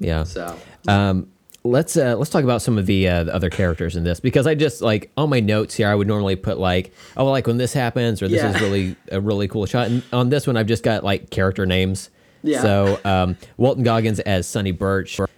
Yeah. 0.00 0.24
So 0.24 0.56
Um, 0.88 1.28
let's 1.62 1.96
uh, 1.96 2.16
let's 2.16 2.30
talk 2.30 2.42
about 2.42 2.62
some 2.62 2.78
of 2.78 2.86
the, 2.86 3.06
uh, 3.06 3.24
the 3.24 3.34
other 3.34 3.50
characters 3.50 3.94
in 3.96 4.02
this 4.02 4.18
because 4.18 4.46
I 4.46 4.54
just 4.54 4.80
like 4.82 5.10
on 5.16 5.28
my 5.30 5.40
notes 5.40 5.74
here 5.74 5.88
I 5.88 5.94
would 5.94 6.08
normally 6.08 6.34
put 6.36 6.58
like 6.58 6.92
oh 7.16 7.26
like 7.26 7.46
when 7.46 7.58
this 7.58 7.72
happens 7.74 8.22
or 8.22 8.28
this 8.28 8.42
Yeah. 8.42 8.54
is 8.54 8.60
really 8.60 8.96
a 9.12 9.20
really 9.20 9.46
cool 9.46 9.66
shot 9.66 9.88
and 9.88 10.02
on 10.12 10.30
this 10.30 10.46
one 10.46 10.56
I've 10.56 10.66
just 10.66 10.82
got 10.82 11.04
like 11.04 11.30
character 11.30 11.66
names. 11.66 12.10
Yeah. 12.42 12.62
So 12.62 13.00
um, 13.04 13.36
Walton 13.58 13.84
Goggins 13.84 14.20
as 14.20 14.46
Sonny 14.46 14.72
Birch. 14.72 15.20
Um, 15.20 15.28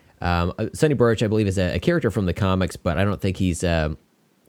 uh, 0.57 0.69
Sonny 0.73 0.95
Birch 0.95 1.23
I 1.25 1.27
believe 1.27 1.49
is 1.49 1.59
a, 1.59 1.75
a 1.75 1.81
character 1.81 2.11
from 2.13 2.27
the 2.27 2.33
comics, 2.35 2.77
but 2.77 2.97
I 2.99 3.05
don't 3.05 3.21
think 3.21 3.37
he's. 3.39 3.65
Um, 3.65 3.99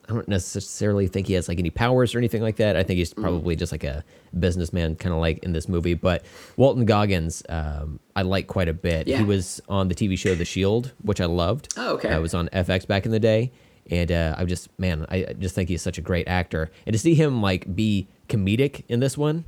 I 0.08 0.12
don't 0.12 0.28
necessarily 0.28 1.06
think 1.06 1.26
he 1.28 1.32
has 1.34 1.48
like 1.48 1.58
any 1.58 1.70
powers 1.70 2.14
or 2.14 2.18
anything 2.18 2.42
like 2.42 2.56
that. 2.56 2.76
I 2.76 2.82
think 2.82 2.96
Mm. 2.96 3.00
he's 3.00 3.14
probably 3.14 3.56
just 3.56 3.72
like 3.72 3.84
a 3.84 4.04
businessman, 4.38 4.96
kind 4.96 5.14
of 5.14 5.20
like 5.20 5.38
in 5.44 5.52
this 5.52 5.68
movie. 5.68 5.94
But 5.94 6.24
Walton 6.56 6.84
Goggins, 6.84 7.42
um, 7.48 8.00
I 8.14 8.22
like 8.22 8.46
quite 8.46 8.68
a 8.68 8.74
bit. 8.74 9.08
Yeah. 9.08 9.18
He 9.18 9.24
was 9.24 9.60
on 9.68 9.88
the 9.88 9.94
TV 9.94 10.16
show 10.18 10.34
The 10.34 10.44
Shield, 10.44 10.92
which 11.02 11.20
I 11.20 11.24
loved. 11.26 11.72
Oh, 11.76 11.94
okay. 11.94 12.14
It 12.14 12.20
was 12.20 12.34
on 12.34 12.48
FX 12.52 12.86
back 12.86 13.06
in 13.06 13.12
the 13.12 13.20
day, 13.20 13.50
and 13.90 14.12
uh, 14.12 14.34
I 14.38 14.44
just 14.44 14.68
man, 14.78 15.06
I 15.08 15.16
I 15.28 15.32
just 15.38 15.54
think 15.54 15.68
he's 15.68 15.82
such 15.82 15.96
a 15.98 16.02
great 16.02 16.28
actor. 16.28 16.70
And 16.86 16.92
to 16.92 16.98
see 16.98 17.14
him 17.14 17.40
like 17.40 17.74
be 17.74 18.08
comedic 18.28 18.84
in 18.88 19.00
this 19.00 19.16
one, 19.16 19.44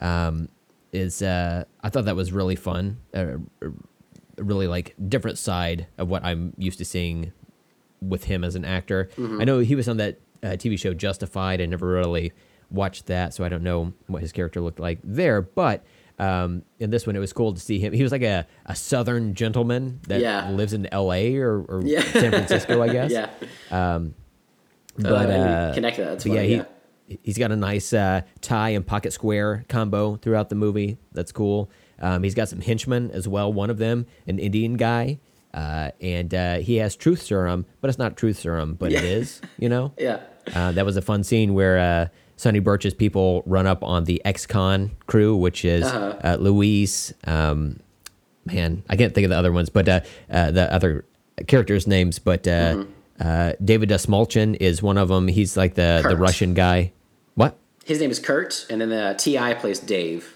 um, 0.00 0.48
is 0.92 1.22
uh, 1.22 1.64
I 1.82 1.88
thought 1.88 2.04
that 2.06 2.16
was 2.16 2.32
really 2.32 2.56
fun. 2.56 2.98
Uh, 3.14 3.36
really 4.38 4.66
like 4.66 4.94
different 5.08 5.36
side 5.38 5.86
of 5.98 6.08
what 6.08 6.24
I'm 6.24 6.54
used 6.56 6.78
to 6.78 6.84
seeing 6.84 7.32
with 8.00 8.24
him 8.24 8.44
as 8.44 8.54
an 8.56 8.64
actor. 8.64 9.08
Mm-hmm. 9.16 9.40
I 9.40 9.44
know 9.44 9.58
he 9.60 9.74
was 9.74 9.88
on 9.88 9.96
that 9.98 10.18
uh, 10.42 10.48
TV 10.48 10.78
show 10.78 10.94
Justified. 10.94 11.60
I 11.60 11.66
never 11.66 11.86
really 11.86 12.32
watched 12.70 13.06
that, 13.06 13.34
so 13.34 13.44
I 13.44 13.48
don't 13.48 13.62
know 13.62 13.92
what 14.06 14.22
his 14.22 14.32
character 14.32 14.60
looked 14.60 14.80
like 14.80 14.98
there. 15.04 15.42
But 15.42 15.84
um, 16.18 16.62
in 16.78 16.90
this 16.90 17.06
one, 17.06 17.16
it 17.16 17.18
was 17.18 17.32
cool 17.32 17.52
to 17.54 17.60
see 17.60 17.78
him. 17.78 17.92
He 17.92 18.02
was 18.02 18.12
like 18.12 18.22
a, 18.22 18.46
a 18.66 18.74
Southern 18.76 19.34
gentleman 19.34 20.00
that 20.08 20.20
Yeah. 20.20 20.50
lives 20.50 20.72
in 20.72 20.86
L.A. 20.92 21.36
or, 21.38 21.60
or 21.62 21.82
Yeah. 21.84 22.02
San 22.02 22.30
Francisco, 22.30 22.82
I 22.82 22.88
guess. 22.92 23.10
yeah, 23.12 23.28
But 23.70 25.06
Oh, 25.06 25.14
uh, 25.14 25.74
connect 25.74 25.96
that. 25.98 26.04
That's 26.04 26.24
funny. 26.24 26.36
yeah, 26.52 26.64
he 27.08 27.18
he's 27.22 27.38
got 27.38 27.50
a 27.50 27.56
nice 27.56 27.92
uh, 27.92 28.20
tie 28.40 28.70
and 28.70 28.86
pocket 28.86 29.12
square 29.12 29.64
combo 29.68 30.16
throughout 30.16 30.48
the 30.48 30.54
movie. 30.54 30.98
That's 31.12 31.32
cool. 31.32 31.70
Um, 32.00 32.22
he's 32.22 32.34
got 32.34 32.48
some 32.48 32.60
henchmen 32.60 33.10
as 33.10 33.26
well. 33.26 33.52
One 33.52 33.68
of 33.70 33.78
them, 33.78 34.06
an 34.26 34.38
Indian 34.38 34.74
guy, 34.74 35.18
uh, 35.54 35.90
and 36.00 36.34
uh, 36.34 36.56
he 36.58 36.76
has 36.76 36.96
truth 36.96 37.22
serum, 37.22 37.66
but 37.80 37.88
it's 37.88 37.98
not 37.98 38.16
truth 38.16 38.38
serum, 38.38 38.74
but 38.74 38.92
it 38.92 39.02
Yeah. 39.04 39.10
is. 39.10 39.40
You 39.58 39.68
know. 39.68 39.92
yeah, 39.98 40.20
Uh, 40.54 40.72
that 40.72 40.84
was 40.84 40.96
a 40.96 41.02
fun 41.02 41.22
scene 41.24 41.54
where 41.54 41.78
uh, 41.78 42.08
Sonny 42.36 42.58
Birch's 42.60 42.94
people 42.94 43.42
run 43.46 43.66
up 43.66 43.82
on 43.84 44.04
the 44.04 44.20
ex-con 44.24 44.90
crew, 45.06 45.36
which 45.36 45.64
is 45.64 45.84
Uh-huh. 45.84 46.16
uh, 46.24 46.36
Luis. 46.40 47.12
Um, 47.26 47.80
man, 48.46 48.82
I 48.88 48.96
can't 48.96 49.14
think 49.14 49.24
of 49.24 49.30
the 49.30 49.36
other 49.38 49.52
ones, 49.52 49.68
but 49.70 49.88
uh, 49.88 50.00
uh, 50.30 50.50
the 50.50 50.72
other 50.72 51.04
characters' 51.46 51.86
names. 51.86 52.18
But 52.18 52.46
uh, 52.48 52.50
Mm-hmm. 52.50 52.90
uh, 53.20 53.52
David 53.62 53.88
Dastmalchian 53.90 54.56
is 54.60 54.82
one 54.82 54.96
of 54.98 55.08
them. 55.08 55.28
He's 55.28 55.56
like 55.56 55.74
the 55.74 56.04
the 56.08 56.16
Russian 56.16 56.54
guy. 56.54 56.92
What? 57.34 57.56
his 57.84 57.98
name 58.00 58.10
is 58.10 58.18
Kurt, 58.20 58.66
and 58.70 58.80
then 58.80 58.88
the 58.90 59.14
T.I. 59.18 59.54
plays 59.54 59.80
Dave. 59.80 60.32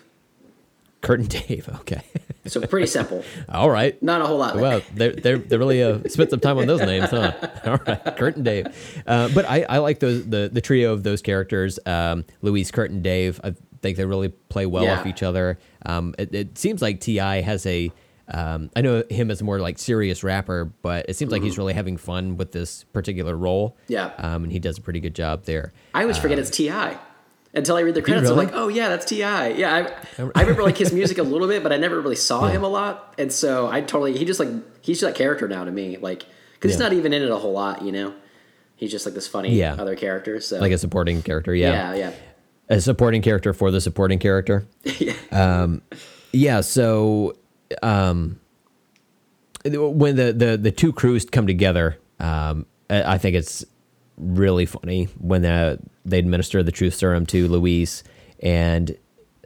Curtin 1.05 1.26
Dave. 1.26 1.68
Okay. 1.80 2.02
So 2.46 2.61
pretty 2.66 2.86
simple. 2.88 3.24
All 3.48 3.70
right. 3.70 4.00
Not 4.02 4.20
a 4.20 4.26
whole 4.26 4.36
lot. 4.36 4.57
Well, 4.57 4.82
they're 4.92 5.12
they're 5.14 5.38
they 5.38 5.57
really 5.57 5.82
uh, 5.82 6.00
spent 6.09 6.28
some 6.28 6.40
time 6.40 6.59
on 6.59 6.66
those 6.66 6.80
names, 6.82 7.09
huh? 7.09 7.32
All 7.64 7.78
right, 7.86 8.16
Kurt 8.18 8.36
and 8.36 8.44
Dave. 8.44 8.66
Uh, 9.07 9.30
but 9.34 9.48
I, 9.48 9.62
I 9.66 9.78
like 9.78 9.98
those 10.00 10.28
the 10.28 10.50
the 10.52 10.61
trio 10.61 10.92
of 10.92 11.05
those 11.05 11.22
characters, 11.22 11.78
um, 11.86 12.26
Luis, 12.42 12.70
Kurt, 12.70 12.90
and 12.90 13.02
Dave. 13.02 13.40
I 13.42 13.55
think 13.80 13.96
they 13.96 14.05
really 14.05 14.28
play 14.28 14.66
well 14.66 14.84
Yeah. 14.84 15.00
off 15.00 15.07
each 15.07 15.22
other. 15.22 15.59
Um, 15.86 16.14
it, 16.18 16.34
it 16.34 16.59
seems 16.59 16.82
like 16.82 17.00
T.I. 17.00 17.40
has 17.40 17.64
a. 17.64 17.90
Um, 18.28 18.68
I 18.76 18.82
know 18.82 19.05
him 19.09 19.30
as 19.30 19.40
a 19.40 19.44
more 19.44 19.59
like 19.59 19.78
serious 19.78 20.22
rapper, 20.22 20.66
but 20.82 21.07
it 21.09 21.14
seems 21.16 21.32
like 21.32 21.42
he's 21.42 21.57
really 21.57 21.72
having 21.72 21.96
fun 21.96 22.36
with 22.36 22.52
this 22.52 22.84
particular 22.92 23.34
role. 23.34 23.70
Mm-hmm. 23.84 23.92
Yeah. 23.94 24.11
um, 24.18 24.44
and 24.44 24.52
he 24.52 24.59
does 24.59 24.76
a 24.76 24.82
pretty 24.82 25.00
good 25.00 25.14
job 25.14 25.44
there. 25.44 25.72
I 25.94 26.02
always 26.02 26.18
forget 26.18 26.38
it's 26.38 26.50
T.I. 26.50 26.98
until 27.55 27.76
I 27.76 27.80
read 27.80 27.94
the 27.94 28.02
credits. 28.02 28.30
I'm 28.30 28.36
like, 28.36 28.50
oh 28.52 28.68
yeah, 28.68 28.88
that's 28.88 29.05
Ti. 29.05 29.18
Yeah, 29.18 29.52
I, 30.18 30.22
I 30.34 30.40
remember 30.40 30.62
like 30.62 30.76
his 30.76 30.92
music 30.92 31.18
a 31.18 31.22
little 31.22 31.48
bit, 31.48 31.62
but 31.62 31.72
I 31.72 31.76
never 31.76 32.00
really 32.00 32.16
saw 32.16 32.46
him 32.46 32.62
a 32.64 32.68
lot, 32.68 33.14
and 33.18 33.32
so 33.32 33.68
I 33.68 33.80
totally 33.80 34.16
he 34.16 34.24
just 34.24 34.40
like 34.40 34.48
he's 34.82 35.00
just 35.00 35.12
that 35.12 35.16
character 35.16 35.48
now 35.48 35.64
to 35.64 35.70
me, 35.70 35.96
like 35.96 36.24
because 36.55 36.72
he's 36.72 36.80
not 36.80 36.92
even 36.92 37.12
in 37.12 37.22
it 37.22 37.30
a 37.30 37.36
whole 37.36 37.52
lot, 37.52 37.82
you 37.82 37.92
know. 37.92 38.14
He's 38.76 38.90
just 38.90 39.07
like 39.07 39.14
this 39.14 39.28
funny 39.28 39.55
Yeah. 39.55 39.74
other 39.74 39.94
character. 39.94 40.40
So 40.40 40.59
Like 40.59 40.72
a 40.72 40.78
supporting 40.78 41.22
character, 41.22 41.55
yeah. 41.55 41.94
yeah, 41.94 42.11
yeah. 42.11 42.12
a 42.68 42.80
supporting 42.80 43.22
character 43.22 43.52
for 43.55 43.70
the 43.70 43.80
supporting 43.80 44.18
character. 44.18 44.66
yeah, 44.84 45.66
yeah 46.32 46.61
so 46.61 47.36
um 47.82 48.40
when 49.64 50.16
the 50.16 50.32
the 50.32 50.57
the 50.57 50.70
two 50.70 50.92
crews 50.92 51.24
come 51.24 51.46
together, 51.46 51.98
um, 52.20 52.66
I 52.90 53.16
think 53.18 53.36
it's 53.36 53.64
really 54.16 54.66
funny 54.66 55.09
when 55.18 55.44
uh, 55.44 55.76
they 56.05 56.18
administer 56.18 56.62
the 56.62 56.72
truth 56.72 56.94
serum 56.94 57.26
to 57.26 57.48
Luis 57.48 58.02
and 58.40 58.96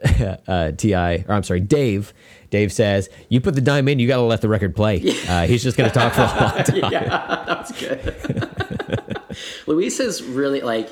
uh, 0.47 0.71
T.I., 0.71 1.25
or 1.27 1.33
I'm 1.33 1.43
sorry, 1.43 1.59
Dave. 1.59 2.13
Dave 2.49 2.71
says, 2.71 3.09
"You 3.29 3.41
put 3.41 3.53
the 3.55 3.61
dime 3.61 3.87
in, 3.87 3.99
you 3.99 4.07
got 4.07 4.15
to 4.17 4.21
let 4.23 4.41
the 4.41 4.49
record 4.49 4.75
play. 4.75 4.99
Uh, 5.29 5.45
he's 5.45 5.61
just 5.61 5.77
going 5.77 5.89
to 5.89 5.93
talk 5.93 6.13
for 6.13 6.21
a 6.21 6.25
long 6.25 6.63
time." 6.83 6.91
yeah, 6.91 7.43
that's 7.45 7.71
good. 7.79 9.19
Luis 9.67 9.99
is 9.99 10.23
really 10.23 10.61
like 10.61 10.89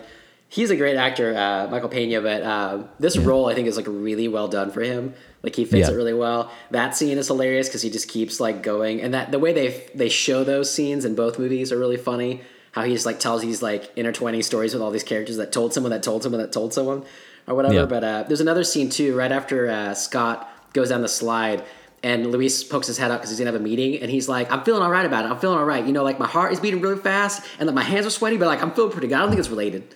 he's 0.49 0.69
a 0.69 0.75
great 0.75 0.95
actor, 0.97 1.35
uh, 1.35 1.67
Michael 1.69 1.89
Pena, 1.89 2.21
but 2.21 2.41
uh, 2.43 2.83
this 2.99 3.17
role 3.17 3.47
I 3.49 3.55
think 3.55 3.67
is 3.67 3.77
like 3.77 3.87
really 3.87 4.27
well 4.27 4.47
done 4.47 4.71
for 4.71 4.81
him. 4.81 5.13
Like 5.43 5.55
he 5.55 5.65
fits 5.65 5.87
Yeah. 5.87 5.93
it 5.93 5.97
really 5.97 6.13
well. 6.13 6.51
That 6.71 6.95
scene 6.95 7.17
is 7.17 7.27
hilarious 7.27 7.67
because 7.67 7.81
he 7.81 7.89
just 7.89 8.07
keeps 8.07 8.39
like 8.39 8.61
going, 8.61 9.01
and 9.01 9.13
that 9.13 9.31
the 9.31 9.39
way 9.39 9.53
they 9.53 9.89
they 9.95 10.09
show 10.09 10.43
those 10.43 10.71
scenes 10.73 11.05
in 11.05 11.15
both 11.15 11.39
movies 11.39 11.71
are 11.71 11.77
really 11.79 11.97
funny. 11.97 12.41
How 12.71 12.83
he 12.83 12.93
just 12.93 13.05
like 13.05 13.19
tells 13.19 13.41
these 13.41 13.61
like 13.61 13.91
intertwining 13.95 14.43
stories 14.43 14.73
with 14.73 14.81
all 14.83 14.91
these 14.91 15.03
characters 15.03 15.37
that 15.37 15.51
told 15.51 15.73
someone 15.73 15.91
that 15.91 16.03
told 16.03 16.23
someone 16.23 16.41
that 16.41 16.51
told 16.51 16.73
someone 16.73 17.03
or 17.47 17.55
whatever. 17.55 17.73
Yeah. 17.75 17.85
But 17.85 18.03
uh, 18.03 18.23
there's 18.27 18.41
another 18.41 18.63
scene 18.63 18.89
too, 18.89 19.15
right 19.15 19.31
after 19.31 19.69
uh, 19.69 19.93
Scott 19.93 20.47
goes 20.73 20.89
down 20.89 21.01
the 21.01 21.07
slide. 21.07 21.63
And 22.03 22.31
Luis 22.31 22.63
pokes 22.63 22.85
his 22.85 22.99
head 22.99 23.09
up 23.09 23.19
because 23.19 23.31
he's 23.31 23.39
gonna 23.39 23.51
have 23.51 23.59
a 23.59 23.63
meeting, 23.63 23.99
and 24.01 24.11
he's 24.11 24.29
like, 24.29 24.51
"I'm 24.51 24.63
feeling 24.63 24.83
all 24.83 24.91
right 24.91 25.05
about 25.05 25.25
it. 25.25 25.31
I'm 25.31 25.39
feeling 25.39 25.57
all 25.57 25.65
right. 25.65 25.83
You 25.83 25.91
know, 25.91 26.03
like 26.03 26.19
my 26.19 26.27
heart 26.27 26.53
is 26.53 26.59
beating 26.59 26.79
really 26.79 27.01
fast, 27.01 27.41
and 27.57 27.65
like 27.65 27.73
my 27.73 27.81
hands 27.81 28.05
are 28.05 28.11
sweaty, 28.11 28.37
but 28.37 28.45
like 28.45 28.61
I'm 28.61 28.71
feeling 28.71 28.91
pretty 28.91 29.07
good. 29.07 29.15
I 29.15 29.19
don't 29.21 29.29
think 29.29 29.39
it's 29.39 29.49
related." 29.49 29.95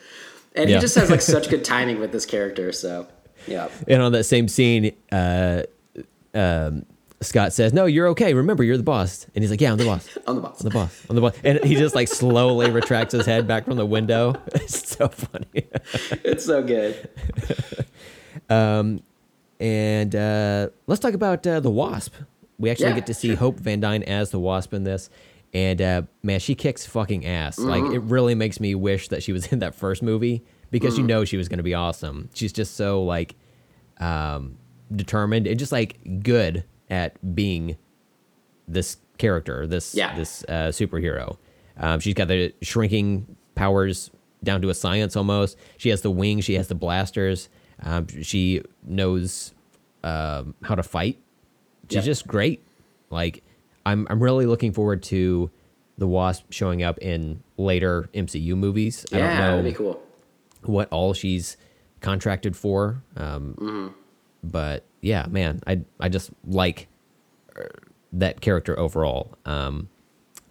And 0.56 0.68
Yeah. 0.68 0.78
he 0.78 0.82
just 0.82 0.96
has 0.96 1.12
like 1.12 1.22
such 1.22 1.48
good 1.50 1.64
timing 1.76 2.00
with 2.00 2.12
this 2.12 2.26
character. 2.26 2.72
So, 2.72 3.08
yeah, 3.48 3.70
And 3.88 4.02
on 4.02 4.12
that 4.14 4.24
same 4.24 4.48
scene, 4.48 4.94
uh, 5.12 5.62
um, 6.34 6.86
Scott 7.22 7.54
says, 7.54 7.72
"No, 7.74 7.86
you're 7.86 8.08
okay. 8.10 8.34
Remember, 8.34 8.64
you're 8.64 8.78
the 8.78 8.84
boss." 8.84 9.26
And 9.36 9.44
he's 9.44 9.52
like, 9.52 9.62
"Yeah, 9.62 9.72
I'm 9.72 9.78
the 9.78 9.86
boss. 9.86 10.10
I'm 10.28 10.36
the 10.36 10.42
boss. 10.42 10.60
I'm 10.62 10.66
the 10.66 10.72
boss. 10.74 11.06
I'm 11.10 11.16
the 11.16 11.22
boss." 11.22 11.36
And 11.44 11.64
he 11.64 11.76
just 11.76 11.94
like 11.96 12.08
slowly 12.08 12.70
retracts 12.72 13.14
his 13.14 13.26
head 13.26 13.48
back 13.48 13.66
from 13.66 13.78
the 13.78 13.86
window. 13.86 14.34
It's 14.56 14.90
so 14.98 15.08
funny. 15.08 15.68
it's 16.24 16.46
so 16.46 16.62
good. 16.64 17.10
And 18.50 20.16
uh, 20.16 20.70
let's 20.88 21.00
talk 21.00 21.14
about 21.14 21.46
uh, 21.46 21.60
the 21.60 21.70
Wasp. 21.70 22.16
We 22.58 22.70
actually 22.70 22.88
Yeah, 22.90 22.96
get 22.96 23.06
to 23.08 23.14
see 23.14 23.36
Hope 23.36 23.60
Van 23.60 23.80
Dyne 23.80 24.04
as 24.04 24.32
the 24.32 24.40
Wasp 24.40 24.74
in 24.74 24.84
this. 24.84 25.10
And 25.54 25.82
uh, 25.82 26.02
man, 26.24 26.40
she 26.40 26.56
kicks 26.56 26.86
fucking 26.86 27.26
ass. 27.26 27.60
Like 27.60 27.84
Mm-hmm. 27.84 27.94
it 27.96 28.02
really 28.04 28.36
makes 28.36 28.60
me 28.60 28.74
wish 28.76 29.10
that 29.10 29.22
she 29.22 29.34
was 29.34 29.48
in 29.48 29.60
that 29.60 29.76
first 29.76 30.02
movie 30.02 30.44
because 30.72 30.96
Mm. 30.96 30.98
you 31.00 31.04
know 31.04 31.26
she 31.26 31.38
was 31.38 31.48
going 31.50 31.58
to 31.58 31.64
be 31.64 31.74
awesome. 31.74 32.30
She's 32.34 32.54
just 32.54 32.76
so 32.76 33.04
like 33.04 33.36
um, 34.00 34.58
determined 34.96 35.46
and 35.48 35.60
just 35.60 35.72
like 35.72 36.00
good 36.24 36.64
at 36.92 37.34
being 37.36 37.78
this 38.68 38.98
character, 39.18 39.66
this 39.66 39.96
Yeah. 39.96 40.16
this 40.16 40.44
uh, 40.48 40.68
superhero. 40.72 41.38
Um, 41.78 42.00
she's 42.00 42.14
got 42.14 42.28
the 42.28 42.54
shrinking 42.62 43.36
powers 43.56 44.12
down 44.44 44.62
to 44.62 44.70
a 44.70 44.74
science 44.74 45.16
almost. 45.16 45.58
She 45.78 45.90
has 45.90 46.02
the 46.02 46.12
wings. 46.12 46.44
She 46.46 46.54
has 46.56 46.68
the 46.68 46.76
blasters. 46.76 47.50
Um, 47.82 48.06
she 48.22 48.62
knows 48.84 49.54
um, 50.04 50.54
how 50.64 50.76
to 50.76 50.84
fight. 50.84 51.18
She's 51.90 51.98
Yeah. 51.98 52.02
just 52.02 52.28
great. 52.28 52.64
Like 53.10 53.44
I'm 53.86 54.06
I'm 54.10 54.22
really 54.22 54.46
looking 54.46 54.72
forward 54.74 55.02
to 55.04 55.50
the 55.98 56.08
Wasp 56.08 56.46
showing 56.52 56.82
up 56.84 56.98
in 57.00 57.42
later 57.58 58.10
MCU 58.14 58.56
movies. 58.56 59.06
I 59.12 59.18
Yeah, 59.18 59.28
don't 59.28 59.38
know 59.40 59.56
that'd 59.58 59.72
be 59.74 59.78
cool. 59.78 60.02
what 60.64 60.88
all 60.90 61.14
she's 61.14 61.58
contracted 62.02 62.56
for. 62.56 63.04
Um, 63.16 63.56
Mm-hmm. 63.60 63.88
But 64.44 64.86
yeah, 65.02 65.26
man, 65.30 65.62
I 65.68 65.82
I 66.00 66.10
just 66.10 66.30
like 66.46 66.88
uh, 67.58 67.64
that 68.14 68.42
character 68.42 68.78
overall. 68.80 69.36
Um, 69.46 69.90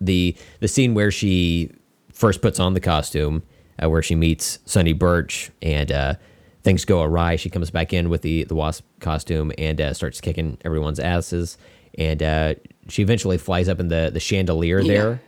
the 0.00 0.36
the 0.60 0.68
scene 0.68 0.94
where 0.94 1.10
she 1.10 1.70
first 2.12 2.42
puts 2.42 2.58
on 2.60 2.74
the 2.74 2.80
costume, 2.80 3.42
uh, 3.82 3.88
where 3.88 4.02
she 4.02 4.14
meets 4.14 4.58
Sonny 4.64 4.92
Burch, 4.92 5.50
and 5.62 5.90
uh, 5.92 6.14
things 6.62 6.84
go 6.84 7.02
awry. 7.02 7.36
She 7.36 7.50
comes 7.50 7.70
back 7.70 7.92
in 7.92 8.08
with 8.10 8.22
the 8.22 8.44
the 8.44 8.54
wasp 8.54 8.84
costume 9.00 9.52
and 9.58 9.80
uh, 9.80 9.94
starts 9.94 10.20
kicking 10.20 10.58
everyone's 10.64 10.98
asses. 11.00 11.56
And 11.98 12.22
uh, 12.22 12.54
she 12.88 13.02
eventually 13.02 13.36
flies 13.38 13.68
up 13.68 13.80
in 13.80 13.88
the 13.88 14.10
the 14.12 14.20
chandelier 14.20 14.80
Yeah. 14.80 14.92
there, 14.92 15.20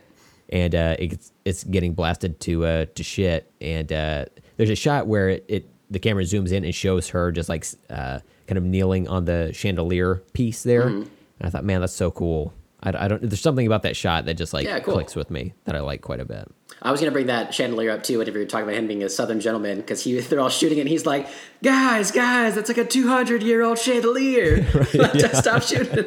and 0.49 0.73
uh, 0.75 0.95
it's 0.99 1.31
it's 1.45 1.63
getting 1.63 1.93
blasted 1.93 2.39
to 2.41 2.65
uh, 2.65 2.85
to 2.95 3.03
shit. 3.03 3.51
And 3.61 3.91
uh, 3.91 4.25
there's 4.57 4.69
a 4.69 4.75
shot 4.75 5.05
where 5.07 5.29
it, 5.29 5.45
it 5.47 5.69
the 5.91 5.99
camera 5.99 6.23
zooms 6.23 6.51
in 6.51 6.63
and 6.63 6.73
shows 6.73 7.09
her 7.09 7.31
just 7.31 7.49
like 7.49 7.65
uh, 7.89 8.19
kind 8.47 8.57
of 8.57 8.63
kneeling 8.63 9.07
on 9.07 9.25
the 9.25 9.51
chandelier 9.53 10.15
piece 10.33 10.63
there. 10.63 10.83
Mm-hmm. 10.85 11.01
And 11.39 11.41
I 11.41 11.49
thought, 11.49 11.63
man, 11.63 11.81
that's 11.81 11.93
so 11.93 12.11
cool. 12.11 12.53
I, 12.81 13.05
I 13.05 13.07
don't. 13.07 13.21
There's 13.21 13.39
something 13.41 13.65
about 13.65 13.83
that 13.83 13.95
shot 13.95 14.25
that 14.25 14.33
just 14.35 14.53
like 14.53 14.65
Yeah, 14.65 14.79
cool. 14.79 14.93
clicks 14.95 15.15
with 15.15 15.31
me 15.31 15.53
that 15.65 15.75
I 15.75 15.79
like 15.79 16.01
quite 16.01 16.19
a 16.19 16.25
bit. 16.25 16.47
I 16.81 16.91
was 16.91 16.99
gonna 16.99 17.11
bring 17.13 17.27
that 17.27 17.53
chandelier 17.53 17.91
up 17.91 18.03
too, 18.03 18.17
whenever 18.17 18.37
you're 18.39 18.47
talking 18.47 18.65
about 18.65 18.75
him 18.75 18.87
being 18.87 19.03
a 19.03 19.09
Southern 19.09 19.39
gentleman, 19.39 19.77
because 19.77 20.03
he 20.03 20.19
they're 20.19 20.41
all 20.41 20.49
shooting 20.49 20.79
it, 20.79 20.81
and 20.81 20.89
he's 20.89 21.05
like, 21.05 21.27
"Guys, 21.63 22.11
guys, 22.11 22.55
that's 22.55 22.67
like 22.69 22.77
a 22.77 22.83
200 22.85 23.41
year 23.41 23.61
old 23.63 23.79
chandelier. 23.79 24.63
Just 25.13 25.37
Stop 25.37 25.61
shooting." 25.63 26.05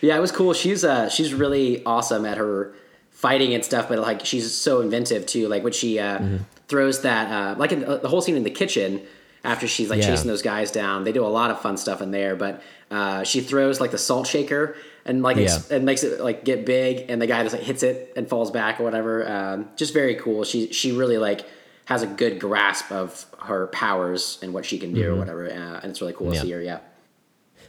yeah, 0.00 0.16
it 0.16 0.20
was 0.20 0.32
cool. 0.32 0.52
She's 0.54 0.84
uh 0.84 1.08
she's 1.08 1.34
really 1.34 1.84
awesome 1.84 2.24
at 2.24 2.38
her 2.38 2.74
fighting 3.10 3.54
and 3.54 3.64
stuff, 3.64 3.88
but 3.88 3.98
like 3.98 4.24
she's 4.24 4.52
so 4.54 4.80
inventive 4.80 5.26
too. 5.26 5.48
Like 5.48 5.62
when 5.62 5.72
she 5.72 5.98
uh, 5.98 6.18
Mm-hmm. 6.18 6.36
throws 6.68 7.02
that 7.02 7.30
uh, 7.30 7.58
like 7.58 7.72
in, 7.72 7.84
uh, 7.84 7.96
the 7.98 8.08
whole 8.08 8.20
scene 8.20 8.36
in 8.36 8.44
the 8.44 8.50
kitchen 8.50 9.02
after 9.44 9.68
she's 9.68 9.90
like 9.90 10.00
Yeah. 10.00 10.08
chasing 10.08 10.26
those 10.28 10.42
guys 10.42 10.70
down. 10.72 11.04
They 11.04 11.12
do 11.12 11.24
a 11.24 11.28
lot 11.28 11.50
of 11.50 11.60
fun 11.60 11.76
stuff 11.76 12.00
in 12.00 12.10
there, 12.10 12.34
but 12.34 12.62
uh, 12.90 13.22
she 13.24 13.40
throws 13.40 13.80
like 13.80 13.90
the 13.90 13.98
salt 13.98 14.26
shaker 14.26 14.74
and 15.04 15.22
like 15.22 15.36
ex- 15.36 15.68
Yeah. 15.70 15.76
and 15.76 15.84
makes 15.84 16.02
it 16.02 16.20
like 16.20 16.44
get 16.44 16.64
big, 16.66 17.10
and 17.10 17.20
the 17.20 17.26
guy 17.26 17.42
just 17.42 17.54
like 17.54 17.64
hits 17.64 17.82
it 17.82 18.12
and 18.16 18.28
falls 18.28 18.50
back 18.50 18.80
or 18.80 18.84
whatever. 18.84 19.28
Um, 19.30 19.68
just 19.76 19.92
very 19.92 20.14
cool. 20.16 20.44
She 20.44 20.72
she 20.72 20.92
really 20.92 21.18
like 21.18 21.44
has 21.86 22.02
a 22.02 22.06
good 22.06 22.40
grasp 22.40 22.90
of 22.90 23.26
her 23.42 23.66
powers 23.66 24.38
and 24.42 24.54
what 24.54 24.64
she 24.64 24.78
can 24.78 24.94
do 24.94 25.12
or 25.12 25.16
whatever, 25.16 25.46
uh, 25.46 25.80
and 25.82 25.90
it's 25.90 26.00
really 26.00 26.14
cool 26.14 26.28
Mm-hmm. 26.28 26.34
Yeah. 26.34 26.40
to 26.40 26.46
see 26.46 26.52
her. 26.52 26.62
Yeah. 26.62 26.78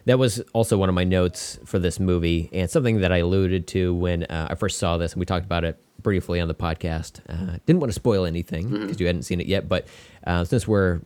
That 0.05 0.19
was 0.19 0.39
also 0.53 0.77
one 0.77 0.87
of 0.87 0.95
my 0.95 1.03
notes 1.03 1.57
for 1.65 1.79
this 1.79 1.99
movie, 1.99 2.49
and 2.53 2.69
something 2.69 3.01
that 3.01 3.11
I 3.11 3.17
alluded 3.17 3.67
to 3.69 3.93
when 3.93 4.23
uh, 4.23 4.47
I 4.51 4.55
first 4.55 4.77
saw 4.77 4.97
this, 4.97 5.13
and 5.13 5.19
we 5.19 5.25
talked 5.25 5.45
about 5.45 5.63
it 5.65 5.77
briefly 6.01 6.39
on 6.39 6.47
the 6.47 6.53
podcast. 6.53 7.19
Uh, 7.27 7.57
didn't 7.65 7.79
want 7.81 7.89
to 7.91 7.95
spoil 7.95 8.25
anything 8.25 8.69
because 8.69 8.99
you 8.99 9.07
hadn't 9.07 9.23
seen 9.23 9.41
it 9.41 9.47
yet, 9.47 9.67
but 9.67 9.87
uh, 10.27 10.43
since 10.45 10.67
we're 10.67 11.01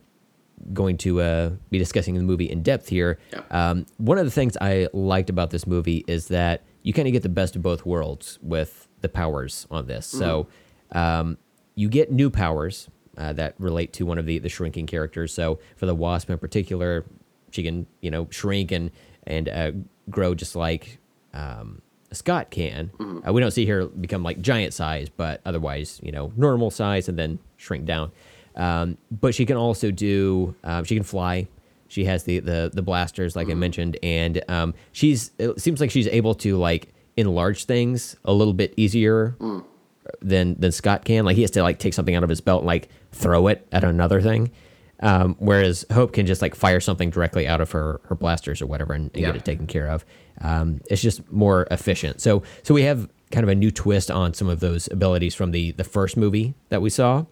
going 0.72 0.96
to 0.98 1.20
uh, 1.20 1.50
be 1.70 1.78
discussing 1.78 2.14
the 2.14 2.22
movie 2.22 2.50
in 2.50 2.62
depth 2.62 2.88
here, 2.88 3.18
Yeah. 3.32 3.42
um, 3.50 3.86
one 3.98 4.18
of 4.18 4.24
the 4.24 4.30
things 4.30 4.56
I 4.60 4.88
liked 4.92 5.30
about 5.30 5.50
this 5.50 5.66
movie 5.66 6.04
is 6.06 6.28
that 6.28 6.62
you 6.82 6.92
kind 6.92 7.06
of 7.08 7.12
get 7.12 7.22
the 7.22 7.28
best 7.28 7.56
of 7.56 7.62
both 7.62 7.84
worlds 7.86 8.38
with 8.42 8.88
the 9.00 9.08
powers 9.08 9.66
on 9.70 9.86
this. 9.86 10.06
So 10.06 10.46
um, 10.92 11.38
you 11.74 11.88
get 11.88 12.10
new 12.12 12.30
powers 12.30 12.88
uh, 13.16 13.32
that 13.34 13.54
relate 13.58 13.92
to 13.94 14.06
one 14.06 14.18
of 14.18 14.26
the 14.26 14.38
the 14.38 14.48
shrinking 14.48 14.86
characters. 14.86 15.32
So 15.32 15.58
for 15.76 15.86
the 15.86 15.94
wasp 15.94 16.30
in 16.30 16.38
particular, 16.38 17.04
she 17.50 17.62
can 17.62 17.86
you 18.00 18.10
know 18.10 18.26
shrink 18.30 18.70
and 18.72 18.90
and 19.26 19.48
uh, 19.48 19.72
grow 20.08 20.34
just 20.34 20.56
like 20.56 20.98
um, 21.34 21.82
Scott 22.12 22.50
can. 22.50 22.90
Uh, 23.26 23.32
we 23.32 23.40
don't 23.40 23.50
see 23.52 23.66
her 23.66 23.86
become 23.86 24.22
like 24.22 24.40
giant 24.40 24.74
size, 24.74 25.08
but 25.08 25.40
otherwise 25.44 26.00
you 26.02 26.12
know 26.12 26.32
normal 26.36 26.70
size 26.70 27.08
and 27.08 27.18
then 27.18 27.38
shrink 27.56 27.84
down. 27.84 28.10
Um, 28.56 28.98
but 29.10 29.34
she 29.34 29.46
can 29.46 29.56
also 29.56 29.90
do 29.90 30.54
um, 30.64 30.84
she 30.84 30.94
can 30.94 31.04
fly. 31.04 31.48
She 31.88 32.04
has 32.04 32.24
the 32.24 32.38
the 32.40 32.70
the 32.72 32.82
blasters 32.82 33.34
like 33.36 33.50
I 33.50 33.54
mentioned, 33.54 33.96
and 34.02 34.42
um, 34.48 34.74
she's 34.92 35.30
it 35.38 35.60
seems 35.60 35.80
like 35.80 35.90
she's 35.90 36.06
able 36.08 36.34
to 36.36 36.56
like 36.56 36.88
enlarge 37.16 37.64
things 37.64 38.16
a 38.24 38.32
little 38.32 38.54
bit 38.54 38.74
easier 38.76 39.36
than 40.20 40.54
than 40.58 40.72
Scott 40.72 41.04
can. 41.04 41.24
Like 41.24 41.36
he 41.36 41.42
has 41.42 41.50
to 41.52 41.62
like 41.62 41.78
take 41.78 41.94
something 41.94 42.14
out 42.14 42.22
of 42.22 42.28
his 42.28 42.40
belt 42.40 42.60
and 42.62 42.66
like 42.66 42.88
throw 43.12 43.46
it 43.48 43.66
at 43.72 43.84
another 43.84 44.20
thing. 44.20 44.50
Um, 45.02 45.34
whereas 45.38 45.86
Hope 45.92 46.12
can 46.12 46.26
just 46.26 46.42
like 46.42 46.54
fire 46.54 46.78
something 46.78 47.08
directly 47.10 47.48
out 47.48 47.60
of 47.60 47.70
her 47.72 48.00
her 48.04 48.14
blasters 48.14 48.60
or 48.60 48.66
whatever 48.66 48.92
and, 48.92 49.10
and 49.14 49.16
Yeah. 49.22 49.28
get 49.28 49.36
it 49.36 49.44
taken 49.44 49.66
care 49.66 49.88
of. 49.88 50.04
Um, 50.42 50.80
it's 50.90 51.00
just 51.02 51.30
more 51.32 51.66
efficient. 51.70 52.20
So 52.20 52.42
so 52.62 52.74
we 52.74 52.82
have 52.82 53.08
kind 53.30 53.42
of 53.44 53.48
a 53.48 53.54
new 53.54 53.70
twist 53.70 54.10
on 54.10 54.34
some 54.34 54.48
of 54.48 54.60
those 54.60 54.88
abilities 54.92 55.34
from 55.34 55.52
the 55.52 55.72
the 55.72 55.84
first 55.84 56.16
movie 56.16 56.54
that 56.68 56.82
we 56.82 56.90
saw, 56.90 57.24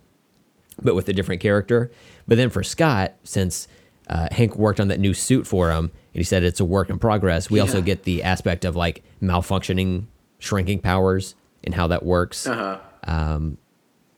but 0.83 0.95
with 0.95 1.09
a 1.09 1.13
different 1.13 1.41
character. 1.41 1.91
But 2.27 2.37
then 2.37 2.51
for 2.51 2.63
Scott, 2.63 3.15
since 3.25 3.69
uh, 4.09 4.29
Hank 4.33 4.57
worked 4.57 4.81
on 4.81 4.89
that 4.89 5.01
new 5.01 5.15
suit 5.15 5.47
for 5.47 5.71
him, 5.71 5.87
and 5.87 5.93
he 6.21 6.23
said 6.25 6.43
it's 6.43 6.61
a 6.61 6.65
work 6.65 6.91
in 6.91 6.99
progress. 6.99 7.51
We 7.51 7.61
also 7.61 7.81
get 7.83 8.05
the 8.05 8.23
aspect 8.23 8.65
of 8.65 8.77
like 8.77 9.03
malfunctioning, 9.23 10.07
shrinking 10.39 10.81
powers 10.81 11.35
and 11.65 11.75
how 11.75 11.89
that 11.89 12.05
works. 12.05 12.47
Uh-huh. 12.47 12.79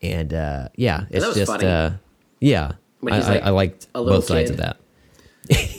And 0.03 0.33
uh, 0.33 0.69
yeah, 0.77 1.05
it's 1.11 1.35
just 1.35 1.53
funny. 1.53 1.67
uh, 1.67 1.93
yeah. 2.41 2.73
I, 3.07 3.19
like, 3.19 3.43
I 3.43 3.51
liked 3.51 3.93
both 3.93 4.25
sides 4.25 4.51
of 4.51 4.59
that. 4.59 4.77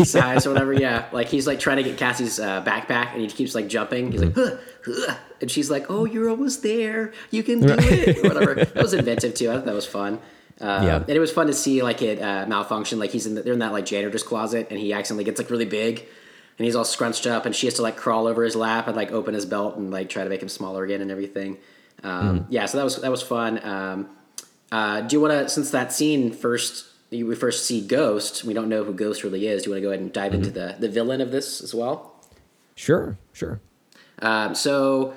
size 0.05 0.45
or 0.45 0.49
whatever. 0.53 0.73
Yeah, 0.73 1.05
like 1.11 1.27
he's 1.27 1.47
like 1.47 1.59
trying 1.59 1.77
to 1.77 1.84
get 1.84 1.97
Cassie's 1.97 2.39
uh, 2.39 2.63
backpack, 2.63 3.13
and 3.13 3.21
he 3.21 3.27
keeps 3.27 3.55
like 3.55 3.67
jumping. 3.67 4.11
He's 4.11 4.23
like, 4.23 4.36
huh, 4.36 4.57
huh. 4.86 5.15
and 5.39 5.49
she's 5.49 5.69
like, 5.69 5.86
"Oh, 5.89 6.05
you're 6.05 6.29
almost 6.29 6.63
there. 6.63 7.13
You 7.29 7.43
can 7.43 7.61
do 7.61 7.75
it." 7.77 8.17
Or 8.17 8.21
whatever. 8.29 8.55
That 8.73 8.82
was 8.82 8.93
inventive 8.93 9.34
too. 9.36 9.49
I 9.51 9.55
thought 9.55 9.65
that 9.65 9.73
was 9.75 9.86
fun. 9.86 10.19
Uh, 10.62 10.82
Yeah. 10.86 10.95
and 10.97 11.09
it 11.09 11.20
was 11.20 11.32
fun 11.32 11.47
to 11.47 11.53
see 11.53 11.82
like 11.82 12.01
it 12.01 12.22
uh, 12.22 12.45
malfunction. 12.47 12.99
Like 12.99 13.09
he's 13.12 13.26
in 13.26 13.36
the, 13.36 13.41
they're 13.41 13.53
in 13.53 13.59
that 13.59 13.72
like 13.72 13.86
janitor's 13.86 14.24
closet, 14.24 14.68
and 14.70 14.80
he 14.80 14.93
accidentally 14.93 15.24
gets 15.24 15.39
like 15.39 15.49
really 15.49 15.66
big. 15.66 16.05
and 16.59 16.66
he's 16.66 16.76
all 16.76 16.86
scrunched 16.86 17.26
up, 17.26 17.45
and 17.47 17.55
she 17.55 17.66
has 17.68 17.74
to 17.76 17.82
like 17.82 17.97
crawl 17.97 18.28
over 18.28 18.43
his 18.43 18.55
lap 18.55 18.88
and 18.88 18.95
like 18.95 19.12
open 19.12 19.34
his 19.34 19.45
belt 19.45 19.78
and 19.78 19.89
like 19.91 20.09
try 20.09 20.24
to 20.24 20.30
make 20.30 20.41
him 20.43 20.49
smaller 20.49 20.84
again 20.84 21.01
and 21.01 21.09
everything. 21.09 21.57
Um, 22.03 22.45
Yeah, 22.49 22.66
so 22.68 22.78
that 22.78 22.84
was 22.84 22.97
that 22.97 23.09
was 23.12 23.24
fun. 23.24 23.59
Um, 23.64 24.09
uh, 24.72 25.01
do 25.01 25.16
you 25.16 25.22
want 25.22 25.34
to, 25.34 25.49
since 25.49 25.72
that 25.72 25.91
scene 25.91 26.32
first, 26.32 26.86
we 27.12 27.36
first 27.36 27.66
see 27.66 27.82
Ghost. 27.86 28.43
We 28.43 28.53
don't 28.53 28.70
know 28.70 28.84
who 28.84 28.93
Ghost 28.93 29.24
really 29.24 29.47
is. 29.47 29.64
Do 29.64 29.70
you 29.70 29.74
want 29.74 29.82
to 29.82 29.86
go 29.88 29.89
ahead 29.91 29.99
and 30.01 30.14
dive 30.14 30.34
into 30.34 30.51
the 30.51 30.76
the 30.80 30.88
villain 30.89 31.20
of 31.22 31.32
this 31.32 31.62
as 31.62 31.74
well? 31.74 32.14
Sure, 32.76 33.18
sure. 33.34 33.59
Um, 34.22 34.53
so 34.55 35.14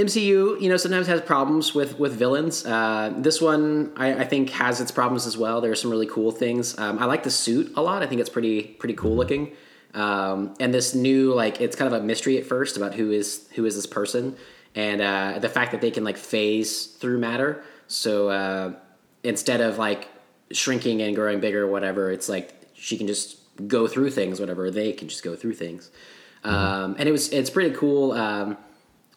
MCU, 0.00 0.60
you 0.60 0.68
know, 0.68 0.76
sometimes 0.76 1.06
has 1.06 1.20
problems 1.20 1.74
with 1.74 1.98
with 1.98 2.14
villains. 2.14 2.64
Uh, 2.64 3.12
this 3.16 3.40
one, 3.40 3.92
I, 3.96 4.14
I 4.14 4.24
think, 4.24 4.50
has 4.50 4.80
its 4.80 4.90
problems 4.90 5.26
as 5.26 5.36
well. 5.36 5.60
There 5.60 5.70
are 5.70 5.76
some 5.76 5.90
really 5.90 6.06
cool 6.06 6.30
things. 6.30 6.78
Um, 6.78 6.98
I 6.98 7.04
like 7.04 7.22
the 7.22 7.30
suit 7.30 7.72
a 7.76 7.82
lot. 7.82 8.02
I 8.02 8.06
think 8.06 8.20
it's 8.20 8.30
pretty 8.30 8.62
pretty 8.62 8.94
cool 8.94 9.14
looking. 9.16 9.52
Um, 9.92 10.54
and 10.60 10.72
this 10.72 10.94
new, 10.94 11.34
like, 11.34 11.60
it's 11.60 11.74
kind 11.74 11.92
of 11.92 12.00
a 12.00 12.04
mystery 12.04 12.38
at 12.38 12.46
first 12.46 12.76
about 12.76 12.94
who 12.94 13.10
is 13.10 13.48
who 13.54 13.64
is 13.64 13.74
this 13.74 13.86
person, 13.86 14.36
and 14.74 15.00
uh, 15.00 15.38
the 15.40 15.48
fact 15.48 15.72
that 15.72 15.80
they 15.80 15.90
can 15.90 16.04
like 16.04 16.16
phase 16.16 16.86
through 16.86 17.18
matter. 17.18 17.62
So 17.88 18.28
uh, 18.28 18.74
instead 19.24 19.60
of 19.60 19.78
like 19.78 20.08
shrinking 20.52 21.02
and 21.02 21.14
growing 21.16 21.40
bigger 21.40 21.64
or 21.64 21.70
whatever, 21.70 22.10
it's 22.10 22.28
like 22.28 22.54
she 22.74 22.96
can 22.96 23.06
just 23.06 23.38
go 23.66 23.86
through 23.86 24.10
things. 24.10 24.40
Whatever 24.40 24.70
they 24.70 24.92
can 24.92 25.08
just 25.08 25.22
go 25.22 25.36
through 25.36 25.54
things. 25.54 25.90
Um, 26.44 26.96
and 26.98 27.08
it 27.08 27.12
was 27.12 27.28
it's 27.30 27.50
pretty 27.50 27.74
cool. 27.74 28.12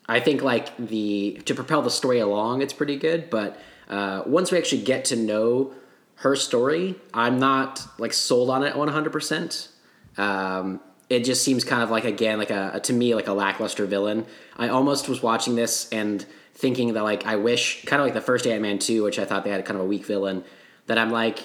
I 0.08 0.20
think 0.20 0.41
like 0.41 0.76
the 0.78 1.41
to 1.45 1.56
propel 1.56 1.82
the 1.82 1.89
story 1.91 2.20
along, 2.20 2.62
it's 2.62 2.74
pretty 2.74 2.97
good. 2.97 3.30
But 3.30 3.60
uh, 3.89 4.24
once 4.26 4.51
we 4.51 4.58
actually 4.58 4.84
get 4.84 5.06
to 5.06 5.16
know 5.16 5.74
her 6.16 6.36
story, 6.36 6.95
I'm 7.14 7.39
not 7.39 7.86
like 7.97 8.14
sold 8.14 8.49
on 8.49 8.64
it 8.64 8.76
100. 8.76 9.12
percent 9.12 9.70
um, 10.18 10.82
It 11.10 11.24
just 11.24 11.43
seems 11.43 11.64
kind 11.64 11.82
of 11.84 11.89
like 11.89 12.06
again 12.06 12.38
like 12.38 12.51
a, 12.51 12.80
to 12.84 12.93
me 12.93 13.16
like 13.16 13.28
a 13.28 13.34
lackluster 13.34 13.86
villain. 13.86 14.26
I 14.58 14.70
almost 14.70 15.08
was 15.08 15.24
watching 15.24 15.56
this 15.56 15.89
and 15.89 16.26
thinking 16.54 16.93
that 16.93 17.04
like 17.04 17.26
I 17.26 17.38
wish 17.38 17.84
kind 17.86 18.01
of 18.01 18.06
like 18.06 18.14
the 18.14 18.22
first 18.22 18.45
Ant 18.45 18.62
Man 18.62 18.80
two, 18.80 19.04
which 19.04 19.20
I 19.20 19.26
thought 19.26 19.43
they 19.43 19.51
had 19.51 19.64
kind 19.66 19.80
of 19.80 19.86
a 19.86 19.88
weak 19.88 20.06
villain. 20.06 20.43
That 20.88 20.97
I'm 20.97 21.12
like 21.12 21.39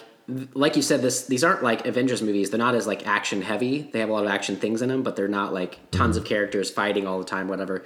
like 0.52 0.76
you 0.76 0.82
said 0.82 1.00
this 1.00 1.26
these 1.26 1.42
aren't 1.42 1.62
like 1.62 1.86
Avengers 1.86 2.22
movies. 2.22 2.50
They're 2.50 2.58
not 2.58 2.74
as 2.74 2.86
like 2.86 3.06
action 3.06 3.40
heavy. 3.40 3.88
They 3.92 4.00
have 4.00 4.10
a 4.10 4.12
lot 4.12 4.24
of 4.24 4.30
action 4.30 4.56
things 4.56 4.82
in 4.82 4.90
them, 4.90 5.02
but 5.02 5.16
they're 5.16 5.28
not 5.28 5.54
like 5.54 5.90
tons 5.90 6.16
of 6.16 6.24
characters 6.24 6.70
fighting 6.70 7.06
all 7.06 7.18
the 7.18 7.24
time, 7.24 7.48
whatever. 7.48 7.84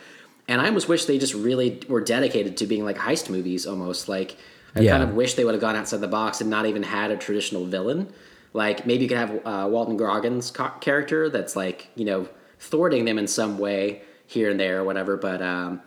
And 0.48 0.60
I 0.60 0.66
almost 0.66 0.88
wish 0.88 1.04
they 1.04 1.18
just 1.18 1.34
really 1.34 1.80
were 1.88 2.00
dedicated 2.00 2.56
to 2.58 2.66
being 2.66 2.84
like 2.84 2.98
heist 2.98 3.30
movies 3.30 3.66
almost. 3.66 4.08
Like 4.08 4.36
I 4.74 4.80
Yeah. 4.80 4.92
kind 4.98 5.02
of 5.08 5.14
wish 5.14 5.34
they 5.34 5.44
would 5.44 5.54
have 5.54 5.60
gone 5.60 5.76
outside 5.76 6.00
the 6.00 6.08
box 6.08 6.40
and 6.40 6.50
not 6.50 6.66
even 6.66 6.82
had 6.82 7.10
a 7.10 7.16
traditional 7.16 7.64
villain. 7.64 8.08
Like 8.52 8.84
maybe 8.86 9.04
you 9.04 9.08
could 9.08 9.18
have 9.18 9.40
uh, 9.46 9.68
Walton 9.70 9.96
Goggins' 9.96 10.50
co- 10.50 10.72
character 10.80 11.28
that's 11.30 11.56
like 11.56 11.88
you 11.94 12.04
know 12.04 12.28
thwarting 12.58 13.04
them 13.04 13.18
in 13.18 13.26
some 13.26 13.58
way 13.58 14.02
here 14.26 14.50
and 14.50 14.58
there 14.60 14.80
or 14.80 14.84
whatever. 14.84 15.16
But 15.16 15.40
um, 15.42 15.80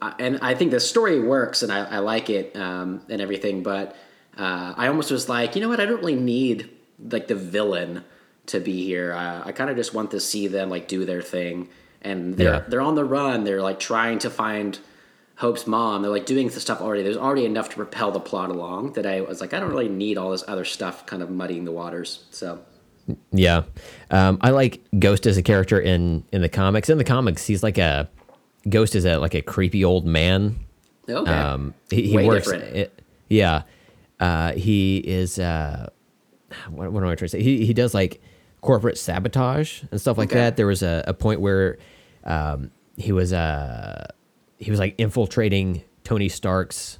I- 0.00 0.14
and 0.18 0.38
I 0.40 0.54
think 0.54 0.70
the 0.70 0.80
story 0.80 1.20
works 1.20 1.62
and 1.62 1.70
I, 1.72 1.84
I 1.84 1.98
like 1.98 2.30
it 2.30 2.56
um, 2.56 3.02
and 3.08 3.20
everything. 3.20 3.62
But 3.62 3.96
uh, 4.38 4.72
I 4.76 4.86
almost 4.86 5.10
was 5.10 5.28
like, 5.28 5.54
you 5.56 5.60
know 5.60 5.68
what? 5.68 5.80
I 5.80 5.84
don't 5.86 5.98
really 5.98 6.14
need 6.16 6.70
like 7.10 7.28
the 7.28 7.34
villain 7.34 8.04
to 8.46 8.60
be 8.60 8.84
here. 8.84 9.12
Uh, 9.12 9.42
I 9.44 9.52
kind 9.52 9.68
of 9.70 9.76
just 9.76 9.92
want 9.94 10.10
to 10.12 10.20
see 10.20 10.46
them 10.46 10.70
like 10.70 10.88
do 10.88 11.04
their 11.04 11.20
thing. 11.22 11.68
And 12.02 12.36
they're 12.36 12.52
Yeah. 12.54 12.62
they're 12.68 12.80
on 12.80 12.94
the 12.94 13.04
run. 13.04 13.44
They're 13.44 13.62
like 13.62 13.78
trying 13.78 14.18
to 14.20 14.30
find 14.30 14.78
Hope's 15.36 15.66
mom. 15.66 16.02
They're 16.02 16.10
like 16.10 16.26
doing 16.26 16.48
the 16.48 16.60
stuff 16.60 16.80
already. 16.80 17.02
There's 17.02 17.16
already 17.16 17.44
enough 17.44 17.68
to 17.70 17.76
propel 17.76 18.10
the 18.10 18.20
plot 18.20 18.50
along 18.50 18.92
that 18.94 19.06
I 19.06 19.20
was 19.22 19.40
like, 19.40 19.52
I 19.54 19.60
don't 19.60 19.70
really 19.70 19.88
need 19.88 20.18
all 20.18 20.30
this 20.30 20.44
other 20.48 20.64
stuff 20.64 21.06
kind 21.06 21.22
of 21.22 21.30
muddying 21.30 21.64
the 21.64 21.72
waters. 21.72 22.24
So 22.30 22.60
Yeah, 23.32 23.62
um, 24.10 24.38
I 24.40 24.50
like 24.50 24.80
Ghost 24.98 25.26
as 25.26 25.36
a 25.36 25.42
character 25.42 25.80
in 25.80 26.24
in 26.32 26.42
the 26.42 26.48
comics. 26.48 26.88
In 26.90 26.98
the 26.98 27.04
comics, 27.04 27.46
he's 27.46 27.62
like 27.62 27.78
a 27.78 28.08
Ghost 28.68 28.94
is 28.94 29.04
a 29.06 29.16
like 29.18 29.34
a 29.34 29.42
creepy 29.42 29.84
old 29.84 30.04
man. 30.06 30.56
okay, 31.08 31.30
Um, 31.30 31.74
he, 31.90 32.02
he 32.08 32.16
Way 32.16 32.26
works. 32.26 32.50
different. 32.50 32.76
It, 32.76 33.02
yeah, 33.28 33.62
uh, 34.20 34.52
he 34.52 34.98
is. 34.98 35.38
Uh, 35.38 35.88
what, 36.68 36.92
what 36.92 37.02
am 37.02 37.08
I 37.08 37.14
trying 37.14 37.28
to 37.28 37.28
say? 37.28 37.42
He 37.42 37.64
he 37.64 37.72
does 37.72 37.94
like 37.94 38.20
corporate 38.60 38.98
sabotage 38.98 39.82
and 39.90 39.98
stuff 40.00 40.18
like 40.18 40.28
Okay. 40.30 40.38
that. 40.38 40.56
There 40.56 40.66
was 40.66 40.82
a, 40.82 41.02
a 41.06 41.14
point 41.14 41.40
where 41.40 41.78
um, 42.24 42.70
he 42.96 43.12
was 43.12 43.32
uh, 43.32 44.06
he 44.58 44.70
was 44.70 44.80
like 44.80 44.94
infiltrating 44.98 45.82
Tony 46.04 46.28
Stark's 46.28 46.98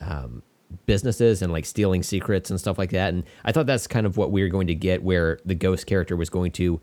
um, 0.00 0.42
businesses 0.86 1.42
and 1.42 1.52
like 1.52 1.64
stealing 1.64 2.02
secrets 2.02 2.50
and 2.50 2.58
stuff 2.58 2.78
like 2.78 2.90
that. 2.90 3.12
And 3.12 3.24
I 3.44 3.52
thought 3.52 3.66
that's 3.66 3.86
kind 3.86 4.06
of 4.06 4.16
what 4.16 4.30
we 4.32 4.42
were 4.42 4.48
going 4.48 4.66
to 4.68 4.74
get, 4.74 5.02
where 5.02 5.38
the 5.44 5.54
ghost 5.54 5.86
character 5.86 6.16
was 6.16 6.30
going 6.30 6.52
to 6.52 6.80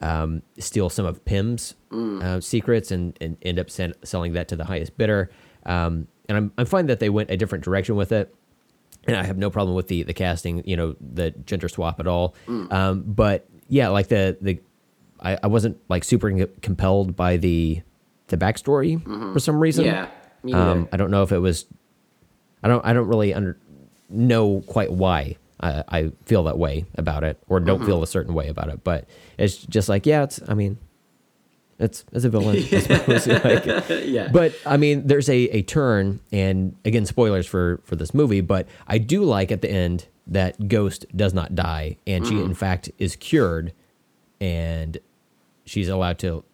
um, 0.00 0.42
steal 0.58 0.88
some 0.88 1.06
of 1.06 1.24
Pym's 1.24 1.74
uh, 2.22 2.40
secrets 2.40 2.90
and, 2.90 3.16
and 3.20 3.36
end 3.42 3.58
up 3.58 3.70
sen- 3.70 3.94
selling 4.02 4.32
that 4.32 4.48
to 4.48 4.56
the 4.56 4.64
highest 4.64 4.96
bidder. 4.96 5.30
Um, 5.66 6.08
and 6.28 6.36
I'm, 6.38 6.52
I'm 6.58 6.66
fine 6.66 6.86
that 6.86 7.00
they 7.00 7.10
went 7.10 7.30
a 7.30 7.36
different 7.36 7.64
direction 7.64 7.96
with 7.96 8.12
it. 8.12 8.34
And 9.06 9.16
I 9.16 9.24
have 9.24 9.38
no 9.38 9.50
problem 9.50 9.74
with 9.74 9.88
the 9.88 10.02
the 10.02 10.12
casting, 10.12 10.62
you 10.66 10.76
know, 10.76 10.94
the 11.00 11.30
gender 11.30 11.68
swap 11.68 12.00
at 12.00 12.06
all. 12.06 12.34
Um, 12.70 13.02
but 13.02 13.48
yeah, 13.68 13.88
like 13.88 14.08
the 14.08 14.36
the 14.42 14.60
I, 15.22 15.38
I 15.42 15.46
wasn't 15.46 15.78
like 15.88 16.04
super 16.04 16.30
compelled 16.62 17.16
by 17.16 17.36
the 17.36 17.82
the 18.28 18.36
backstory 18.36 19.02
for 19.32 19.38
some 19.40 19.58
reason. 19.60 19.84
Yeah, 19.86 20.08
um. 20.52 20.88
I 20.92 20.96
don't 20.96 21.10
know 21.10 21.22
if 21.22 21.32
it 21.32 21.38
was. 21.38 21.66
I 22.62 22.68
don't. 22.68 22.84
I 22.84 22.92
don't 22.92 23.08
really 23.08 23.32
under, 23.34 23.58
know 24.08 24.62
quite 24.66 24.92
why 24.92 25.36
I, 25.60 25.84
I 25.88 26.12
feel 26.26 26.44
that 26.44 26.58
way 26.58 26.84
about 26.96 27.24
it, 27.24 27.42
or 27.48 27.60
don't 27.60 27.78
Mm-hmm. 27.78 27.86
feel 27.86 28.02
a 28.02 28.06
certain 28.06 28.34
way 28.34 28.48
about 28.48 28.68
it. 28.68 28.84
But 28.84 29.08
it's 29.38 29.56
just 29.56 29.88
like, 29.88 30.06
yeah, 30.06 30.22
it's. 30.24 30.40
I 30.48 30.54
mean, 30.54 30.78
it's 31.78 32.04
it's 32.12 32.24
a 32.24 32.28
villain. 32.30 32.56
Like, 32.66 33.88
yeah, 34.06 34.28
but 34.32 34.54
I 34.66 34.76
mean, 34.76 35.06
there's 35.06 35.28
a, 35.28 35.36
a 35.56 35.62
turn, 35.62 36.20
and 36.32 36.76
again, 36.84 37.04
spoilers 37.06 37.46
for 37.46 37.80
for 37.84 37.96
this 37.96 38.14
movie. 38.14 38.40
But 38.42 38.68
I 38.86 38.98
do 38.98 39.22
like 39.24 39.50
at 39.50 39.60
the 39.62 39.70
end 39.70 40.06
that 40.26 40.68
Ghost 40.68 41.06
does 41.16 41.34
not 41.34 41.54
die, 41.54 41.96
and 42.06 42.26
she 42.26 42.34
Mm-hmm. 42.34 42.44
in 42.50 42.54
fact 42.54 42.90
is 42.98 43.16
cured, 43.16 43.72
and 44.40 44.98
she's 45.70 45.88
allowed 45.88 46.18
to 46.18 46.44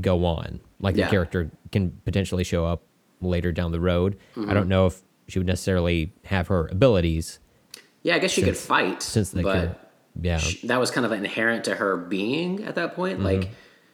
go 0.00 0.24
on. 0.24 0.60
Like 0.80 0.96
Yeah. 0.96 1.06
the 1.06 1.10
character 1.10 1.50
can 1.72 1.90
potentially 2.04 2.44
show 2.44 2.64
up 2.66 2.82
later 3.20 3.50
down 3.52 3.72
the 3.72 3.80
road. 3.80 4.16
Mm-hmm. 4.36 4.50
I 4.50 4.54
don't 4.54 4.68
know 4.68 4.86
if 4.86 5.02
she 5.28 5.38
would 5.38 5.46
necessarily 5.46 6.12
have 6.24 6.48
her 6.48 6.68
abilities 6.70 7.38
yeah. 8.02 8.16
I 8.16 8.18
guess 8.18 8.32
she 8.32 8.42
could 8.42 8.56
fight, 8.58 9.02
since 9.02 9.30
the 9.30 9.42
but 9.42 9.54
cure. 9.60 9.76
Yeah, 10.20 10.36
sh- 10.36 10.60
that 10.64 10.78
was 10.78 10.90
kind 10.90 11.06
of 11.06 11.12
inherent 11.12 11.64
to 11.64 11.74
her 11.74 11.96
being 11.96 12.62
at 12.64 12.74
that 12.74 12.94
point. 12.94 13.20
Like 13.20 13.48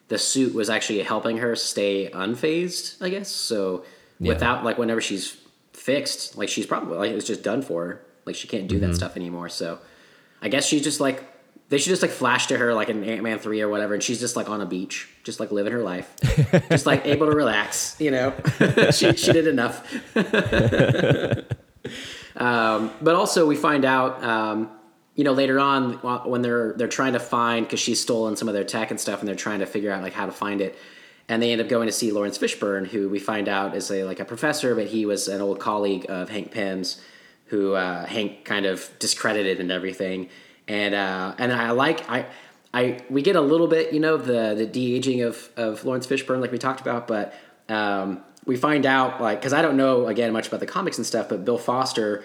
the 0.09 0.19
suit 0.19 0.53
was 0.53 0.69
actually 0.69 1.01
helping 1.03 1.37
her 1.39 1.55
stay 1.55 2.11
unfazed, 2.13 3.01
I 3.01 3.09
guess. 3.11 3.29
So 3.31 3.85
Yeah. 4.19 4.33
without 4.33 4.65
like 4.65 4.79
whenever 4.79 5.01
she's 5.01 5.37
fixed, 5.73 6.37
like 6.37 6.49
she's 6.49 6.67
probably 6.67 6.99
like 6.99 7.13
it's 7.13 7.25
just 7.27 7.43
done 7.45 7.63
for 7.63 7.87
her. 7.87 8.03
Like 8.27 8.35
she 8.35 8.49
can't 8.49 8.67
do 8.69 8.77
Mm-hmm. 8.81 8.89
that 8.89 8.97
stuff 8.97 9.17
anymore. 9.17 9.49
So 9.49 9.79
I 10.43 10.49
guess 10.49 10.67
she's 10.67 10.83
just 10.83 10.99
like 11.01 11.23
they 11.71 11.79
should 11.79 11.89
just 11.89 12.03
like 12.03 12.11
flash 12.11 12.49
to 12.49 12.59
her 12.59 12.75
like 12.75 12.89
in 12.89 13.03
Ant 13.03 13.23
Man 13.23 13.39
three 13.39 13.63
or 13.63 13.69
whatever, 13.69 13.95
and 13.95 14.03
she's 14.03 14.21
just 14.21 14.37
like 14.37 14.51
on 14.51 14.61
a 14.61 14.67
beach, 14.67 15.09
just 15.25 15.41
like 15.41 15.51
living 15.51 15.73
her 15.73 15.83
life, 15.83 16.15
just 16.69 16.85
like 16.85 17.07
able 17.07 17.27
to 17.27 17.35
relax. 17.35 17.97
You 17.99 18.11
know, 18.11 18.35
she 18.93 19.15
she 19.15 19.33
did 19.33 19.47
enough. 19.47 19.87
Um, 22.37 22.91
but 23.03 23.15
also 23.15 23.47
we 23.47 23.55
find 23.55 23.85
out, 23.85 24.23
um, 24.25 24.71
you 25.15 25.25
know, 25.25 25.33
later 25.33 25.61
on 25.61 25.95
when 26.25 26.41
they're 26.41 26.73
they're 26.73 26.89
trying 26.89 27.13
to 27.13 27.21
find 27.21 27.67
because 27.67 27.81
she's 27.81 28.01
stolen 28.01 28.37
some 28.37 28.49
of 28.49 28.55
their 28.55 28.65
tech 28.65 28.91
and 28.91 28.99
stuff, 28.99 29.21
and 29.21 29.29
they're 29.29 29.35
trying 29.35 29.59
to 29.61 29.67
figure 29.67 29.93
out 29.93 30.03
like 30.03 30.15
how 30.15 30.25
to 30.25 30.33
find 30.33 30.61
it, 30.61 30.79
and 31.29 31.43
they 31.43 31.53
end 31.53 31.61
up 31.61 31.69
going 31.69 31.87
to 31.87 31.93
see 31.93 32.13
Laurence 32.13 32.39
Fishburne, 32.39 32.87
who 32.87 33.09
we 33.09 33.19
find 33.19 33.49
out 33.49 33.77
is 33.77 33.91
a 33.91 34.05
like 34.05 34.21
a 34.21 34.25
professor, 34.25 34.75
but 34.75 34.87
he 34.87 35.05
was 35.05 35.29
an 35.29 35.43
old 35.43 35.61
colleague 35.61 36.07
of 36.09 36.31
Hank 36.31 36.51
Pym's, 36.51 37.01
who 37.47 37.75
uh, 37.75 38.07
Hank 38.07 38.45
kind 38.45 38.65
of 38.65 38.91
discredited 38.99 39.61
and 39.61 39.71
everything, 39.71 40.31
and 40.71 40.95
uh, 40.95 41.35
and 41.39 41.53
I 41.53 41.73
like 41.73 42.09
I. 42.09 42.27
I, 42.73 43.01
we 43.11 43.21
get 43.23 43.35
a 43.35 43.41
little 43.41 43.67
bit, 43.67 43.93
you 43.93 43.99
know, 43.99 44.17
the 44.17 44.55
the 44.55 44.65
de 44.65 44.95
aging 44.95 45.23
of 45.23 45.49
of 45.57 45.85
Laurence 45.85 46.07
Fishburne, 46.07 46.41
like 46.41 46.53
we 46.53 46.59
talked 46.59 46.81
about, 46.81 47.09
but 47.09 47.35
um, 47.69 48.23
we 48.47 48.57
find 48.57 48.87
out 48.87 49.21
like 49.21 49.41
because 49.41 49.53
I 49.53 49.61
don't 49.61 49.77
know 49.77 50.07
again 50.07 50.33
much 50.33 50.47
about 50.47 50.61
the 50.61 50.67
comics 50.67 50.97
and 50.97 51.05
stuff, 51.05 51.29
but 51.29 51.45
Bill 51.45 51.59
Foster 51.59 52.25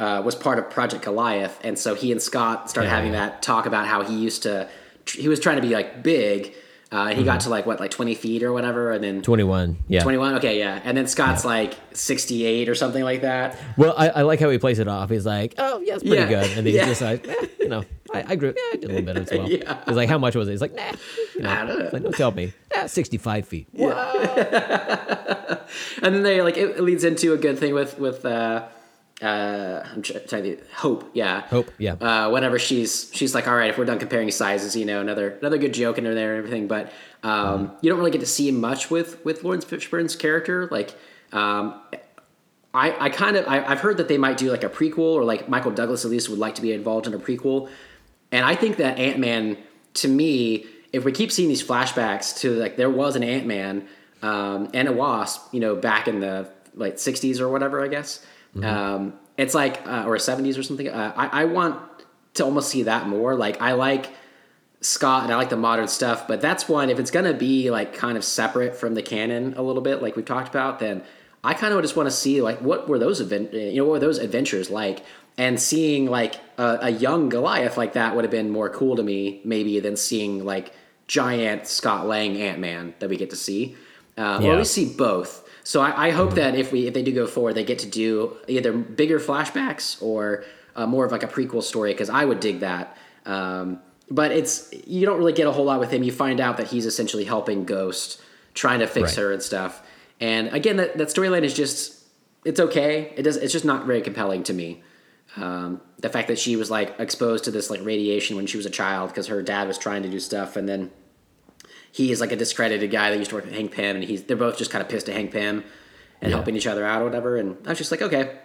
uh, 0.00 0.20
was 0.24 0.34
part 0.34 0.58
of 0.58 0.68
Project 0.68 1.04
Goliath, 1.04 1.60
and 1.62 1.78
so 1.78 1.94
he 1.94 2.10
and 2.10 2.20
Scott 2.20 2.68
started 2.70 2.88
Yeah, 2.88 2.96
having 2.96 3.12
yeah. 3.12 3.28
that 3.28 3.42
talk 3.42 3.66
about 3.66 3.86
how 3.86 4.02
he 4.02 4.16
used 4.18 4.42
to 4.42 4.68
he 5.08 5.28
was 5.28 5.38
trying 5.38 5.56
to 5.56 5.62
be 5.62 5.72
like 5.72 6.02
big, 6.02 6.54
uh, 6.92 7.08
he 7.14 7.24
got 7.24 7.40
to 7.40 7.48
like 7.50 7.66
what 7.66 7.80
like 7.80 7.90
twenty 7.90 8.14
feet 8.14 8.42
or 8.42 8.52
whatever, 8.52 8.92
and 8.92 9.02
then 9.02 9.22
twenty 9.22 9.44
one. 9.44 9.78
Yeah, 9.88 10.02
21 10.02 10.34
okay 10.36 10.58
yeah 10.58 10.80
and 10.84 10.96
then 10.96 11.06
scott's 11.06 11.44
like 11.44 11.74
68 11.92 12.68
or 12.68 12.74
something 12.74 13.02
like 13.02 13.22
that 13.22 13.58
Well, 13.76 13.94
I, 13.96 14.08
I 14.10 14.22
like 14.22 14.40
how 14.40 14.50
he 14.50 14.58
plays 14.58 14.78
it 14.78 14.88
off. 14.88 15.10
He's 15.10 15.26
like, 15.26 15.54
"Oh, 15.58 15.80
yeah, 15.80 15.94
it's 15.94 16.02
pretty 16.02 16.16
Yeah. 16.18 16.28
good," 16.28 16.56
and 16.56 16.66
then 16.66 16.74
Yeah. 16.74 16.86
he's 16.86 16.98
just 16.98 17.02
like, 17.02 17.26
eh, 17.28 17.46
"You 17.60 17.68
know, 17.68 17.84
I, 18.12 18.24
I 18.28 18.36
grew. 18.36 18.54
Yeah, 18.56 18.62
I 18.72 18.76
did 18.76 18.84
a 18.84 18.88
little 18.94 19.02
bit 19.02 19.16
as 19.16 19.30
well." 19.30 19.50
Yeah. 19.50 19.78
He's 19.86 19.96
like, 19.96 20.08
"How 20.08 20.18
much 20.18 20.34
was 20.36 20.48
it?" 20.48 20.52
He's 20.52 20.60
like, 20.60 20.74
"Nah." 20.74 20.92
You 21.34 21.42
know, 21.42 21.50
I 21.50 21.66
don't 21.66 21.78
know. 21.78 21.90
Like, 21.92 22.02
"Don't 22.02 22.14
tell 22.14 22.30
me." 22.32 22.52
Yeah, 22.74 22.86
sixty-five 22.86 23.46
feet. 23.46 23.68
What? 23.72 23.96
and 26.02 26.14
then 26.14 26.22
they 26.24 26.42
like 26.42 26.56
it, 26.56 26.70
it 26.70 26.80
leads 26.80 27.04
into 27.04 27.32
a 27.32 27.36
good 27.36 27.58
thing 27.58 27.72
with 27.74 27.98
with 27.98 28.24
uh 28.24 28.64
uh, 29.22 29.86
I'm 29.92 30.02
trying 30.02 30.42
to 30.42 30.58
Hope, 30.74 31.10
yeah, 31.14 31.42
Hope, 31.42 31.70
yeah. 31.78 31.94
Uh, 31.94 32.30
whenever 32.30 32.58
she's 32.58 33.10
she's 33.12 33.34
like, 33.34 33.46
all 33.46 33.54
right, 33.54 33.70
if 33.70 33.78
we're 33.78 33.84
done 33.84 33.98
comparing 33.98 34.30
sizes, 34.30 34.74
you 34.74 34.84
know, 34.84 35.00
another 35.00 35.30
another 35.38 35.58
good 35.58 35.72
joke 35.72 35.98
in 35.98 36.04
there 36.04 36.34
and 36.34 36.38
everything, 36.38 36.66
but 36.66 36.92
um, 37.22 37.72
you 37.80 37.90
don't 37.90 37.98
really 37.98 38.10
get 38.10 38.20
to 38.20 38.26
see 38.26 38.50
much 38.50 38.90
with 38.90 39.24
with 39.24 39.44
Laurence 39.44 39.64
Fishburne's 39.64 40.16
character. 40.16 40.66
Like, 40.70 40.94
um, 41.32 41.80
I 42.74 43.06
I 43.06 43.08
kind 43.08 43.36
of 43.36 43.46
I, 43.46 43.64
I've 43.64 43.80
heard 43.80 43.98
that 43.98 44.08
they 44.08 44.18
might 44.18 44.36
do 44.36 44.50
like 44.50 44.64
a 44.64 44.68
prequel 44.68 45.14
or 45.14 45.24
like 45.24 45.48
Michael 45.48 45.70
Douglas 45.70 46.04
at 46.04 46.10
least 46.10 46.28
would 46.28 46.40
like 46.40 46.56
to 46.56 46.62
be 46.62 46.72
involved 46.72 47.06
in 47.06 47.14
a 47.14 47.18
prequel, 47.18 47.70
and 48.32 48.44
I 48.44 48.56
think 48.56 48.78
that 48.78 48.98
Ant 48.98 49.20
Man 49.20 49.56
to 49.94 50.08
me, 50.08 50.66
if 50.92 51.04
we 51.04 51.12
keep 51.12 51.30
seeing 51.30 51.48
these 51.48 51.62
flashbacks 51.62 52.36
to 52.40 52.50
like 52.56 52.76
there 52.76 52.90
was 52.90 53.14
an 53.14 53.22
Ant 53.22 53.46
Man 53.46 53.86
um, 54.22 54.70
and 54.74 54.88
a 54.88 54.92
Wasp, 54.92 55.54
you 55.54 55.60
know, 55.60 55.76
back 55.76 56.08
in 56.08 56.18
the 56.18 56.50
like 56.74 56.96
'60s 56.96 57.38
or 57.38 57.48
whatever, 57.48 57.80
I 57.80 57.86
guess. 57.86 58.26
Um, 58.62 59.14
it's 59.36 59.54
like 59.54 59.86
uh, 59.86 60.04
or 60.06 60.16
'70s 60.16 60.58
or 60.58 60.62
something. 60.62 60.88
Uh, 60.88 61.12
I, 61.16 61.42
I 61.42 61.44
want 61.46 61.80
to 62.34 62.44
almost 62.44 62.68
see 62.68 62.84
that 62.84 63.08
more. 63.08 63.34
Like 63.34 63.60
I 63.60 63.72
like 63.72 64.10
Scott 64.80 65.24
and 65.24 65.32
I 65.32 65.36
like 65.36 65.50
the 65.50 65.56
modern 65.56 65.88
stuff, 65.88 66.28
but 66.28 66.40
that's 66.40 66.68
one. 66.68 66.90
If 66.90 66.98
it's 66.98 67.10
gonna 67.10 67.34
be 67.34 67.70
like 67.70 67.94
kind 67.94 68.16
of 68.16 68.24
separate 68.24 68.76
from 68.76 68.94
the 68.94 69.02
canon 69.02 69.54
a 69.56 69.62
little 69.62 69.82
bit, 69.82 70.02
like 70.02 70.14
we've 70.14 70.24
talked 70.24 70.48
about, 70.48 70.78
then 70.78 71.02
I 71.42 71.54
kind 71.54 71.74
of 71.74 71.82
just 71.82 71.96
want 71.96 72.06
to 72.06 72.14
see 72.14 72.40
like 72.42 72.60
what 72.60 72.88
were 72.88 72.98
those 72.98 73.20
event, 73.20 73.52
you 73.52 73.76
know, 73.76 73.84
what 73.84 73.92
were 73.92 73.98
those 73.98 74.18
adventures 74.18 74.70
like, 74.70 75.04
and 75.36 75.60
seeing 75.60 76.06
like 76.06 76.36
a, 76.58 76.78
a 76.82 76.90
young 76.90 77.28
Goliath 77.28 77.76
like 77.76 77.94
that 77.94 78.14
would 78.14 78.24
have 78.24 78.30
been 78.30 78.50
more 78.50 78.70
cool 78.70 78.96
to 78.96 79.02
me, 79.02 79.40
maybe 79.44 79.80
than 79.80 79.96
seeing 79.96 80.44
like 80.44 80.72
giant 81.06 81.66
Scott 81.66 82.06
Lang 82.06 82.40
Ant 82.40 82.58
Man 82.58 82.94
that 82.98 83.10
we 83.10 83.16
get 83.16 83.30
to 83.30 83.36
see, 83.36 83.76
uh, 84.16 84.40
or 84.42 84.56
we 84.56 84.64
see 84.64 84.94
both. 84.94 85.43
So 85.64 85.80
I, 85.80 86.08
I 86.08 86.10
hope 86.10 86.34
that 86.34 86.54
if 86.54 86.70
we 86.72 86.86
if 86.86 86.94
they 86.94 87.02
do 87.02 87.12
go 87.12 87.26
forward, 87.26 87.54
they 87.54 87.64
get 87.64 87.80
to 87.80 87.88
do 87.88 88.36
either 88.46 88.72
bigger 88.72 89.18
flashbacks 89.18 90.00
or 90.02 90.44
uh, 90.76 90.86
more 90.86 91.04
of 91.04 91.10
like 91.12 91.22
a 91.22 91.26
prequel 91.26 91.62
story 91.62 91.92
because 91.92 92.10
I 92.10 92.24
would 92.24 92.38
dig 92.40 92.60
that. 92.60 92.96
Um, 93.26 93.80
but 94.10 94.30
it's 94.30 94.72
you 94.86 95.06
don't 95.06 95.18
really 95.18 95.32
get 95.32 95.46
a 95.46 95.52
whole 95.52 95.64
lot 95.64 95.80
with 95.80 95.90
him. 95.90 96.02
You 96.02 96.12
find 96.12 96.38
out 96.38 96.58
that 96.58 96.68
he's 96.68 96.84
essentially 96.86 97.24
helping 97.24 97.64
Ghost, 97.64 98.20
trying 98.52 98.80
to 98.80 98.86
fix 98.86 99.16
Right. 99.16 99.22
her 99.22 99.32
and 99.32 99.42
stuff. 99.42 99.82
And 100.20 100.48
again, 100.48 100.76
that, 100.76 100.98
that 100.98 101.08
storyline 101.08 101.42
is 101.42 101.54
just 101.54 102.04
it's 102.44 102.60
okay. 102.60 103.12
It 103.16 103.22
does 103.22 103.36
it's 103.38 103.52
just 103.52 103.64
not 103.64 103.86
very 103.86 104.02
compelling 104.02 104.42
to 104.44 104.52
me. 104.52 104.82
Um, 105.36 105.80
the 105.98 106.10
fact 106.10 106.28
that 106.28 106.38
she 106.38 106.54
was 106.56 106.70
like 106.70 106.94
exposed 107.00 107.44
to 107.44 107.50
this 107.50 107.70
like 107.70 107.82
radiation 107.84 108.36
when 108.36 108.46
she 108.46 108.56
was 108.58 108.66
a 108.66 108.70
child 108.70 109.08
because 109.08 109.26
her 109.28 109.42
dad 109.42 109.66
was 109.66 109.78
trying 109.78 110.02
to 110.02 110.10
do 110.10 110.20
stuff, 110.20 110.56
and 110.56 110.68
then 110.68 110.90
he 111.94 112.10
is 112.10 112.20
like 112.20 112.32
a 112.32 112.36
discredited 112.36 112.90
guy 112.90 113.10
that 113.10 113.18
used 113.18 113.30
to 113.30 113.36
work 113.36 113.44
with 113.44 113.54
Hank 113.54 113.70
Pym, 113.70 113.94
and 113.94 114.04
he's 114.04 114.24
they're 114.24 114.36
both 114.36 114.58
just 114.58 114.70
kind 114.72 114.82
of 114.82 114.88
pissed 114.88 115.08
at 115.08 115.14
Hank 115.14 115.30
Pym 115.30 115.62
and 116.20 116.30
Yeah. 116.30 116.36
helping 116.36 116.56
each 116.56 116.66
other 116.66 116.84
out 116.84 117.02
or 117.02 117.04
whatever. 117.04 117.36
And 117.36 117.56
I 117.66 117.68
was 117.70 117.78
just 117.78 117.92
like, 117.92 118.02
okay, 118.02 118.36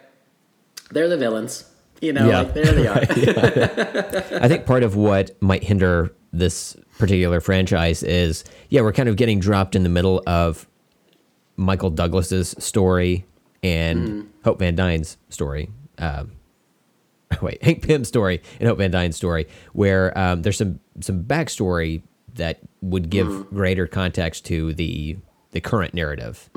they're 0.92 1.08
the 1.08 1.16
villains, 1.16 1.64
you 2.00 2.12
know, 2.12 2.28
Yeah. 2.28 2.42
like 2.42 2.54
there 2.54 2.72
they 2.72 2.86
are. 2.94 4.40
I 4.42 4.46
think 4.46 4.66
part 4.66 4.84
of 4.84 4.94
what 4.94 5.40
might 5.42 5.64
hinder 5.64 6.12
this 6.32 6.76
particular 6.98 7.40
franchise 7.40 8.04
is, 8.04 8.44
yeah, 8.68 8.82
we're 8.82 8.92
kind 8.92 9.08
of 9.08 9.16
getting 9.16 9.40
dropped 9.40 9.74
in 9.74 9.82
the 9.82 9.88
middle 9.88 10.22
of 10.28 10.68
Michael 11.56 11.90
Douglas's 11.90 12.54
story 12.58 13.24
and 13.64 14.30
Hope 14.44 14.60
Van 14.60 14.76
Dyne's 14.76 15.16
story. 15.28 15.70
Um, 15.98 16.32
wait, 17.42 17.62
Hank 17.64 17.82
Pym's 17.82 18.06
story 18.08 18.42
and 18.60 18.68
Hope 18.68 18.78
Van 18.78 18.90
Dyne's 18.92 19.16
story, 19.16 19.46
where 19.72 20.16
um, 20.16 20.42
there's 20.42 20.56
some 20.58 20.78
some 21.00 21.24
backstory 21.24 22.02
that 22.34 22.58
would 22.80 23.10
give 23.10 23.48
greater 23.50 23.86
context 23.86 24.44
to 24.46 24.72
the 24.74 25.16
the 25.52 25.60
current 25.60 25.94
narrative, 25.94 26.48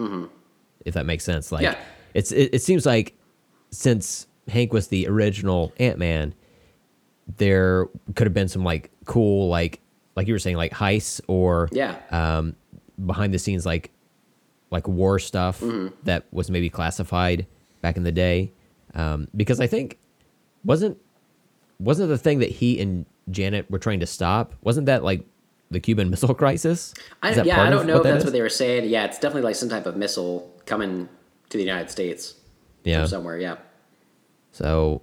if 0.85 0.93
that 0.93 1.05
makes 1.05 1.23
sense. 1.23 1.51
Like, 1.51 1.63
Yeah. 1.63 1.75
it's 2.13 2.31
it, 2.31 2.53
it 2.53 2.61
seems 2.61 2.85
like 2.85 3.17
since 3.71 4.27
Hank 4.47 4.71
was 4.73 4.87
the 4.89 5.07
original 5.07 5.73
Ant 5.79 5.97
Man, 5.97 6.33
there 7.37 7.87
could 8.15 8.27
have 8.27 8.33
been 8.33 8.47
some 8.49 8.63
like 8.63 8.91
cool 9.05 9.47
like 9.49 9.79
like 10.15 10.27
you 10.27 10.33
were 10.33 10.39
saying 10.39 10.57
like 10.57 10.71
heists 10.71 11.21
or 11.27 11.69
Yeah. 11.71 11.95
um, 12.11 12.55
behind 13.03 13.33
the 13.33 13.39
scenes 13.39 13.65
like 13.65 13.91
like 14.69 14.87
war 14.87 15.19
stuff 15.19 15.59
Mm-hmm. 15.61 15.95
that 16.03 16.25
was 16.31 16.49
maybe 16.51 16.69
classified 16.69 17.45
back 17.81 17.97
in 17.97 18.03
the 18.03 18.11
day 18.11 18.51
um, 18.93 19.27
because 19.35 19.59
I 19.59 19.67
think 19.67 19.97
wasn't 20.63 20.97
wasn't 21.79 22.09
the 22.09 22.17
thing 22.17 22.39
that 22.39 22.49
he 22.49 22.79
and 22.79 23.05
Janet 23.31 23.69
were 23.71 23.79
trying 23.79 24.01
to 24.01 24.05
stop 24.05 24.53
wasn't 24.61 24.85
that 24.85 25.03
like 25.03 25.25
the 25.73 25.79
Cuban 25.79 26.09
Missile 26.09 26.33
Crisis? 26.33 26.93
I, 27.21 27.33
yeah, 27.41 27.61
I 27.61 27.69
don't 27.69 27.85
know 27.87 27.97
if 27.97 28.03
that's 28.03 28.19
is? 28.19 28.23
what 28.25 28.33
they 28.33 28.41
were 28.41 28.49
saying. 28.49 28.89
Yeah, 28.89 29.05
it's 29.05 29.19
definitely 29.19 29.43
like 29.43 29.55
some 29.55 29.69
type 29.69 29.85
of 29.85 29.95
missile 29.97 30.51
coming 30.65 31.09
to 31.49 31.57
the 31.57 31.63
United 31.63 31.89
States 31.91 32.35
yeah. 32.83 32.99
from 33.01 33.07
somewhere. 33.07 33.37
Yeah, 33.37 33.57
So 34.51 35.01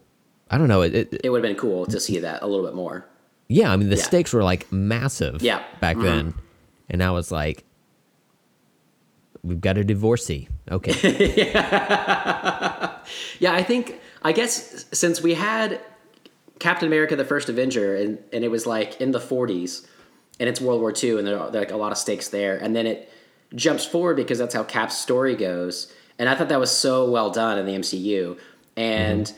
I 0.51 0.59
don't 0.59 0.69
know. 0.69 0.83
It, 0.83 0.95
it, 0.95 1.21
it 1.25 1.31
would 1.31 1.45
have 1.45 1.49
been 1.51 1.61
cool 1.61 1.87
to 1.87 2.01
see 2.01 2.19
that 2.21 2.43
a 2.43 2.47
little 2.47 2.65
bit 2.65 2.75
more. 2.75 3.07
yeah, 3.49 3.73
I 3.73 3.77
mean 3.77 3.91
the 3.91 3.97
Yeah. 3.97 4.03
stakes 4.05 4.33
were 4.33 4.43
like 4.45 4.71
massive. 4.73 5.43
Yeah. 5.43 5.63
back 5.81 5.97
Mhm. 5.97 6.03
then, 6.03 6.35
and 6.89 6.99
now 6.99 7.17
it's 7.17 7.31
like 7.31 7.65
we've 9.43 9.61
got 9.61 9.79
a 9.79 9.85
divorcee. 9.85 10.49
Okay. 10.71 10.93
Yeah, 13.41 13.55
I 13.55 13.63
think 13.63 13.99
I 14.23 14.33
guess 14.33 14.85
since 14.93 15.23
we 15.23 15.35
had 15.35 15.81
Captain 16.59 16.87
America: 16.87 17.17
The 17.17 17.25
First 17.25 17.49
Avenger, 17.49 17.97
and 17.97 18.19
and 18.33 18.45
it 18.45 18.51
was 18.51 18.67
like 18.67 19.01
in 19.01 19.13
the 19.13 19.19
40s, 19.19 19.87
and 20.41 20.49
it's 20.49 20.61
World 20.61 20.81
War 20.81 20.93
II, 20.93 21.19
and 21.19 21.27
there 21.27 21.39
are 21.39 21.51
there 21.51 21.61
are, 21.61 21.65
like 21.65 21.73
a 21.73 21.77
lot 21.77 21.93
of 21.93 21.99
stakes 21.99 22.29
there, 22.29 22.57
and 22.57 22.75
then 22.75 22.87
it 22.87 23.12
jumps 23.55 23.85
forward 23.85 24.17
because 24.17 24.39
that's 24.39 24.55
how 24.55 24.65
Cap's 24.65 24.99
story 24.99 25.37
goes, 25.37 25.93
and 26.19 26.29
I 26.29 26.35
thought 26.35 26.49
that 26.49 26.59
was 26.59 26.73
so 26.73 27.09
well 27.09 27.31
done 27.31 27.59
in 27.59 27.67
the 27.67 27.75
MCU, 27.75 28.39
and. 28.77 29.33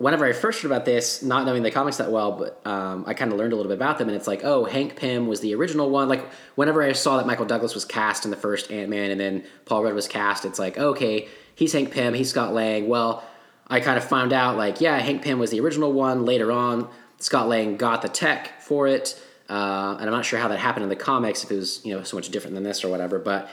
Whenever 0.00 0.24
I 0.24 0.32
first 0.32 0.62
heard 0.62 0.70
about 0.70 0.84
this, 0.84 1.24
not 1.24 1.44
knowing 1.44 1.64
the 1.64 1.72
comics 1.72 1.96
that 1.96 2.12
well, 2.12 2.30
but 2.30 2.64
um, 2.64 3.02
I 3.08 3.14
kind 3.14 3.32
of 3.32 3.36
learned 3.36 3.52
a 3.52 3.56
little 3.56 3.68
bit 3.68 3.78
about 3.78 3.98
them, 3.98 4.06
and 4.06 4.16
it's 4.16 4.28
like, 4.28 4.44
oh, 4.44 4.64
Hank 4.64 4.94
Pym 4.94 5.26
was 5.26 5.40
the 5.40 5.56
original 5.56 5.90
one. 5.90 6.08
Like, 6.08 6.24
whenever 6.54 6.84
I 6.84 6.92
saw 6.92 7.16
that 7.16 7.26
Michael 7.26 7.46
Douglas 7.46 7.74
was 7.74 7.84
cast 7.84 8.24
in 8.24 8.30
the 8.30 8.36
first 8.36 8.70
Ant 8.70 8.90
Man, 8.90 9.10
and 9.10 9.20
then 9.20 9.42
Paul 9.64 9.82
Rudd 9.82 9.94
was 9.94 10.06
cast, 10.06 10.44
it's 10.44 10.60
like, 10.60 10.78
okay, 10.78 11.26
he's 11.56 11.72
Hank 11.72 11.90
Pym, 11.90 12.14
he's 12.14 12.30
Scott 12.30 12.54
Lang. 12.54 12.86
Well, 12.86 13.24
I 13.66 13.80
kind 13.80 13.98
of 13.98 14.04
found 14.04 14.32
out 14.32 14.56
like, 14.56 14.80
yeah, 14.80 14.98
Hank 14.98 15.22
Pym 15.22 15.40
was 15.40 15.50
the 15.50 15.60
original 15.60 15.92
one. 15.92 16.24
Later 16.24 16.52
on, 16.52 16.88
Scott 17.18 17.48
Lang 17.48 17.76
got 17.76 18.02
the 18.02 18.08
tech 18.08 18.62
for 18.62 18.86
it, 18.86 19.20
uh, 19.48 19.96
and 19.98 20.08
I'm 20.08 20.14
not 20.14 20.24
sure 20.24 20.38
how 20.38 20.48
that 20.48 20.58
happened 20.58 20.84
in 20.84 20.88
the 20.88 20.96
comics 20.96 21.44
if 21.44 21.50
it 21.50 21.56
was 21.56 21.84
you 21.84 21.94
know 21.94 22.02
so 22.02 22.16
much 22.16 22.28
different 22.30 22.54
than 22.54 22.64
this 22.64 22.84
or 22.84 22.88
whatever. 22.88 23.18
But 23.18 23.48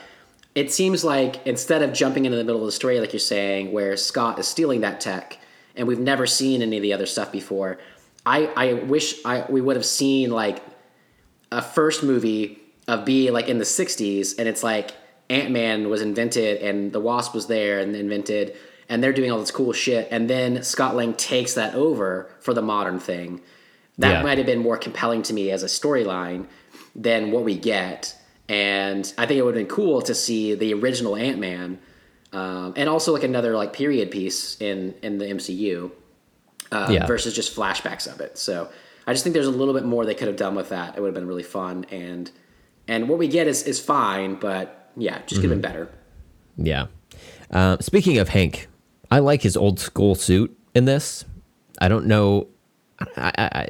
it 0.54 0.72
seems 0.72 1.04
like 1.04 1.46
instead 1.46 1.82
of 1.82 1.92
jumping 1.92 2.24
into 2.24 2.36
the 2.36 2.44
middle 2.44 2.60
of 2.60 2.66
the 2.66 2.72
story 2.72 3.00
like 3.00 3.12
you're 3.12 3.20
saying, 3.20 3.72
where 3.72 3.96
Scott 3.96 4.38
is 4.38 4.46
stealing 4.46 4.80
that 4.82 5.00
tech, 5.00 5.38
and 5.74 5.86
we've 5.86 5.98
never 5.98 6.26
seen 6.26 6.62
any 6.62 6.76
of 6.76 6.82
the 6.82 6.92
other 6.92 7.06
stuff 7.06 7.32
before, 7.32 7.78
I 8.24 8.46
I 8.56 8.72
wish 8.74 9.24
I 9.24 9.46
we 9.48 9.60
would 9.60 9.76
have 9.76 9.86
seen 9.86 10.30
like 10.30 10.62
a 11.52 11.62
first 11.62 12.02
movie 12.02 12.58
of 12.88 13.04
B 13.04 13.30
like 13.30 13.48
in 13.48 13.58
the 13.58 13.64
60s 13.64 14.38
and 14.38 14.48
it's 14.48 14.62
like 14.62 14.92
Ant-Man 15.28 15.88
was 15.88 16.02
invented 16.02 16.60
and 16.62 16.92
the 16.92 17.00
Wasp 17.00 17.34
was 17.34 17.46
there 17.46 17.80
and 17.80 17.94
invented 17.94 18.56
and 18.88 19.02
they're 19.02 19.12
doing 19.12 19.30
all 19.30 19.40
this 19.40 19.50
cool 19.50 19.72
shit 19.72 20.08
and 20.10 20.30
then 20.30 20.62
Scott 20.62 20.94
Lang 20.94 21.14
takes 21.14 21.54
that 21.54 21.74
over 21.74 22.30
for 22.40 22.54
the 22.54 22.62
modern 22.62 23.00
thing. 23.00 23.40
That 23.98 24.12
Yeah. 24.12 24.22
might 24.22 24.38
have 24.38 24.46
been 24.46 24.58
more 24.60 24.76
compelling 24.76 25.22
to 25.22 25.32
me 25.34 25.50
as 25.50 25.62
a 25.62 25.66
storyline 25.66 26.46
than 26.94 27.30
what 27.30 27.44
we 27.44 27.56
get. 27.56 28.14
And 28.48 29.12
I 29.18 29.26
think 29.26 29.38
it 29.38 29.42
would 29.44 29.56
have 29.56 29.66
been 29.66 29.74
cool 29.74 30.02
to 30.02 30.14
see 30.14 30.54
the 30.54 30.72
original 30.74 31.16
Ant-Man 31.16 31.78
um, 32.32 32.74
and 32.76 32.88
also 32.88 33.12
like 33.12 33.22
another 33.24 33.56
like 33.56 33.72
period 33.72 34.10
piece 34.10 34.60
in 34.60 34.94
in 35.02 35.18
the 35.18 35.26
MCU 35.26 35.90
uh, 36.72 36.88
Yeah. 36.90 37.06
versus 37.06 37.34
just 37.34 37.54
flashbacks 37.56 38.12
of 38.12 38.20
it. 38.20 38.36
So 38.38 38.68
I 39.06 39.12
just 39.12 39.22
think 39.24 39.34
there's 39.34 39.46
a 39.46 39.50
little 39.50 39.72
bit 39.74 39.84
more 39.84 40.04
they 40.04 40.14
could 40.14 40.28
have 40.28 40.36
done 40.36 40.54
with 40.54 40.68
that. 40.70 40.96
It 40.96 41.00
would 41.00 41.06
have 41.08 41.14
been 41.14 41.26
really 41.28 41.42
fun, 41.44 41.86
and 41.90 42.30
and 42.88 43.08
what 43.08 43.18
we 43.18 43.28
get 43.28 43.46
is 43.46 43.62
is 43.62 43.80
fine, 43.80 44.34
but 44.34 44.90
yeah, 44.96 45.18
just 45.26 45.40
could 45.40 45.50
have 45.50 45.60
been 45.60 45.70
better. 45.70 45.88
Yeah. 46.56 46.86
Uh, 47.50 47.76
speaking 47.80 48.18
of 48.18 48.28
Hank, 48.30 48.66
I 49.10 49.20
like 49.20 49.42
his 49.42 49.56
old 49.56 49.78
school 49.78 50.14
suit 50.16 50.56
in 50.74 50.84
this. 50.84 51.24
I 51.80 51.88
don't 51.88 52.06
know. 52.06 52.48
I, 53.00 53.32
I, 53.36 53.44
I, 53.44 53.68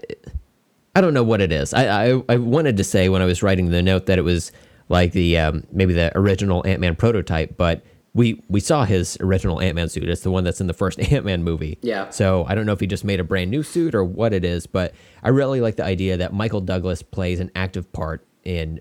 I 0.95 1.01
don't 1.01 1.15
know 1.15 1.25
what 1.25 1.41
it 1.41 1.53
is. 1.53 1.75
I, 1.75 2.11
I, 2.11 2.23
I 2.29 2.37
wanted 2.37 2.77
to 2.79 2.85
say 2.85 3.09
when 3.09 3.23
I 3.23 3.25
was 3.27 3.43
writing 3.43 3.71
the 3.71 3.83
note 3.83 4.07
that 4.07 4.19
it 4.19 4.23
was 4.23 4.53
like 4.89 5.13
the 5.13 5.39
um, 5.39 5.65
maybe 5.73 5.93
the 5.93 6.17
original 6.17 6.67
Ant 6.67 6.81
Man 6.81 6.97
prototype, 6.97 7.57
but 7.57 7.85
we 8.15 8.43
we 8.49 8.61
saw 8.61 8.85
his 8.85 9.19
original 9.21 9.61
Ant 9.61 9.75
Man 9.75 9.89
suit. 9.89 10.09
It's 10.09 10.23
the 10.23 10.31
one 10.31 10.45
that's 10.45 10.61
in 10.61 10.67
the 10.69 10.75
first 10.75 10.99
Ant 11.13 11.25
Man 11.25 11.43
movie. 11.45 11.79
Yeah. 11.83 12.09
So 12.11 12.47
I 12.49 12.55
don't 12.55 12.67
know 12.67 12.73
if 12.73 12.81
he 12.81 12.87
just 12.87 13.05
made 13.05 13.21
a 13.21 13.25
brand 13.25 13.51
new 13.51 13.63
suit 13.63 13.95
or 13.95 14.05
what 14.05 14.33
it 14.33 14.45
is, 14.45 14.67
but 14.67 14.95
I 15.23 15.29
really 15.29 15.61
like 15.61 15.77
the 15.77 15.85
idea 15.85 16.17
that 16.17 16.33
Michael 16.33 16.63
Douglas 16.63 17.03
plays 17.03 17.41
an 17.41 17.51
active 17.55 17.93
part 17.93 18.27
in 18.45 18.81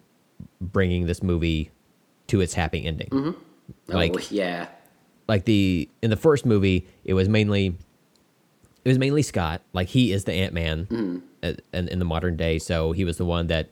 bringing 0.62 1.08
this 1.08 1.22
movie 1.22 1.72
to 2.28 2.40
its 2.40 2.54
happy 2.54 2.86
ending. 2.86 3.36
Like 3.88 4.14
oh, 4.16 4.22
yeah, 4.30 4.68
like 5.28 5.46
the 5.46 5.90
in 6.02 6.12
the 6.12 6.16
first 6.16 6.46
movie 6.46 6.88
it 7.04 7.14
was 7.14 7.28
mainly 7.28 7.78
it 8.86 8.90
was 8.90 8.98
mainly 9.00 9.24
Scott. 9.24 9.62
Like 9.74 9.90
he 9.90 10.12
is 10.14 10.24
the 10.24 10.32
Ant 10.34 10.54
Man 10.54 10.88
in, 11.74 11.88
in 11.90 12.00
the 12.00 12.06
modern 12.06 12.38
day 12.38 12.60
so 12.60 12.92
he 12.94 13.04
was 13.04 13.18
the 13.18 13.26
one 13.26 13.48
that 13.48 13.70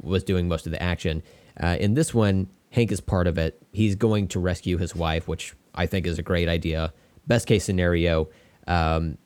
was 0.00 0.22
doing 0.24 0.48
most 0.48 0.66
of 0.66 0.72
the 0.72 0.82
action. 0.82 1.22
Uh, 1.58 1.76
in 1.80 1.94
this 1.94 2.12
one 2.12 2.48
Hank 2.70 2.92
is 2.92 3.00
part 3.00 3.26
of 3.26 3.38
it. 3.38 3.62
He's 3.72 3.94
going 3.94 4.28
to 4.28 4.40
rescue 4.40 4.76
his 4.76 4.94
wife 4.94 5.26
which 5.28 5.54
I 5.74 5.86
think 5.86 6.06
is 6.06 6.18
a 6.18 6.22
great 6.22 6.48
idea. 6.48 6.92
Best 7.26 7.46
case 7.46 7.64
scenario 7.64 8.28
Um, 8.66 9.16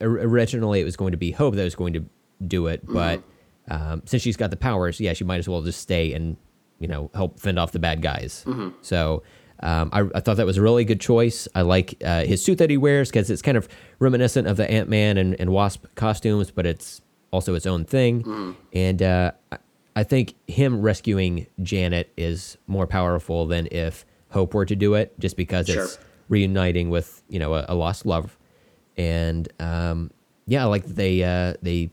originally, 0.00 0.80
it 0.80 0.84
was 0.84 0.96
going 0.96 1.12
to 1.12 1.16
be 1.18 1.30
Hope 1.30 1.54
that 1.54 1.64
was 1.64 1.74
going 1.74 1.92
to 1.94 2.04
do 2.46 2.66
it, 2.66 2.86
but 2.86 3.22
um, 3.68 4.02
since 4.04 4.22
she's 4.22 4.36
got 4.36 4.50
the 4.50 4.56
powers, 4.56 5.00
yeah, 5.00 5.12
she 5.12 5.24
might 5.24 5.38
as 5.38 5.48
well 5.48 5.62
just 5.62 5.80
stay 5.80 6.12
and 6.12 6.36
you 6.80 6.88
know 6.88 7.10
help 7.14 7.38
fend 7.38 7.58
off 7.58 7.72
the 7.72 7.78
bad 7.78 8.02
guys. 8.02 8.44
So. 8.82 9.22
Um, 9.62 9.90
I, 9.92 10.00
I 10.14 10.20
thought 10.20 10.36
that 10.38 10.46
was 10.46 10.56
a 10.58 10.62
really 10.62 10.84
good 10.84 11.00
choice. 11.00 11.46
I 11.54 11.62
like 11.62 11.94
uh, 12.04 12.24
his 12.24 12.44
suit 12.44 12.58
that 12.58 12.68
he 12.70 12.76
wears 12.76 13.10
because 13.10 13.30
it's 13.30 13.42
kind 13.42 13.56
of 13.56 13.68
reminiscent 14.00 14.48
of 14.48 14.56
the 14.56 14.68
Ant 14.70 14.88
Man 14.88 15.16
and, 15.18 15.34
and 15.40 15.50
Wasp 15.50 15.84
costumes, 15.94 16.50
but 16.50 16.66
it's 16.66 17.00
also 17.30 17.54
its 17.54 17.66
own 17.66 17.84
thing. 17.84 18.56
And 18.72 19.02
uh, 19.02 19.32
I- 19.96 20.02
think 20.04 20.34
him 20.48 20.80
rescuing 20.82 21.46
Janet 21.62 22.12
is 22.16 22.56
more 22.66 22.86
powerful 22.86 23.46
than 23.46 23.68
if 23.70 24.04
Hope 24.30 24.54
were 24.54 24.64
to 24.66 24.74
do 24.74 24.94
it, 24.94 25.12
just 25.20 25.36
because 25.36 25.66
Sure. 25.68 25.84
it's 25.84 25.98
reuniting 26.28 26.88
with 26.90 27.22
you 27.28 27.38
know 27.38 27.54
a, 27.54 27.66
a 27.68 27.74
lost 27.74 28.04
love. 28.06 28.36
And 28.96 29.48
um, 29.60 30.10
yeah, 30.46 30.62
I 30.62 30.64
like 30.66 30.84
that 30.86 30.96
they 30.96 31.22
uh, 31.22 31.54
they. 31.62 31.90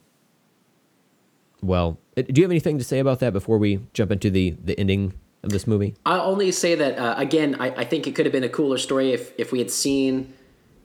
Well, 1.62 2.00
uh, 2.18 2.22
do 2.22 2.40
you 2.40 2.44
have 2.46 2.52
anything 2.52 2.78
to 2.78 2.84
say 2.84 3.00
about 3.00 3.20
that 3.20 3.34
before 3.34 3.58
we 3.58 3.80
jump 3.94 4.12
into 4.12 4.30
the 4.30 4.52
the 4.64 4.80
ending 4.80 5.14
of 5.44 5.50
this 5.52 5.66
movie? 5.68 5.96
I'll 6.06 6.22
only 6.22 6.52
say 6.52 6.76
that 6.76 6.98
uh, 6.98 7.16
again. 7.18 7.56
I, 7.60 7.68
I 7.70 7.84
think 7.86 8.08
it 8.08 8.16
could 8.16 8.26
have 8.26 8.34
been 8.34 8.44
a 8.44 8.50
cooler 8.50 8.78
story 8.78 9.12
if 9.14 9.32
if 9.38 9.52
we 9.52 9.60
had 9.60 9.72
seen 9.72 10.34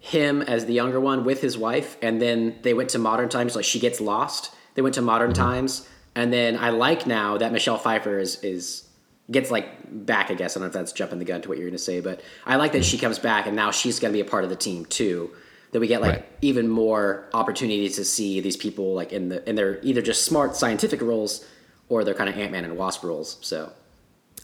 him 0.01 0.43
as 0.43 0.67
the 0.67 0.75
younger 0.75 1.01
one 1.01 1.25
with 1.25 1.41
his 1.41 1.57
wife, 1.57 1.97
and 2.03 2.21
then 2.21 2.57
they 2.63 2.75
went 2.75 2.91
to 2.91 2.99
modern 2.99 3.29
times. 3.29 3.57
Like 3.57 3.65
she 3.65 3.81
gets 3.81 4.01
lost. 4.01 4.55
They 4.75 4.83
went 4.83 4.95
to 4.97 5.03
modern 5.03 5.33
times, 5.33 5.89
and 6.15 6.33
then 6.33 6.57
I 6.59 6.71
like 6.71 7.07
now 7.07 7.39
that 7.39 7.53
Michelle 7.53 7.79
Pfeiffer 7.79 8.19
is 8.19 8.43
is 8.43 8.89
gets 9.31 9.51
like 9.51 9.67
back. 10.07 10.31
I 10.31 10.35
guess 10.35 10.57
I 10.57 10.61
don't 10.61 10.65
know 10.65 10.67
if 10.69 10.73
that's 10.75 10.93
jumping 10.93 11.19
the 11.19 11.25
gun 11.25 11.41
to 11.43 11.49
what 11.49 11.59
you're 11.59 11.67
going 11.67 11.79
to 11.79 11.83
say, 11.83 12.01
but 12.01 12.21
I 12.45 12.57
like 12.57 12.73
that 12.73 12.85
she 12.85 12.99
comes 12.99 13.19
back, 13.19 13.47
and 13.47 13.57
now 13.57 13.71
she's 13.71 13.99
going 13.99 14.13
to 14.13 14.17
be 14.17 14.21
a 14.21 14.31
part 14.31 14.45
of 14.45 14.51
the 14.51 14.57
team 14.57 14.85
too. 14.85 15.31
That 15.73 15.81
we 15.81 15.89
get 15.89 16.01
like 16.03 16.13
Right. 16.13 16.29
even 16.41 16.69
more 16.69 17.29
opportunity 17.35 17.89
to 17.89 18.05
see 18.05 18.41
these 18.41 18.57
people 18.57 18.95
like 18.95 19.13
in 19.13 19.29
the 19.31 19.49
in 19.49 19.57
their 19.57 19.81
either 19.83 20.03
just 20.03 20.25
smart 20.25 20.55
scientific 20.55 21.01
roles 21.01 21.45
or 21.89 22.05
they're 22.05 22.15
kind 22.15 22.29
of 22.31 22.37
Ant 22.39 22.53
Man 22.53 22.65
and 22.65 22.77
Wasp 22.77 23.03
roles. 23.03 23.39
So 23.41 23.73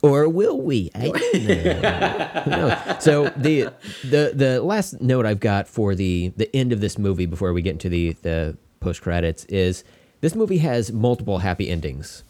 or 0.02 0.28
will 0.28 0.60
we? 0.60 0.90
I 0.94 1.08
don't 1.08 1.14
know. 1.46 2.40
Who 2.44 2.50
knows? 2.50 3.02
So 3.02 3.28
the 3.36 3.68
the 4.02 4.32
the 4.34 4.62
last 4.62 5.00
note 5.00 5.26
I've 5.26 5.40
got 5.40 5.68
for 5.68 5.94
the 5.94 6.32
the 6.36 6.54
end 6.56 6.72
of 6.72 6.80
this 6.80 6.98
movie 6.98 7.26
before 7.26 7.52
we 7.52 7.62
get 7.62 7.72
into 7.72 7.88
the 7.88 8.12
the 8.22 8.56
post 8.80 9.02
credits 9.02 9.44
is 9.46 9.84
this 10.20 10.34
movie 10.34 10.58
has 10.58 10.92
multiple 10.92 11.38
happy 11.38 11.68
endings. 11.68 12.24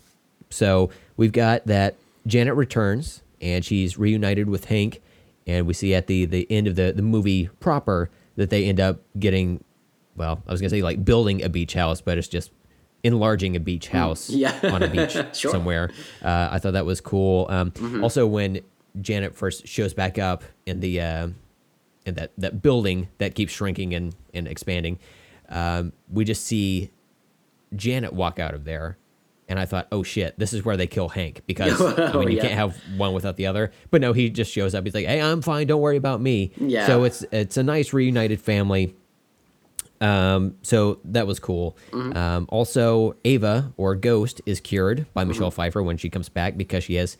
So 0.50 0.90
we've 1.16 1.32
got 1.32 1.66
that 1.66 1.94
Janet 2.26 2.54
returns 2.54 3.22
and 3.40 3.64
she's 3.64 3.96
reunited 3.96 4.48
with 4.48 4.66
Hank, 4.66 5.00
and 5.46 5.66
we 5.66 5.74
see 5.74 5.94
at 5.94 6.06
the 6.06 6.24
the 6.24 6.46
end 6.50 6.66
of 6.66 6.76
the 6.76 6.92
the 6.92 7.02
movie 7.02 7.48
proper 7.60 8.10
that 8.36 8.50
they 8.50 8.64
end 8.64 8.80
up 8.80 9.00
getting. 9.18 9.62
Well, 10.16 10.42
I 10.46 10.50
was 10.52 10.60
gonna 10.60 10.70
say 10.70 10.82
like 10.82 11.04
building 11.04 11.42
a 11.42 11.48
beach 11.48 11.74
house, 11.74 12.00
but 12.00 12.18
it's 12.18 12.28
just 12.28 12.50
enlarging 13.02 13.56
a 13.56 13.60
beach 13.60 13.88
house 13.88 14.30
yeah. 14.30 14.58
on 14.64 14.82
a 14.82 14.88
beach 14.88 15.16
Sure. 15.36 15.50
somewhere. 15.50 15.90
Uh, 16.22 16.48
I 16.50 16.58
thought 16.58 16.72
that 16.74 16.86
was 16.86 17.00
cool. 17.00 17.46
Um, 17.48 17.72
Also, 18.02 18.26
when 18.26 18.60
Janet 19.00 19.34
first 19.34 19.66
shows 19.66 19.94
back 19.94 20.18
up 20.18 20.42
in 20.66 20.80
the 20.80 21.00
uh, 21.00 21.28
in 22.06 22.14
that, 22.14 22.32
that 22.38 22.62
building 22.62 23.08
that 23.18 23.34
keeps 23.34 23.52
shrinking 23.52 23.94
and, 23.94 24.14
and 24.34 24.48
expanding, 24.48 24.98
um, 25.48 25.92
we 26.10 26.24
just 26.24 26.44
see 26.44 26.90
Janet 27.74 28.12
walk 28.12 28.38
out 28.38 28.54
of 28.54 28.64
there. 28.64 28.96
And 29.48 29.58
I 29.58 29.64
thought, 29.64 29.88
oh 29.90 30.04
shit, 30.04 30.38
this 30.38 30.52
is 30.52 30.64
where 30.64 30.76
they 30.76 30.86
kill 30.86 31.08
Hank 31.08 31.42
because 31.46 31.80
I 31.98 32.12
mean, 32.12 32.28
you 32.30 32.36
yeah. 32.36 32.42
can't 32.42 32.54
have 32.54 32.76
one 32.96 33.12
without 33.14 33.36
the 33.36 33.46
other. 33.46 33.72
But 33.90 34.00
no, 34.00 34.12
he 34.12 34.30
just 34.30 34.52
shows 34.52 34.76
up. 34.76 34.84
He's 34.84 34.94
like, 34.94 35.06
hey, 35.06 35.20
I'm 35.20 35.42
fine. 35.42 35.66
Don't 35.66 35.80
worry 35.80 35.96
about 35.96 36.20
me. 36.20 36.52
Yeah. 36.56 36.86
So 36.86 37.02
it's 37.02 37.24
it's 37.32 37.56
a 37.56 37.62
nice 37.64 37.92
reunited 37.92 38.40
family. 38.40 38.94
Um, 40.00 40.54
so 40.62 41.00
that 41.04 41.26
was 41.26 41.38
cool. 41.38 41.76
Mm-hmm. 41.90 42.16
Um, 42.16 42.46
also, 42.48 43.16
Ava 43.24 43.72
or 43.76 43.94
Ghost 43.94 44.40
is 44.46 44.60
cured 44.60 45.06
by 45.12 45.22
Mm-hmm. 45.22 45.28
Michelle 45.28 45.50
Pfeiffer 45.50 45.82
when 45.82 45.96
she 45.98 46.08
comes 46.08 46.28
back 46.28 46.56
because 46.56 46.84
she 46.84 46.94
has 46.94 47.16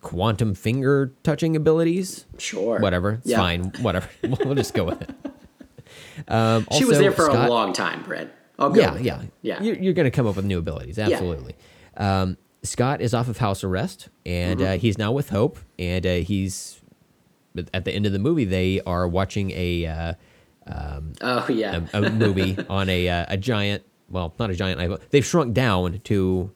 quantum 0.00 0.54
finger 0.54 1.12
touching 1.22 1.56
abilities. 1.56 2.26
Sure. 2.38 2.78
Whatever. 2.80 3.12
It's 3.14 3.26
Yeah. 3.26 3.38
fine. 3.38 3.72
Whatever. 3.80 4.08
we'll 4.22 4.54
just 4.54 4.74
go 4.74 4.84
with 4.84 5.02
it. 5.02 5.10
Um, 6.28 6.66
She 6.72 6.84
was 6.84 6.98
there 6.98 7.12
for 7.12 7.24
Scott- 7.26 7.48
a 7.48 7.52
long 7.52 7.72
time. 7.72 8.04
I'll 8.58 8.70
go. 8.70 8.80
yeah, 8.80 8.98
yeah, 8.98 9.22
it. 9.22 9.30
yeah. 9.42 9.62
You're, 9.62 9.76
you're 9.76 9.92
going 9.92 10.04
to 10.04 10.10
come 10.10 10.26
up 10.26 10.36
with 10.36 10.44
new 10.44 10.58
abilities, 10.58 10.98
absolutely. 10.98 11.56
Um, 11.96 12.36
Scott 12.62 13.00
is 13.00 13.12
off 13.14 13.26
of 13.28 13.38
house 13.38 13.64
arrest, 13.64 14.08
and 14.24 14.60
Mm-hmm. 14.60 14.72
uh, 14.74 14.76
he's 14.78 14.96
now 14.98 15.10
with 15.10 15.30
Hope, 15.30 15.58
and 15.78 16.06
uh, 16.06 16.14
he's 16.16 16.80
at 17.74 17.84
the 17.84 17.92
end 17.92 18.06
of 18.06 18.12
the 18.12 18.18
movie. 18.20 18.44
They 18.44 18.80
are 18.86 19.08
watching 19.08 19.50
a 19.52 19.86
uh, 19.86 20.14
oh 20.68 21.46
yeah. 21.48 21.80
a, 21.92 22.02
a 22.02 22.10
movie 22.10 22.56
on 22.68 22.88
a 22.88 23.08
uh, 23.08 23.26
a 23.28 23.36
giant. 23.36 23.84
Well, 24.08 24.34
not 24.38 24.50
a 24.50 24.54
giant. 24.54 24.80
iPhone. 24.80 25.00
They've 25.10 25.24
shrunk 25.24 25.54
down 25.54 26.00
to 26.04 26.50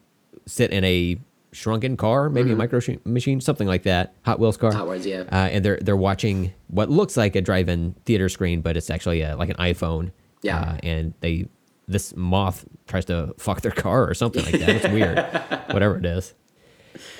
sit 0.45 0.71
in 0.71 0.83
a 0.83 1.17
shrunken 1.51 1.97
car, 1.97 2.29
maybe 2.29 2.51
a 2.51 2.55
micro 2.55 2.79
sh- 2.79 2.97
machine, 3.03 3.41
something 3.41 3.67
like 3.67 3.83
that. 3.83 4.13
Hot 4.25 4.39
Wheels 4.39 4.57
car. 4.57 4.69
Mm-hmm. 4.69 4.79
Hot 4.79 4.87
Wheels, 4.87 5.05
yeah. 5.05 5.21
Uh, 5.31 5.49
and 5.51 5.65
they're 5.65 5.79
they're 5.81 5.97
watching 5.97 6.53
what 6.67 6.89
looks 6.89 7.17
like 7.17 7.35
a 7.35 7.41
drive-in 7.41 7.95
theater 8.05 8.29
screen, 8.29 8.61
but 8.61 8.77
it's 8.77 8.89
actually 8.89 9.21
a, 9.21 9.35
like 9.35 9.49
an 9.49 9.55
iPhone. 9.57 10.11
Yeah. 10.43 10.59
Uh, 10.59 10.77
and 10.83 11.13
they 11.21 11.47
this 11.87 12.15
moth 12.15 12.65
tries 12.87 13.05
to 13.05 13.33
fuck 13.37 13.61
their 13.61 13.71
car 13.71 14.07
or 14.07 14.13
something 14.13 14.43
like 14.43 14.59
that. 14.59 14.69
It's 14.69 14.87
weird. 14.89 15.17
Whatever 15.73 15.97
it 15.97 16.05
is. 16.05 16.33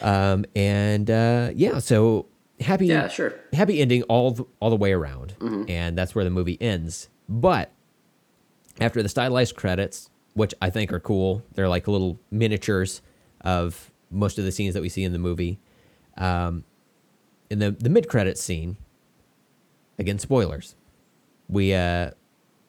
Um, 0.02 0.46
and 0.56 1.10
uh, 1.10 1.52
yeah, 1.54 1.80
so 1.80 2.28
happy 2.60 2.88
Yeah, 2.88 3.08
sure. 3.08 3.34
happy 3.54 3.80
ending 3.82 4.04
all 4.04 4.32
the, 4.32 4.46
all 4.60 4.70
the 4.70 4.76
way 4.76 4.92
around, 4.94 5.36
and 5.68 5.98
that's 5.98 6.14
where 6.16 6.24
the 6.24 6.30
movie 6.32 6.58
ends. 6.62 7.10
But 7.30 7.72
after 8.80 9.02
the 9.04 9.10
stylized 9.10 9.56
credits, 9.56 10.10
which 10.34 10.54
I 10.62 10.70
think 10.70 10.92
are 10.94 11.00
cool, 11.00 11.44
they're 11.56 11.68
like 11.70 11.88
little 11.88 12.20
miniatures 12.32 13.02
of 13.42 13.92
most 14.12 14.38
of 14.40 14.46
the 14.46 14.52
scenes 14.52 14.74
that 14.74 14.82
we 14.82 14.90
see 14.90 15.04
in 15.04 15.12
the 15.14 15.20
movie. 15.20 15.60
Um, 16.18 16.64
in 17.50 17.60
the 17.60 17.72
the 17.72 17.90
mid 17.90 18.08
credits 18.08 18.42
scene, 18.42 18.78
again 20.00 20.20
spoilers, 20.20 20.76
we 21.48 21.74
uh 21.74 22.12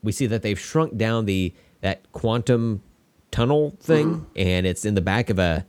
we 0.02 0.12
see 0.12 0.26
that 0.26 0.42
they've 0.42 0.58
shrunk 0.58 0.96
down 0.96 1.24
the 1.26 1.52
that 1.80 2.10
quantum 2.12 2.82
tunnel 3.30 3.76
thing, 3.80 4.26
and 4.36 4.66
it's 4.66 4.84
in 4.84 4.94
the 4.94 5.00
back 5.00 5.30
of 5.30 5.38
a 5.38 5.66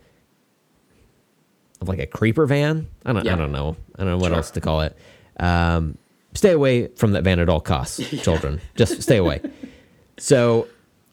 of 1.81 1.87
like 1.87 1.99
a 1.99 2.07
creeper 2.07 2.45
van. 2.45 2.87
I 3.05 3.13
don't 3.13 3.27
I 3.27 3.35
don't 3.35 3.51
know. 3.51 3.75
I 3.97 4.03
don't 4.03 4.11
know 4.11 4.17
what 4.17 4.27
Sure. 4.29 4.35
else 4.37 4.51
to 4.51 4.61
call 4.61 4.81
it. 4.81 4.97
Um, 5.39 5.97
stay 6.33 6.51
away 6.51 6.87
from 6.89 7.13
that 7.13 7.23
van 7.23 7.39
at 7.39 7.49
all 7.49 7.61
costs, 7.61 7.97
children. 8.23 8.59
Just 8.75 9.01
stay 9.01 9.17
away. 9.17 9.41
So 10.17 10.67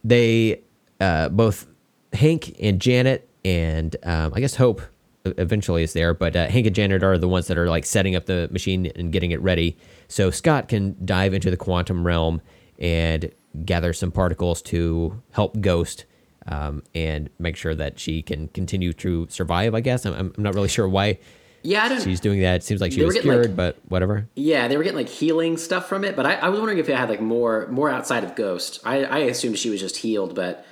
they 0.05 0.60
uh, 1.01 1.28
both 1.28 1.66
Hank 2.12 2.56
and 2.60 2.80
Janet 2.80 3.28
and 3.44 3.94
um, 4.02 4.32
I 4.34 4.40
guess 4.40 4.56
Hope 4.56 4.82
eventually 5.24 5.82
is 5.82 5.93
there, 5.93 6.14
but 6.14 6.34
uh, 6.36 6.47
Hank 6.48 6.66
and 6.66 6.74
Janet 6.74 7.02
are 7.02 7.18
the 7.18 7.28
ones 7.28 7.47
that 7.48 7.59
are 7.59 7.68
like 7.68 7.84
setting 7.84 8.14
up 8.16 8.26
the 8.26 8.48
machine 8.52 8.86
and 8.97 9.12
getting 9.12 9.30
it 9.32 9.40
ready. 9.43 9.76
So 10.09 10.30
Scott 10.30 10.68
can 10.68 10.97
dive 11.05 11.34
into 11.34 11.51
the 11.51 11.56
quantum 11.56 12.06
realm 12.06 12.40
and 12.78 13.30
gather 13.64 13.93
some 13.93 14.10
particles 14.12 14.62
to 14.62 15.20
help 15.32 15.60
Ghost 15.60 16.05
um, 16.48 16.82
and 16.94 17.31
make 17.39 17.56
sure 17.56 17.74
that 17.74 17.98
she 17.98 18.23
can 18.23 18.48
continue 18.48 18.93
to 18.94 19.27
survive. 19.31 19.74
I 19.74 19.81
guess 19.81 20.05
I'm, 20.06 20.14
I'm 20.14 20.35
not 20.36 20.55
really 20.55 20.68
sure 20.68 20.89
why 20.89 21.18
Yeah, 21.62 21.85
I 21.85 21.89
don't. 21.89 22.01
she's 22.02 22.20
doing 22.20 22.40
that. 22.40 22.56
It 22.56 22.62
seems 22.64 22.81
like 22.81 22.93
she 22.93 23.02
was 23.05 23.18
cured, 23.18 23.47
like- 23.48 23.56
but 23.56 23.78
whatever. 23.89 24.28
Yeah, 24.36 24.68
they 24.68 24.77
were 24.77 24.82
getting 24.85 24.98
like 24.98 25.09
healing 25.09 25.56
stuff 25.56 25.89
from 25.89 26.05
it, 26.05 26.14
but 26.16 26.24
I, 26.27 26.35
I 26.35 26.48
was 26.48 26.59
wondering 26.60 26.78
if 26.78 26.89
it 26.89 26.97
had 26.97 27.09
like 27.09 27.20
more 27.20 27.66
more 27.68 27.90
outside 27.90 28.24
of 28.24 28.35
Ghost. 28.36 28.81
I, 28.85 29.05
I 29.05 29.18
assumed 29.20 29.59
she 29.59 29.70
was 29.70 29.81
just 29.81 29.97
healed, 29.97 30.35
but 30.35 30.64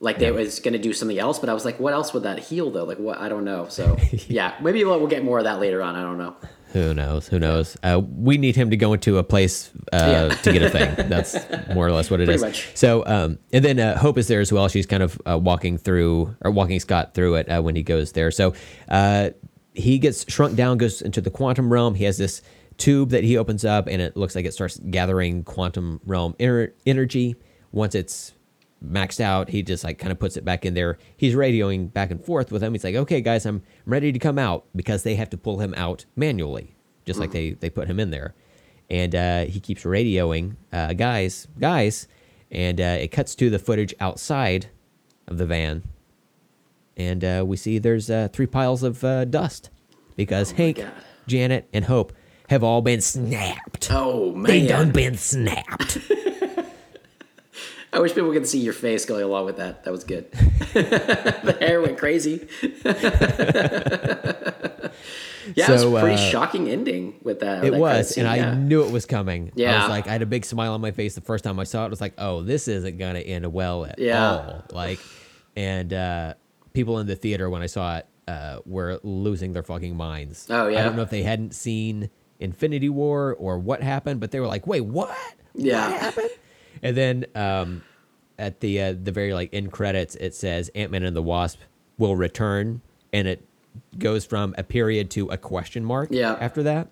like 0.00 0.18
they 0.18 0.30
was 0.30 0.60
going 0.60 0.74
to 0.74 0.78
do 0.78 0.92
something 0.92 1.18
else. 1.18 1.38
But 1.40 1.48
I 1.48 1.54
was 1.54 1.64
like, 1.64 1.80
what 1.80 1.92
else 1.92 2.14
would 2.14 2.22
that 2.22 2.38
heal 2.38 2.70
though? 2.70 2.84
Like 2.84 2.98
what? 2.98 3.18
I 3.18 3.28
don't 3.28 3.44
know. 3.44 3.66
So 3.68 3.96
yeah, 4.28 4.54
maybe 4.62 4.84
we'll, 4.84 4.98
we'll 4.98 5.08
get 5.08 5.24
more 5.24 5.38
of 5.38 5.44
that 5.44 5.58
later 5.60 5.82
on. 5.82 5.96
I 5.96 6.02
don't 6.02 6.18
know. 6.18 6.36
Who 6.72 6.92
knows? 6.92 7.28
Who 7.28 7.38
knows? 7.38 7.76
Uh, 7.82 8.00
we 8.04 8.36
need 8.36 8.54
him 8.54 8.70
to 8.70 8.76
go 8.76 8.92
into 8.92 9.16
a 9.18 9.24
place 9.24 9.70
uh, 9.92 10.28
Yeah. 10.30 10.34
to 10.36 10.52
get 10.52 10.62
a 10.62 10.68
thing. 10.70 10.94
That's 11.08 11.36
more 11.74 11.86
or 11.86 11.92
less 11.92 12.10
what 12.10 12.20
it 12.20 12.26
Pretty 12.26 12.36
is. 12.36 12.42
much. 12.42 12.68
So, 12.76 13.06
um, 13.06 13.38
and 13.52 13.64
then 13.64 13.78
uh, 13.80 13.96
Hope 13.96 14.18
is 14.18 14.28
there 14.28 14.40
as 14.40 14.52
well. 14.52 14.68
She's 14.68 14.84
kind 14.86 15.02
of 15.02 15.20
uh, 15.26 15.38
walking 15.38 15.78
through 15.78 16.36
or 16.42 16.50
walking 16.50 16.78
Scott 16.80 17.14
through 17.14 17.36
it 17.36 17.48
uh, 17.50 17.62
when 17.62 17.74
he 17.74 17.82
goes 17.82 18.12
there. 18.12 18.30
So 18.30 18.52
uh, 18.88 19.30
he 19.74 19.98
gets 19.98 20.30
shrunk 20.30 20.56
down, 20.56 20.76
goes 20.78 21.00
into 21.00 21.20
the 21.20 21.30
quantum 21.30 21.72
realm. 21.72 21.94
He 21.94 22.04
has 22.04 22.18
this 22.18 22.42
tube 22.76 23.10
that 23.10 23.24
he 23.24 23.36
opens 23.38 23.64
up, 23.64 23.86
and 23.88 24.00
it 24.02 24.16
looks 24.16 24.34
like 24.36 24.44
it 24.44 24.52
starts 24.52 24.78
gathering 24.90 25.44
quantum 25.44 26.00
realm 26.04 26.34
ener- 26.38 26.72
energy. 26.86 27.34
Once 27.72 27.94
it's 27.94 28.32
maxed 28.84 29.20
out, 29.20 29.48
he 29.50 29.62
just 29.62 29.84
like 29.84 29.98
kind 29.98 30.12
of 30.12 30.18
puts 30.18 30.36
it 30.36 30.44
back 30.44 30.64
in 30.64 30.74
there. 30.74 30.98
He's 31.16 31.34
radioing 31.34 31.92
back 31.92 32.10
and 32.10 32.24
forth 32.24 32.52
with 32.52 32.62
them. 32.62 32.72
He's 32.74 32.84
like, 32.84 32.94
"Okay, 32.94 33.20
guys, 33.20 33.44
I'm 33.46 33.62
ready 33.86 34.12
to 34.12 34.18
come 34.18 34.38
out," 34.38 34.64
because 34.74 35.02
they 35.02 35.16
have 35.16 35.30
to 35.30 35.36
pull 35.36 35.58
him 35.58 35.74
out 35.76 36.04
manually, 36.16 36.74
just 37.04 37.18
like 37.18 37.32
they 37.32 37.50
they 37.52 37.70
put 37.70 37.88
him 37.88 37.98
in 37.98 38.10
there. 38.10 38.34
And 38.90 39.14
uh, 39.14 39.44
he 39.44 39.60
keeps 39.60 39.82
radioing, 39.84 40.56
uh, 40.72 40.94
guys, 40.94 41.46
guys, 41.58 42.08
and 42.50 42.80
uh, 42.80 42.96
it 43.00 43.08
cuts 43.08 43.34
to 43.34 43.50
the 43.50 43.58
footage 43.58 43.94
outside 44.00 44.68
of 45.26 45.36
the 45.38 45.44
van, 45.46 45.82
and 46.96 47.22
uh, 47.24 47.44
we 47.46 47.56
see 47.56 47.78
there's 47.78 48.08
uh, 48.10 48.28
three 48.32 48.46
piles 48.46 48.82
of 48.82 49.02
uh, 49.04 49.24
dust 49.26 49.70
because 50.16 50.52
Hank, 50.52 50.78
God. 50.78 50.92
Janet, 51.26 51.68
and 51.72 51.84
Hope 51.84 52.12
have 52.48 52.64
all 52.64 52.80
been 52.80 53.00
snapped. 53.02 53.88
Oh 53.90 54.32
man, 54.32 54.44
They 54.44 54.66
done 54.66 54.90
been 54.90 55.16
snapped. 55.16 55.98
I 57.92 58.00
wish 58.00 58.14
people 58.14 58.32
could 58.32 58.46
see 58.46 58.60
your 58.60 58.72
face 58.74 59.04
going 59.06 59.22
along 59.24 59.46
with 59.46 59.56
that. 59.56 59.84
That 59.84 59.90
was 59.90 60.04
good. 60.04 60.30
the 60.72 61.56
hair 61.60 61.80
went 61.80 61.96
crazy. 61.98 62.46
yeah, 65.54 65.66
so, 65.66 65.72
it 65.72 65.74
was 65.74 65.84
a 65.84 66.00
pretty 66.00 66.14
uh, 66.16 66.30
shocking 66.30 66.68
ending 66.68 67.14
with 67.22 67.40
that. 67.40 67.64
It 67.64 67.72
that 67.72 67.80
was, 67.80 68.10
scene, 68.14 68.26
and 68.26 68.42
I 68.42 68.54
knew 68.54 68.84
it 68.84 68.90
was 68.90 69.06
coming. 69.06 69.48
I 69.48 69.52
Yeah. 69.56 69.80
was 69.80 69.88
like, 69.88 70.06
I 70.06 70.12
had 70.12 70.22
a 70.22 70.26
big 70.26 70.44
smile 70.44 70.74
on 70.74 70.80
my 70.80 70.90
face 70.90 71.14
the 71.14 71.20
first 71.20 71.44
time 71.44 71.58
I 71.58 71.64
saw 71.64 71.82
it. 71.84 71.86
I 71.86 71.88
was 71.88 72.00
like, 72.00 72.14
oh, 72.18 72.42
this 72.42 72.68
isn't 72.68 72.98
gonna 72.98 73.20
end 73.20 73.50
well 73.52 73.84
at 73.86 73.98
Yeah. 73.98 74.30
all. 74.30 74.64
Like, 74.70 75.00
and 75.56 75.92
uh, 75.92 76.34
people 76.72 76.98
in 76.98 77.06
the 77.06 77.16
theater 77.16 77.48
when 77.50 77.62
I 77.62 77.66
saw 77.66 77.98
it 77.98 78.06
uh, 78.26 78.58
were 78.66 79.00
losing 79.02 79.52
their 79.54 79.62
fucking 79.62 79.96
minds. 79.96 80.46
Oh, 80.50 80.68
yeah, 80.68 80.80
I 80.80 80.84
don't 80.84 80.96
know 80.96 81.02
if 81.02 81.10
they 81.10 81.22
hadn't 81.22 81.54
seen 81.54 82.10
Infinity 82.38 82.90
War 82.90 83.34
or 83.38 83.58
what 83.58 83.82
happened, 83.82 84.20
but 84.20 84.30
they 84.30 84.40
were 84.40 84.46
like, 84.46 84.66
wait, 84.66 84.82
what? 84.82 85.16
Yeah. 85.54 85.90
What 85.90 86.00
happened? 86.00 86.30
And 86.82 86.96
then 86.96 87.26
um, 87.34 87.82
at 88.38 88.60
the 88.60 88.80
uh, 88.80 88.94
the 89.02 89.12
very 89.12 89.34
like 89.34 89.50
end 89.52 89.72
credits, 89.72 90.14
it 90.16 90.34
says 90.34 90.70
Ant 90.74 90.90
Man 90.90 91.02
and 91.02 91.16
the 91.16 91.22
Wasp 91.22 91.60
will 91.98 92.16
return, 92.16 92.82
and 93.12 93.26
it 93.28 93.44
goes 93.98 94.24
from 94.24 94.54
a 94.58 94.62
period 94.62 95.10
to 95.10 95.28
a 95.28 95.36
question 95.36 95.84
mark. 95.84 96.08
Yeah. 96.10 96.36
After 96.40 96.62
that, 96.64 96.88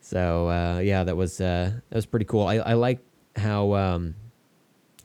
so 0.00 0.48
uh, 0.48 0.78
yeah, 0.78 1.04
that 1.04 1.16
was 1.16 1.40
uh, 1.40 1.72
that 1.88 1.96
was 1.96 2.06
pretty 2.06 2.26
cool. 2.26 2.46
I, 2.46 2.56
I 2.56 2.72
like 2.74 3.00
how 3.36 3.74
um, 3.74 4.14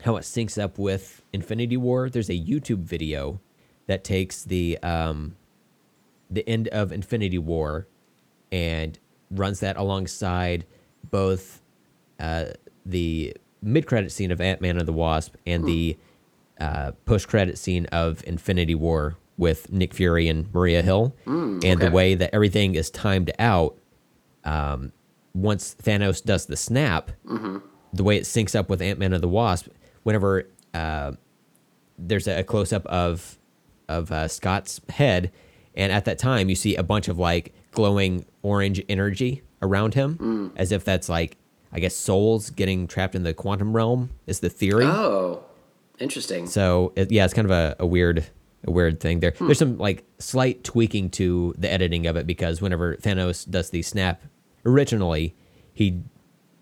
how 0.03 0.17
it 0.17 0.21
syncs 0.21 0.61
up 0.61 0.77
with 0.77 1.23
Infinity 1.33 1.77
War. 1.77 2.09
There's 2.09 2.29
a 2.29 2.39
YouTube 2.39 2.83
video 2.83 3.39
that 3.87 4.03
takes 4.03 4.43
the 4.43 4.77
um, 4.83 5.35
the 6.29 6.47
end 6.47 6.67
of 6.69 6.91
Infinity 6.91 7.39
War 7.39 7.87
and 8.51 8.97
runs 9.31 9.59
that 9.59 9.77
alongside 9.77 10.65
both 11.09 11.61
uh, 12.19 12.45
the 12.85 13.35
mid 13.61 13.85
credit 13.87 14.11
scene 14.11 14.31
of 14.31 14.39
Ant 14.41 14.61
Man 14.61 14.77
and 14.77 14.87
the 14.87 14.93
Wasp 14.93 15.35
and 15.45 15.65
the 15.65 15.97
uh, 16.59 16.91
post 17.05 17.27
credit 17.27 17.57
scene 17.57 17.85
of 17.87 18.23
Infinity 18.27 18.75
War 18.75 19.15
with 19.37 19.71
Nick 19.71 19.93
Fury 19.93 20.27
and 20.27 20.53
Maria 20.53 20.81
Hill, 20.81 21.15
and 21.63 21.79
the 21.79 21.91
way 21.91 22.15
that 22.15 22.29
everything 22.33 22.75
is 22.75 22.89
timed 22.89 23.31
out. 23.39 23.77
Um, 24.43 24.91
once 25.33 25.75
Thanos 25.81 26.23
does 26.23 26.47
the 26.47 26.57
snap, 26.57 27.11
the 27.93 28.03
way 28.03 28.17
it 28.17 28.23
syncs 28.23 28.55
up 28.57 28.69
with 28.69 28.81
Ant 28.81 28.99
Man 28.99 29.13
and 29.13 29.23
the 29.23 29.27
Wasp, 29.29 29.67
whenever 30.03 30.47
uh, 30.73 31.13
there's 31.97 32.27
a, 32.27 32.43
close 32.43 32.73
up 32.73 32.85
of 32.87 33.37
of 33.87 34.11
uh, 34.11 34.27
Scott's 34.27 34.81
head, 34.89 35.31
and 35.75 35.91
at 35.91 36.05
that 36.05 36.19
time 36.19 36.49
you 36.49 36.55
see 36.55 36.75
a 36.75 36.83
bunch 36.83 37.07
of 37.07 37.17
like 37.17 37.53
glowing 37.71 38.25
orange 38.41 38.81
energy 38.89 39.41
around 39.61 39.93
him, 39.93 40.51
as 40.57 40.71
if 40.71 40.83
that's 40.83 41.07
like 41.09 41.37
I 41.71 41.79
guess 41.79 41.95
souls 41.95 42.49
getting 42.49 42.87
trapped 42.87 43.15
in 43.15 43.23
the 43.23 43.33
quantum 43.33 43.75
realm 43.75 44.09
is 44.27 44.39
the 44.39 44.49
theory. 44.49 44.85
Oh, 44.85 45.43
interesting. 45.99 46.47
So 46.47 46.93
it, 46.95 47.11
yeah, 47.11 47.25
it's 47.25 47.33
kind 47.33 47.45
of 47.45 47.51
a, 47.51 47.75
a 47.79 47.85
weird 47.85 48.25
a 48.65 48.71
weird 48.71 48.99
thing 48.99 49.19
there. 49.19 49.31
Hmm. 49.31 49.45
There's 49.45 49.59
some 49.59 49.77
like 49.77 50.03
slight 50.17 50.63
tweaking 50.63 51.09
to 51.11 51.53
the 51.57 51.71
editing 51.71 52.07
of 52.07 52.15
it 52.17 52.27
because 52.27 52.61
whenever 52.61 52.95
Thanos 52.97 53.49
does 53.49 53.69
the 53.69 53.81
snap 53.83 54.21
originally, 54.65 55.35
he 55.73 56.01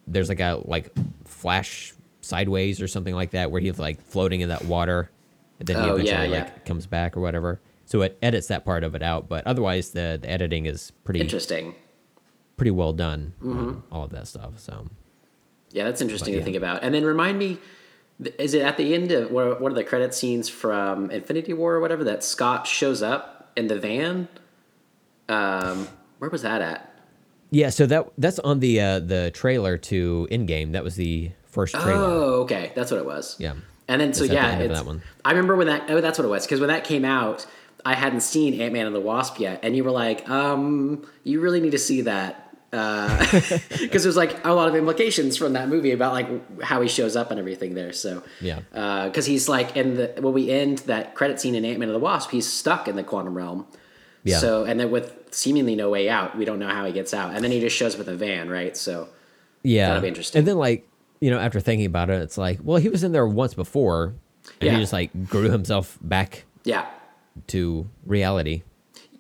there's 0.05 0.29
like 0.29 0.39
a 0.39 0.61
like 0.65 0.91
flash 1.25 1.93
sideways 2.21 2.81
or 2.81 2.88
something 2.88 3.15
like 3.15 3.31
that 3.31 3.51
where 3.51 3.61
he's 3.61 3.79
like 3.79 4.01
floating 4.01 4.41
in 4.41 4.49
that 4.49 4.65
water 4.65 5.09
and 5.59 5.67
then 5.67 5.77
he 5.77 5.89
Oh, 5.89 5.93
eventually 5.95 6.09
yeah, 6.11 6.23
yeah. 6.23 6.43
like 6.43 6.65
comes 6.65 6.85
back 6.85 7.15
or 7.17 7.21
whatever. 7.21 7.61
So 7.85 8.01
it 8.01 8.17
edits 8.21 8.47
that 8.47 8.65
part 8.65 8.84
of 8.84 8.95
it 8.95 9.01
out, 9.01 9.29
but 9.29 9.47
otherwise 9.47 9.91
the, 9.91 10.19
the 10.21 10.29
editing 10.29 10.65
is 10.65 10.91
pretty 11.05 11.21
Interesting. 11.21 11.73
Pretty 12.57 12.71
well 12.71 12.91
done. 12.93 13.34
on 13.43 13.84
All 13.91 14.03
of 14.03 14.11
that 14.11 14.27
stuff. 14.27 14.59
So 14.59 14.88
Yeah, 15.71 15.85
that's 15.85 16.01
interesting 16.01 16.34
But, 16.34 16.38
to 16.38 16.38
yeah. 16.39 16.43
think 16.43 16.57
about. 16.57 16.84
And 16.84 16.93
then 16.93 17.05
remind 17.05 17.39
me, 17.39 17.59
is 18.38 18.53
it 18.53 18.63
at 18.63 18.77
the 18.77 18.93
end 18.93 19.11
of 19.11 19.31
what 19.31 19.61
are 19.61 19.73
the 19.73 19.84
credit 19.84 20.13
scenes 20.13 20.49
from 20.49 21.09
Infinity 21.11 21.53
War 21.53 21.75
or 21.75 21.79
whatever 21.79 22.03
that 22.03 22.23
Scott 22.23 22.67
shows 22.67 23.01
up 23.01 23.51
in 23.55 23.67
the 23.67 23.79
van? 23.79 24.27
Um, 25.29 25.88
where 26.19 26.29
was 26.29 26.41
that 26.41 26.61
at? 26.61 26.93
yeah, 27.49 27.69
so 27.69 27.85
that 27.85 28.07
that's 28.17 28.39
on 28.39 28.59
the 28.59 28.79
uh, 28.81 28.99
the 28.99 29.31
trailer 29.34 29.77
to 29.77 30.27
Endgame. 30.31 30.73
That 30.73 30.84
was 30.84 30.95
the 30.95 31.31
first 31.45 31.73
trailer. 31.75 31.93
Oh, 31.93 32.41
okay, 32.41 32.71
that's 32.75 32.91
what 32.91 32.99
it 32.99 33.05
was. 33.05 33.35
Yeah. 33.39 33.53
And 33.88 34.01
then 34.01 34.13
so 34.13 34.27
the 34.27 34.34
yeah, 34.34 34.57
it's, 34.57 34.73
that 34.73 34.85
one. 34.85 35.01
I 35.23 35.29
remember 35.31 35.55
when 35.55 35.67
that. 35.67 35.89
Oh, 35.89 36.01
that's 36.01 36.17
what 36.19 36.25
it 36.25 36.29
was. 36.29 36.45
Because 36.45 36.59
when 36.59 36.69
that 36.69 36.84
came 36.84 37.05
out, 37.05 37.45
I 37.85 37.93
hadn't 37.93 38.21
seen 38.21 38.59
Ant 38.59 38.73
Man 38.73 38.85
and 38.85 38.95
the 38.95 38.99
Wasp 38.99 39.39
yet, 39.39 39.59
and 39.63 39.75
you 39.75 39.84
were 39.84 39.91
like, 39.91 40.27
um, 40.29 41.07
"You 41.23 41.39
really 41.39 41.61
need 41.61 41.71
to 41.71 41.77
see 41.79 42.01
that." 42.01 42.47
Uh, 42.73 43.18
because 43.80 44.03
there's 44.03 44.18
like 44.18 44.45
a 44.45 44.53
lot 44.53 44.68
of 44.68 44.76
implications 44.76 45.38
from 45.38 45.53
that 45.53 45.69
movie 45.69 45.91
about 45.91 46.11
like 46.11 46.61
how 46.61 46.81
he 46.81 46.89
shows 46.89 47.15
up 47.15 47.31
and 47.31 47.39
everything 47.39 47.76
there. 47.76 47.94
So 47.94 48.23
Yeah. 48.41 48.60
Uh, 48.73 49.07
because 49.07 49.26
he's 49.26 49.48
like 49.48 49.76
in 49.77 49.95
the 49.95 50.14
when 50.19 50.34
we 50.34 50.52
end 50.52 50.80
that 50.80 51.15
credit 51.15 51.39
scene 51.39 51.56
in 51.56 51.64
Ant 51.64 51.80
Man 51.80 51.89
and 51.89 51.95
the 51.95 51.99
Wasp, 51.99 52.30
he's 52.31 52.45
stuck 52.48 52.88
in 52.88 52.95
the 52.95 53.03
quantum 53.03 53.35
realm. 53.35 53.65
Yeah. 54.23 54.39
So 54.39 54.65
and 54.65 54.80
then 54.80 54.91
with 54.91 55.14
seemingly 55.31 55.76
no 55.76 55.89
way 55.89 56.10
out, 56.10 56.38
we 56.38 56.44
don't 56.44 56.60
know 56.60 56.68
how 56.68 56.85
he 56.85 56.91
gets 56.91 57.14
out, 57.14 57.34
and 57.34 57.44
then 57.44 57.52
he 57.52 57.60
just 57.61 57.76
shows 57.76 57.94
up 57.94 57.99
with 57.99 58.10
a 58.10 58.15
van, 58.15 58.49
right? 58.49 58.76
So 58.76 59.07
Yeah, 59.64 59.88
That'll 59.88 60.02
be 60.02 60.07
interesting. 60.10 60.39
And 60.39 60.48
then, 60.48 60.57
like 60.57 60.88
you 61.19 61.31
know, 61.31 61.39
after 61.39 61.60
thinking 61.60 61.85
about 61.85 62.10
it, 62.10 62.22
it's 62.22 62.38
like, 62.38 62.60
well, 62.61 62.77
he 62.77 62.89
was 62.89 63.03
in 63.03 63.11
there 63.11 63.26
once 63.26 63.53
before, 63.53 64.14
and 64.60 64.61
Yeah. 64.61 64.73
he 64.73 64.80
just 64.81 64.94
like 64.94 65.30
grew 65.30 65.49
himself 65.49 65.98
back 66.02 66.44
yeah. 66.64 66.85
to 67.48 67.88
reality. 68.06 68.64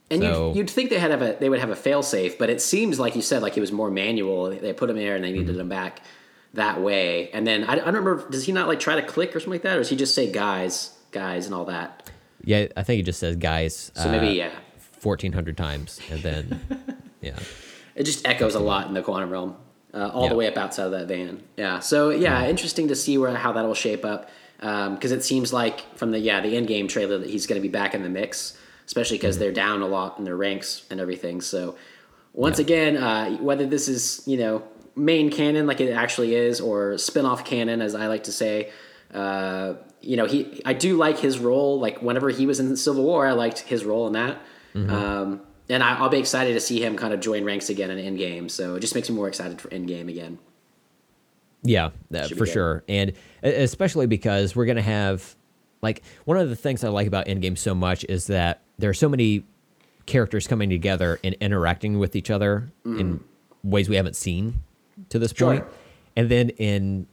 And 0.09 0.21
So- 0.21 0.47
you'd, 0.49 0.55
you'd 0.57 0.69
think 0.69 0.89
they 0.89 0.99
had 0.99 1.11
have 1.11 1.21
a 1.21 1.35
they 1.39 1.49
would 1.49 1.59
have 1.59 1.69
a 1.69 1.75
fail 1.75 2.01
safe, 2.01 2.37
but 2.37 2.49
it 2.49 2.61
seems 2.61 2.99
like 2.99 3.15
you 3.15 3.21
said 3.21 3.41
like 3.41 3.57
it 3.57 3.61
was 3.61 3.71
more 3.71 3.91
manual. 3.91 4.49
They 4.49 4.73
put 4.73 4.89
him 4.89 4.95
there 4.95 5.15
and 5.15 5.23
they 5.23 5.31
needed 5.31 5.49
Mm-hmm. 5.49 5.59
him 5.61 5.69
back 5.69 6.01
that 6.53 6.79
way. 6.81 7.29
And 7.31 7.45
then 7.45 7.63
I, 7.65 7.73
I 7.73 7.75
don't 7.75 7.95
remember. 8.05 8.29
Does 8.29 8.45
he 8.45 8.51
not 8.53 8.67
like 8.67 8.79
try 8.79 8.95
to 8.95 9.05
click 9.05 9.35
or 9.35 9.39
something 9.39 9.51
like 9.53 9.63
that, 9.63 9.75
or 9.75 9.79
does 9.81 9.89
he 9.89 9.95
just 9.97 10.15
say 10.15 10.31
guys, 10.31 10.97
guys, 11.11 11.45
and 11.45 11.53
all 11.53 11.65
that? 11.65 12.09
Yeah, 12.43 12.67
I 12.77 12.83
think 12.83 12.97
he 12.97 13.03
just 13.03 13.19
says 13.19 13.35
guys. 13.35 13.91
So 13.95 14.09
maybe 14.09 14.29
yeah, 14.37 14.51
fourteen 14.77 15.33
hundred 15.33 15.57
times, 15.57 15.99
and 16.09 16.21
then 16.23 16.61
yeah, 17.21 17.37
it 17.95 18.03
just 18.03 18.25
echoes 18.25 18.55
a 18.55 18.59
lot 18.61 18.87
in 18.87 18.93
the 18.93 19.01
quantum 19.01 19.29
realm, 19.29 19.57
uh, 19.93 20.09
all 20.13 20.23
Yeah. 20.23 20.29
the 20.29 20.35
way 20.35 20.47
up 20.47 20.55
outside 20.55 20.85
of 20.85 20.91
that 20.91 21.07
van. 21.09 21.43
Yeah. 21.57 21.79
So 21.79 22.11
yeah, 22.11 22.47
interesting 22.47 22.87
to 22.87 22.95
see 22.95 23.17
where 23.17 23.35
how 23.35 23.51
that'll 23.51 23.73
shape 23.73 24.05
up 24.05 24.29
because 24.59 25.11
it 25.11 25.25
seems 25.25 25.51
like 25.51 25.81
from 25.97 26.11
the 26.11 26.19
yeah 26.19 26.39
the 26.39 26.53
Endgame 26.53 26.87
trailer 26.87 27.17
that 27.17 27.29
he's 27.29 27.45
going 27.45 27.61
to 27.61 27.67
be 27.67 27.71
back 27.71 27.93
in 27.93 28.03
the 28.03 28.09
mix, 28.09 28.57
especially 28.87 29.17
because 29.17 29.37
they're 29.37 29.51
down 29.51 29.81
a 29.83 29.87
lot 29.87 30.17
in 30.17 30.23
their 30.23 30.35
ranks 30.37 30.85
and 30.89 30.99
everything. 30.99 31.41
So 31.41 31.75
once 32.33 32.57
Yeah. 32.57 32.63
again, 32.65 32.97
uh, 32.97 33.31
whether 33.37 33.65
this 33.67 33.87
is 33.87 34.23
you 34.25 34.37
know 34.37 34.63
main 34.95 35.29
canon 35.29 35.67
like 35.67 35.79
it 35.79 35.91
actually 35.91 36.33
is 36.33 36.59
or 36.59 36.97
spin-off 36.97 37.45
canon 37.45 37.81
as 37.81 37.93
I 37.93 38.07
like 38.07 38.23
to 38.23 38.31
say. 38.31 38.71
Uh, 39.13 39.73
you 40.01 40.17
know, 40.17 40.25
he 40.25 40.61
I 40.65 40.73
do 40.73 40.97
like 40.97 41.19
his 41.19 41.39
role. 41.39 41.79
Like 41.79 42.01
whenever 42.01 42.29
he 42.29 42.45
was 42.45 42.59
in 42.59 42.75
Civil 42.75 43.03
War, 43.03 43.27
I 43.27 43.33
liked 43.33 43.59
his 43.59 43.85
role 43.85 44.07
in 44.07 44.13
that. 44.13 44.37
Um, 44.75 45.41
and 45.69 45.81
I, 45.83 45.97
I'll 45.97 46.09
be 46.09 46.19
excited 46.19 46.53
to 46.53 46.59
see 46.59 46.83
him 46.83 46.95
kind 46.95 47.11
of 47.13 47.19
join 47.19 47.43
ranks 47.43 47.69
again 47.69 47.89
in 47.89 47.97
Endgame. 48.15 48.49
So 48.51 48.75
it 48.75 48.79
just 48.79 48.93
makes 48.95 49.09
me 49.09 49.15
more 49.15 49.27
excited 49.27 49.59
for 49.59 49.69
Endgame 49.69 50.07
again. 50.07 50.37
yeah, 51.63 51.89
that, 52.11 52.29
for 52.29 52.45
sure, 52.45 52.83
and 52.87 53.13
especially 53.43 54.05
because 54.05 54.55
we're 54.55 54.65
gonna 54.67 54.81
have 54.83 55.35
like 55.81 56.03
one 56.25 56.37
of 56.37 56.49
the 56.49 56.55
things 56.55 56.83
I 56.83 56.89
like 56.89 57.07
about 57.07 57.25
Endgame 57.25 57.57
so 57.57 57.73
much 57.75 58.05
is 58.07 58.27
that 58.27 58.61
there 58.77 58.89
are 58.89 58.93
so 58.95 59.09
many 59.09 59.43
characters 60.05 60.47
coming 60.47 60.69
together 60.69 61.19
and 61.23 61.35
interacting 61.41 61.99
with 61.99 62.15
each 62.15 62.29
other 62.29 62.69
in 62.85 63.19
ways 63.63 63.89
we 63.89 63.95
haven't 63.97 64.15
seen 64.15 64.61
to 65.09 65.19
this 65.19 65.33
Mm. 65.33 65.37
Sure. 65.37 65.47
point. 65.53 65.65
And 66.15 66.29
then 66.29 66.49
in 66.51 67.07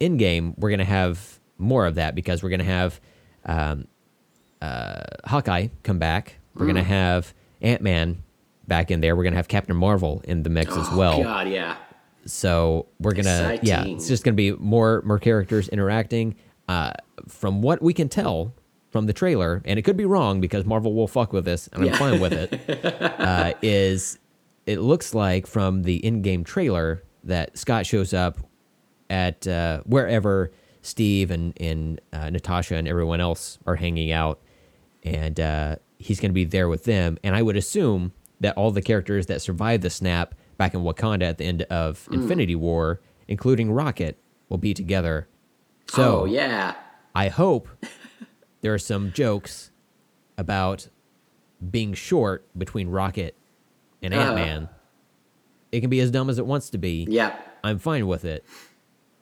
Endgame, 0.00 0.54
we're 0.58 0.70
gonna 0.70 0.84
have 0.84 1.38
more 1.58 1.86
of 1.86 1.94
that 1.94 2.14
because 2.14 2.42
we're 2.42 2.50
gonna 2.50 2.64
have 2.64 3.00
um, 3.46 3.86
uh, 4.60 5.02
Hawkeye 5.26 5.68
come 5.82 5.98
back. 5.98 6.38
We're 6.54 6.64
Mm. 6.64 6.68
gonna 6.68 6.82
have 6.84 7.34
Ant 7.62 7.82
Man 7.82 8.22
back 8.66 8.90
in 8.90 9.00
there. 9.00 9.14
We're 9.16 9.24
gonna 9.24 9.36
have 9.36 9.48
Captain 9.48 9.76
Marvel 9.76 10.22
in 10.24 10.42
the 10.42 10.50
mix 10.50 10.76
as 10.76 10.90
well. 10.92 11.20
Oh, 11.20 11.22
God, 11.22 11.48
yeah. 11.48 11.76
So 12.26 12.86
we're 13.00 13.12
gonna 13.12 13.58
yeah, 13.62 13.84
it's 13.84 14.08
just 14.08 14.24
gonna 14.24 14.34
be 14.34 14.52
more 14.52 15.02
more 15.04 15.18
characters 15.18 15.68
interacting. 15.68 16.36
Uh, 16.68 16.92
from 17.28 17.60
what 17.60 17.82
we 17.82 17.92
can 17.92 18.08
tell 18.08 18.54
from 18.94 19.06
the 19.06 19.12
trailer, 19.12 19.60
and 19.64 19.76
it 19.76 19.82
could 19.82 19.96
be 19.96 20.04
wrong 20.04 20.40
because 20.40 20.64
Marvel 20.64 20.94
will 20.94 21.08
fuck 21.08 21.32
with 21.32 21.44
this, 21.44 21.66
and 21.72 21.82
I'm 21.82 21.88
Yeah. 21.88 21.96
fine 21.96 22.20
with 22.20 22.32
it. 22.32 22.60
uh, 23.20 23.54
is 23.60 24.20
it 24.66 24.78
looks 24.78 25.12
like 25.14 25.48
from 25.48 25.82
the 25.82 26.00
Endgame 26.04 26.44
trailer 26.44 27.02
that 27.24 27.58
Scott 27.58 27.86
shows 27.86 28.14
up 28.14 28.38
at 29.10 29.48
uh, 29.48 29.80
wherever 29.84 30.52
Steve 30.82 31.32
and 31.32 31.60
and 31.60 32.00
uh, 32.12 32.30
Natasha 32.30 32.76
and 32.76 32.86
everyone 32.86 33.20
else 33.20 33.58
are 33.66 33.74
hanging 33.74 34.12
out, 34.12 34.38
and 35.02 35.40
uh, 35.40 35.74
he's 35.98 36.20
going 36.20 36.30
to 36.30 36.34
be 36.34 36.44
there 36.44 36.68
with 36.68 36.84
them. 36.84 37.18
And 37.24 37.34
I 37.34 37.42
would 37.42 37.56
assume 37.56 38.12
that 38.38 38.56
all 38.56 38.70
the 38.70 38.80
characters 38.82 39.26
that 39.26 39.42
survived 39.42 39.82
the 39.82 39.90
snap 39.90 40.36
back 40.56 40.72
in 40.72 40.82
Wakanda 40.82 41.22
at 41.24 41.38
the 41.38 41.46
end 41.46 41.62
of 41.62 42.06
Hmm. 42.06 42.14
Infinity 42.14 42.54
War, 42.54 43.00
including 43.26 43.72
Rocket, 43.72 44.18
will 44.48 44.58
be 44.58 44.72
together. 44.72 45.26
So 45.88 46.20
oh, 46.20 46.24
yeah. 46.26 46.76
I 47.12 47.26
hope 47.26 47.66
there 48.64 48.72
are 48.72 48.78
some 48.78 49.12
jokes 49.12 49.70
about 50.38 50.88
being 51.70 51.92
short 51.92 52.46
between 52.56 52.88
Rocket 52.88 53.36
and 54.02 54.14
Uh-huh. 54.14 54.24
Ant 54.24 54.34
Man. 54.34 54.68
It 55.70 55.82
can 55.82 55.90
be 55.90 56.00
as 56.00 56.10
dumb 56.10 56.30
as 56.30 56.38
it 56.38 56.46
wants 56.46 56.70
to 56.70 56.78
be. 56.78 57.06
Yeah. 57.10 57.36
I'm 57.62 57.78
fine 57.78 58.06
with 58.06 58.24
it. 58.24 58.42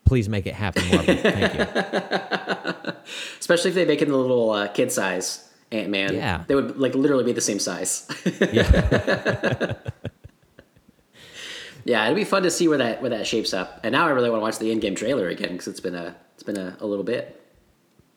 Please 0.05 0.28
make 0.28 0.47
it 0.47 0.55
happen, 0.55 0.85
Marvel. 0.89 1.16
Thank 1.23 1.55
you. 1.55 2.93
Especially 3.40 3.70
if 3.70 3.74
they 3.74 3.85
make 3.85 4.01
it 4.01 4.06
in 4.06 4.12
the 4.12 4.16
little 4.16 4.51
uh, 4.52 4.69
kid 4.69 4.93
size 4.93 5.51
Ant 5.73 5.89
Man. 5.90 6.14
Yeah. 6.14 6.44
They 6.47 6.55
would 6.55 6.78
like 6.78 6.94
literally 6.94 7.24
be 7.24 7.32
the 7.32 7.40
same 7.40 7.59
size. 7.59 8.06
Yeah. 8.52 9.74
yeah, 11.85 12.05
it'd 12.05 12.14
be 12.14 12.23
fun 12.24 12.44
to 12.44 12.51
see 12.51 12.69
where 12.69 12.78
that 12.78 13.01
where 13.01 13.10
that 13.10 13.27
shapes 13.27 13.52
up. 13.52 13.81
And 13.82 13.93
now 13.93 14.06
I 14.06 14.10
really 14.10 14.31
want 14.31 14.39
to 14.40 14.44
watch 14.44 14.59
the 14.59 14.73
Endgame 14.73 14.94
trailer 14.97 15.28
again 15.28 15.51
because 15.51 15.66
it's 15.66 15.81
been 15.81 15.97
a 15.97 16.14
it's 16.35 16.44
been 16.44 16.59
a, 16.59 16.77
a 16.81 16.86
little 16.86 17.05
bit. 17.05 17.40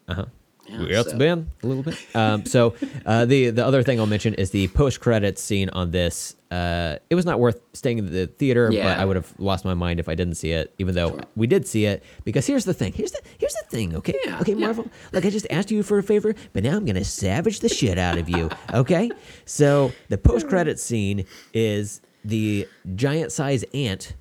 Uh-huh. 0.07 0.26
Yeah, 0.67 0.79
Yeah, 0.81 0.99
it's 1.01 1.11
so- 1.11 1.17
been 1.17 1.49
a 1.63 1.67
little 1.67 1.83
bit. 1.83 1.97
Um, 2.15 2.45
so 2.45 2.73
uh, 3.05 3.25
the 3.25 3.49
the 3.51 3.65
other 3.65 3.83
thing 3.83 3.99
I'll 3.99 4.05
mention 4.07 4.33
is 4.33 4.49
the 4.51 4.67
post 4.69 4.99
credits 4.99 5.41
scene 5.41 5.69
on 5.69 5.91
this. 5.91 6.35
Uh, 6.51 6.97
it 7.09 7.15
was 7.15 7.25
not 7.25 7.39
worth 7.39 7.59
staying 7.73 7.97
in 7.97 8.11
the 8.11 8.27
theater, 8.27 8.69
but 8.71 8.97
I 8.97 9.03
would 9.05 9.15
have 9.17 9.33
lost 9.37 9.65
my 9.65 9.73
mind 9.73 9.99
if 9.99 10.07
I 10.07 10.15
didn't 10.15 10.35
see 10.35 10.51
it. 10.51 10.73
Even 10.79 10.95
though 10.95 11.19
we 11.35 11.47
did 11.47 11.67
see 11.67 11.85
it, 11.85 12.03
because 12.23 12.47
here's 12.47 12.65
the 12.65 12.73
thing. 12.73 12.93
Here's 12.93 13.11
the 13.11 13.21
here's 13.37 13.53
the 13.53 13.65
thing. 13.69 13.95
Okay, 13.95 14.15
Yeah, 14.25 14.39
okay, 14.41 14.53
yeah. 14.53 14.65
Marvel. 14.67 14.87
Like 15.11 15.25
I 15.25 15.29
just 15.29 15.47
asked 15.49 15.69
you 15.71 15.83
for 15.83 15.97
a 15.97 16.03
favor, 16.03 16.33
but 16.53 16.63
now 16.63 16.75
I'm 16.77 16.85
gonna 16.85 17.03
savage 17.03 17.59
the 17.59 17.69
shit 17.69 17.97
out 17.97 18.17
of 18.17 18.29
you. 18.29 18.49
Okay, 18.73 19.11
so 19.45 19.91
the 20.09 20.17
post 20.17 20.47
credits 20.47 20.81
scene 20.81 21.25
is 21.53 22.01
the 22.23 22.67
giant 22.95 23.31
size 23.31 23.63
ant 23.73 24.13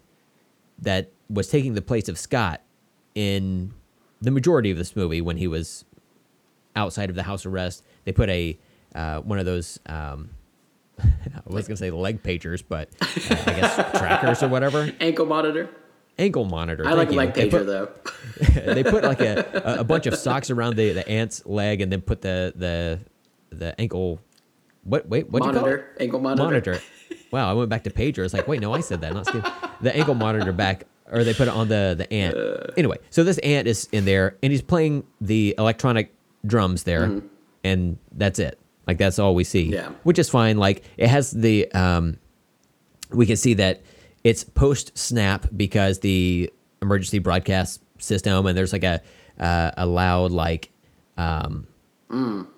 that 0.80 1.10
was 1.30 1.48
taking 1.48 1.74
the 1.74 1.82
place 1.82 2.08
of 2.08 2.18
Scott 2.18 2.60
in 3.14 3.72
the 4.20 4.30
majority 4.30 4.70
of 4.70 4.76
this 4.76 4.96
movie 4.96 5.20
when 5.20 5.36
he 5.36 5.46
was 5.46 5.84
outside 6.76 7.10
of 7.10 7.16
the 7.16 7.22
house 7.22 7.46
arrest. 7.46 7.84
They 8.04 8.12
put 8.12 8.28
a 8.28 8.58
uh, 8.94 9.20
one 9.20 9.38
of 9.38 9.46
those 9.46 9.78
um, 9.86 10.30
I 11.02 11.06
was 11.46 11.66
gonna 11.66 11.76
say 11.76 11.90
leg 11.90 12.22
pagers, 12.22 12.62
but 12.66 12.88
uh, 13.00 13.06
I 13.30 13.52
guess 13.60 13.74
trackers 13.98 14.42
or 14.42 14.48
whatever. 14.48 14.90
Ankle 15.00 15.26
monitor. 15.26 15.68
Ankle 16.18 16.44
monitor. 16.44 16.86
I 16.86 16.94
thank 16.94 16.98
like 16.98 17.10
you. 17.10 17.16
leg 17.16 17.34
They 17.34 17.48
pager 17.48 17.50
put- 17.50 17.66
though. 17.66 18.72
they 18.74 18.84
put 18.84 19.02
like 19.04 19.20
a, 19.20 19.76
a 19.80 19.84
bunch 19.84 20.06
of 20.06 20.14
socks 20.16 20.48
around 20.50 20.76
the, 20.76 20.92
the 20.92 21.08
ant's 21.08 21.44
leg 21.44 21.80
and 21.80 21.90
then 21.90 22.00
put 22.02 22.22
the 22.22 22.52
the 22.54 23.00
the 23.50 23.80
ankle 23.80 24.20
what 24.84 25.08
wait 25.08 25.28
what 25.30 25.40
Monitor. 25.40 25.94
Ankle 25.98 26.20
monitor. 26.20 26.44
monitor. 26.44 26.80
Wow, 27.32 27.50
I 27.50 27.54
went 27.54 27.68
back 27.68 27.82
to 27.84 27.90
pager. 27.90 28.24
It's 28.24 28.32
like, 28.32 28.46
wait, 28.46 28.60
no, 28.60 28.72
I 28.72 28.78
said 28.80 29.00
that, 29.00 29.12
not 29.12 29.26
Steve. 29.26 29.44
The 29.80 29.94
ankle 29.96 30.14
monitor 30.14 30.52
back, 30.52 30.84
or 31.10 31.24
they 31.24 31.34
put 31.34 31.48
it 31.48 31.54
on 31.54 31.66
the 31.66 31.94
the 31.98 32.12
ant. 32.12 32.36
Uh. 32.36 32.68
Anyway, 32.76 32.98
so 33.10 33.24
this 33.24 33.38
ant 33.38 33.66
is 33.66 33.88
in 33.90 34.04
there, 34.04 34.36
and 34.40 34.52
he's 34.52 34.62
playing 34.62 35.02
the 35.20 35.52
electronic 35.58 36.13
drums 36.46 36.82
there, 36.84 37.20
and 37.62 37.98
that's 38.12 38.38
it. 38.38 38.58
Like 38.86 38.98
that's 38.98 39.18
all 39.18 39.34
we 39.34 39.44
see. 39.44 39.64
Mm-hmm. 39.66 39.72
Yeah. 39.74 39.88
which 40.02 40.18
is 40.18 40.28
fine. 40.28 40.58
Like 40.58 40.84
it 40.96 41.08
has 41.08 41.30
the 41.30 41.70
um, 41.72 42.18
we 43.10 43.26
can 43.26 43.36
see 43.36 43.54
that 43.54 43.82
it's 44.24 44.44
post 44.44 44.96
snap 44.96 45.46
because 45.56 46.00
the 46.00 46.50
emergency 46.82 47.18
broadcast 47.18 47.82
system, 47.98 48.46
and 48.46 48.56
there's 48.56 48.72
like 48.72 48.84
a 48.84 49.00
uh, 49.38 49.70
a 49.76 49.86
loud 49.86 50.30
like 50.32 50.70
um, 51.16 51.66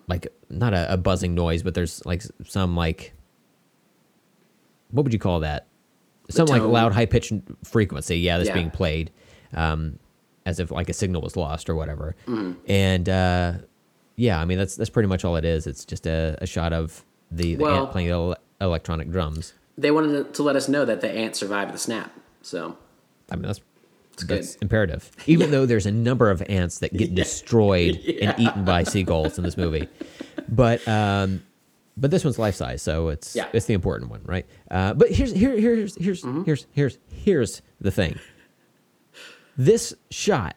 like 0.08 0.26
not 0.50 0.74
a, 0.74 0.92
a 0.92 0.96
buzzing 0.96 1.34
noise, 1.34 1.62
but 1.62 1.74
there's 1.74 2.04
like 2.04 2.22
some 2.44 2.76
like 2.76 3.12
what 4.90 5.02
would 5.04 5.12
you 5.12 5.18
call 5.18 5.40
that? 5.40 5.66
Some 6.30 6.46
like 6.46 6.62
loud, 6.62 6.92
high 6.92 7.06
pitched 7.06 7.32
frequency. 7.64 8.18
Yeah, 8.18 8.38
that's 8.38 8.48
Yeah. 8.48 8.54
being 8.54 8.70
played, 8.70 9.10
um, 9.54 9.98
as 10.44 10.58
if 10.58 10.70
like 10.72 10.88
a 10.88 10.92
signal 10.92 11.22
was 11.22 11.36
lost 11.36 11.68
or 11.70 11.76
whatever. 11.76 12.16
Mm-hmm. 12.26 12.52
And 12.70 13.08
uh, 13.08 13.52
yeah, 14.16 14.40
I 14.40 14.44
mean 14.44 14.58
that's 14.58 14.76
that's 14.76 14.90
pretty 14.90 15.08
much 15.08 15.24
all 15.24 15.36
it 15.36 15.44
is. 15.44 15.66
It's 15.66 15.84
just 15.84 16.06
a, 16.06 16.36
a 16.40 16.46
shot 16.46 16.72
of 16.72 17.04
the, 17.30 17.54
the 17.54 17.62
Well- 17.64 17.82
ant 17.84 17.92
playing 17.92 18.08
el- 18.08 18.36
electronic 18.60 19.10
drums. 19.10 19.52
They 19.78 19.90
wanted 19.90 20.32
to 20.34 20.42
let 20.42 20.56
us 20.56 20.68
know 20.68 20.84
that 20.86 21.02
the 21.02 21.10
ant 21.10 21.36
survived 21.36 21.74
the 21.74 21.78
snap. 21.78 22.10
So 22.42 22.76
I 23.30 23.36
mean 23.36 23.42
that's 23.42 23.60
good. 24.16 24.28
that's 24.28 24.54
imperative. 24.56 25.10
Even 25.26 25.50
though 25.52 25.66
there's 25.66 25.86
a 25.86 25.92
number 25.92 26.30
of 26.30 26.42
ants 26.48 26.78
that 26.78 26.92
get 26.96 27.14
destroyed 27.24 27.96
and 28.22 28.34
eaten 28.38 28.64
by 28.64 28.82
seagulls 28.84 29.36
in 29.38 29.44
this 29.44 29.56
movie, 29.58 29.88
but 30.48 30.86
um, 30.88 31.42
but 31.98 32.10
this 32.10 32.24
one's 32.24 32.38
life 32.38 32.54
size, 32.54 32.80
so 32.82 33.08
it's 33.08 33.36
Yeah. 33.36 33.48
it's 33.52 33.66
the 33.66 33.74
important 33.74 34.10
one, 34.10 34.22
right? 34.24 34.46
Uh, 34.70 34.94
but 34.94 35.10
here's 35.10 35.32
here 35.32 35.58
here's 35.58 35.94
here's 35.96 36.22
Mm-hmm. 36.22 36.44
here's 36.44 36.66
here's 36.72 36.98
here's 37.12 37.62
the 37.80 37.90
thing. 37.90 38.18
This 39.58 39.94
shot 40.10 40.56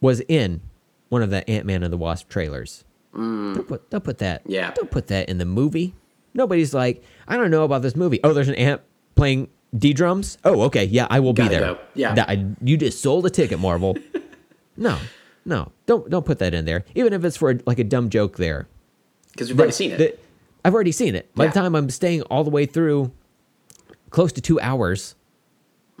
was 0.00 0.20
in 0.28 0.60
one 1.08 1.22
of 1.22 1.30
the 1.30 1.48
Ant 1.48 1.66
Man 1.66 1.82
and 1.82 1.92
the 1.92 1.96
Wasp 1.96 2.28
trailers. 2.28 2.84
Don't 3.14 3.66
put 3.66 3.88
don't 3.90 4.04
put 4.04 4.18
that. 4.18 4.44
Mm. 4.44 4.50
Yeah. 4.50 4.70
Don't 4.72 4.90
put 4.90 5.06
that 5.06 5.28
in 5.28 5.38
the 5.38 5.46
movie. 5.46 5.94
Nobody's 6.34 6.74
like, 6.74 7.02
I 7.26 7.36
don't 7.36 7.50
know 7.50 7.64
about 7.64 7.80
this 7.82 7.96
movie. 7.96 8.20
Oh, 8.22 8.34
there's 8.34 8.48
an 8.48 8.56
ant 8.56 8.82
playing 9.14 9.48
D 9.76 9.94
drums. 9.94 10.36
Oh, 10.44 10.62
okay, 10.62 10.84
yeah, 10.84 11.06
I 11.08 11.20
will 11.20 11.32
be 11.32 11.42
Gotta 11.42 11.50
there. 11.50 11.60
go. 11.74 11.78
Yeah. 11.94 12.14
That- 12.14 12.28
I- 12.28 12.44
you 12.62 12.76
just 12.76 13.00
sold 13.00 13.24
a 13.24 13.30
ticket, 13.30 13.58
Marvel. 13.58 13.96
no, 14.76 14.98
no, 15.46 15.72
don't 15.86 16.10
don't 16.10 16.26
put 16.26 16.38
that 16.40 16.52
in 16.52 16.66
there. 16.66 16.84
Even 16.94 17.14
if 17.14 17.24
it's 17.24 17.38
for 17.38 17.54
like 17.66 17.78
a 17.78 17.84
dumb 17.84 18.10
joke 18.10 18.36
there. 18.36 18.68
because 19.32 19.48
we've 19.48 19.58
already 19.58 19.72
seen 19.72 19.92
it. 19.92 19.98
The- 19.98 20.16
I've 20.64 20.74
already 20.74 20.92
seen 20.92 21.14
it. 21.14 21.34
By 21.34 21.44
Yeah. 21.44 21.50
the 21.52 21.60
time 21.60 21.74
I'm 21.74 21.88
staying 21.88 22.20
all 22.22 22.44
the 22.44 22.50
way 22.50 22.66
through, 22.66 23.12
close 24.10 24.32
to 24.32 24.40
two 24.42 24.60
hours, 24.60 25.14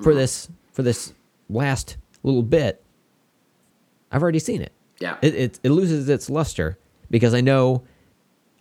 for 0.02 0.10
Mm-hmm. 0.10 0.18
this 0.18 0.48
for 0.74 0.82
this 0.82 1.14
last 1.48 1.96
little 2.22 2.42
bit, 2.42 2.82
I've 4.12 4.22
already 4.22 4.38
seen 4.40 4.60
it. 4.60 4.72
Yeah. 4.98 5.16
It, 5.22 5.34
it 5.34 5.60
it 5.62 5.70
loses 5.70 6.08
its 6.08 6.30
luster 6.30 6.78
because 7.10 7.34
I 7.34 7.40
know 7.40 7.84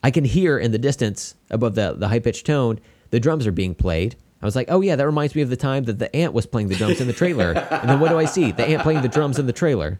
I 0.03 0.11
can 0.11 0.25
hear 0.25 0.57
in 0.57 0.71
the 0.71 0.77
distance 0.77 1.35
above 1.49 1.75
the 1.75 1.93
the 1.97 2.07
high 2.07 2.19
pitched 2.19 2.45
tone 2.45 2.79
the 3.11 3.19
drums 3.19 3.47
are 3.47 3.51
being 3.51 3.75
played. 3.75 4.15
I 4.41 4.45
was 4.45 4.55
like, 4.55 4.67
oh 4.69 4.81
yeah, 4.81 4.95
that 4.95 5.05
reminds 5.05 5.33
me 5.35 5.41
of 5.41 5.49
the 5.49 5.55
time 5.55 5.85
that 5.85 5.99
the 5.99 6.13
ant 6.15 6.33
was 6.33 6.45
playing 6.45 6.67
the 6.67 6.75
drums 6.75 6.99
in 6.99 7.07
the 7.07 7.13
trailer. 7.13 7.53
and 7.71 7.89
then 7.89 7.99
what 7.99 8.09
do 8.09 8.17
I 8.17 8.25
see? 8.25 8.51
The 8.51 8.67
ant 8.67 8.83
playing 8.83 9.01
the 9.01 9.07
drums 9.07 9.39
in 9.39 9.47
the 9.47 9.53
trailer 9.53 9.99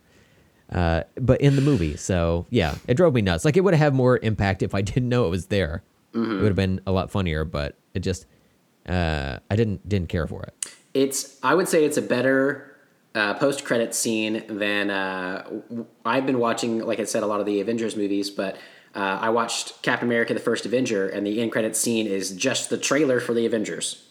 uh, 0.72 1.04
but 1.16 1.42
in 1.42 1.56
the 1.56 1.62
movie. 1.62 1.98
So 1.98 2.46
yeah, 2.50 2.76
it 2.88 2.96
drove 2.96 3.14
me 3.14 3.22
nuts. 3.22 3.46
Like 3.46 3.58
it 3.58 3.62
would 3.62 3.74
have 3.74 3.94
had 3.94 3.94
more 3.94 4.18
impact 4.18 4.64
if 4.64 4.74
I 4.74 4.82
didn't 4.84 5.10
know 5.10 5.26
it 5.26 5.30
was 5.30 5.48
there. 5.48 5.84
It 6.14 6.18
would 6.18 6.46
have 6.46 6.56
been 6.56 6.80
a 6.88 6.94
lot 6.94 7.12
funnier, 7.12 7.44
but 7.44 7.78
it 7.94 8.00
just 8.00 8.26
uh, 8.88 9.40
I 9.52 9.56
didn't 9.58 9.88
didn't 9.88 10.08
care 10.08 10.28
for 10.28 10.44
it. 10.44 10.74
It's 10.94 11.38
I 11.44 11.54
would 11.54 11.68
say 11.68 11.84
it's 11.84 11.98
a 11.98 12.02
better 12.02 12.75
uh, 13.16 13.34
post 13.36 13.64
credit 13.66 13.96
scene 13.96 14.44
than 14.48 14.90
uh, 14.92 15.62
I've 16.06 16.26
been 16.26 16.38
watching. 16.40 16.80
Like 16.80 17.00
I 17.00 17.06
said, 17.06 17.24
a 17.24 17.28
lot 17.28 17.40
of 17.40 17.46
the 17.48 17.62
Avengers 17.62 17.96
movies, 17.96 18.30
but 18.30 18.58
uh, 18.94 19.20
I 19.22 19.30
watched 19.30 19.82
Captain 19.82 20.08
America: 20.08 20.34
The 20.34 20.40
First 20.40 20.66
Avenger, 20.66 21.08
and 21.10 21.26
the 21.26 21.42
end 21.42 21.52
credit 21.52 21.76
scene 21.76 22.06
is 22.06 22.32
just 22.32 22.70
the 22.70 22.78
trailer 22.78 23.20
for 23.20 23.34
the 23.34 23.46
Avengers. 23.46 24.04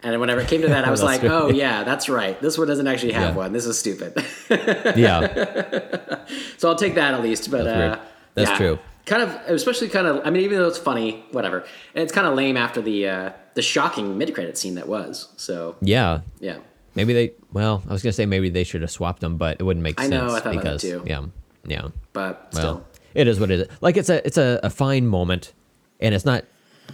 And 0.00 0.20
whenever 0.20 0.40
it 0.40 0.46
came 0.48 0.62
to 0.62 0.68
that, 0.68 0.84
I 0.84 0.90
was 0.90 1.02
like. 1.10 1.24
"Oh 1.24 1.50
yeah, 1.50 1.82
that's 1.84 2.08
right. 2.08 2.40
This 2.40 2.56
one 2.56 2.68
doesn't 2.68 2.86
actually 2.86 3.12
have 3.12 3.30
Yeah. 3.34 3.36
one. 3.36 3.52
This 3.52 3.66
is 3.66 3.78
stupid." 3.78 4.14
Yeah, 4.96 6.24
so 6.56 6.68
I'll 6.70 6.76
take 6.76 6.94
that 6.94 7.14
at 7.14 7.22
least. 7.22 7.50
But 7.50 7.64
That's 7.64 7.98
uh. 7.98 8.04
That's 8.34 8.50
yeah, 8.50 8.56
true. 8.56 8.78
Kind 9.06 9.22
of, 9.22 9.30
especially 9.48 9.88
kind 9.88 10.06
of. 10.06 10.24
I 10.24 10.30
mean, 10.30 10.42
even 10.42 10.58
though 10.58 10.68
it's 10.68 10.78
funny, 10.78 11.24
whatever. 11.32 11.64
And 11.94 12.02
it's 12.04 12.12
kind 12.12 12.26
of 12.26 12.34
lame 12.34 12.56
after 12.56 12.80
the 12.80 13.08
uh, 13.08 13.32
the 13.54 13.62
shocking 13.62 14.16
mid 14.18 14.32
credit 14.34 14.56
scene 14.56 14.76
that 14.76 14.86
was. 14.88 15.28
So 15.36 15.76
yeah. 15.80 16.20
yeah. 16.40 16.58
Maybe 16.98 17.12
they. 17.14 17.32
Well, 17.52 17.82
I 17.88 17.92
was 17.92 18.02
gonna 18.02 18.12
say 18.12 18.26
maybe 18.26 18.50
they 18.50 18.64
should 18.64 18.82
have 18.82 18.90
swapped 18.90 19.20
them, 19.20 19.36
but 19.38 19.56
it 19.60 19.62
wouldn't 19.62 19.82
make 19.82 19.98
I 20.00 20.04
sense 20.04 20.12
know, 20.12 20.34
I 20.34 20.40
thought 20.40 20.52
about 20.52 20.52
that 20.52 20.54
because 20.62 20.82
too. 20.82 21.02
yeah, 21.06 21.24
yeah. 21.66 21.88
But 22.12 22.48
Well, 22.52 22.60
still, 22.60 22.86
it 23.14 23.26
is 23.28 23.38
what 23.40 23.50
it 23.50 23.60
is. 23.60 23.68
Like 23.80 23.96
it's 23.96 24.10
a 24.10 24.26
it's 24.26 24.36
a, 24.38 24.60
a 24.62 24.70
fine 24.70 25.06
moment, 25.06 25.52
and 26.00 26.14
it's 26.14 26.24
not 26.24 26.44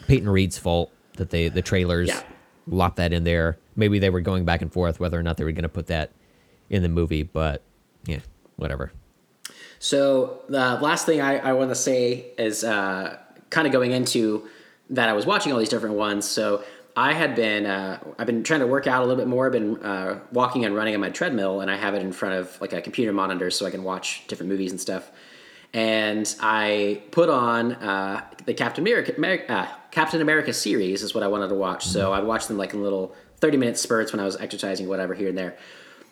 Peyton 0.06 0.28
Reed's 0.28 0.58
fault 0.58 0.92
that 1.16 1.30
they 1.30 1.48
the 1.48 1.62
trailers 1.62 2.08
Yeah. 2.08 2.22
lopped 2.66 2.96
that 2.96 3.12
in 3.12 3.24
there. 3.24 3.58
Maybe 3.76 3.98
they 3.98 4.10
were 4.10 4.20
going 4.20 4.44
back 4.44 4.62
and 4.62 4.72
forth 4.72 5.00
whether 5.00 5.18
or 5.18 5.22
not 5.22 5.36
they 5.36 5.44
were 5.44 5.52
going 5.52 5.62
to 5.64 5.68
put 5.68 5.86
that 5.88 6.12
in 6.70 6.82
the 6.82 6.88
movie, 6.88 7.22
but 7.24 7.62
yeah, 8.06 8.20
whatever. 8.56 8.92
So 9.78 10.42
the 10.48 10.78
last 10.80 11.06
thing 11.06 11.20
I, 11.20 11.38
I 11.38 11.52
want 11.52 11.70
to 11.70 11.74
say 11.74 12.26
is 12.38 12.64
uh, 12.64 13.18
kind 13.50 13.66
of 13.66 13.72
going 13.72 13.92
into 13.92 14.46
that 14.90 15.08
I 15.08 15.12
was 15.12 15.26
watching 15.26 15.52
all 15.52 15.58
these 15.58 15.68
different 15.68 15.96
ones. 15.96 16.24
So 16.28 16.62
I 16.96 17.12
had 17.12 17.34
been 17.34 17.66
uh, 17.66 17.98
I've 18.18 18.26
been 18.26 18.44
trying 18.44 18.60
to 18.60 18.66
work 18.66 18.86
out 18.86 19.02
a 19.02 19.06
little 19.06 19.16
bit 19.16 19.28
more. 19.28 19.46
I've 19.46 19.52
been 19.52 19.82
uh, 19.82 20.20
walking 20.32 20.64
and 20.64 20.76
running 20.76 20.94
on 20.94 21.00
my 21.00 21.10
treadmill, 21.10 21.60
and 21.60 21.70
I 21.70 21.76
have 21.76 21.94
it 21.94 22.02
in 22.02 22.12
front 22.12 22.36
of 22.36 22.60
like 22.60 22.72
a 22.72 22.80
computer 22.80 23.12
monitor 23.12 23.50
so 23.50 23.66
I 23.66 23.70
can 23.70 23.82
watch 23.82 24.26
different 24.28 24.50
movies 24.50 24.70
and 24.70 24.80
stuff. 24.80 25.10
And 25.72 26.32
I 26.40 27.02
put 27.10 27.28
on 27.28 27.72
uh, 27.72 28.24
the 28.46 28.54
Captain 28.54 28.84
America, 28.84 29.12
Ameri- 29.12 29.50
uh, 29.50 29.66
Captain 29.90 30.20
America 30.20 30.52
series 30.52 31.02
is 31.02 31.14
what 31.14 31.24
I 31.24 31.26
wanted 31.26 31.48
to 31.48 31.56
watch. 31.56 31.84
So 31.84 32.12
I'd 32.12 32.22
watch 32.22 32.46
them 32.46 32.56
like 32.56 32.74
in 32.74 32.82
little 32.82 33.14
thirty 33.38 33.56
minute 33.56 33.76
spurts 33.76 34.12
when 34.12 34.20
I 34.20 34.24
was 34.24 34.36
exercising, 34.36 34.86
whatever 34.86 35.14
here 35.14 35.28
and 35.28 35.36
there. 35.36 35.56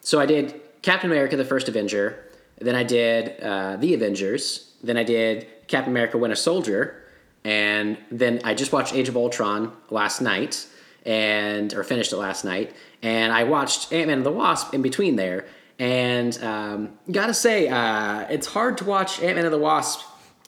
So 0.00 0.18
I 0.18 0.26
did 0.26 0.60
Captain 0.82 1.10
America: 1.10 1.36
The 1.36 1.44
First 1.44 1.68
Avenger. 1.68 2.24
Then 2.58 2.74
I 2.74 2.82
did 2.82 3.40
uh, 3.40 3.76
The 3.76 3.94
Avengers. 3.94 4.72
Then 4.82 4.96
I 4.96 5.04
did 5.04 5.46
Captain 5.68 5.92
America: 5.92 6.18
Winter 6.18 6.34
Soldier. 6.34 6.98
And 7.44 7.98
then 8.10 8.40
I 8.44 8.54
just 8.54 8.72
watched 8.72 8.94
Age 8.94 9.08
of 9.08 9.16
Ultron 9.16 9.72
last 9.90 10.20
night, 10.20 10.64
and 11.04 11.72
or 11.74 11.82
finished 11.84 12.12
it 12.12 12.16
last 12.16 12.44
night. 12.44 12.72
And 13.02 13.32
I 13.32 13.44
watched 13.44 13.92
Ant 13.92 14.08
Man 14.08 14.18
and 14.18 14.26
the 14.26 14.30
Wasp 14.32 14.72
in 14.74 14.82
between 14.82 15.16
there. 15.16 15.46
And 15.78 16.40
um, 16.42 16.90
gotta 17.10 17.34
say, 17.34 17.68
uh, 17.68 18.26
it's 18.30 18.46
hard 18.46 18.78
to 18.78 18.84
watch 18.84 19.20
Ant 19.22 19.36
Man 19.36 19.44
and 19.44 19.52
the 19.54 19.58
Wasp 19.58 20.00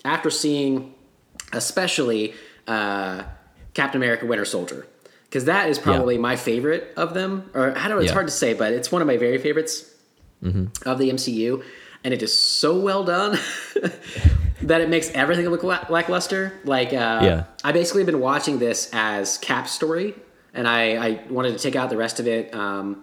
after 0.04 0.30
seeing, 0.30 0.94
especially 1.52 2.34
uh, 2.68 3.24
Captain 3.74 4.00
America: 4.00 4.26
Winter 4.26 4.44
Soldier, 4.44 4.86
because 5.24 5.46
that 5.46 5.68
is 5.68 5.78
probably 5.78 6.18
my 6.18 6.36
favorite 6.36 6.92
of 6.96 7.14
them. 7.14 7.50
Or 7.54 7.76
I 7.76 7.88
don't 7.88 7.96
know, 7.96 7.98
it's 7.98 8.08
Yeah. 8.08 8.12
hard 8.14 8.26
to 8.28 8.32
say, 8.32 8.54
but 8.54 8.72
it's 8.72 8.92
one 8.92 9.02
of 9.02 9.08
my 9.08 9.16
very 9.16 9.38
favorites. 9.38 9.90
of 10.84 10.98
the 10.98 11.08
MCU, 11.10 11.64
and 12.04 12.12
it 12.12 12.22
is 12.22 12.38
so 12.38 12.78
well 12.78 13.02
done 13.02 13.38
that 14.62 14.82
it 14.82 14.90
makes 14.90 15.08
everything 15.12 15.48
look 15.48 15.62
la- 15.62 15.86
lackluster. 15.88 16.52
Like, 16.64 16.88
uh, 16.88 17.20
Yeah. 17.22 17.44
I 17.64 17.72
basically 17.72 18.02
have 18.02 18.06
been 18.06 18.20
watching 18.20 18.58
this 18.58 18.90
as 18.92 19.38
Cap's 19.38 19.72
story, 19.72 20.14
and 20.54 20.66
I, 20.68 21.06
I 21.08 21.22
wanted 21.28 21.52
to 21.52 21.58
take 21.58 21.76
out 21.76 21.90
the 21.90 21.96
rest 21.96 22.20
of 22.20 22.26
it. 22.26 22.54
Um, 22.54 23.02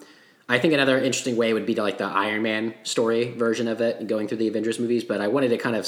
I 0.49 0.60
think 0.60 0.73
another 0.73 0.98
interesting 0.98 1.38
way 1.38 1.53
would 1.53 1.65
be 1.65 1.76
to 1.76 1.84
like 1.84 1.98
the 1.98 2.06
Iron 2.06 2.41
Man 2.41 2.73
story 2.84 3.32
version 3.32 3.68
of 3.68 3.80
it, 3.82 4.07
going 4.07 4.28
through 4.28 4.38
the 4.40 4.48
Avengers 4.48 4.80
movies. 4.80 5.03
But 5.03 5.22
I 5.22 5.28
wanted 5.28 5.49
to 5.49 5.57
kind 5.57 5.76
of 5.76 5.88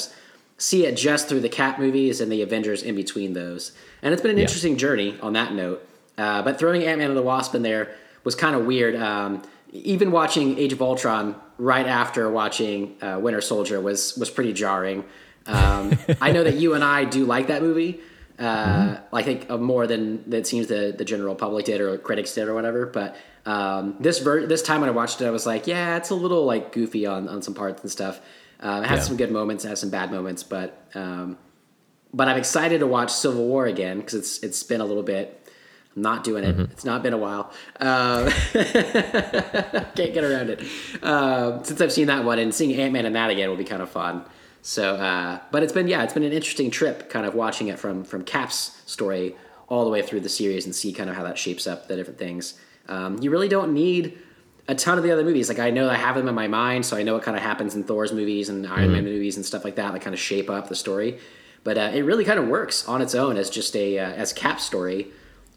see 0.56 0.86
it 0.86 0.96
just 0.96 1.28
through 1.28 1.40
the 1.40 1.48
Cap 1.48 1.78
movies 1.78 2.20
and 2.20 2.30
the 2.30 2.40
Avengers 2.42 2.82
in 2.82 2.94
between 2.94 3.32
those. 3.32 3.72
And 4.02 4.12
it's 4.12 4.22
been 4.22 4.30
an 4.30 4.36
Yeah. 4.38 4.42
interesting 4.44 4.76
journey 4.76 5.16
on 5.20 5.32
that 5.34 5.52
note. 5.52 5.86
Uh, 6.16 6.42
but 6.42 6.58
throwing 6.58 6.84
Ant 6.84 6.98
Man 6.98 7.08
and 7.10 7.16
the 7.16 7.22
Wasp 7.22 7.54
in 7.54 7.62
there 7.62 7.90
was 8.22 8.34
kind 8.34 8.54
of 8.54 8.64
weird. 8.64 8.94
Um, 8.96 9.42
even 9.72 10.12
watching 10.12 10.56
Age 10.58 10.72
of 10.72 10.80
Ultron 10.80 11.34
right 11.58 11.86
after 11.86 12.30
watching 12.30 12.96
uh, 13.02 13.18
Winter 13.20 13.40
Soldier 13.40 13.80
was 13.80 14.16
was 14.16 14.30
pretty 14.30 14.52
jarring. 14.52 15.04
Um, 15.46 15.98
I 16.20 16.30
know 16.32 16.44
that 16.44 16.54
you 16.54 16.74
and 16.74 16.84
I 16.84 17.04
do 17.04 17.24
like 17.26 17.48
that 17.48 17.60
movie. 17.62 18.00
Uh, 18.38 18.96
I 19.12 19.22
think 19.22 19.48
uh, 19.50 19.58
more 19.58 19.86
than 19.86 20.28
that 20.30 20.46
seems 20.46 20.66
the 20.66 20.94
the 20.96 21.04
general 21.04 21.34
public 21.34 21.66
did 21.66 21.80
or 21.80 21.96
critics 21.98 22.34
did 22.34 22.48
or 22.48 22.54
whatever. 22.54 22.86
But 22.86 23.16
um, 23.46 23.96
this 24.00 24.18
ver- 24.18 24.46
this 24.46 24.62
time 24.62 24.80
when 24.80 24.88
I 24.90 24.92
watched 24.92 25.20
it, 25.20 25.26
I 25.26 25.30
was 25.30 25.46
like, 25.46 25.66
yeah, 25.66 25.96
it's 25.96 26.10
a 26.10 26.14
little 26.14 26.44
like 26.44 26.72
goofy 26.72 27.06
on 27.06 27.28
on 27.28 27.42
some 27.42 27.54
parts 27.54 27.82
and 27.82 27.90
stuff. 27.90 28.20
Uh, 28.60 28.80
it 28.84 28.88
has 28.88 28.98
Yeah. 29.00 29.04
some 29.04 29.16
good 29.16 29.30
moments, 29.30 29.64
it 29.64 29.68
has 29.68 29.80
some 29.80 29.90
bad 29.90 30.10
moments, 30.10 30.42
but 30.42 30.86
um, 30.94 31.36
but 32.12 32.28
I'm 32.28 32.36
excited 32.36 32.78
to 32.80 32.86
watch 32.86 33.12
Civil 33.12 33.46
War 33.46 33.66
again 33.66 33.98
because 33.98 34.14
it's 34.14 34.38
it's 34.40 34.62
been 34.62 34.80
a 34.80 34.84
little 34.84 35.02
bit. 35.02 35.40
I'm 35.94 36.02
not 36.02 36.24
doing 36.24 36.42
it. 36.42 36.58
It's 36.58 36.84
not 36.84 37.04
been 37.04 37.12
a 37.12 37.18
while. 37.18 37.52
Uh, 37.78 38.28
can't 38.52 40.12
get 40.12 40.24
around 40.24 40.50
it. 40.50 40.60
Uh, 41.02 41.62
since 41.62 41.80
I've 41.80 41.92
seen 41.92 42.08
that 42.08 42.24
one 42.24 42.38
and 42.40 42.52
seeing 42.54 42.74
Ant 42.80 42.92
Man 42.92 43.06
and 43.06 43.14
that 43.14 43.30
again 43.30 43.48
will 43.48 43.56
be 43.56 43.64
kind 43.64 43.80
of 43.82 43.90
fun. 43.90 44.24
So, 44.66 44.96
uh, 44.96 45.40
but 45.50 45.62
it's 45.62 45.74
been 45.74 45.88
yeah, 45.88 46.02
it's 46.04 46.14
been 46.14 46.22
an 46.22 46.32
interesting 46.32 46.70
trip, 46.70 47.10
kind 47.10 47.26
of 47.26 47.34
watching 47.34 47.68
it 47.68 47.78
from 47.78 48.02
from 48.02 48.24
Cap's 48.24 48.80
story 48.86 49.36
all 49.68 49.84
the 49.84 49.90
way 49.90 50.00
through 50.00 50.20
the 50.20 50.28
series 50.30 50.64
and 50.64 50.74
see 50.74 50.90
kind 50.90 51.10
of 51.10 51.16
how 51.16 51.22
that 51.24 51.36
shapes 51.36 51.66
up 51.66 51.86
the 51.86 51.94
different 51.96 52.18
things. 52.18 52.54
Um, 52.88 53.18
you 53.22 53.30
really 53.30 53.48
don't 53.48 53.74
need 53.74 54.16
a 54.66 54.74
ton 54.74 54.96
of 54.96 55.04
the 55.04 55.10
other 55.10 55.22
movies. 55.22 55.50
Like 55.50 55.58
I 55.58 55.68
know 55.68 55.90
I 55.90 55.96
have 55.96 56.16
them 56.16 56.28
in 56.28 56.34
my 56.34 56.48
mind, 56.48 56.86
so 56.86 56.96
I 56.96 57.02
know 57.02 57.12
what 57.12 57.22
kind 57.22 57.36
of 57.36 57.42
happens 57.42 57.74
in 57.74 57.84
Thor's 57.84 58.10
movies 58.10 58.48
and 58.48 58.66
Iron 58.66 58.92
Man 58.92 59.04
movies 59.04 59.36
and 59.36 59.44
stuff 59.44 59.64
like 59.66 59.76
that 59.76 59.92
that 59.92 60.00
kind 60.00 60.14
of 60.14 60.20
shape 60.20 60.48
up 60.48 60.68
the 60.70 60.74
story. 60.76 61.18
But 61.62 61.76
uh, 61.76 61.90
it 61.92 62.00
really 62.02 62.24
kind 62.24 62.38
of 62.38 62.48
works 62.48 62.88
on 62.88 63.02
its 63.02 63.14
own 63.14 63.36
as 63.36 63.50
just 63.50 63.76
a 63.76 63.98
uh, 63.98 64.12
as 64.12 64.32
Cap's 64.32 64.64
story, 64.64 65.08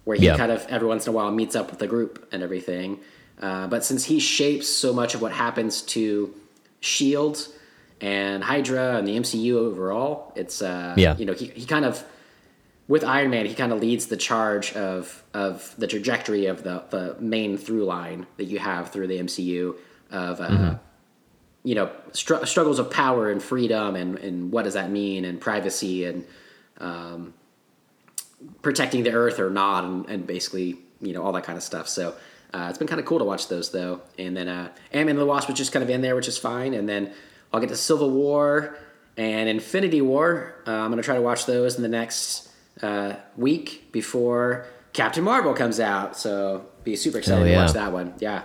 where 0.03 0.17
he 0.17 0.25
Yeah. 0.25 0.35
kind 0.35 0.51
of 0.51 0.65
every 0.67 0.87
once 0.89 1.07
in 1.07 1.13
a 1.13 1.15
while 1.15 1.31
meets 1.31 1.55
up 1.55 1.69
with 1.69 1.79
the 1.79 1.87
group 1.87 2.27
and 2.33 2.43
everything. 2.43 2.99
Uh, 3.41 3.67
but 3.67 3.85
since 3.85 4.03
he 4.03 4.19
shapes 4.19 4.67
so 4.67 4.91
much 4.91 5.15
of 5.15 5.21
what 5.21 5.31
happens 5.31 5.81
to 5.83 6.33
Shield 6.81 7.47
and 8.01 8.43
Hydra 8.43 8.97
and 8.97 9.07
the 9.07 9.17
MCU 9.17 9.53
overall, 9.55 10.31
it's 10.35 10.61
uh, 10.61 10.93
Yeah. 10.97 11.17
you 11.17 11.25
know 11.25 11.33
he, 11.33 11.47
he 11.47 11.65
kind 11.65 11.85
of 11.85 12.03
with 12.87 13.03
Iron 13.03 13.31
Man, 13.31 13.45
he 13.45 13.53
kind 13.53 13.73
of 13.73 13.79
leads 13.81 14.07
the 14.07 14.17
charge 14.17 14.73
of 14.73 15.23
of 15.33 15.73
the 15.77 15.87
trajectory 15.87 16.45
of 16.45 16.63
the 16.63 16.83
the 16.89 17.15
main 17.19 17.57
through 17.57 17.85
line 17.85 18.27
that 18.37 18.45
you 18.45 18.59
have 18.59 18.91
through 18.91 19.07
the 19.07 19.17
MCU 19.19 19.75
of 20.11 20.39
uh, 20.39 20.75
you 21.63 21.75
know 21.75 21.91
str- 22.13 22.45
struggles 22.45 22.79
of 22.79 22.89
power 22.91 23.29
and 23.29 23.41
freedom 23.43 23.95
and 23.95 24.17
and 24.19 24.51
what 24.51 24.63
does 24.63 24.75
that 24.75 24.89
mean 24.89 25.25
and 25.25 25.41
privacy 25.41 26.05
and 26.05 26.25
um, 26.79 27.33
protecting 28.61 29.03
the 29.03 29.11
Earth 29.11 29.39
or 29.39 29.49
not 29.49 29.83
and, 29.83 30.05
and 30.07 30.27
basically 30.27 30.77
you 31.01 31.13
know 31.13 31.23
all 31.23 31.31
that 31.33 31.43
kind 31.43 31.57
of 31.57 31.63
stuff. 31.63 31.87
So. 31.87 32.13
Uh, 32.53 32.67
it's 32.69 32.77
been 32.77 32.87
kind 32.87 32.99
of 33.01 33.05
cool 33.05 33.19
to 33.19 33.25
watch 33.25 33.49
those 33.49 33.71
though, 33.71 33.99
and 34.17 34.35
then 34.35 34.47
uh, 34.47 34.69
Ant-Man 34.93 35.09
and 35.17 35.19
the 35.19 35.25
Wasp 35.25 35.49
was 35.49 35.57
just 35.57 35.73
kind 35.73 35.83
of 35.83 35.89
in 35.89 35.99
there, 36.01 36.15
which 36.15 36.29
is 36.29 36.37
fine. 36.37 36.73
And 36.73 36.87
then 36.87 37.11
I'll 37.53 37.59
get 37.59 37.69
to 37.69 37.75
Civil 37.75 38.11
War 38.11 38.77
and 39.15 39.49
Infinity 39.49 40.01
War. 40.01 40.55
Uh, 40.67 40.71
I'm 40.71 40.89
gonna 40.89 41.01
try 41.01 41.15
to 41.15 41.21
watch 41.21 41.45
those 41.45 41.75
in 41.75 41.81
the 41.81 41.87
next 41.89 42.49
uh, 42.81 43.13
week 43.35 43.91
before 43.91 44.65
Captain 44.93 45.23
Marvel 45.23 45.53
comes 45.53 45.79
out. 45.79 46.17
So 46.17 46.65
be 46.83 46.95
super 46.95 47.17
excited 47.17 47.47
Hell 47.47 47.53
to 47.61 47.65
watch 47.65 47.73
that 47.73 47.91
one. 47.93 48.13
Yeah, 48.19 48.43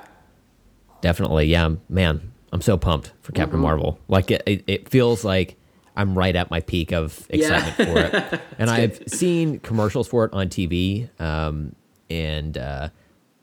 Definitely, 1.00 1.46
yeah, 1.46 1.68
man. 1.88 2.32
I'm 2.52 2.60
so 2.60 2.76
pumped 2.76 3.12
for 3.22 3.32
Captain 3.32 3.56
Mm-hmm. 3.56 3.62
Marvel. 3.62 3.98
Like 4.08 4.30
it, 4.30 4.42
it, 4.46 4.64
it 4.66 4.88
feels 4.88 5.24
like 5.24 5.56
I'm 5.96 6.16
right 6.16 6.36
at 6.36 6.50
my 6.50 6.60
peak 6.60 6.92
of 6.92 7.26
excitement 7.30 7.76
for 7.76 7.98
it. 7.98 8.40
And 8.58 8.70
I've 8.70 9.02
seen 9.08 9.58
commercials 9.60 10.06
for 10.06 10.24
it 10.26 10.32
on 10.34 10.48
TV, 10.48 11.08
um, 11.20 11.74
and 12.08 12.56
uh, 12.56 12.90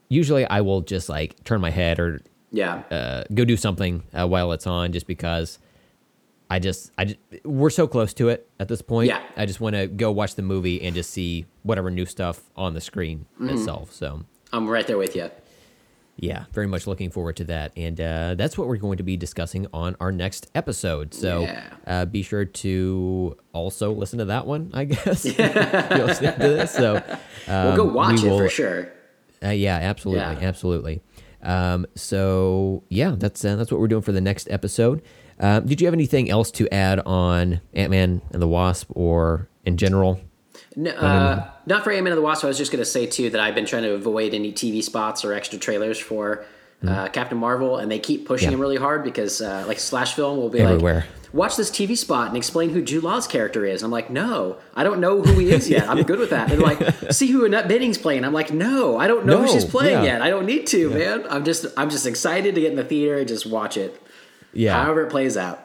usually 0.08 0.46
I 0.46 0.62
will 0.62 0.82
just 0.82 1.10
like 1.10 1.44
turn 1.44 1.60
my 1.60 1.72
head 1.72 2.00
or 2.00 2.22
yeah, 2.52 2.84
uh, 2.92 3.24
go 3.34 3.46
do 3.46 3.58
something 3.58 4.04
uh, 4.14 4.28
while 4.28 4.52
it's 4.52 4.66
on, 4.68 4.92
just 4.92 5.08
because 5.08 5.60
I 6.50 6.60
just 6.60 6.92
I 6.98 7.06
just, 7.06 7.20
we're 7.44 7.70
so 7.70 7.88
close 7.88 8.14
to 8.16 8.30
it 8.30 8.50
at 8.60 8.68
this 8.68 8.82
point. 8.82 9.08
Yeah. 9.10 9.22
I 9.38 9.46
just 9.46 9.62
want 9.62 9.76
to 9.76 9.88
go 9.88 10.12
watch 10.12 10.36
the 10.36 10.42
movie 10.42 10.82
and 10.82 10.96
just 10.96 11.12
see 11.12 11.46
whatever 11.64 11.92
new 11.92 12.06
stuff 12.06 12.42
on 12.56 12.74
the 12.74 12.82
screen 12.82 13.26
Mm-hmm. 13.40 13.50
itself. 13.50 13.94
So 13.94 14.24
I'm 14.52 14.68
right 14.68 14.86
there 14.88 14.98
with 14.98 15.16
you. 15.16 15.30
yeah, 16.18 16.46
very 16.52 16.66
much 16.68 16.86
looking 16.88 17.12
forward 17.12 17.36
to 17.38 17.44
that. 17.46 17.72
And 17.78 18.02
uh, 18.02 18.34
that's 18.36 18.58
what 18.58 18.68
we're 18.68 18.78
going 18.78 18.98
to 18.98 19.04
be 19.04 19.16
discussing 19.16 19.68
on 19.74 19.96
our 20.02 20.12
next 20.12 20.50
episode. 20.56 21.14
So 21.14 21.42
Yeah. 21.42 21.64
uh, 21.86 22.06
be 22.06 22.24
sure 22.24 22.46
to 22.46 23.38
also 23.54 23.92
listen 23.94 24.18
to 24.20 24.26
that 24.26 24.46
one, 24.48 24.72
I 24.74 24.86
guess. 24.86 25.24
If 25.26 25.38
you're 25.38 26.08
to 26.34 26.38
this. 26.40 26.72
So 26.72 27.02
we'll 27.48 27.76
go 27.78 27.88
um, 27.90 27.94
watch 27.94 28.22
we 28.22 28.28
it 28.28 28.32
will- 28.32 28.40
for 28.40 28.50
sure. 28.50 28.92
uh, 29.44 29.50
yeah, 29.50 29.76
absolutely, 29.78 30.24
Yeah. 30.42 30.48
absolutely. 30.50 31.02
Um, 31.42 31.86
so 31.96 32.84
yeah, 32.90 33.16
that's 33.18 33.44
uh, 33.46 33.56
that's 33.56 33.72
what 33.72 33.80
we're 33.80 33.88
doing 33.88 34.02
for 34.02 34.12
the 34.12 34.22
next 34.22 34.50
episode. 34.50 35.02
Um, 35.40 35.66
did 35.66 35.80
you 35.80 35.88
have 35.88 35.94
anything 35.94 36.30
else 36.30 36.52
to 36.52 36.68
add 36.74 37.00
on 37.06 37.62
Ant 37.74 37.92
Man 37.92 38.22
and 38.32 38.42
the 38.42 38.48
Wasp, 38.48 38.90
or 38.94 39.48
in 39.66 39.78
general? 39.78 40.20
No, 40.76 40.92
uh, 40.92 41.50
not 41.66 41.84
for 41.84 41.92
Ant-Man 41.92 42.12
and 42.14 42.18
the 42.18 42.22
Wasp. 42.24 42.44
I 42.44 42.48
was 42.48 42.58
just 42.58 42.72
going 42.72 42.80
to 42.82 42.86
say 42.90 43.06
too 43.06 43.30
that 43.32 43.42
I've 43.42 43.56
been 43.56 43.66
trying 43.66 43.84
to 43.84 43.94
avoid 43.94 44.34
any 44.34 44.52
TV 44.54 44.84
spots 44.84 45.26
or 45.26 45.34
extra 45.34 45.58
trailers 45.58 45.98
for 45.98 46.46
uh, 46.88 47.08
Captain 47.10 47.38
Marvel, 47.38 47.78
and 47.78 47.92
they 47.92 48.00
keep 48.00 48.26
pushing. 48.28 48.50
Yeah. 48.50 48.56
him 48.56 48.62
really 48.62 48.78
hard 48.78 49.04
because 49.04 49.42
uh, 49.42 49.66
like 49.68 49.80
Slash 49.80 50.14
Film 50.14 50.38
will 50.38 50.50
be 50.50 50.60
Everywhere. 50.60 51.06
like, 51.12 51.19
"Watch 51.34 51.56
this 51.58 51.70
TV 51.70 51.98
spot 51.98 52.28
and 52.30 52.38
explain 52.38 52.70
who 52.70 52.82
Jude 52.82 53.04
Law's 53.04 53.28
character 53.28 53.66
is." 53.66 53.84
I'm 53.84 53.92
like, 53.92 54.10
"No, 54.10 54.58
I 54.76 54.84
don't 54.84 55.00
know 55.00 55.22
who 55.22 55.40
he 55.40 55.50
is 55.52 55.70
yet. 55.70 55.88
I'm 55.90 56.04
good 56.04 56.20
with 56.20 56.30
that." 56.32 56.52
And 56.52 56.62
like, 56.62 56.80
"See 57.12 57.28
who 57.28 57.46
Annette 57.46 57.68
Bening's 57.68 57.98
playing." 57.98 58.24
I'm 58.26 58.34
like, 58.34 58.52
"No, 58.52 58.98
I 58.98 59.08
don't 59.08 59.26
know 59.26 59.42
No, 59.42 59.46
who 59.46 59.52
she's 59.52 59.66
playing 59.66 60.04
yeah. 60.04 60.14
yet. 60.14 60.22
I 60.22 60.30
don't 60.30 60.46
need 60.46 60.68
to, 60.68 60.90
man. 60.90 61.26
I'm 61.30 61.46
just 61.46 61.66
I'm 61.78 61.90
just 61.90 62.06
excited 62.06 62.56
to 62.56 62.62
get 62.62 62.72
in 62.72 62.76
the 62.78 62.84
theater 62.84 63.18
and 63.18 63.28
just 63.28 63.46
watch 63.46 63.78
it, 63.78 64.02
Yeah, 64.54 64.82
however 64.84 65.04
it 65.06 65.10
plays 65.12 65.38
out." 65.38 65.60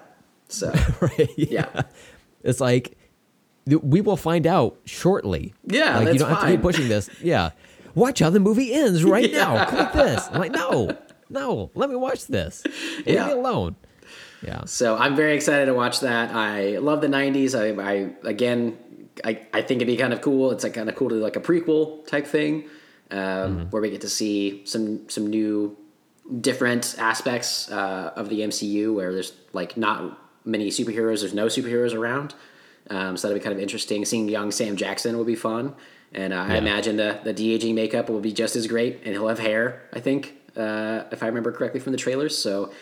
So 0.49 0.73
right. 1.01 1.31
yeah. 1.37 1.83
It's 2.43 2.61
like 2.61 2.97
we 3.67 4.01
will 4.03 4.17
find 4.19 4.47
out 4.47 4.79
shortly. 4.85 5.55
Yeah, 5.67 5.99
like 5.99 6.13
you 6.13 6.19
don't 6.19 6.29
have 6.29 6.43
to 6.43 6.47
keep 6.49 6.61
pushing 6.63 6.89
this. 6.89 7.09
Yeah, 7.23 7.51
watch 7.95 8.19
how 8.19 8.29
the 8.31 8.41
movie 8.41 8.73
ends 8.75 9.03
right 9.05 9.31
Yeah. 9.33 9.39
now. 9.55 9.65
Click 9.65 9.93
this. 9.93 10.29
I'm 10.31 10.39
like, 10.41 10.53
no, 10.53 10.97
no, 11.31 11.71
let 11.75 11.89
me 11.89 11.97
watch 11.97 12.27
this. 12.27 12.63
Leave 12.99 13.07
Yeah. 13.09 13.27
me 13.29 13.33
alone. 13.33 13.77
Yeah, 14.45 14.65
So 14.67 14.97
I'm 14.97 15.17
very 15.17 15.35
excited 15.35 15.67
to 15.67 15.75
watch 15.75 16.01
that. 16.01 16.35
I 16.35 16.79
love 16.79 17.01
the 17.01 17.09
'90s. 17.09 17.55
I, 17.59 17.81
I 17.83 18.29
again, 18.29 18.77
I, 19.25 19.41
I 19.53 19.63
think 19.63 19.79
it'd 19.83 19.87
be 19.87 19.97
kind 19.97 20.13
of 20.13 20.21
cool. 20.21 20.51
It's 20.51 20.65
like 20.65 20.75
kind 20.75 20.89
of 20.89 20.95
cool 20.95 21.09
to 21.09 21.17
do 21.17 21.21
like 21.21 21.37
a 21.37 21.41
prequel 21.41 22.07
type 22.07 22.27
thing, 22.27 22.69
um, 23.11 23.69
where 23.71 23.81
we 23.81 23.91
get 23.91 24.01
to 24.03 24.09
see 24.09 24.65
some 24.67 25.09
some 25.09 25.29
new, 25.29 25.77
different 26.41 26.97
aspects 26.99 27.71
uh, 27.71 28.13
of 28.17 28.29
the 28.29 28.41
MCU 28.41 28.95
where 28.95 29.13
there's 29.13 29.33
like 29.53 29.77
not 29.77 30.19
many 30.45 30.69
superheroes. 30.71 31.21
There's 31.21 31.35
no 31.35 31.47
superheroes 31.47 31.95
around. 31.95 32.35
Um, 32.91 33.17
so 33.17 33.29
that'd 33.29 33.41
be 33.41 33.45
kind 33.45 33.57
of 33.57 33.63
interesting. 33.63 34.05
Seeing 34.05 34.29
young 34.29 34.51
Sam 34.51 34.77
Jackson 34.77 35.17
will 35.17 35.25
be 35.25 35.37
fun, 35.37 35.75
and 36.13 36.33
uh, 36.35 36.45
I 36.49 36.57
imagine 36.57 36.97
the 36.97 37.19
the 37.25 37.33
de 37.33 37.55
aging 37.55 37.75
makeup 37.75 38.11
will 38.11 38.21
be 38.21 38.33
just 38.33 38.57
as 38.57 38.67
great, 38.67 39.01
and 39.05 39.15
he'll 39.15 39.29
have 39.29 39.39
hair. 39.39 39.89
I 39.93 40.01
think, 40.01 40.35
uh, 40.57 41.05
if 41.11 41.23
I 41.23 41.27
remember 41.27 41.51
correctly 41.51 41.81
from 41.81 41.93
the 41.93 41.99
trailers. 41.99 42.37
So 42.37 42.73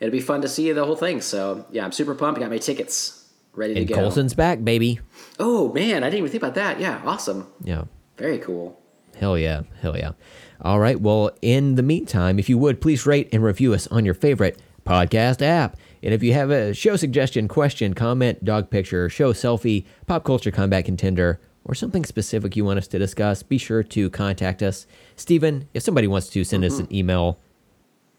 it'll 0.00 0.12
be 0.12 0.20
fun 0.20 0.42
to 0.42 0.48
see 0.48 0.70
the 0.72 0.84
whole 0.84 0.96
thing. 0.96 1.20
So 1.20 1.66
yeah, 1.70 1.84
I'm 1.84 1.92
super 1.92 2.14
pumped. 2.14 2.40
Got 2.40 2.50
my 2.50 2.58
tickets 2.58 3.28
ready 3.52 3.76
and 3.76 3.86
to 3.86 3.94
go. 3.94 4.00
Coulson's 4.00 4.34
back, 4.34 4.62
baby. 4.64 5.00
Oh 5.38 5.72
man, 5.72 6.02
I 6.04 6.10
didn't 6.10 6.18
even 6.18 6.30
think 6.30 6.42
about 6.42 6.54
that. 6.54 6.80
Yeah, 6.80 7.00
awesome. 7.04 7.46
Yeah. 7.62 7.84
Very 8.16 8.38
cool. 8.38 8.80
Hell 9.18 9.38
yeah. 9.38 9.62
Hell 9.80 9.96
yeah. 9.96 10.12
All 10.60 10.80
right. 10.80 11.00
Well, 11.00 11.30
in 11.42 11.74
the 11.74 11.82
meantime, 11.82 12.38
if 12.38 12.48
you 12.48 12.58
would, 12.58 12.80
please 12.80 13.06
rate 13.06 13.28
and 13.32 13.42
review 13.42 13.74
us 13.74 13.86
on 13.88 14.04
your 14.04 14.14
favorite 14.14 14.60
podcast 14.84 15.42
app. 15.42 15.76
And 16.02 16.12
if 16.12 16.22
you 16.22 16.32
have 16.34 16.50
a 16.50 16.74
show 16.74 16.96
suggestion, 16.96 17.48
question, 17.48 17.94
comment, 17.94 18.44
dog 18.44 18.70
picture, 18.70 19.08
show 19.08 19.32
selfie, 19.32 19.86
pop 20.06 20.24
culture 20.24 20.50
combat 20.50 20.84
contender, 20.84 21.40
or 21.64 21.74
something 21.74 22.04
specific 22.04 22.56
you 22.56 22.64
want 22.64 22.78
us 22.78 22.86
to 22.88 22.98
discuss, 22.98 23.42
be 23.42 23.56
sure 23.56 23.82
to 23.82 24.10
contact 24.10 24.62
us. 24.62 24.86
Steven, 25.16 25.68
if 25.72 25.82
somebody 25.82 26.06
wants 26.06 26.28
to 26.28 26.44
send 26.44 26.62
us 26.64 26.74
mm-hmm. 26.74 26.84
an 26.84 26.94
email, 26.94 27.38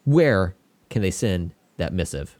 where 0.03 0.55
can 0.89 1.03
they 1.03 1.11
send 1.11 1.53
that 1.77 1.93
missive? 1.93 2.37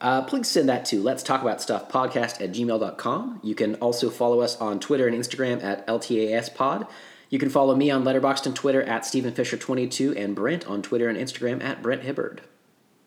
Uh, 0.00 0.22
please 0.22 0.48
send 0.48 0.68
that 0.68 0.84
to 0.86 1.00
let's 1.00 1.22
talk 1.22 1.42
about 1.42 1.62
stuff 1.62 1.88
podcast 1.88 2.40
at 2.40 2.50
gmail.com. 2.52 3.40
You 3.42 3.54
can 3.54 3.76
also 3.76 4.10
follow 4.10 4.40
us 4.40 4.56
on 4.60 4.80
Twitter 4.80 5.06
and 5.06 5.16
Instagram 5.16 5.62
at 5.62 5.86
LTASpod. 5.86 6.88
You 7.30 7.38
can 7.38 7.48
follow 7.48 7.74
me 7.76 7.90
on 7.90 8.02
Letterboxd 8.04 8.46
and 8.46 8.56
Twitter 8.56 8.82
at 8.82 9.06
Stephen 9.06 9.32
Fisher22 9.32 10.16
and 10.22 10.34
Brent 10.34 10.66
on 10.66 10.82
Twitter 10.82 11.08
and 11.08 11.16
Instagram 11.16 11.62
at 11.62 11.82
Brent 11.82 12.02
Hibbard. 12.02 12.40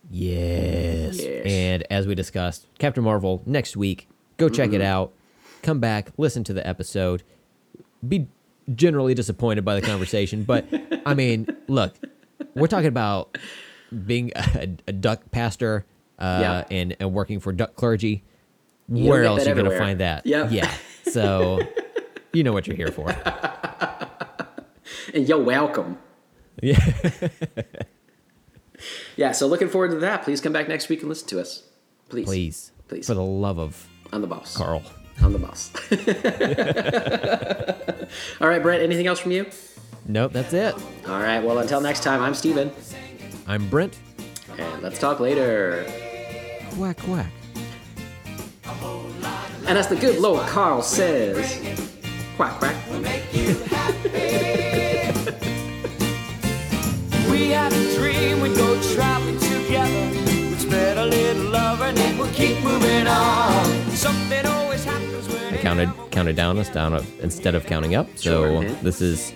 Yes. 0.09 1.21
Yes. 1.21 1.45
And 1.45 1.83
as 1.89 2.07
we 2.07 2.15
discussed, 2.15 2.67
Captain 2.79 3.03
Marvel 3.03 3.43
next 3.45 3.75
week. 3.75 4.07
Go 4.37 4.49
check 4.49 4.67
Mm-hmm. 4.69 4.75
it 4.75 4.81
out. 4.81 5.13
Come 5.61 5.79
back, 5.79 6.11
listen 6.17 6.43
to 6.45 6.53
the 6.53 6.65
episode. 6.65 7.23
Be 8.07 8.27
generally 8.73 9.13
disappointed 9.13 9.65
by 9.65 9.75
the 9.79 9.81
conversation, 9.85 10.43
but 10.43 10.65
I 11.05 11.13
mean, 11.13 11.47
look, 11.67 11.93
we're 12.55 12.67
talking 12.67 12.87
about 12.87 13.37
being 14.05 14.31
a, 14.35 14.69
a 14.87 14.91
duck 14.93 15.31
pastor 15.31 15.85
uh, 16.19 16.37
Yeah. 16.41 16.63
and, 16.77 16.95
and 16.99 17.13
working 17.13 17.39
for 17.39 17.51
duck 17.51 17.75
clergy. 17.75 18.23
You 18.87 19.09
Where 19.09 19.23
else 19.23 19.45
are 19.45 19.49
you 19.49 19.55
going 19.55 19.69
to 19.71 19.77
find 19.77 19.99
that? 19.99 20.25
Yep. 20.25 20.51
Yeah. 20.51 20.71
So 21.03 21.59
you 22.33 22.43
know 22.43 22.53
what 22.53 22.67
you're 22.67 22.77
here 22.77 22.91
for. 22.91 23.13
And 25.13 25.27
you're 25.29 25.41
welcome. 25.41 25.97
Yeah. 26.61 26.79
Yeah, 29.15 29.31
so 29.31 29.47
looking 29.47 29.69
forward 29.69 29.91
to 29.91 29.99
that. 29.99 30.23
Please 30.23 30.41
come 30.41 30.51
back 30.51 30.67
next 30.67 30.89
week 30.89 30.99
and 30.99 31.07
listen 31.09 31.27
to 31.29 31.39
us. 31.39 31.63
Please. 32.09 32.25
Please. 32.25 32.71
Please. 32.89 33.07
For 33.07 33.13
the 33.13 33.23
love 33.23 33.57
of 33.57 33.87
I'm 34.11 34.19
the 34.21 34.27
boss. 34.27 34.55
Carl. 34.57 34.83
I'm 35.21 35.31
the 35.31 35.39
boss. 35.39 35.71
All 38.41 38.49
right, 38.49 38.61
Brett, 38.61 38.81
anything 38.81 39.07
else 39.07 39.19
from 39.19 39.31
you? 39.31 39.45
Nope, 40.05 40.33
that's 40.33 40.51
it. 40.53 40.75
All 41.07 41.19
right, 41.19 41.41
well, 41.41 41.59
until 41.59 41.79
next 41.79 42.03
time, 42.03 42.21
I'm 42.21 42.33
Steven, 42.35 42.69
I'm 43.47 43.69
Brent. 43.69 43.97
and 44.57 44.81
let's 44.81 44.99
talk 44.99 45.19
later. 45.19 45.85
Quack, 46.71 46.97
quack. 46.97 47.31
And 49.67 49.77
as 49.77 49.87
the 49.87 49.95
good 49.95 50.19
Lord 50.19 50.45
Carl 50.47 50.81
says, 50.81 51.59
quack, 52.37 52.59
quack. 52.59 52.75
We 57.29 57.51
had 57.51 57.73
a 57.73 57.95
dream 57.95 58.41
we'd 58.41 58.55
go 58.55 58.81
traveling 58.93 59.39
together. 59.39 60.09
We'd 60.49 60.59
spread 60.59 60.97
a 60.97 61.05
little 61.05 61.51
love 61.51 61.81
and 61.81 61.97
it 61.97 62.17
would 62.17 62.33
keep 62.33 62.63
moving 62.63 63.07
on. 63.07 63.65
Something 63.91 64.45
always 64.45 64.83
happens 64.83 65.27
when 65.27 65.53
I 65.53 65.57
counted 65.57 65.91
counted 66.11 66.35
down 66.35 66.57
us 66.57 66.69
down 66.69 66.93
of, 66.93 67.19
instead 67.19 67.55
of 67.55 67.65
counting 67.65 67.95
up. 67.95 68.07
So 68.15 68.61
Sure, 68.61 68.69
this 68.81 69.01
is 69.01 69.33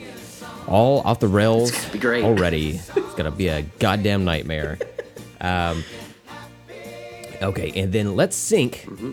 all 0.69 1.01
off 1.01 1.19
the 1.19 1.27
rails 1.27 1.69
It's 1.71 1.79
gonna 1.81 1.93
be 1.93 1.99
great. 1.99 2.23
already. 2.23 2.69
It's 2.95 3.13
gonna 3.15 3.31
be 3.31 3.47
a 3.47 3.63
goddamn 3.79 4.23
nightmare. 4.25 4.77
Um, 5.41 5.83
okay, 7.41 7.71
and 7.75 7.91
then 7.91 8.15
let's 8.15 8.35
sync 8.35 8.85
Mm-hmm. 8.87 9.11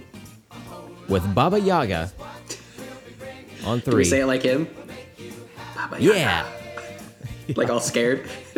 with 1.12 1.34
Baba 1.34 1.58
Yaga 1.60 2.12
on 3.64 3.80
Can 3.80 3.90
we 3.92 4.02
three. 4.02 4.04
say 4.04 4.20
it 4.20 4.26
like 4.26 4.42
him? 4.42 4.68
Baba 5.74 6.00
Yaga. 6.00 6.18
yeah. 6.18 6.46
Like 7.56 7.70
all 7.70 7.80
scared. 7.80 8.28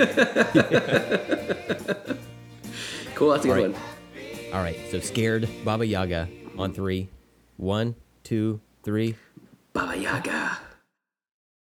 cool, 3.15 3.31
that's 3.31 3.45
a 3.45 3.49
good 3.49 3.51
All 3.51 3.55
right. 3.55 3.71
one. 3.73 3.75
All 4.55 4.61
right. 4.63 4.79
So 4.91 5.01
scared 5.01 5.47
Baba 5.65 5.85
Yaga 5.87 6.29
on 6.57 6.73
three. 6.73 7.09
One, 7.59 7.97
two, 8.25 8.61
three. 8.83 9.15
Baba 9.75 9.97
Yaga. 9.99 10.59